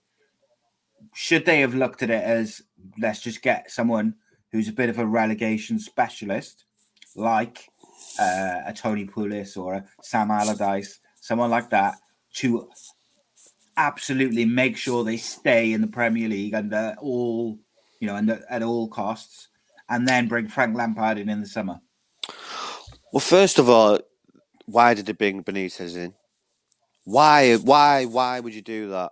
should 1.14 1.46
they 1.46 1.62
have 1.62 1.74
looked 1.74 2.04
at 2.04 2.10
it 2.10 2.24
as 2.24 2.62
let's 3.00 3.22
just 3.22 3.42
get 3.42 3.72
someone 3.72 4.16
who's 4.52 4.68
a 4.68 4.74
bit 4.74 4.90
of 4.90 5.00
a 5.00 5.06
relegation 5.06 5.80
specialist, 5.80 6.66
like 7.16 7.70
uh, 8.20 8.60
a 8.66 8.74
Tony 8.76 9.06
Pulis 9.06 9.58
or 9.58 9.76
a 9.76 9.86
Sam 10.02 10.30
Allardyce, 10.30 11.00
someone 11.22 11.50
like 11.50 11.70
that, 11.70 11.96
to 12.36 12.70
absolutely 13.78 14.44
make 14.44 14.76
sure 14.76 15.04
they 15.04 15.18
stay 15.18 15.72
in 15.72 15.80
the 15.80 15.88
Premier 15.88 16.28
League 16.28 16.54
under 16.54 16.96
all, 17.00 17.58
you 18.02 18.08
know, 18.08 18.16
under, 18.16 18.44
at 18.50 18.62
all 18.62 18.90
costs, 18.90 19.48
and 19.90 20.08
then 20.08 20.28
bring 20.28 20.48
Frank 20.48 20.76
Lampard 20.76 21.18
in 21.18 21.30
in 21.30 21.42
the 21.42 21.48
summer. 21.48 21.80
Well, 23.12 23.20
first 23.20 23.58
of 23.58 23.70
all, 23.70 24.00
why 24.66 24.94
did 24.94 25.08
they 25.08 25.14
bring 25.14 25.44
Benitez 25.44 25.98
in? 25.98 26.14
Why, 27.06 27.56
why, 27.56 28.06
why 28.06 28.40
would 28.40 28.54
you 28.54 28.62
do 28.62 28.90
that? 28.90 29.12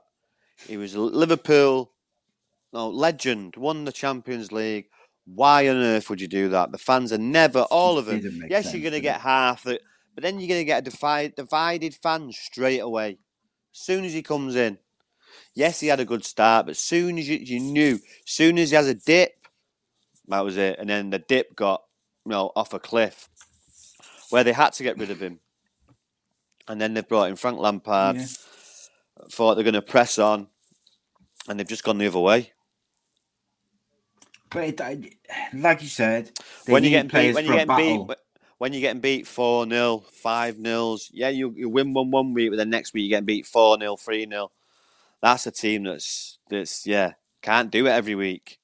He 0.67 0.78
was 0.78 0.95
Liverpool, 0.95 1.91
no 2.73 2.89
legend, 2.89 3.55
won 3.55 3.86
the 3.86 3.91
Champions 3.91 4.51
League. 4.51 4.86
Why 5.25 5.67
on 5.67 5.78
earth 5.78 6.09
would 6.09 6.21
you 6.21 6.28
do 6.28 6.49
that? 6.49 6.71
The 6.71 6.78
fans 6.78 7.11
are 7.11 7.17
never, 7.17 7.61
all 7.61 7.97
of 7.97 8.05
them. 8.05 8.21
Yes, 8.49 8.65
sense, 8.65 8.75
you're 8.75 8.84
going 8.84 8.93
to 8.93 9.01
get 9.01 9.17
it? 9.17 9.21
half 9.21 9.65
it, 9.65 9.82
but 10.13 10.23
then 10.23 10.39
you're 10.39 10.47
going 10.47 10.61
to 10.61 10.65
get 10.65 10.88
a 10.88 10.89
divided, 10.89 11.36
divided 11.36 11.95
fan 11.95 12.32
straight 12.32 12.80
away. 12.80 13.17
As 13.73 13.80
soon 13.80 14.05
as 14.05 14.13
he 14.13 14.21
comes 14.21 14.55
in, 14.55 14.78
yes, 15.53 15.80
he 15.80 15.88
had 15.88 15.99
a 15.99 16.05
good 16.05 16.23
start, 16.23 16.67
but 16.67 16.71
as 16.71 16.80
soon 16.80 17.17
as 17.17 17.28
you, 17.28 17.38
you 17.38 17.59
knew, 17.59 17.99
soon 18.25 18.57
as 18.57 18.69
he 18.69 18.75
has 18.75 18.88
a 18.88 18.93
dip, 18.93 19.36
that 20.30 20.41
was 20.45 20.57
it. 20.57 20.80
And 20.80 20.89
then 20.89 21.09
the 21.09 21.19
dip 21.19 21.55
got, 21.55 21.84
you 22.25 22.32
know, 22.32 22.51
off 22.55 22.73
a 22.73 22.80
cliff 22.80 23.30
where 24.30 24.43
they 24.43 24.53
had 24.53 24.73
to 24.73 24.84
get 24.84 24.97
rid 24.97 25.11
of 25.11 25.21
him. 25.21 25.39
And 26.67 26.82
then 26.82 26.93
they've 26.93 27.07
brought 27.07 27.30
in 27.30 27.36
Frank 27.38 27.59
Lampard, 27.59 28.17
Yeah. 28.17 28.28
thought 29.32 29.55
they're 29.55 29.63
going 29.63 29.73
to 29.73 29.82
press 29.82 30.19
on, 30.19 30.47
and 31.47 31.59
they've 31.59 31.67
just 31.67 31.84
gone 31.84 31.97
the 31.97 32.07
other 32.07 32.19
way. 32.19 32.51
But 34.51 34.63
it, 34.82 35.15
like 35.53 35.82
you 35.82 35.89
said, 35.89 36.32
when 36.67 36.84
you're 36.84 36.91
getting 36.91 37.11
beat, 37.11 37.34
when 37.34 37.45
you're 37.45 37.53
getting 37.53 37.75
beat, 37.75 38.03
when 38.57 38.73
you're 38.73 38.82
getting 38.82 39.01
beat 39.01 39.28
four 39.28 39.67
0 39.69 40.03
five 40.13 40.57
nils, 40.59 41.09
yeah, 41.13 41.30
you, 41.30 41.53
you 41.55 41.69
win 41.69 41.93
one 41.93 42.11
one 42.11 42.34
week, 42.34 42.51
but 42.51 42.57
then 42.57 42.69
next 42.69 42.93
week 42.93 43.03
you're 43.03 43.17
getting 43.17 43.25
beat 43.25 43.45
four 43.45 43.78
0 43.80 43.97
three 43.97 44.25
0 44.28 44.51
That's 45.21 45.47
a 45.47 45.51
team 45.51 45.84
that's 45.86 46.39
that's 46.49 46.88
yeah 46.88 47.13
can't 47.41 47.71
do 47.71 47.88
it 47.88 47.91
every 47.91 48.15
week. 48.15 48.59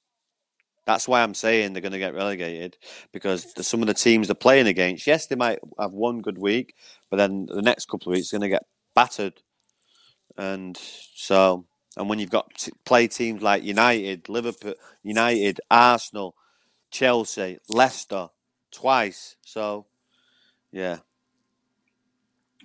That's 0.86 1.08
why 1.08 1.24
I'm 1.24 1.34
saying 1.34 1.74
they're 1.74 1.82
going 1.82 1.94
to 1.94 2.00
get 2.00 2.14
relegated 2.14 2.78
because 3.12 3.54
the, 3.54 3.64
some 3.64 3.82
of 3.82 3.88
the 3.88 3.94
teams 3.94 4.28
they're 4.28 4.36
playing 4.36 4.68
against, 4.68 5.08
yes, 5.08 5.28
they 5.28 5.36
might 5.36 5.60
have 5.80 5.94
one 5.94 6.22
good 6.22 6.38
week, 6.38 6.76
but 7.10 7.18
then 7.18 7.48
the 7.48 7.62
next 7.62 7.88
couple 7.88 8.12
of 8.12 8.16
weeks 8.18 8.30
they're 8.30 8.40
going 8.40 8.52
to 8.52 8.56
get 8.56 8.66
battered. 8.96 9.42
And 10.38 10.78
so, 10.78 11.66
and 11.96 12.10
when 12.10 12.20
you've 12.20 12.30
got 12.30 12.54
to 12.60 12.72
play 12.86 13.08
teams 13.08 13.42
like 13.42 13.64
United, 13.64 14.28
Liverpool, 14.28 14.74
United, 15.04 15.62
Arsenal, 15.72 16.36
Chelsea, 16.92 17.60
Leicester, 17.70 18.30
twice. 18.72 19.38
So, 19.42 19.86
yeah, 20.72 20.98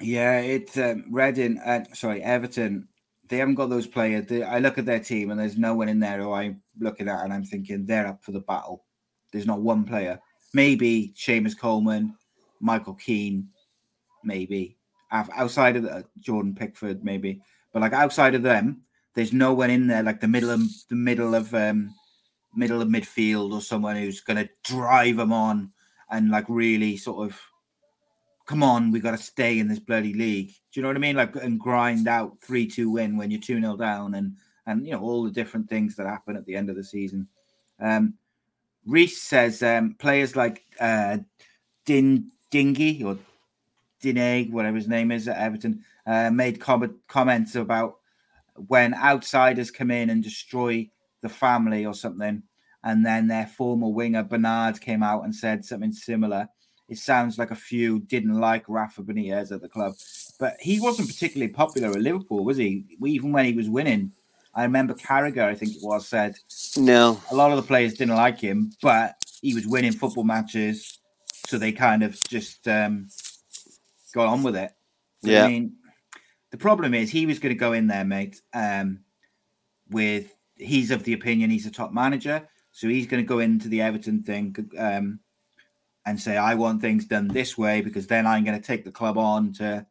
Yeah, 0.00 0.40
it's 0.40 0.76
um, 0.78 1.04
Reading. 1.10 1.58
Uh, 1.58 1.84
sorry, 1.92 2.22
Everton. 2.22 2.88
They 3.28 3.38
haven't 3.38 3.56
got 3.56 3.70
those 3.70 3.86
players. 3.86 4.26
They, 4.26 4.42
I 4.42 4.58
look 4.58 4.78
at 4.78 4.86
their 4.86 5.00
team, 5.00 5.30
and 5.30 5.38
there's 5.38 5.58
no 5.58 5.74
one 5.74 5.88
in 5.88 6.00
there 6.00 6.20
who 6.20 6.32
I'm 6.32 6.62
looking 6.78 7.08
at, 7.08 7.24
and 7.24 7.32
I'm 7.32 7.44
thinking 7.44 7.84
they're 7.84 8.06
up 8.06 8.24
for 8.24 8.32
the 8.32 8.40
battle. 8.40 8.84
There's 9.32 9.46
not 9.46 9.60
one 9.60 9.84
player. 9.84 10.20
Maybe 10.54 11.12
Seamus 11.16 11.58
Coleman, 11.58 12.16
Michael 12.60 12.94
Keane, 12.94 13.48
maybe 14.24 14.78
outside 15.10 15.76
of 15.76 15.82
the, 15.82 16.04
Jordan 16.18 16.54
Pickford, 16.54 17.04
maybe. 17.04 17.40
But 17.72 17.82
like 17.82 17.92
outside 17.92 18.34
of 18.34 18.42
them, 18.42 18.82
there's 19.14 19.32
no 19.32 19.52
one 19.52 19.70
in 19.70 19.86
there 19.86 20.02
like 20.02 20.20
the 20.20 20.28
middle 20.28 20.50
of 20.50 20.62
the 20.88 20.96
middle 20.96 21.34
of 21.34 21.54
um, 21.54 21.94
middle 22.54 22.80
of 22.80 22.88
midfield 22.88 23.52
or 23.52 23.60
someone 23.60 23.96
who's 23.96 24.20
going 24.20 24.36
to 24.36 24.48
drive 24.64 25.16
them 25.16 25.32
on 25.32 25.72
and 26.10 26.30
like 26.30 26.44
really 26.48 26.96
sort 26.96 27.28
of 27.28 27.40
come 28.48 28.62
on, 28.62 28.90
we 28.90 28.98
got 28.98 29.10
to 29.10 29.22
stay 29.22 29.58
in 29.58 29.68
this 29.68 29.78
bloody 29.78 30.14
league. 30.14 30.48
Do 30.48 30.54
you 30.72 30.82
know 30.82 30.88
what 30.88 30.96
I 30.96 31.00
mean? 31.00 31.16
Like 31.16 31.36
and 31.36 31.60
grind 31.60 32.08
out 32.08 32.40
three 32.40 32.66
two 32.66 32.90
win 32.90 33.16
when 33.16 33.30
you're 33.30 33.40
two 33.40 33.60
0 33.60 33.76
down, 33.76 34.14
and 34.14 34.34
and 34.66 34.84
you 34.84 34.92
know 34.92 35.00
all 35.00 35.22
the 35.22 35.30
different 35.30 35.68
things 35.68 35.94
that 35.96 36.06
happen 36.06 36.34
at 36.34 36.46
the 36.46 36.56
end 36.56 36.70
of 36.70 36.76
the 36.76 36.82
season. 36.82 37.28
Um, 37.78 38.14
Reese 38.86 39.20
says 39.20 39.62
um, 39.62 39.94
players 39.98 40.34
like 40.34 40.64
uh, 40.80 41.18
Din 41.84 42.30
Dingy 42.50 43.04
or 43.04 43.18
Dineg, 44.02 44.50
whatever 44.50 44.76
his 44.76 44.88
name 44.88 45.12
is 45.12 45.28
at 45.28 45.36
Everton, 45.36 45.84
uh, 46.06 46.30
made 46.30 46.58
com- 46.58 46.98
comments 47.06 47.54
about 47.54 47.98
when 48.66 48.94
outsiders 48.94 49.70
come 49.70 49.90
in 49.90 50.08
and 50.08 50.24
destroy 50.24 50.88
the 51.20 51.28
family 51.28 51.84
or 51.84 51.92
something, 51.92 52.42
and 52.82 53.04
then 53.04 53.26
their 53.26 53.46
former 53.46 53.88
winger 53.88 54.22
Bernard 54.22 54.80
came 54.80 55.02
out 55.02 55.24
and 55.24 55.34
said 55.34 55.66
something 55.66 55.92
similar 55.92 56.48
it 56.88 56.98
sounds 56.98 57.38
like 57.38 57.50
a 57.50 57.56
few 57.56 58.00
didn't 58.00 58.40
like 58.40 58.64
Rafa 58.68 59.02
Benitez 59.02 59.52
at 59.52 59.60
the 59.60 59.68
club, 59.68 59.94
but 60.38 60.56
he 60.60 60.80
wasn't 60.80 61.08
particularly 61.08 61.52
popular 61.52 61.90
at 61.90 62.00
Liverpool, 62.00 62.44
was 62.44 62.56
he? 62.56 62.84
Even 63.04 63.32
when 63.32 63.44
he 63.44 63.52
was 63.52 63.68
winning, 63.68 64.12
I 64.54 64.62
remember 64.62 64.94
Carragher, 64.94 65.44
I 65.44 65.54
think 65.54 65.76
it 65.76 65.82
was, 65.82 66.08
said 66.08 66.36
no, 66.76 67.20
a 67.30 67.34
lot 67.34 67.50
of 67.50 67.56
the 67.56 67.62
players 67.62 67.94
didn't 67.94 68.16
like 68.16 68.40
him, 68.40 68.72
but 68.82 69.14
he 69.42 69.54
was 69.54 69.66
winning 69.66 69.92
football 69.92 70.24
matches, 70.24 70.98
so 71.46 71.58
they 71.58 71.72
kind 71.72 72.02
of 72.02 72.18
just 72.28 72.66
um, 72.66 73.08
got 74.14 74.28
on 74.28 74.42
with 74.42 74.56
it. 74.56 74.72
Yeah. 75.22 75.44
I 75.44 75.48
mean, 75.48 75.74
the 76.50 76.56
problem 76.56 76.94
is 76.94 77.10
he 77.10 77.26
was 77.26 77.38
going 77.38 77.54
to 77.54 77.58
go 77.58 77.72
in 77.72 77.86
there, 77.86 78.04
mate. 78.04 78.40
Um, 78.54 79.00
with 79.90 80.34
he's 80.56 80.90
of 80.90 81.04
the 81.04 81.12
opinion 81.12 81.50
he's 81.50 81.66
a 81.66 81.70
top 81.70 81.92
manager, 81.92 82.48
so 82.72 82.88
he's 82.88 83.06
going 83.06 83.22
to 83.22 83.28
go 83.28 83.38
into 83.38 83.68
the 83.68 83.82
Everton 83.82 84.22
thing 84.22 84.54
um, 84.78 85.20
and 86.08 86.20
say, 86.20 86.36
"I 86.36 86.54
want 86.54 86.80
things 86.80 87.04
done 87.04 87.28
this 87.28 87.58
way 87.58 87.80
because 87.80 88.06
then 88.06 88.26
I'm 88.26 88.44
going 88.44 88.60
to 88.60 88.66
take 88.66 88.84
the 88.84 88.90
club 88.90 89.18
on 89.18 89.52
to 89.54 89.86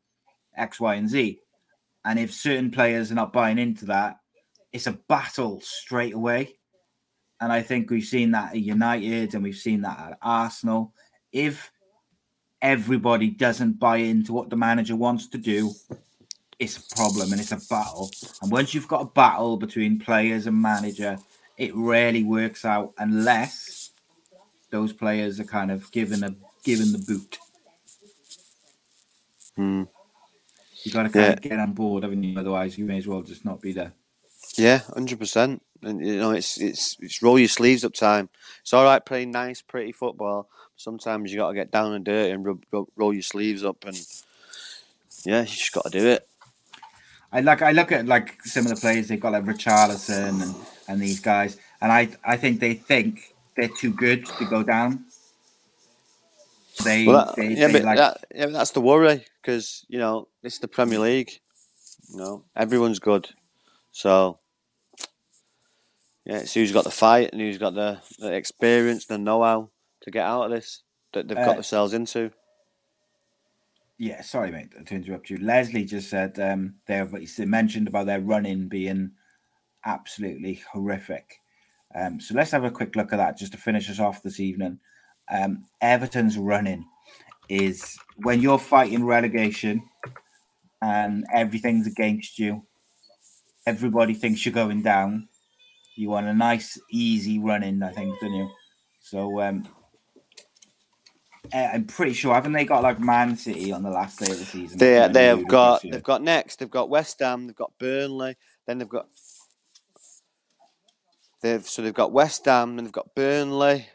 X, 0.56 0.80
Y, 0.80 0.95
and 0.95 1.10
Z." 1.10 1.39
And 2.06 2.18
if 2.18 2.34
certain 2.34 2.72
players 2.72 3.11
are 3.11 3.15
not 3.15 3.34
buying 3.34 3.57
into 3.57 3.85
that, 3.85 4.18
it's 4.72 4.88
a 4.88 4.99
battle 5.07 5.60
straight 5.61 6.14
away. 6.14 6.57
And 7.39 7.52
I 7.52 7.61
think 7.61 7.89
we've 7.89 8.03
seen 8.03 8.31
that 8.31 8.52
at 8.52 8.60
United 8.60 9.34
and 9.34 9.44
we've 9.44 9.56
seen 9.56 9.81
that 9.81 9.99
at 9.99 10.18
Arsenal. 10.22 10.94
If 11.31 11.72
everybody 12.61 13.30
doesn't 13.30 13.73
buy 13.80 13.98
into 13.98 14.34
what 14.34 14.49
the 14.49 14.56
manager 14.56 14.95
wants 14.95 15.27
to 15.27 15.38
do, 15.38 15.72
it's 16.60 16.77
a 16.77 16.95
problem 16.95 17.31
and 17.31 17.39
it's 17.39 17.52
a 17.52 17.61
battle. 17.69 18.10
And 18.41 18.52
once 18.52 18.73
you've 18.73 18.88
got 18.88 19.02
a 19.02 19.06
battle 19.06 19.57
between 19.57 19.99
players 19.99 20.48
and 20.48 20.60
manager, 20.60 21.18
it 21.57 21.76
rarely 21.76 22.23
works 22.23 22.65
out 22.65 22.94
unless 22.98 23.76
those 24.69 24.94
players 24.94 25.39
are 25.39 25.44
kind 25.45 25.72
of 25.72 25.91
given 25.91 26.23
a 26.23 26.35
given 26.64 26.91
the 26.91 26.99
boot. 26.99 27.38
Hmm. 29.56 29.84
You 30.84 30.91
got 30.91 31.03
to 31.03 31.10
kind 31.10 31.26
Yeah. 31.26 31.31
of 31.34 31.41
get 31.41 31.60
on 31.60 31.73
board, 31.73 32.03
haven't 32.03 32.23
you? 32.23 32.38
Otherwise, 32.39 32.77
you 32.77 32.85
may 32.85 32.98
as 32.98 33.07
well 33.07 33.22
just 33.22 33.44
not 33.45 33.61
be 33.61 33.72
there. 33.72 33.94
yeah, 34.56 34.80
hundred 34.94 35.19
percent. 35.19 35.61
And 35.84 36.06
you 36.06 36.18
know, 36.18 36.31
it's 36.31 36.60
it's 36.60 36.95
it's 36.99 37.22
roll 37.22 37.38
your 37.38 37.48
sleeves 37.48 37.84
up 37.85 37.94
time. 37.94 38.30
It's 38.61 38.73
all 38.73 38.84
right 38.84 39.03
playing 39.06 39.31
nice, 39.31 39.61
pretty 39.61 39.91
football. 39.91 40.49
Sometimes 40.76 41.31
you 41.31 41.38
got 41.39 41.49
to 41.49 41.56
get 41.56 41.72
down 41.72 41.94
and 41.94 42.06
dirty 42.06 42.31
and 42.31 42.45
rub, 42.45 42.64
rub, 42.72 42.88
roll 42.95 43.14
your 43.14 43.23
sleeves 43.23 43.64
up, 43.64 43.84
and 43.85 43.99
yeah, 45.26 45.41
you 45.41 45.48
just 45.48 45.72
got 45.72 45.85
to 45.85 45.89
do 45.89 46.07
it. 46.07 46.27
I 47.31 47.41
like 47.41 47.61
I 47.61 47.72
look 47.72 47.91
at 47.91 48.06
like 48.07 48.41
the 48.44 48.77
players 48.80 49.07
they've 49.07 49.19
got 49.19 49.34
like 49.34 49.44
Richarlison 49.44 50.41
and, 50.41 50.56
and 50.88 51.02
these 51.02 51.19
guys, 51.19 51.57
and 51.81 51.91
I 51.91 52.10
I 52.23 52.38
think 52.38 52.60
they 52.60 52.73
think 52.73 53.35
they're 53.57 53.67
too 53.67 53.91
good 53.93 54.25
to 54.25 54.45
go 54.45 54.63
down. 54.63 55.05
They, 56.84 57.05
Well, 57.05 57.25
that- 57.25 57.35
they, 57.35 57.49
yeah, 57.49 57.67
they 57.67 57.73
but 57.73 57.84
like 57.84 57.97
that, 57.97 58.23
yeah, 58.34 58.45
but 58.45 58.53
that's 58.53 58.71
the 58.71 58.81
worry 58.81 59.25
because 59.41 59.84
you 59.89 59.97
know 59.99 60.27
it's 60.43 60.59
the 60.59 60.67
Premier 60.67 60.99
League. 60.99 61.31
You 62.09 62.17
know, 62.17 62.45
everyone's 62.55 62.99
good, 62.99 63.27
so 63.91 64.39
yeah, 66.25 66.38
it's 66.38 66.53
who's 66.53 66.71
got 66.71 66.84
the 66.84 66.91
fight 66.91 67.31
and 67.34 67.41
who's 67.41 67.57
got 67.57 67.73
the, 67.73 67.99
the 68.19 68.34
experience, 68.34 69.05
the 69.05 69.17
know-how 69.17 69.69
to 70.01 70.11
get 70.11 70.25
out 70.25 70.43
of 70.43 70.51
this. 70.51 70.84
that 71.13 71.27
they've 71.27 71.38
Uh, 71.38 71.45
got 71.45 71.53
themselves 71.55 71.93
into. 71.93 72.31
Yeah, 73.97 74.21
sorry, 74.21 74.51
mate, 74.51 74.69
to 74.85 74.93
interrupt 74.95 75.29
you. 75.31 75.38
Leslie 75.38 75.84
just 75.85 76.09
said 76.09 76.38
um, 76.39 76.75
they've 76.85 77.11
mentioned 77.39 77.88
about 77.88 78.05
their 78.05 78.21
running 78.21 78.67
being 78.67 79.11
absolutely 79.85 80.61
horrific. 80.71 81.41
Um, 81.97 82.19
so 82.19 82.35
let's 82.35 82.51
have 82.51 82.63
a 82.63 82.71
quick 82.71 82.95
look 82.95 83.11
at 83.11 83.17
that 83.17 83.37
just 83.37 83.53
to 83.53 83.57
finish 83.57 83.89
us 83.89 83.99
off 83.99 84.21
this 84.21 84.39
evening. 84.39 84.79
Um, 85.31 85.65
Everton's 85.81 86.37
running 86.37 86.85
is 87.49 87.97
when 88.17 88.41
you're 88.41 88.59
fighting 88.59 89.03
relegation 89.03 89.81
and 90.81 91.25
everything's 91.33 91.87
against 91.87 92.37
you. 92.37 92.63
Everybody 93.65 94.13
thinks 94.13 94.45
you're 94.45 94.53
going 94.53 94.83
down. 94.83 95.27
You 95.95 96.09
want 96.09 96.27
a 96.27 96.33
nice, 96.33 96.77
easy 96.91 97.39
run 97.39 97.63
in, 97.63 97.81
I 97.81 97.91
think, 97.91 98.19
don't 98.19 98.33
you? 98.33 98.49
So 99.01 99.41
um, 99.41 99.67
uh, 101.53 101.69
I'm 101.73 101.85
pretty 101.85 102.13
sure 102.13 102.33
haven't 102.33 102.53
they 102.53 102.65
got 102.65 102.83
like 102.83 102.99
Man 102.99 103.35
City 103.37 103.71
on 103.71 103.83
the 103.83 103.89
last 103.89 104.19
day 104.19 104.31
of 104.31 104.37
the 104.37 104.45
season? 104.45 104.77
They 104.77 105.07
they 105.11 105.25
have 105.25 105.47
got 105.47 105.81
they've 105.81 106.03
got 106.03 106.21
next. 106.21 106.59
They've 106.59 106.69
got 106.69 106.89
West 106.89 107.19
Ham. 107.19 107.47
They've 107.47 107.55
got 107.55 107.71
Burnley. 107.79 108.35
Then 108.65 108.77
they've 108.77 108.87
got 108.87 109.07
they've 111.41 111.68
so 111.68 111.81
they've 111.81 111.93
got 111.93 112.11
West 112.11 112.45
Ham. 112.45 112.77
and 112.77 112.88
they've 112.88 112.91
got 112.91 113.15
Burnley, 113.15 113.88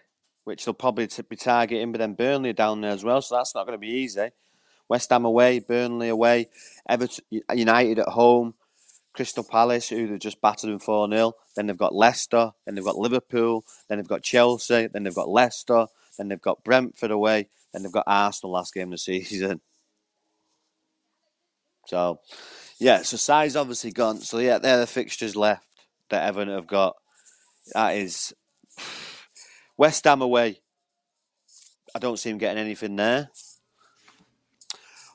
which 0.44 0.64
they'll 0.64 0.74
probably 0.74 1.08
be 1.28 1.36
targeting. 1.36 1.92
But 1.92 1.98
then 1.98 2.14
Burnley 2.14 2.50
are 2.50 2.54
down 2.54 2.80
there 2.80 2.90
as 2.90 3.04
well, 3.04 3.22
so 3.22 3.36
that's 3.36 3.54
not 3.54 3.66
going 3.66 3.78
to 3.78 3.86
be 3.86 3.94
easy. 3.94 4.30
West 4.88 5.10
Ham 5.10 5.24
away, 5.24 5.58
Burnley 5.58 6.08
away, 6.08 6.48
Everton 6.88 7.24
United 7.54 7.98
at 7.98 8.08
home, 8.08 8.54
Crystal 9.14 9.44
Palace, 9.44 9.88
who 9.88 10.06
they've 10.06 10.18
just 10.18 10.40
battered 10.40 10.70
them 10.70 10.78
4 10.78 11.08
0. 11.08 11.32
Then 11.56 11.66
they've 11.66 11.76
got 11.76 11.94
Leicester, 11.94 12.52
then 12.64 12.74
they've 12.74 12.84
got 12.84 12.96
Liverpool, 12.96 13.64
then 13.88 13.98
they've 13.98 14.08
got 14.08 14.22
Chelsea, 14.22 14.88
then 14.88 15.02
they've 15.02 15.14
got 15.14 15.28
Leicester, 15.28 15.86
then 16.18 16.28
they've 16.28 16.40
got 16.40 16.64
Brentford 16.64 17.10
away, 17.10 17.48
then 17.72 17.82
they've 17.82 17.92
got 17.92 18.04
Arsenal 18.06 18.52
last 18.52 18.74
game 18.74 18.88
of 18.88 18.92
the 18.92 18.98
season. 18.98 19.60
So, 21.86 22.20
yeah, 22.78 23.02
so 23.02 23.16
size 23.16 23.56
obviously 23.56 23.92
gone. 23.92 24.20
So, 24.20 24.38
yeah, 24.38 24.58
they're 24.58 24.78
the 24.78 24.86
fixtures 24.86 25.36
left 25.36 25.66
that 26.10 26.24
Everton 26.24 26.54
have 26.54 26.66
got. 26.66 26.96
That 27.74 27.96
is 27.96 28.34
West 29.76 30.04
Ham 30.04 30.22
away. 30.22 30.60
I 31.94 31.98
don't 31.98 32.18
see 32.18 32.30
him 32.30 32.38
getting 32.38 32.62
anything 32.62 32.96
there. 32.96 33.28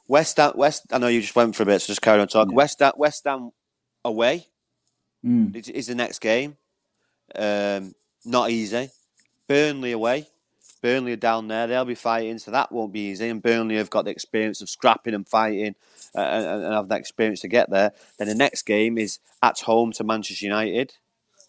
West 0.08 0.38
Ham, 0.38 0.54
West. 0.56 0.84
I 0.92 0.98
know 1.00 1.08
you 1.08 1.22
just 1.22 1.36
went 1.36 1.56
for 1.56 1.64
a 1.64 1.66
bit, 1.66 1.82
so 1.82 1.88
just 1.88 2.02
carry 2.02 2.20
on 2.22 2.28
talking. 2.28 2.56
West 2.56 2.80
Ham, 2.80 2.94
West 2.98 3.24
Ham 3.26 3.52
away 4.06 4.48
Mm. 5.26 5.56
is, 5.56 5.68
is 5.70 5.88
the 5.88 5.96
next 5.96 6.20
game. 6.20 6.58
Um, 7.36 7.96
not 8.24 8.52
easy. 8.52 8.90
Burnley 9.50 9.92
away. 9.92 10.28
Burnley 10.82 11.14
are 11.14 11.18
down 11.18 11.48
there. 11.48 11.66
They'll 11.66 11.86
be 11.86 11.96
fighting, 11.96 12.38
so 12.38 12.52
that 12.52 12.72
won't 12.72 12.94
be 12.94 13.10
easy. 13.10 13.28
And 13.28 13.42
Burnley 13.42 13.78
have 13.78 13.90
got 13.90 14.06
the 14.06 14.12
experience 14.12 14.62
of 14.62 14.70
scrapping 14.70 15.16
and 15.16 15.28
fighting, 15.28 15.76
uh, 16.16 16.20
and, 16.22 16.64
and 16.66 16.74
have 16.74 16.88
that 16.90 17.00
experience 17.00 17.42
to 17.42 17.48
get 17.48 17.72
there. 17.72 17.94
Then 18.20 18.28
the 18.28 18.36
next 18.36 18.62
game 18.62 18.98
is 19.00 19.18
at 19.42 19.60
home 19.62 19.92
to 19.94 20.04
Manchester 20.04 20.46
United. 20.46 20.94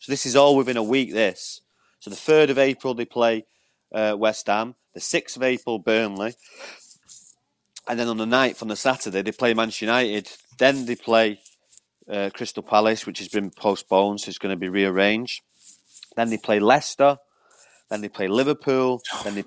So 0.09 0.13
this 0.13 0.25
is 0.25 0.37
all 0.37 0.57
within 0.57 0.79
a 0.79 0.83
week. 0.83 1.13
This. 1.13 1.61
So 1.99 2.09
the 2.09 2.17
third 2.17 2.49
of 2.49 2.57
April 2.57 2.95
they 2.95 3.05
play 3.05 3.45
uh, 3.93 4.17
West 4.19 4.47
Ham. 4.47 4.75
The 4.95 5.01
sixth 5.01 5.37
of 5.37 5.43
April 5.43 5.79
Burnley. 5.79 6.33
And 7.87 8.01
then 8.01 8.09
on 8.09 8.17
the 8.17 8.25
9th, 8.25 8.63
on 8.63 8.69
the 8.69 8.77
Saturday, 8.77 9.21
they 9.21 9.33
play 9.33 9.53
Manchester 9.53 9.85
United. 9.85 10.31
Then 10.59 10.87
they 10.87 10.97
play 10.97 11.41
uh, 12.11 12.31
Crystal 12.33 12.63
Palace, 12.63 13.05
which 13.05 13.19
has 13.19 13.29
been 13.29 13.51
postponed, 13.51 14.23
so 14.23 14.31
it's 14.31 14.39
going 14.39 14.55
to 14.55 14.59
be 14.59 14.71
rearranged. 14.71 15.43
Then 16.17 16.31
they 16.31 16.39
play 16.39 16.59
Leicester. 16.59 17.19
Then 17.91 18.01
they 18.01 18.09
play 18.09 18.29
Liverpool. 18.29 19.03
Then 19.25 19.35
they 19.35 19.45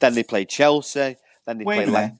then 0.00 0.14
they 0.14 0.24
play 0.24 0.44
Chelsea. 0.44 1.16
Then 1.46 1.58
they 1.58 1.64
Wait 1.64 1.86
play. 1.86 2.12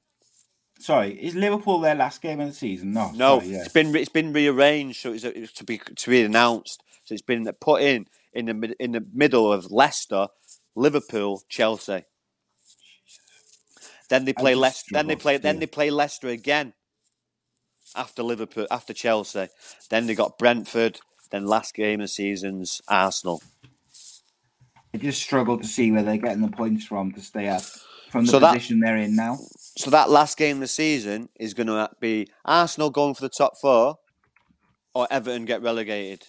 Sorry, 0.79 1.13
is 1.13 1.35
Liverpool 1.35 1.79
their 1.81 1.95
last 1.95 2.21
game 2.21 2.41
of 2.41 2.49
the 2.49 2.53
season? 2.55 2.93
No, 2.93 3.11
No, 3.13 3.39
sorry, 3.39 3.53
yeah. 3.53 3.61
it's 3.61 3.73
been 3.73 3.95
it's 3.95 4.09
been 4.09 4.33
rearranged, 4.33 5.01
so 5.01 5.13
it's, 5.13 5.25
it's 5.25 5.53
to 5.55 5.65
be 5.65 5.79
to 5.79 6.11
be 6.11 6.23
announced. 6.23 6.83
So 7.05 7.13
it's 7.15 7.23
been 7.23 7.49
put 7.61 7.83
in 7.83 8.07
in 8.33 8.47
the 8.47 8.75
in 8.81 8.93
the 8.93 9.07
middle 9.13 9.53
of 9.53 9.71
Leicester, 9.71 10.29
Liverpool, 10.75 11.43
Chelsea. 11.49 12.05
Then 14.11 14.25
they 14.27 14.33
play 14.35 14.55
Leicester. 14.55 14.91
Then 14.93 15.07
they 15.07 15.17
play. 15.17 15.37
Then 15.39 15.59
they 15.61 15.67
play 15.67 15.91
Leicester 15.91 16.29
again. 16.29 16.75
After 17.97 18.23
Liverpool, 18.25 18.67
after 18.73 18.93
Chelsea, 18.93 19.47
then 19.89 20.07
they 20.07 20.15
got 20.17 20.37
Brentford. 20.39 20.99
Then 21.31 21.47
last 21.47 21.75
game 21.75 22.01
of 22.01 22.05
the 22.05 22.09
season's 22.09 22.83
Arsenal. 22.89 23.41
I 24.93 24.99
just 24.99 25.23
struggle 25.23 25.59
to 25.59 25.65
see 25.67 25.91
where 25.93 26.03
they're 26.03 26.17
getting 26.17 26.43
the 26.43 26.49
points 26.49 26.85
from 26.85 27.13
to 27.13 27.21
stay 27.21 27.49
up 27.49 27.63
from 28.11 28.27
the 28.27 28.33
So 28.33 28.39
that- 28.41 28.55
position 28.55 28.81
they're 28.81 28.97
in 28.97 29.15
now. 29.17 29.39
So 29.77 29.91
that 29.91 30.09
last 30.09 30.37
game 30.37 30.59
of 30.59 30.61
the 30.61 30.69
season 30.69 31.29
is 31.35 31.53
going 31.53 31.67
to 31.67 31.91
be 32.01 32.29
Arsenal 32.45 32.91
going 32.91 33.15
for 33.15 33.23
the 33.23 33.29
top 33.29 33.55
four, 33.61 33.99
or 34.95 35.09
Everton 35.11 35.45
get 35.45 35.63
relegated. 35.63 36.25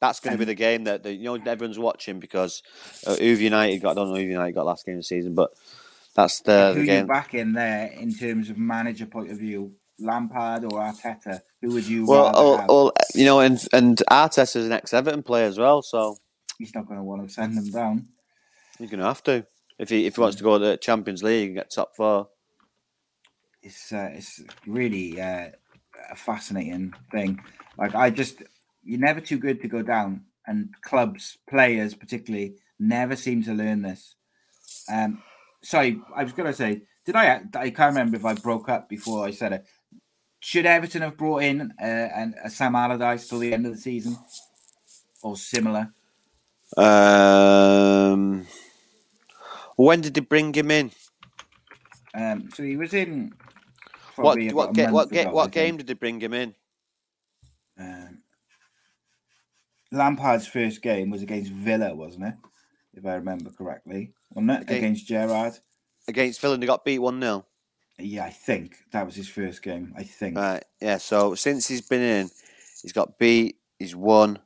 That's 0.00 0.20
going 0.20 0.34
to 0.34 0.38
be 0.38 0.44
the 0.44 0.54
game 0.54 0.84
that, 0.84 1.02
that 1.02 1.14
you 1.14 1.24
know 1.24 1.34
everyone's 1.34 1.78
watching 1.78 2.20
because 2.20 2.62
uh, 3.04 3.16
who've 3.16 3.40
United 3.40 3.82
got? 3.82 3.92
I 3.92 3.94
don't 3.94 4.10
know 4.10 4.16
who 4.16 4.22
United 4.22 4.52
got 4.52 4.66
last 4.66 4.86
game 4.86 4.94
of 4.94 5.00
the 5.00 5.04
season, 5.04 5.34
but 5.34 5.50
that's 6.14 6.40
the, 6.42 6.68
Who 6.68 6.74
the 6.74 6.80
you 6.80 6.86
game. 6.86 7.06
back 7.06 7.34
in 7.34 7.52
there 7.52 7.88
in 7.88 8.14
terms 8.14 8.48
of 8.48 8.58
manager 8.58 9.06
point 9.06 9.32
of 9.32 9.38
view? 9.38 9.72
Lampard 10.00 10.64
or 10.64 10.78
Arteta? 10.78 11.40
Who 11.60 11.72
would 11.72 11.86
you 11.86 12.06
Well, 12.06 12.30
oh, 12.32 12.64
oh, 12.68 12.92
you 13.16 13.24
know, 13.24 13.40
and 13.40 13.60
and 13.72 14.00
Arteta's 14.08 14.54
an 14.54 14.70
ex-Everton 14.70 15.24
player 15.24 15.46
as 15.46 15.58
well, 15.58 15.82
so 15.82 16.16
He's 16.58 16.74
not 16.74 16.86
going 16.86 16.98
to 16.98 17.04
want 17.04 17.26
to 17.26 17.32
send 17.32 17.56
them 17.56 17.70
down. 17.70 18.06
you're 18.78 18.88
going 18.88 19.00
to 19.00 19.06
have 19.06 19.22
to 19.24 19.44
if 19.78 19.88
he 19.90 20.06
if 20.06 20.16
he 20.16 20.20
wants 20.20 20.36
to 20.36 20.44
go 20.44 20.58
to 20.58 20.64
the 20.64 20.76
Champions 20.76 21.22
League 21.22 21.48
and 21.48 21.56
get 21.56 21.70
top 21.70 21.94
four. 21.96 22.28
It's 23.62 23.92
uh, 23.92 24.10
it's 24.12 24.42
really 24.66 25.20
uh, 25.20 25.48
a 26.10 26.16
fascinating 26.16 26.94
thing. 27.10 27.40
Like 27.76 27.94
I 27.94 28.10
just, 28.10 28.42
you're 28.84 29.00
never 29.00 29.20
too 29.20 29.38
good 29.38 29.60
to 29.62 29.68
go 29.68 29.82
down, 29.82 30.24
and 30.46 30.70
clubs, 30.82 31.38
players 31.48 31.94
particularly, 31.94 32.56
never 32.78 33.16
seem 33.16 33.42
to 33.44 33.54
learn 33.54 33.82
this. 33.82 34.14
Um, 34.92 35.22
sorry, 35.62 36.00
I 36.14 36.24
was 36.24 36.32
going 36.32 36.48
to 36.48 36.56
say, 36.56 36.82
did 37.04 37.16
I? 37.16 37.42
I 37.54 37.70
can't 37.70 37.94
remember 37.94 38.16
if 38.16 38.24
I 38.24 38.34
broke 38.34 38.68
up 38.68 38.88
before 38.88 39.26
I 39.26 39.30
said 39.30 39.52
it. 39.52 39.64
Should 40.40 40.66
Everton 40.66 41.02
have 41.02 41.16
brought 41.16 41.42
in 41.42 41.72
uh, 41.80 41.84
an, 41.84 42.34
a 42.44 42.48
Sam 42.50 42.76
Allardyce 42.76 43.28
till 43.28 43.40
the 43.40 43.52
end 43.52 43.66
of 43.66 43.72
the 43.72 43.78
season, 43.78 44.16
or 45.22 45.36
similar? 45.36 45.92
Um, 46.76 48.46
when 49.86 50.00
did 50.00 50.14
they 50.14 50.20
bring 50.20 50.52
him 50.52 50.70
in? 50.70 50.90
Um, 52.14 52.48
so 52.54 52.62
he 52.62 52.76
was 52.76 52.92
in. 52.94 53.32
What 54.16 54.38
what 54.52 54.74
ga- 54.74 54.90
what 54.90 55.10
ga- 55.10 55.20
ago, 55.22 55.30
what 55.32 55.52
game 55.52 55.76
did 55.76 55.86
they 55.86 55.94
bring 55.94 56.20
him 56.20 56.34
in? 56.34 56.54
Um, 57.78 58.18
Lampard's 59.92 60.46
first 60.46 60.82
game 60.82 61.10
was 61.10 61.22
against 61.22 61.52
Villa, 61.52 61.94
wasn't 61.94 62.24
it? 62.24 62.34
If 62.94 63.06
I 63.06 63.14
remember 63.14 63.50
correctly, 63.50 64.12
wasn't 64.34 64.50
it? 64.50 64.62
Against- 64.62 64.72
Against 64.78 65.06
Gerrard. 65.06 65.58
Against 66.08 66.40
Villa, 66.40 66.54
and 66.54 66.62
they 66.62 66.66
got 66.66 66.84
beat 66.84 66.98
one 66.98 67.20
0 67.20 67.46
Yeah, 67.98 68.24
I 68.24 68.30
think 68.30 68.76
that 68.92 69.06
was 69.06 69.14
his 69.14 69.28
first 69.28 69.62
game. 69.62 69.94
I 69.96 70.02
think. 70.02 70.36
Right, 70.36 70.64
yeah. 70.80 70.96
So 70.98 71.34
since 71.36 71.68
he's 71.68 71.82
been 71.86 72.00
in, 72.02 72.30
he's 72.82 72.92
got 72.92 73.18
beat. 73.18 73.56
He's 73.78 73.94
won 73.94 74.40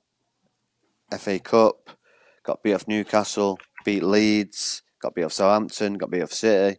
FA 1.17 1.39
Cup. 1.39 1.89
Got 2.43 2.63
beat 2.63 2.75
off 2.75 2.87
Newcastle. 2.89 3.59
Beat 3.85 4.03
Leeds. 4.03 4.83
Got 5.03 5.17
beat 5.17 5.25
off 5.25 5.33
Southampton. 5.33 5.99
Got 5.99 6.11
beat 6.11 6.23
off 6.23 6.33
City. 6.33 6.79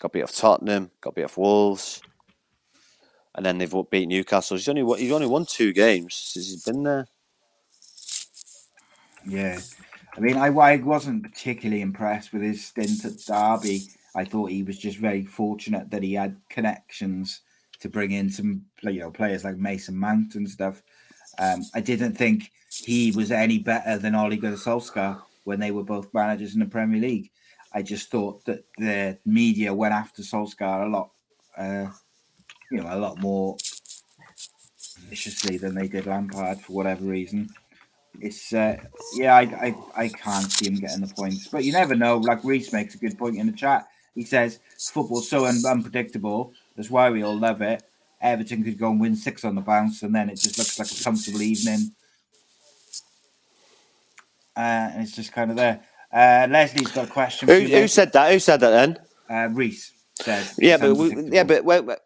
Got 0.00 0.12
beat 0.12 0.24
off 0.24 0.34
Tottenham. 0.34 0.90
Got 1.00 1.14
beat 1.14 1.24
off 1.24 1.38
Wolves. 1.38 2.02
And 3.34 3.46
then 3.46 3.58
they've 3.58 3.74
beat 3.88 4.08
Newcastle. 4.08 4.56
He's 4.56 4.68
only 4.68 5.00
he's 5.00 5.12
only 5.12 5.28
won 5.28 5.46
two 5.46 5.72
games 5.72 6.14
since 6.14 6.50
he's 6.50 6.64
been 6.64 6.82
there. 6.82 7.06
Yeah, 9.24 9.60
I 10.16 10.20
mean, 10.20 10.36
I, 10.36 10.48
I 10.48 10.76
wasn't 10.78 11.22
particularly 11.22 11.82
impressed 11.82 12.32
with 12.32 12.42
his 12.42 12.66
stint 12.66 13.04
at 13.04 13.18
Derby. 13.18 13.82
I 14.16 14.24
thought 14.24 14.50
he 14.50 14.64
was 14.64 14.78
just 14.78 14.98
very 14.98 15.24
fortunate 15.24 15.90
that 15.90 16.02
he 16.02 16.14
had 16.14 16.36
connections 16.48 17.42
to 17.80 17.88
bring 17.88 18.10
in 18.10 18.28
some, 18.28 18.64
you 18.82 18.98
know, 18.98 19.12
players 19.12 19.44
like 19.44 19.58
Mason 19.58 19.96
Mount 19.96 20.34
and 20.34 20.50
stuff. 20.50 20.82
Um, 21.38 21.62
I 21.74 21.80
didn't 21.80 22.14
think 22.14 22.50
he 22.68 23.12
was 23.12 23.30
any 23.30 23.58
better 23.58 23.98
than 23.98 24.16
Ole 24.16 24.34
Gunnar 24.36 24.56
Solskjaer 24.56 25.22
when 25.48 25.60
they 25.60 25.70
were 25.70 25.82
both 25.82 26.12
managers 26.12 26.52
in 26.52 26.60
the 26.60 26.66
Premier 26.66 27.00
League. 27.00 27.30
I 27.72 27.80
just 27.80 28.10
thought 28.10 28.44
that 28.44 28.64
the 28.76 29.18
media 29.24 29.72
went 29.72 29.94
after 29.94 30.22
Solskjaer 30.22 30.86
a 30.86 30.90
lot, 30.90 31.10
uh, 31.56 31.86
you 32.70 32.82
know, 32.82 32.88
a 32.90 32.98
lot 32.98 33.18
more 33.18 33.56
viciously 35.08 35.56
than 35.56 35.74
they 35.74 35.88
did 35.88 36.04
Lampard 36.06 36.60
for 36.60 36.74
whatever 36.74 37.04
reason. 37.04 37.48
It's 38.20 38.52
uh, 38.52 38.76
yeah, 39.14 39.34
I, 39.36 39.42
I 39.42 40.02
I 40.04 40.08
can't 40.08 40.52
see 40.52 40.66
him 40.66 40.74
getting 40.76 41.00
the 41.00 41.14
points, 41.14 41.48
but 41.48 41.64
you 41.64 41.72
never 41.72 41.94
know. 41.94 42.18
Like 42.18 42.44
Reese 42.44 42.72
makes 42.72 42.94
a 42.94 42.98
good 42.98 43.16
point 43.16 43.36
in 43.38 43.46
the 43.46 43.52
chat. 43.52 43.88
He 44.14 44.24
says 44.24 44.60
football's 44.92 45.30
so 45.30 45.46
un- 45.46 45.64
unpredictable. 45.66 46.52
That's 46.76 46.90
why 46.90 47.08
we 47.10 47.22
all 47.22 47.38
love 47.38 47.62
it. 47.62 47.82
Everton 48.20 48.64
could 48.64 48.78
go 48.78 48.90
and 48.90 49.00
win 49.00 49.16
six 49.16 49.44
on 49.44 49.54
the 49.54 49.62
bounce, 49.62 50.02
and 50.02 50.14
then 50.14 50.28
it 50.28 50.40
just 50.40 50.58
looks 50.58 50.78
like 50.78 50.90
a 50.90 51.04
comfortable 51.04 51.42
evening. 51.42 51.92
Uh, 54.58 54.90
and 54.92 55.02
it's 55.02 55.12
just 55.12 55.32
kind 55.32 55.50
of 55.52 55.56
there. 55.56 55.80
Uh, 56.12 56.48
Leslie's 56.50 56.90
got 56.90 57.08
a 57.08 57.12
question. 57.12 57.48
Who, 57.48 57.60
who 57.60 57.86
said 57.86 58.12
that? 58.14 58.32
Who 58.32 58.40
said 58.40 58.58
that 58.60 58.70
then? 58.70 58.98
Uh, 59.30 59.48
Reese 59.54 59.92
says. 60.20 60.56
Yeah, 60.58 60.78
but 60.78 60.96
we, 60.96 61.14
yeah, 61.30 61.44
but 61.44 61.64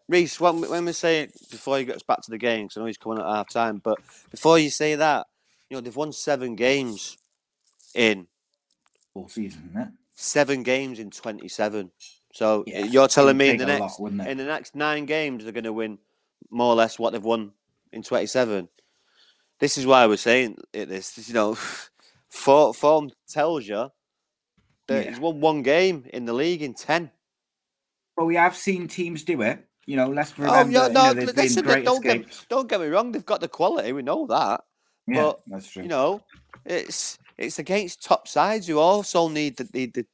Reese, 0.08 0.38
when, 0.38 0.60
when 0.68 0.84
we 0.84 0.92
say 0.92 1.28
before 1.50 1.78
he 1.78 1.84
gets 1.86 2.02
back 2.02 2.20
to 2.20 2.30
the 2.30 2.36
game, 2.36 2.68
'cause 2.68 2.76
I 2.76 2.80
know 2.80 2.86
he's 2.86 2.98
coming 2.98 3.18
at 3.18 3.24
half 3.24 3.48
time, 3.48 3.78
but 3.78 3.98
before 4.30 4.58
you 4.58 4.68
say 4.68 4.96
that, 4.96 5.26
you 5.70 5.76
know 5.76 5.80
they've 5.80 5.96
won 5.96 6.12
seven 6.12 6.54
games 6.54 7.16
in 7.94 8.26
all 9.14 9.28
season, 9.28 9.70
isn't 9.70 9.80
it? 9.82 9.88
seven 10.14 10.62
games 10.62 10.98
in 10.98 11.10
twenty-seven. 11.10 11.90
So 12.34 12.64
Yeah, 12.66 12.84
you're 12.84 13.08
telling 13.08 13.36
me 13.38 13.50
in 13.50 13.56
the 13.56 13.66
next 13.66 13.98
lot, 13.98 14.10
in 14.28 14.36
the 14.36 14.44
next 14.44 14.74
nine 14.76 15.06
games 15.06 15.44
they're 15.44 15.52
going 15.52 15.64
to 15.64 15.72
win 15.72 15.98
more 16.50 16.68
or 16.72 16.74
less 16.74 16.98
what 16.98 17.12
they've 17.14 17.24
won 17.24 17.52
in 17.92 18.02
twenty-seven. 18.02 18.68
This 19.58 19.78
is 19.78 19.86
why 19.86 20.02
I 20.02 20.06
was 20.06 20.20
saying 20.20 20.58
it. 20.74 20.90
This, 20.90 21.16
you 21.28 21.34
know, 21.34 21.56
form, 22.32 22.72
form 22.72 23.10
tells 23.28 23.68
you 23.68 23.90
that 24.88 25.04
Yeah. 25.04 25.10
he's 25.10 25.20
won 25.20 25.40
one 25.40 25.62
game 25.62 26.04
in 26.12 26.24
the 26.24 26.32
league 26.32 26.62
in 26.62 26.74
ten. 26.74 27.10
But 28.16 28.24
we 28.24 28.34
have 28.36 28.56
seen 28.56 28.88
teams 28.88 29.22
do 29.22 29.42
it. 29.42 29.64
You 29.86 29.96
know, 29.96 30.08
let's 30.08 30.32
Oh 30.38 30.42
remember. 30.42 30.72
yeah, 30.72 30.86
you 30.88 30.92
know, 30.92 31.14
been 31.14 31.34
listen, 31.36 31.64
great 31.64 31.84
don't 31.84 32.02
get 32.02 32.46
don't 32.48 32.68
get 32.68 32.80
me 32.80 32.86
wrong. 32.86 33.12
They've 33.12 33.24
got 33.24 33.40
the 33.40 33.48
quality. 33.48 33.92
We 33.92 34.02
know 34.02 34.26
that. 34.26 34.62
Yeah, 35.06 35.22
but, 35.22 35.40
that's 35.46 35.70
true. 35.70 35.82
You 35.82 35.88
know, 35.88 36.22
it's 36.64 37.18
it's 37.36 37.58
against 37.58 38.02
top 38.02 38.28
sides 38.28 38.66
who 38.68 38.78
also 38.78 39.28
need 39.28 39.56
the 39.56 39.68
need 39.74 39.94
the 39.94 40.06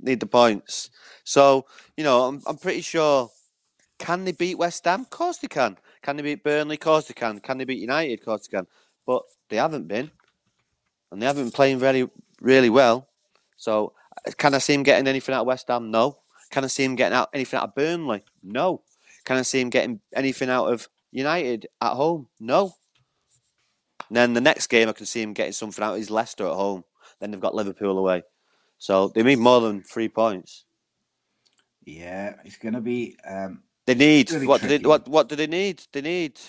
need 0.00 0.20
the 0.20 0.26
points. 0.26 0.90
So 1.24 1.66
you 1.96 2.04
know, 2.04 2.24
I'm 2.24 2.42
I'm 2.46 2.56
pretty 2.56 2.80
sure. 2.82 3.30
Can 3.98 4.24
they 4.24 4.32
beat 4.32 4.56
West 4.56 4.86
Ham? 4.86 5.02
Of 5.02 5.10
course 5.10 5.36
they 5.36 5.48
can. 5.48 5.76
Can 6.02 6.16
they 6.16 6.22
beat 6.22 6.42
Burnley? 6.42 6.76
Of 6.76 6.80
course 6.80 7.08
they 7.08 7.12
can. 7.14 7.38
Can 7.40 7.58
they 7.58 7.66
beat 7.66 7.80
United? 7.80 8.20
Of 8.20 8.24
course 8.24 8.48
they 8.48 8.56
can. 8.56 8.66
But 9.06 9.22
they 9.50 9.56
haven't 9.56 9.88
been, 9.88 10.10
and 11.10 11.20
they 11.20 11.26
haven't 11.26 11.44
been 11.44 11.52
playing 11.52 11.78
very 11.78 12.08
really 12.40 12.70
well. 12.70 13.08
So 13.56 13.92
uh, 14.26 14.30
can 14.36 14.54
I 14.54 14.58
see 14.58 14.74
him 14.74 14.82
getting 14.82 15.06
anything 15.06 15.34
out 15.34 15.42
of 15.42 15.46
West 15.46 15.68
Ham? 15.68 15.90
No. 15.90 16.18
Can 16.50 16.64
I 16.64 16.68
see 16.68 16.84
him 16.84 16.96
getting 16.96 17.16
out 17.16 17.28
anything 17.32 17.58
out 17.58 17.68
of 17.68 17.74
Burnley? 17.74 18.24
No. 18.42 18.82
Can 19.24 19.36
I 19.36 19.42
see 19.42 19.60
him 19.60 19.70
getting 19.70 20.00
anything 20.14 20.48
out 20.50 20.72
of 20.72 20.88
United 21.12 21.66
at 21.80 21.92
home? 21.92 22.28
No. 22.40 22.74
And 24.08 24.16
then 24.16 24.32
the 24.34 24.40
next 24.40 24.66
game, 24.66 24.88
I 24.88 24.92
can 24.92 25.06
see 25.06 25.22
him 25.22 25.32
getting 25.34 25.52
something 25.52 25.84
out 25.84 25.96
his 25.96 26.10
Leicester 26.10 26.46
at 26.46 26.54
home. 26.54 26.84
Then 27.20 27.30
they've 27.30 27.40
got 27.40 27.54
Liverpool 27.54 27.98
away. 27.98 28.22
So 28.78 29.08
they 29.08 29.22
need 29.22 29.38
more 29.38 29.60
than 29.60 29.82
three 29.82 30.08
points. 30.08 30.64
yeah, 31.84 32.34
it's 32.44 32.56
going 32.56 32.74
to 32.74 32.80
be. 32.80 33.16
Um, 33.28 33.62
They 33.86 33.94
need 33.94 34.30
Really 34.30 34.46
what 34.46 34.60
do 34.62 34.68
they 34.68 34.78
what 34.78 35.06
what 35.08 35.28
do 35.28 35.36
they 35.36 35.46
need? 35.46 35.82
They 35.92 36.00
need 36.00 36.40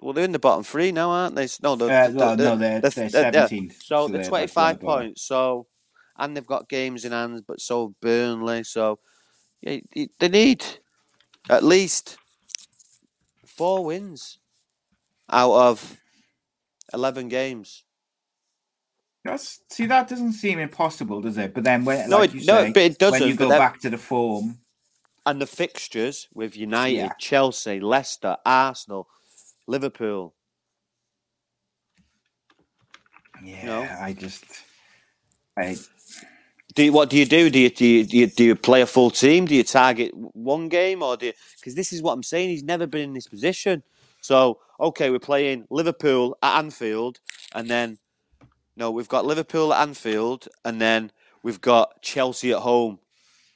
well 0.00 0.12
they're 0.12 0.24
in 0.24 0.32
the 0.32 0.38
bottom 0.38 0.62
three 0.64 0.92
now, 0.92 1.10
aren't 1.10 1.34
they? 1.34 1.48
No, 1.62 1.74
they're, 1.76 2.04
Uh, 2.08 2.10
well, 2.12 2.36
no, 2.36 2.56
they're- 2.56 2.80
they're 2.80 2.90
17th, 2.90 3.72
So, 3.82 4.06
so 4.06 4.08
they're 4.08 4.20
they're 4.22 4.28
twenty 4.28 4.44
about 4.44 4.50
five 4.54 4.76
to 4.80 4.86
go 4.86 4.86
points. 4.96 5.22
So 5.22 5.66
and 6.18 6.36
they've 6.36 6.46
got 6.46 6.68
games 6.68 7.04
in 7.04 7.12
hand, 7.12 7.44
but 7.46 7.60
so 7.60 7.94
Burnley. 8.00 8.64
So 8.64 8.98
yeah, 9.62 9.78
they 10.18 10.28
need 10.28 10.64
at 11.48 11.62
least 11.64 12.16
four 13.46 13.84
wins 13.84 14.38
out 15.30 15.52
of 15.52 15.98
eleven 16.92 17.28
games. 17.28 17.82
that's 19.24 19.60
see, 19.70 19.86
that 19.86 20.08
doesn't 20.08 20.34
seem 20.34 20.58
impossible, 20.60 21.20
does 21.20 21.36
it? 21.36 21.52
But 21.52 21.64
then 21.64 21.84
when, 21.84 22.08
No, 22.08 22.18
like 22.18 22.30
it- 22.34 22.46
no, 22.46 22.62
say, 22.64 22.72
but 22.72 22.82
it 22.82 22.98
doesn't, 22.98 23.20
When 23.20 23.28
you 23.28 23.34
go 23.36 23.48
that- 23.48 23.58
back 23.58 23.80
to 23.80 23.90
the 23.90 23.98
form, 23.98 24.60
And 25.28 25.42
the 25.42 25.46
fixtures 25.48 26.28
with 26.32 26.56
United, 26.56 26.94
Yeah. 26.94 27.12
Chelsea, 27.18 27.80
Leicester, 27.80 28.36
Arsenal, 28.46 29.08
Liverpool. 29.68 30.34
yeah, 33.38 33.66
No. 33.66 33.82
I 34.00 34.14
just, 34.14 34.44
I 35.58 35.76
Do 36.74 36.84
you, 36.84 36.92
what 36.94 37.10
do 37.10 37.18
you 37.18 37.26
do? 37.26 37.50
Do 37.50 37.58
you, 37.60 37.70
do 37.70 37.86
you 37.86 38.04
do 38.04 38.18
you 38.18 38.26
do 38.28 38.44
you 38.44 38.56
play 38.56 38.82
a 38.82 38.86
full 38.86 39.10
team? 39.10 39.46
Do 39.46 39.54
you 39.56 39.64
target 39.64 40.12
one 40.14 40.70
game 40.70 41.02
or 41.02 41.18
do? 41.18 41.32
Because 41.58 41.74
this 41.74 41.92
is 41.92 42.02
what 42.02 42.14
I'm 42.14 42.22
saying. 42.24 42.50
He's 42.50 42.64
never 42.64 42.86
been 42.86 43.02
in 43.02 43.14
this 43.14 43.28
position. 43.28 43.82
So 44.22 44.60
okay, 44.80 45.10
we're 45.10 45.18
playing 45.20 45.66
Liverpool 45.70 46.38
at 46.42 46.58
Anfield, 46.58 47.20
and 47.54 47.68
then 47.68 47.98
no, 48.76 48.90
we've 48.90 49.08
got 49.08 49.26
Liverpool 49.26 49.74
at 49.74 49.82
Anfield, 49.82 50.48
and 50.64 50.80
then 50.80 51.12
we've 51.42 51.60
got 51.60 52.02
Chelsea 52.02 52.52
at 52.52 52.60
home. 52.60 53.00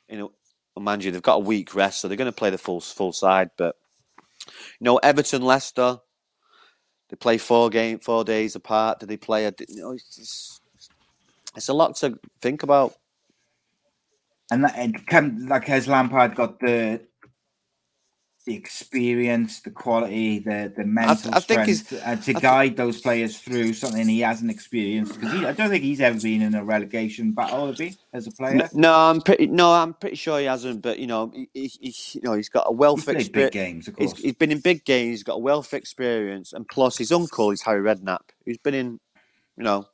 You 0.08 0.18
know, 0.18 0.32
mind 0.78 1.04
you, 1.04 1.12
they've 1.12 1.22
got 1.22 1.36
a 1.36 1.40
week 1.40 1.74
rest, 1.74 2.00
so 2.00 2.08
they're 2.08 2.18
going 2.18 2.26
to 2.32 2.32
play 2.36 2.50
the 2.50 2.58
full 2.58 2.80
full 2.80 3.12
side. 3.12 3.50
But 3.56 3.76
you 4.46 4.84
know, 4.84 4.96
Everton, 4.98 5.42
Leicester, 5.42 5.98
they 7.08 7.16
play 7.16 7.38
four 7.38 7.70
game 7.70 7.98
four 7.98 8.24
days 8.24 8.54
apart. 8.54 9.00
Do 9.00 9.06
they 9.06 9.16
play 9.16 9.46
a? 9.46 9.54
You 9.68 9.82
know, 9.82 9.92
it's, 9.92 10.60
it's, 11.56 11.68
a 11.68 11.74
lot 11.74 11.96
to 11.96 12.18
think 12.40 12.62
about. 12.62 12.94
and 14.50 14.64
that 14.64 15.06
can 15.06 15.46
like 15.48 15.66
has 15.66 15.88
Lampard 15.88 16.34
got 16.34 16.60
the 16.60 17.00
the 18.46 18.54
experience, 18.54 19.60
the 19.60 19.70
quality, 19.70 20.38
the 20.38 20.72
the 20.74 20.84
mental 20.84 21.34
I 21.34 21.40
think 21.40 21.62
he's- 21.66 21.80
strength 21.84 22.06
uh, 22.06 22.16
to 22.16 22.36
I 22.36 22.40
guide 22.40 22.76
those 22.76 23.00
players 23.00 23.38
through 23.38 23.74
something 23.74 24.08
he 24.08 24.20
hasn't 24.20 24.50
experienced? 24.50 25.20
Because 25.20 25.44
I 25.44 25.52
don't 25.52 25.68
think 25.68 25.84
he's 25.84 26.00
ever 26.00 26.18
been 26.18 26.40
in 26.42 26.54
a 26.54 26.64
relegation 26.64 27.32
battle, 27.32 27.72
he, 27.72 27.94
as 28.14 28.26
a 28.26 28.30
player? 28.32 28.68
No, 28.72 28.94
I'm 28.94 29.20
pretty. 29.20 29.46
No, 29.46 29.72
I'm 29.72 29.92
pretty 29.94 30.16
sure 30.16 30.38
he 30.40 30.46
hasn't. 30.46 30.80
But 30.82 30.98
you 30.98 31.06
know, 31.06 31.30
he, 31.34 31.48
he, 31.52 31.66
he 31.80 31.94
you 32.14 32.22
know, 32.22 32.32
he's 32.34 32.48
got 32.48 32.64
a 32.66 32.72
wealth 32.72 33.00
He's 33.00 33.08
of 33.08 33.14
big 33.14 33.20
experience. 33.26 33.52
games, 33.54 33.88
of 33.88 33.96
He's, 33.98 34.12
course. 34.12 34.22
he's 34.22 34.34
been 34.36 34.52
in 34.52 34.60
big 34.60 34.84
games. 34.84 35.10
He's 35.18 35.22
got 35.22 35.34
a 35.34 35.38
wealth 35.38 35.68
of 35.72 35.74
experience, 35.78 36.52
and 36.54 36.66
plus 36.66 36.96
his 36.98 37.12
uncle 37.12 37.50
is 37.50 37.62
Harry 37.62 37.82
Redknapp, 37.82 38.22
who's 38.46 38.58
been 38.58 38.74
in, 38.74 39.00
you 39.58 39.64
know, 39.64 39.86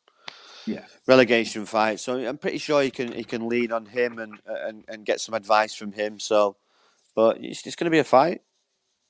Yeah. 0.66 0.84
relegation 1.08 1.66
fights. 1.66 2.02
So 2.04 2.16
I'm 2.24 2.38
pretty 2.38 2.58
sure 2.58 2.80
he 2.82 2.90
can 2.92 3.10
he 3.12 3.24
can 3.24 3.48
lean 3.48 3.72
on 3.72 3.86
him 3.86 4.18
and 4.20 4.34
and, 4.46 4.84
and 4.88 5.04
get 5.04 5.20
some 5.20 5.34
advice 5.34 5.74
from 5.74 5.90
him. 5.92 6.20
So, 6.20 6.56
but 7.16 7.38
it's, 7.42 7.66
it's 7.66 7.74
going 7.74 7.86
to 7.86 7.90
be 7.90 7.98
a 7.98 8.04
fight. 8.04 8.42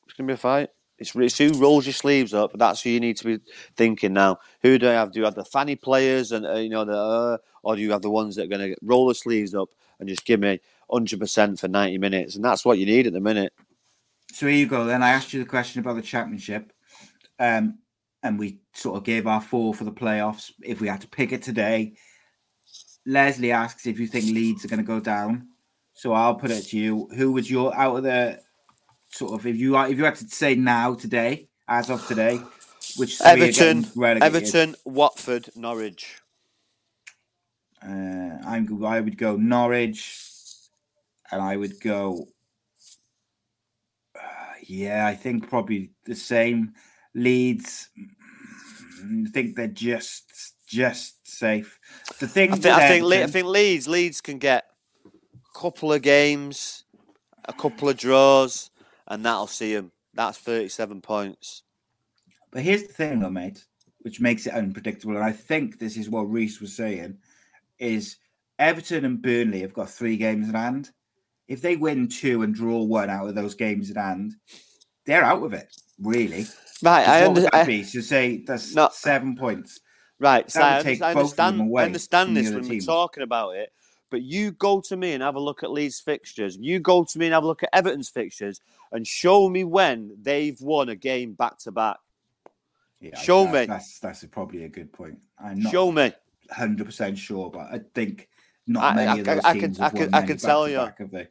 It's 0.07 0.15
going 0.15 0.27
to 0.27 0.31
be 0.31 0.35
a 0.35 0.39
fight. 0.39 0.70
It's, 0.99 1.15
it's 1.15 1.37
who 1.37 1.53
rolls 1.61 1.85
your 1.85 1.93
sleeves 1.93 2.33
up. 2.33 2.53
That's 2.55 2.81
who 2.81 2.89
you 2.89 3.01
need 3.01 3.19
to 3.19 3.24
be 3.24 3.39
thinking 3.77 4.15
now. 4.15 4.39
Who 4.62 4.78
do 4.78 4.89
I 4.89 4.93
have? 4.93 5.12
Do 5.12 5.19
you 5.19 5.27
have 5.27 5.35
the 5.35 5.45
fanny 5.45 5.77
players 5.77 6.33
and 6.33 6.47
uh, 6.47 6.55
you 6.55 6.70
know 6.70 6.87
the, 6.87 6.97
uh, 6.97 7.37
or 7.62 7.77
do 7.77 7.83
you 7.83 7.93
have 7.93 8.01
the 8.01 8.11
ones 8.11 8.37
that 8.37 8.45
are 8.45 8.57
going 8.57 8.70
to 8.70 8.77
roll 8.81 9.09
the 9.09 9.15
sleeves 9.15 9.55
up 9.55 9.69
and 10.01 10.09
just 10.09 10.24
give 10.24 10.41
me 10.41 10.59
hundred 10.91 11.20
percent 11.20 11.61
for 11.61 11.69
ninety 11.69 11.99
minutes? 11.99 12.35
And 12.35 12.43
that's 12.43 12.65
what 12.65 12.78
you 12.78 12.87
need 12.87 13.07
at 13.07 13.12
the 13.12 13.20
minute. 13.20 13.53
So 14.33 14.47
here 14.47 14.57
you 14.57 14.66
go. 14.66 14.87
Then 14.87 15.03
I 15.03 15.11
asked 15.11 15.35
you 15.35 15.41
the 15.41 15.49
question 15.51 15.81
about 15.81 15.97
the 15.97 16.03
championship, 16.03 16.73
um, 17.39 17.78
and 18.23 18.39
we 18.39 18.61
sort 18.73 18.97
of 18.97 19.05
gave 19.05 19.27
our 19.27 19.43
four 19.43 19.74
for 19.74 19.85
the 19.85 19.93
playoffs. 19.93 20.51
If 20.62 20.81
we 20.81 20.89
had 20.89 21.03
to 21.03 21.09
pick 21.09 21.33
it 21.33 21.43
today, 21.43 21.97
Leslie 23.05 23.53
asks 23.53 23.87
if 23.87 24.01
you 24.01 24.07
think 24.07 24.27
Leeds 24.27 24.65
are 24.65 24.69
going 24.69 24.81
to 24.81 24.87
go 24.87 25.01
down. 25.01 25.49
So 25.97 26.12
I'll 26.12 26.35
put 26.35 26.51
it 26.51 26.62
to 26.68 26.78
you: 26.78 27.09
Who 27.16 27.32
would 27.32 27.48
your 27.48 27.74
out 27.74 27.97
of 27.97 28.02
the 28.02 28.39
sort 29.10 29.32
of 29.32 29.47
if 29.47 29.56
you 29.56 29.77
if 29.78 29.97
you 29.97 30.05
had 30.05 30.16
to 30.16 30.28
say 30.28 30.55
now 30.55 30.94
today, 30.94 31.48
as 31.66 31.89
of 31.89 32.06
today, 32.06 32.39
which 32.97 33.20
Everton. 33.23 33.86
Everton, 33.97 34.77
Watford, 34.85 35.48
Norwich. 35.56 36.18
Uh, 37.82 38.36
I'm 38.47 38.85
I 38.85 39.01
would 39.01 39.16
go 39.16 39.36
Norwich, 39.36 40.20
and 41.32 41.40
I 41.40 41.56
would 41.56 41.81
go. 41.81 42.28
uh, 44.14 44.20
yeah, 44.64 45.06
I 45.06 45.14
think 45.14 45.48
probably 45.48 45.93
the 46.05 46.14
same. 46.14 46.74
Leeds, 47.14 47.89
mm, 49.02 49.27
I 49.27 49.31
think 49.31 49.56
they're 49.56 49.68
just 49.68 50.52
just 50.66 51.27
safe. 51.27 51.78
The 52.20 52.28
thing, 52.28 52.52
I 52.52 52.56
think, 52.56 52.74
I 52.74 52.89
think, 52.89 53.05
Le- 53.05 53.23
I 53.23 53.27
think 53.27 53.47
Leeds, 53.47 53.89
Leeds 53.89 54.20
can 54.20 54.39
get 54.39 54.65
couple 55.57 55.93
of 55.93 56.03
games, 56.03 56.85
a 57.47 57.53
couple 57.53 57.89
of 57.89 57.97
draws, 57.97 58.70
and 59.09 59.24
that'll 59.24 59.47
see 59.47 59.74
them. 59.74 59.93
That's 60.15 60.39
thirty-seven 60.39 61.01
points. 61.01 61.62
But 62.53 62.62
here's 62.62 62.83
the 62.87 62.93
thing, 62.93 63.20
though, 63.20 63.31
mate, 63.31 63.65
which 64.01 64.20
makes 64.20 64.47
it 64.47 64.55
unpredictable, 64.55 65.16
and 65.16 65.24
I 65.24 65.33
think 65.33 65.78
this 65.78 65.97
is 65.97 66.11
what 66.11 66.23
Reese 66.31 66.61
was 66.61 66.77
saying: 66.77 67.19
is 67.78 68.16
Everton 68.59 69.05
and 69.05 69.20
Burnley 69.23 69.61
have 69.61 69.74
got 69.74 69.91
three 69.91 70.16
games 70.16 70.49
in 70.49 70.55
hand. 70.55 70.91
If 71.49 71.62
they 71.62 71.77
win 71.77 72.09
two 72.09 72.43
and 72.43 72.55
draw 72.55 72.83
one 72.83 73.09
out 73.09 73.28
of 73.28 73.35
those 73.35 73.55
games 73.55 73.91
in 73.91 73.97
hand, 73.97 74.35
they're 75.05 75.23
out 75.24 75.43
of 75.45 75.53
it. 75.53 75.69
Really, 76.01 76.47
Right, 76.83 77.07
I, 77.09 77.20
what 77.20 77.28
under, 77.28 77.41
would 77.43 77.55
I? 77.55 77.83
So 77.83 78.01
say 78.01 78.43
that's 78.47 78.74
No. 78.74 78.91
seven 78.93 79.37
points. 79.37 79.81
right. 80.19 80.51
So 80.51 80.61
I, 80.61 80.78
under- 80.81 81.05
I 81.05 81.15
both 81.15 81.31
of 81.31 81.37
them 81.37 81.61
understand. 81.61 81.78
I 81.78 81.85
understand 81.85 82.37
this 82.37 82.53
when 82.53 82.65
teams. 82.65 82.87
we're 82.87 82.93
talking 82.95 83.23
about 83.23 83.57
it. 83.57 83.70
But 84.16 84.22
you 84.22 84.52
go 84.52 84.80
to 84.80 84.97
me 84.97 85.12
and 85.12 85.22
have 85.22 85.34
a 85.34 85.38
look 85.40 85.62
at 85.62 85.70
Leeds 85.70 86.01
fixtures. 86.01 86.56
You 86.59 86.80
go 86.80 87.05
to 87.05 87.18
me 87.18 87.26
and 87.26 87.34
have 87.34 87.43
a 87.44 87.47
look 87.47 87.62
at 87.62 87.68
Everton's 87.74 88.09
fixtures 88.09 88.62
and 88.90 89.06
show 89.06 89.51
me 89.51 89.62
when 89.62 90.16
they've 90.22 90.59
won 90.62 90.88
a 90.88 90.97
game 90.97 91.34
back 91.34 91.59
to 91.59 91.70
back. 91.70 91.98
Show 93.20 93.44
that- 93.44 93.52
me. 93.52 93.66
That's 93.66 93.98
that's 93.98 94.24
probably 94.24 94.64
a 94.64 94.70
good 94.70 94.90
point. 94.90 95.18
I'm 95.38 95.60
not 95.60 95.70
Show 95.70 95.93
me. 95.93 96.14
hundred 96.51 96.86
percent 96.86 97.18
sure, 97.18 97.51
but 97.51 97.66
I 97.70 97.80
think 97.94 98.30
not 98.66 98.84
I- 98.84 98.94
many 98.94 99.09
I- 99.09 99.16
of 99.16 99.24
those 99.26 99.44
I- 99.44 99.51
I 99.51 99.52
teams 99.52 99.76
can- 99.76 99.82
have 99.84 99.94
I 99.94 99.98
won 99.98 100.05
can- 100.06 100.14
I 100.14 100.26
can 100.26 100.36
tell 100.38 100.66
you. 100.66 100.88
they? 101.12 101.28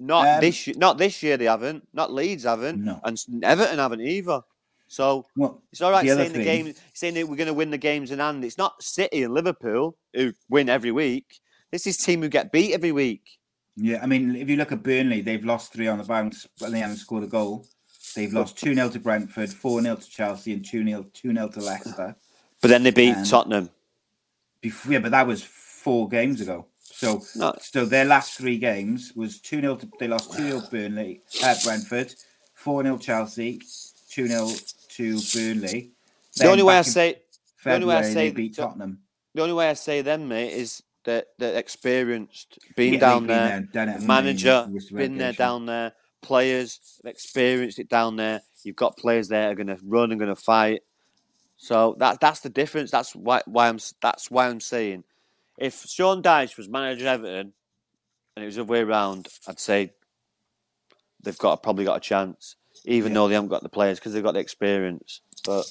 Not 0.00 0.26
Um, 0.26 0.40
this 0.40 0.66
year. 0.66 0.74
Not 0.76 0.98
this 0.98 1.22
year. 1.22 1.36
They 1.36 1.44
haven't. 1.44 1.86
Not 1.92 2.12
Leeds 2.12 2.42
haven't. 2.42 2.84
No. 2.84 3.00
And 3.04 3.16
Everton 3.44 3.78
haven't 3.78 4.00
either. 4.00 4.40
So 4.88 5.24
Well, 5.36 5.62
It's 5.70 5.80
all 5.82 5.92
right 5.92 6.04
the 6.04 6.16
saying 6.16 6.32
the 6.32 6.42
game, 6.42 6.74
saying 6.94 7.14
that 7.14 7.28
we're 7.28 7.36
going 7.36 7.46
to 7.46 7.54
win 7.54 7.70
the 7.70 7.78
games 7.78 8.10
in 8.10 8.18
hand. 8.18 8.44
It's 8.44 8.58
not 8.58 8.82
City 8.82 9.22
and 9.22 9.32
Liverpool 9.32 9.96
who 10.14 10.32
win 10.48 10.68
every 10.68 10.90
week. 10.90 11.38
This 11.70 11.86
is 11.86 11.96
team 11.96 12.22
who 12.22 12.28
get 12.28 12.52
beat 12.52 12.72
every 12.74 12.92
week. 12.92 13.38
Yeah, 13.76 14.00
I 14.02 14.06
mean, 14.06 14.34
if 14.34 14.48
you 14.48 14.56
look 14.56 14.72
at 14.72 14.82
Burnley, 14.82 15.20
they've 15.20 15.44
lost 15.44 15.72
three 15.72 15.86
on 15.86 15.98
the 15.98 16.04
bounce, 16.04 16.46
but 16.58 16.72
they 16.72 16.80
haven't 16.80 16.96
scored 16.96 17.24
a 17.24 17.28
goal. 17.28 17.66
They've 18.16 18.32
lost 18.32 18.56
2 18.58 18.74
0 18.74 18.88
to 18.90 18.98
Brentford, 18.98 19.52
4 19.52 19.82
0 19.82 19.96
to 19.96 20.10
Chelsea, 20.10 20.52
and 20.54 20.64
2 20.64 20.84
0 20.84 21.06
2 21.12 21.32
0 21.34 21.48
to 21.48 21.60
Leicester. 21.60 22.16
But 22.60 22.68
then 22.68 22.82
they 22.82 22.90
beat 22.90 23.14
And- 23.14 23.26
Tottenham. 23.26 23.70
Before, 24.60 24.92
yeah, 24.92 24.98
but 24.98 25.12
that 25.12 25.26
was 25.26 25.42
four 25.44 26.08
games 26.08 26.40
ago. 26.40 26.66
So, 26.80 27.22
No. 27.36 27.54
so 27.60 27.84
their 27.84 28.04
last 28.04 28.36
three 28.36 28.58
games 28.58 29.12
was 29.14 29.38
2 29.40 29.60
0 29.60 29.76
to, 29.76 29.88
they 30.00 30.08
lost 30.08 30.32
2 30.32 30.42
0 30.48 30.62
Burnley, 30.70 31.20
uh, 31.44 31.54
Brentford, 31.62 32.14
4 32.54 32.82
0 32.82 32.98
Chelsea, 32.98 33.60
2 34.10 34.26
0 34.26 34.50
to 34.96 35.20
Burnley. 35.34 35.92
The 36.34 36.46
only 36.50 36.64
way 36.64 36.78
I 36.78 36.82
say 36.82 37.20
the 37.62 37.74
only 37.74 37.86
way 37.86 37.96
I 37.96 38.02
say 38.02 38.14
they 38.14 38.30
beat 38.30 38.56
Tottenham. 38.56 39.02
the 39.34 39.42
only 39.42 39.54
way 39.54 39.68
I 39.70 39.74
say 39.74 40.00
them, 40.02 40.26
mate, 40.28 40.52
is 40.54 40.82
that 41.08 41.28
they're 41.38 41.58
experienced, 41.58 42.58
being 42.76 42.94
Yeah, 42.94 43.00
down 43.00 43.26
been 43.26 43.28
there, 43.28 43.48
there, 43.48 43.60
done 43.86 43.88
it, 43.88 44.02
manager, 44.02 44.70
been 44.94 45.16
there 45.16 45.32
down 45.32 45.66
there, 45.66 45.92
players 46.20 47.00
have 47.02 47.10
experienced 47.10 47.78
it 47.78 47.88
down 47.88 48.16
there. 48.16 48.42
You've 48.62 48.76
got 48.76 48.98
players 48.98 49.28
there 49.28 49.46
that 49.46 49.52
are 49.52 49.54
going 49.54 49.68
to 49.74 49.78
run 49.84 50.10
and 50.12 50.20
going 50.20 50.34
to 50.34 50.40
fight. 50.40 50.82
So 51.56 51.96
that 51.98 52.20
that's 52.20 52.40
the 52.40 52.50
difference. 52.50 52.90
That's 52.90 53.16
why 53.16 53.40
why 53.46 53.68
I'm 53.68 53.78
that's 54.02 54.30
why 54.30 54.48
I'm 54.48 54.60
saying 54.60 55.04
if 55.56 55.86
Sean 55.86 56.22
Dyche 56.22 56.56
was 56.58 56.68
manager 56.68 57.08
of 57.08 57.20
Everton 57.24 57.52
and 58.36 58.42
it 58.42 58.46
was 58.46 58.56
the 58.56 58.62
other 58.62 58.70
way 58.72 58.80
around, 58.80 59.28
I'd 59.48 59.58
say 59.58 59.92
they've 61.22 61.38
got 61.38 61.62
probably 61.62 61.86
got 61.86 61.96
a 61.96 62.00
chance, 62.00 62.56
even 62.84 63.14
though 63.14 63.28
they 63.28 63.34
haven't 63.34 63.48
got 63.48 63.62
the 63.62 63.68
players 63.70 63.98
because 63.98 64.12
they've 64.12 64.22
got 64.22 64.34
the 64.34 64.40
experience. 64.40 65.22
But 65.44 65.64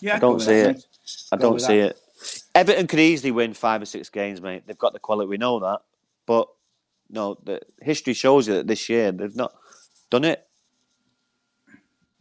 Yeah, 0.00 0.16
I 0.16 0.18
don't 0.18 0.40
see 0.40 0.52
it. 0.52 0.84
I 1.32 1.36
don't 1.36 1.60
see 1.60 1.78
that. 1.78 1.90
it. 1.90 2.00
Everton 2.54 2.86
could 2.86 2.98
easily 2.98 3.30
win 3.30 3.54
five 3.54 3.82
or 3.82 3.86
six 3.86 4.08
games, 4.08 4.40
mate. 4.40 4.64
They've 4.66 4.78
got 4.78 4.92
the 4.92 4.98
quality. 4.98 5.28
We 5.28 5.36
know 5.38 5.60
that, 5.60 5.80
but 6.26 6.48
no, 7.08 7.36
the 7.44 7.60
history 7.80 8.14
shows 8.14 8.48
you 8.48 8.54
that 8.54 8.66
this 8.66 8.88
year 8.88 9.12
they've 9.12 9.34
not 9.34 9.52
done 10.10 10.24
it. 10.24 10.46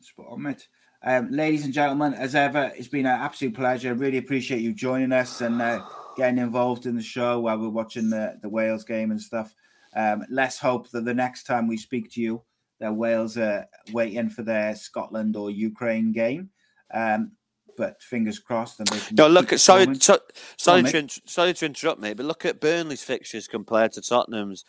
Spot 0.01 0.27
on, 0.29 0.41
mate. 0.41 0.67
Um, 1.01 1.31
ladies 1.31 1.63
and 1.63 1.73
gentlemen, 1.73 2.13
as 2.13 2.35
ever, 2.35 2.71
it's 2.75 2.89
been 2.89 3.05
an 3.05 3.19
absolute 3.19 3.55
pleasure. 3.55 3.93
Really 3.93 4.17
appreciate 4.17 4.61
you 4.61 4.73
joining 4.73 5.13
us 5.13 5.39
and 5.41 5.61
uh, 5.61 5.81
getting 6.17 6.39
involved 6.39 6.85
in 6.85 6.95
the 6.95 7.01
show 7.01 7.39
while 7.39 7.57
we're 7.57 7.69
watching 7.69 8.09
the, 8.09 8.37
the 8.41 8.49
Wales 8.49 8.83
game 8.83 9.11
and 9.11 9.21
stuff. 9.21 9.55
Um, 9.95 10.25
let's 10.29 10.59
hope 10.59 10.89
that 10.91 11.05
the 11.05 11.13
next 11.13 11.43
time 11.43 11.67
we 11.67 11.77
speak 11.77 12.11
to 12.11 12.21
you, 12.21 12.43
that 12.79 12.93
Wales 12.93 13.37
are 13.37 13.65
waiting 13.93 14.29
for 14.29 14.43
their 14.43 14.75
Scotland 14.75 15.35
or 15.35 15.51
Ukraine 15.51 16.11
game. 16.11 16.49
Um, 16.93 17.31
but 17.79 18.03
fingers 18.03 18.37
crossed. 18.39 18.79
And 18.79 18.87
they 18.89 18.99
can 18.99 19.15
No, 19.15 19.27
look 19.27 19.53
at 19.53 19.59
sorry, 19.61 19.87
so, 19.95 20.19
sorry, 20.57 20.83
to, 20.83 20.97
int- 20.97 21.21
sorry 21.29 21.53
to 21.53 21.65
interrupt, 21.65 22.01
mate, 22.01 22.17
but 22.17 22.25
look 22.25 22.43
at 22.45 22.59
Burnley's 22.59 23.01
fixtures 23.03 23.47
compared 23.47 23.93
to 23.93 24.01
Tottenham's. 24.01 24.65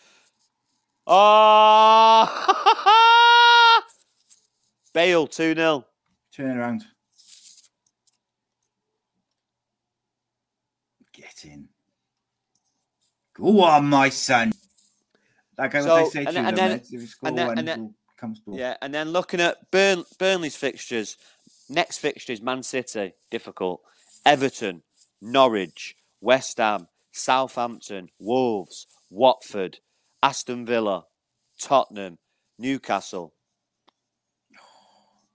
Oh, 1.06 2.24
Bale 4.94 5.26
two 5.26 5.54
0 5.54 5.84
Turn 6.34 6.56
around. 6.56 6.84
Get 11.12 11.44
in. 11.44 11.68
Go 13.34 13.60
on, 13.62 13.86
my 13.86 14.08
son. 14.08 14.52
Like 15.58 15.74
I 15.74 15.82
So, 15.82 16.08
say 16.10 16.24
and 16.24 16.28
to 16.28 16.32
then- 16.34 16.42
you, 16.44 16.48
and 16.48 16.56
then- 16.56 16.80
if 16.80 16.90
you 16.92 17.06
score 17.06 17.28
and 17.28 17.38
then- 17.38 17.46
one, 17.48 17.58
and 17.58 17.66
then- 17.68 17.78
it'll 17.80 17.94
come 18.16 18.36
score. 18.36 18.56
Yeah, 18.56 18.76
and 18.80 18.94
then 18.94 19.10
looking 19.10 19.40
at 19.40 19.68
Burn, 19.72 20.04
Burnley's 20.18 20.56
fixtures, 20.56 21.16
next 21.70 21.98
fixture 21.98 22.32
is 22.32 22.42
Man 22.42 22.62
City, 22.62 23.14
difficult. 23.30 23.80
Everton, 24.26 24.82
Norwich, 25.20 25.96
West 26.20 26.58
Ham, 26.58 26.88
Southampton, 27.12 28.10
Wolves, 28.18 28.86
Watford, 29.08 29.78
Aston 30.22 30.66
Villa, 30.66 31.06
Tottenham, 31.58 32.18
Newcastle. 32.58 33.32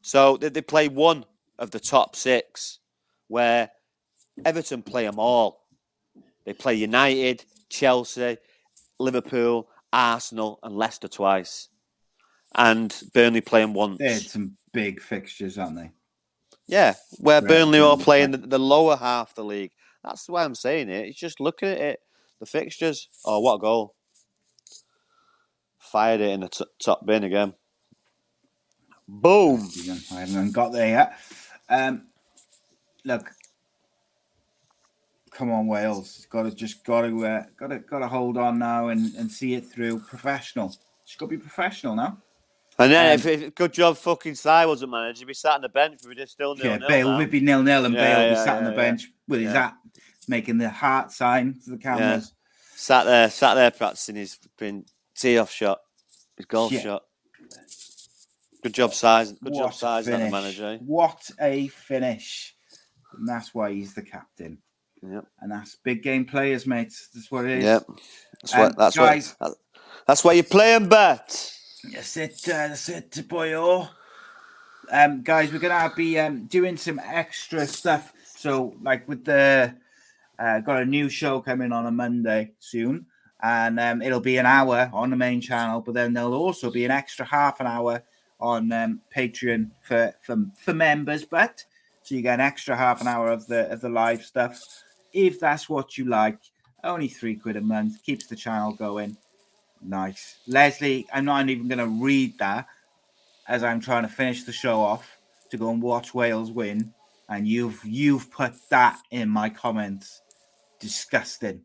So 0.01 0.37
they, 0.37 0.49
they 0.49 0.61
play 0.61 0.87
one 0.87 1.25
of 1.57 1.71
the 1.71 1.79
top 1.79 2.15
six, 2.15 2.79
where 3.27 3.71
Everton 4.45 4.83
play 4.83 5.05
them 5.05 5.17
all. 5.17 5.65
They 6.45 6.53
play 6.53 6.75
United, 6.75 7.43
Chelsea, 7.69 8.37
Liverpool, 8.99 9.67
Arsenal, 9.91 10.59
and 10.61 10.75
Leicester 10.75 11.07
twice 11.07 11.69
and 12.55 13.03
Burnley 13.13 13.41
play 13.41 13.61
them 13.61 13.73
once. 13.73 13.97
They 13.97 14.13
had 14.13 14.21
some 14.21 14.55
big 14.73 15.01
fixtures, 15.01 15.57
aren't 15.57 15.77
they? 15.77 15.91
Yeah, 16.67 16.95
where 17.19 17.41
Right, 17.41 17.47
Burnley 17.47 17.79
are 17.79 17.97
playing 17.97 18.31
the, 18.31 18.37
the 18.37 18.59
lower 18.59 18.95
half 18.95 19.29
of 19.31 19.35
the 19.35 19.43
league. 19.45 19.71
That's 20.03 20.27
why 20.27 20.43
I'm 20.43 20.55
saying 20.55 20.89
it. 20.89 21.07
It's 21.07 21.19
just 21.19 21.39
looking 21.39 21.69
at 21.69 21.79
it, 21.79 21.99
the 22.39 22.45
fixtures. 22.45 23.07
Oh, 23.25 23.39
what 23.39 23.55
a 23.55 23.59
goal! 23.59 23.95
Fired 25.79 26.21
it 26.21 26.31
in 26.31 26.41
the 26.41 26.49
t- 26.49 26.65
top 26.83 27.05
bin 27.05 27.23
again. 27.23 27.53
Boom! 29.07 29.69
I 30.11 30.21
haven't 30.21 30.53
got 30.53 30.71
there 30.71 30.89
yet. 30.89 31.19
Um, 31.69 32.07
look, 33.03 33.31
come 35.31 35.51
on, 35.51 35.67
Wales. 35.67 36.25
Got 36.29 36.43
to 36.43 36.51
just 36.51 36.83
got 36.83 37.01
to 37.01 37.25
uh, 37.25 37.43
got 37.57 37.67
to 37.67 37.79
got 37.79 37.99
to 37.99 38.07
hold 38.07 38.37
on 38.37 38.57
now 38.57 38.87
and, 38.87 39.13
and 39.15 39.31
see 39.31 39.53
it 39.53 39.65
through. 39.65 39.99
Professional. 39.99 40.69
Just 41.05 41.19
got 41.19 41.27
to 41.27 41.37
be 41.37 41.37
professional 41.37 41.95
now. 41.95 42.17
And 42.77 42.91
then, 42.91 43.05
Um, 43.07 43.13
if, 43.13 43.25
if 43.25 43.55
good 43.55 43.71
job, 43.73 43.97
fucking 43.97 44.35
Sai 44.35 44.65
wasn't 44.65 44.91
managed, 44.91 45.19
he'd 45.19 45.25
be 45.25 45.33
sat 45.33 45.53
on 45.53 45.61
the 45.61 45.69
bench. 45.69 45.99
We'd 46.05 46.17
just 46.17 46.33
still 46.33 46.55
nil 46.55 46.65
Yeah. 46.65 46.87
Bale 46.87 47.11
now. 47.11 47.17
would 47.17 47.31
be 47.31 47.39
nil 47.39 47.63
nil, 47.63 47.85
and 47.85 47.93
Yeah, 47.93 48.01
Bale 48.01 48.17
would 48.23 48.29
be 48.31 48.35
yeah, 48.35 48.43
sat 48.43 48.57
on 48.57 48.63
the 48.65 48.69
yeah. 48.71 48.75
bench 48.75 49.07
with 49.27 49.39
his 49.41 49.53
hat, 49.53 49.75
making 50.27 50.57
the 50.57 50.69
heart 50.69 51.11
sign 51.11 51.57
to 51.63 51.69
the 51.71 51.77
cameras. 51.77 52.33
Sat 52.75 53.05
there, 53.05 53.29
sat 53.29 53.53
there 53.53 53.71
practicing 53.71 54.15
his 54.17 54.37
been 54.57 54.85
tee 55.15 55.37
off 55.37 55.51
shot, 55.51 55.79
his 56.35 56.45
golf 56.45 56.71
Yeah. 56.73 56.81
shot. 56.81 57.03
Good 58.61 58.73
job, 58.73 58.93
size. 58.93 59.31
Good 59.31 59.53
What 59.53 59.59
job, 59.71 59.73
size. 59.73 60.05
That 60.07 60.17
the 60.17 60.29
manager. 60.29 60.65
eh? 60.65 60.77
What 60.79 61.29
a 61.39 61.67
finish! 61.67 62.55
And 63.13 63.27
that's 63.27 63.53
why 63.53 63.71
he's 63.71 63.93
the 63.93 64.01
captain. 64.01 64.57
Yep. 65.01 65.25
And 65.39 65.51
that's 65.51 65.75
big 65.83 66.01
game 66.03 66.25
players, 66.25 66.65
mate. 66.65 66.91
That's 67.13 67.29
what 67.31 67.45
it 67.45 67.59
is. 67.59 67.63
Yep. 67.63 67.83
That's 68.41 68.53
Um, 68.55 68.59
what. 68.61 68.77
That's 68.77 68.97
guys- 68.97 69.35
what. 69.37 69.53
That's 70.07 70.23
why 70.23 70.33
you're 70.33 70.43
playing 70.43 70.89
bet. 70.89 71.51
That's 71.93 72.17
it. 72.17 72.41
Uh, 72.47 72.69
that's 72.69 72.89
it, 72.89 73.11
boyo. 73.11 73.89
Um, 74.91 75.23
guys, 75.23 75.51
we're 75.51 75.59
gonna 75.59 75.91
be 75.95 76.19
um, 76.19 76.45
doing 76.45 76.77
some 76.77 76.99
extra 77.03 77.65
stuff. 77.65 78.13
So, 78.37 78.75
like 78.81 79.07
with 79.07 79.25
the, 79.25 79.73
uh, 80.37 80.59
got 80.59 80.81
a 80.81 80.85
new 80.85 81.09
show 81.09 81.41
coming 81.41 81.71
on 81.71 81.85
a 81.85 81.91
Monday 81.91 82.51
soon, 82.59 83.07
and 83.41 83.79
um, 83.79 84.01
it'll 84.01 84.19
be 84.19 84.37
an 84.37 84.45
hour 84.45 84.89
on 84.93 85.09
the 85.09 85.15
main 85.15 85.41
channel. 85.41 85.81
But 85.81 85.95
then 85.95 86.13
there'll 86.13 86.33
also 86.33 86.71
be 86.71 86.85
an 86.85 86.91
extra 86.91 87.25
half 87.25 87.59
an 87.59 87.67
hour 87.67 88.03
on 88.39 88.71
um, 88.71 89.01
Patreon 89.15 89.71
for, 89.81 90.13
for 90.21 90.37
for 90.57 90.73
members. 90.73 91.25
But 91.25 91.63
so 92.03 92.15
you 92.15 92.21
get 92.21 92.35
an 92.35 92.45
extra 92.45 92.75
half 92.75 93.01
an 93.01 93.07
hour 93.07 93.31
of 93.31 93.47
the 93.47 93.71
of 93.71 93.81
the 93.81 93.89
live 93.89 94.23
stuff, 94.23 94.61
if 95.13 95.39
that's 95.39 95.67
what 95.67 95.97
you 95.97 96.05
like. 96.05 96.39
Only 96.83 97.07
three 97.07 97.35
quid 97.35 97.55
a 97.55 97.61
month 97.61 98.03
keeps 98.03 98.27
the 98.27 98.35
channel 98.35 98.73
going. 98.73 99.17
Nice. 99.87 100.39
Leslie, 100.47 101.07
I'm 101.13 101.25
not 101.25 101.47
even 101.49 101.67
going 101.67 101.79
to 101.79 102.03
read 102.03 102.37
that 102.39 102.67
as 103.47 103.63
I'm 103.63 103.79
trying 103.79 104.03
to 104.03 104.09
finish 104.09 104.43
the 104.43 104.51
show 104.51 104.81
off 104.81 105.17
to 105.51 105.57
go 105.57 105.69
and 105.69 105.81
watch 105.81 106.13
Wales 106.13 106.51
win. 106.51 106.93
And 107.29 107.47
you've 107.47 107.79
you've 107.83 108.31
put 108.31 108.53
that 108.69 108.99
in 109.11 109.29
my 109.29 109.49
comments. 109.49 110.21
Disgusting. 110.79 111.61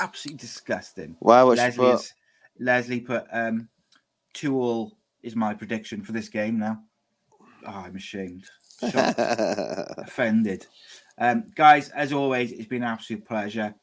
Absolutely 0.00 0.38
disgusting. 0.38 1.16
Why 1.18 1.42
Leslie, 1.42 1.84
put? 1.84 1.94
is, 1.94 2.14
Leslie 2.60 3.00
put 3.00 3.24
um 3.32 3.68
two 4.32 4.56
all 4.56 4.96
is 5.22 5.34
my 5.34 5.54
prediction 5.54 6.02
for 6.02 6.12
this 6.12 6.28
game 6.28 6.58
now. 6.58 6.82
Oh, 7.66 7.70
I'm 7.70 7.96
ashamed. 7.96 8.44
Shocked. 8.80 9.18
offended. 9.18 10.66
Um, 11.18 11.46
guys, 11.54 11.90
as 11.90 12.12
always, 12.12 12.52
it's 12.52 12.66
been 12.66 12.82
an 12.82 12.88
absolute 12.88 13.26
pleasure. 13.26 13.74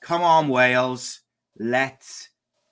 Come 0.00 0.22
on, 0.22 0.48
Wales. 0.48 1.20
Let's 1.58 2.30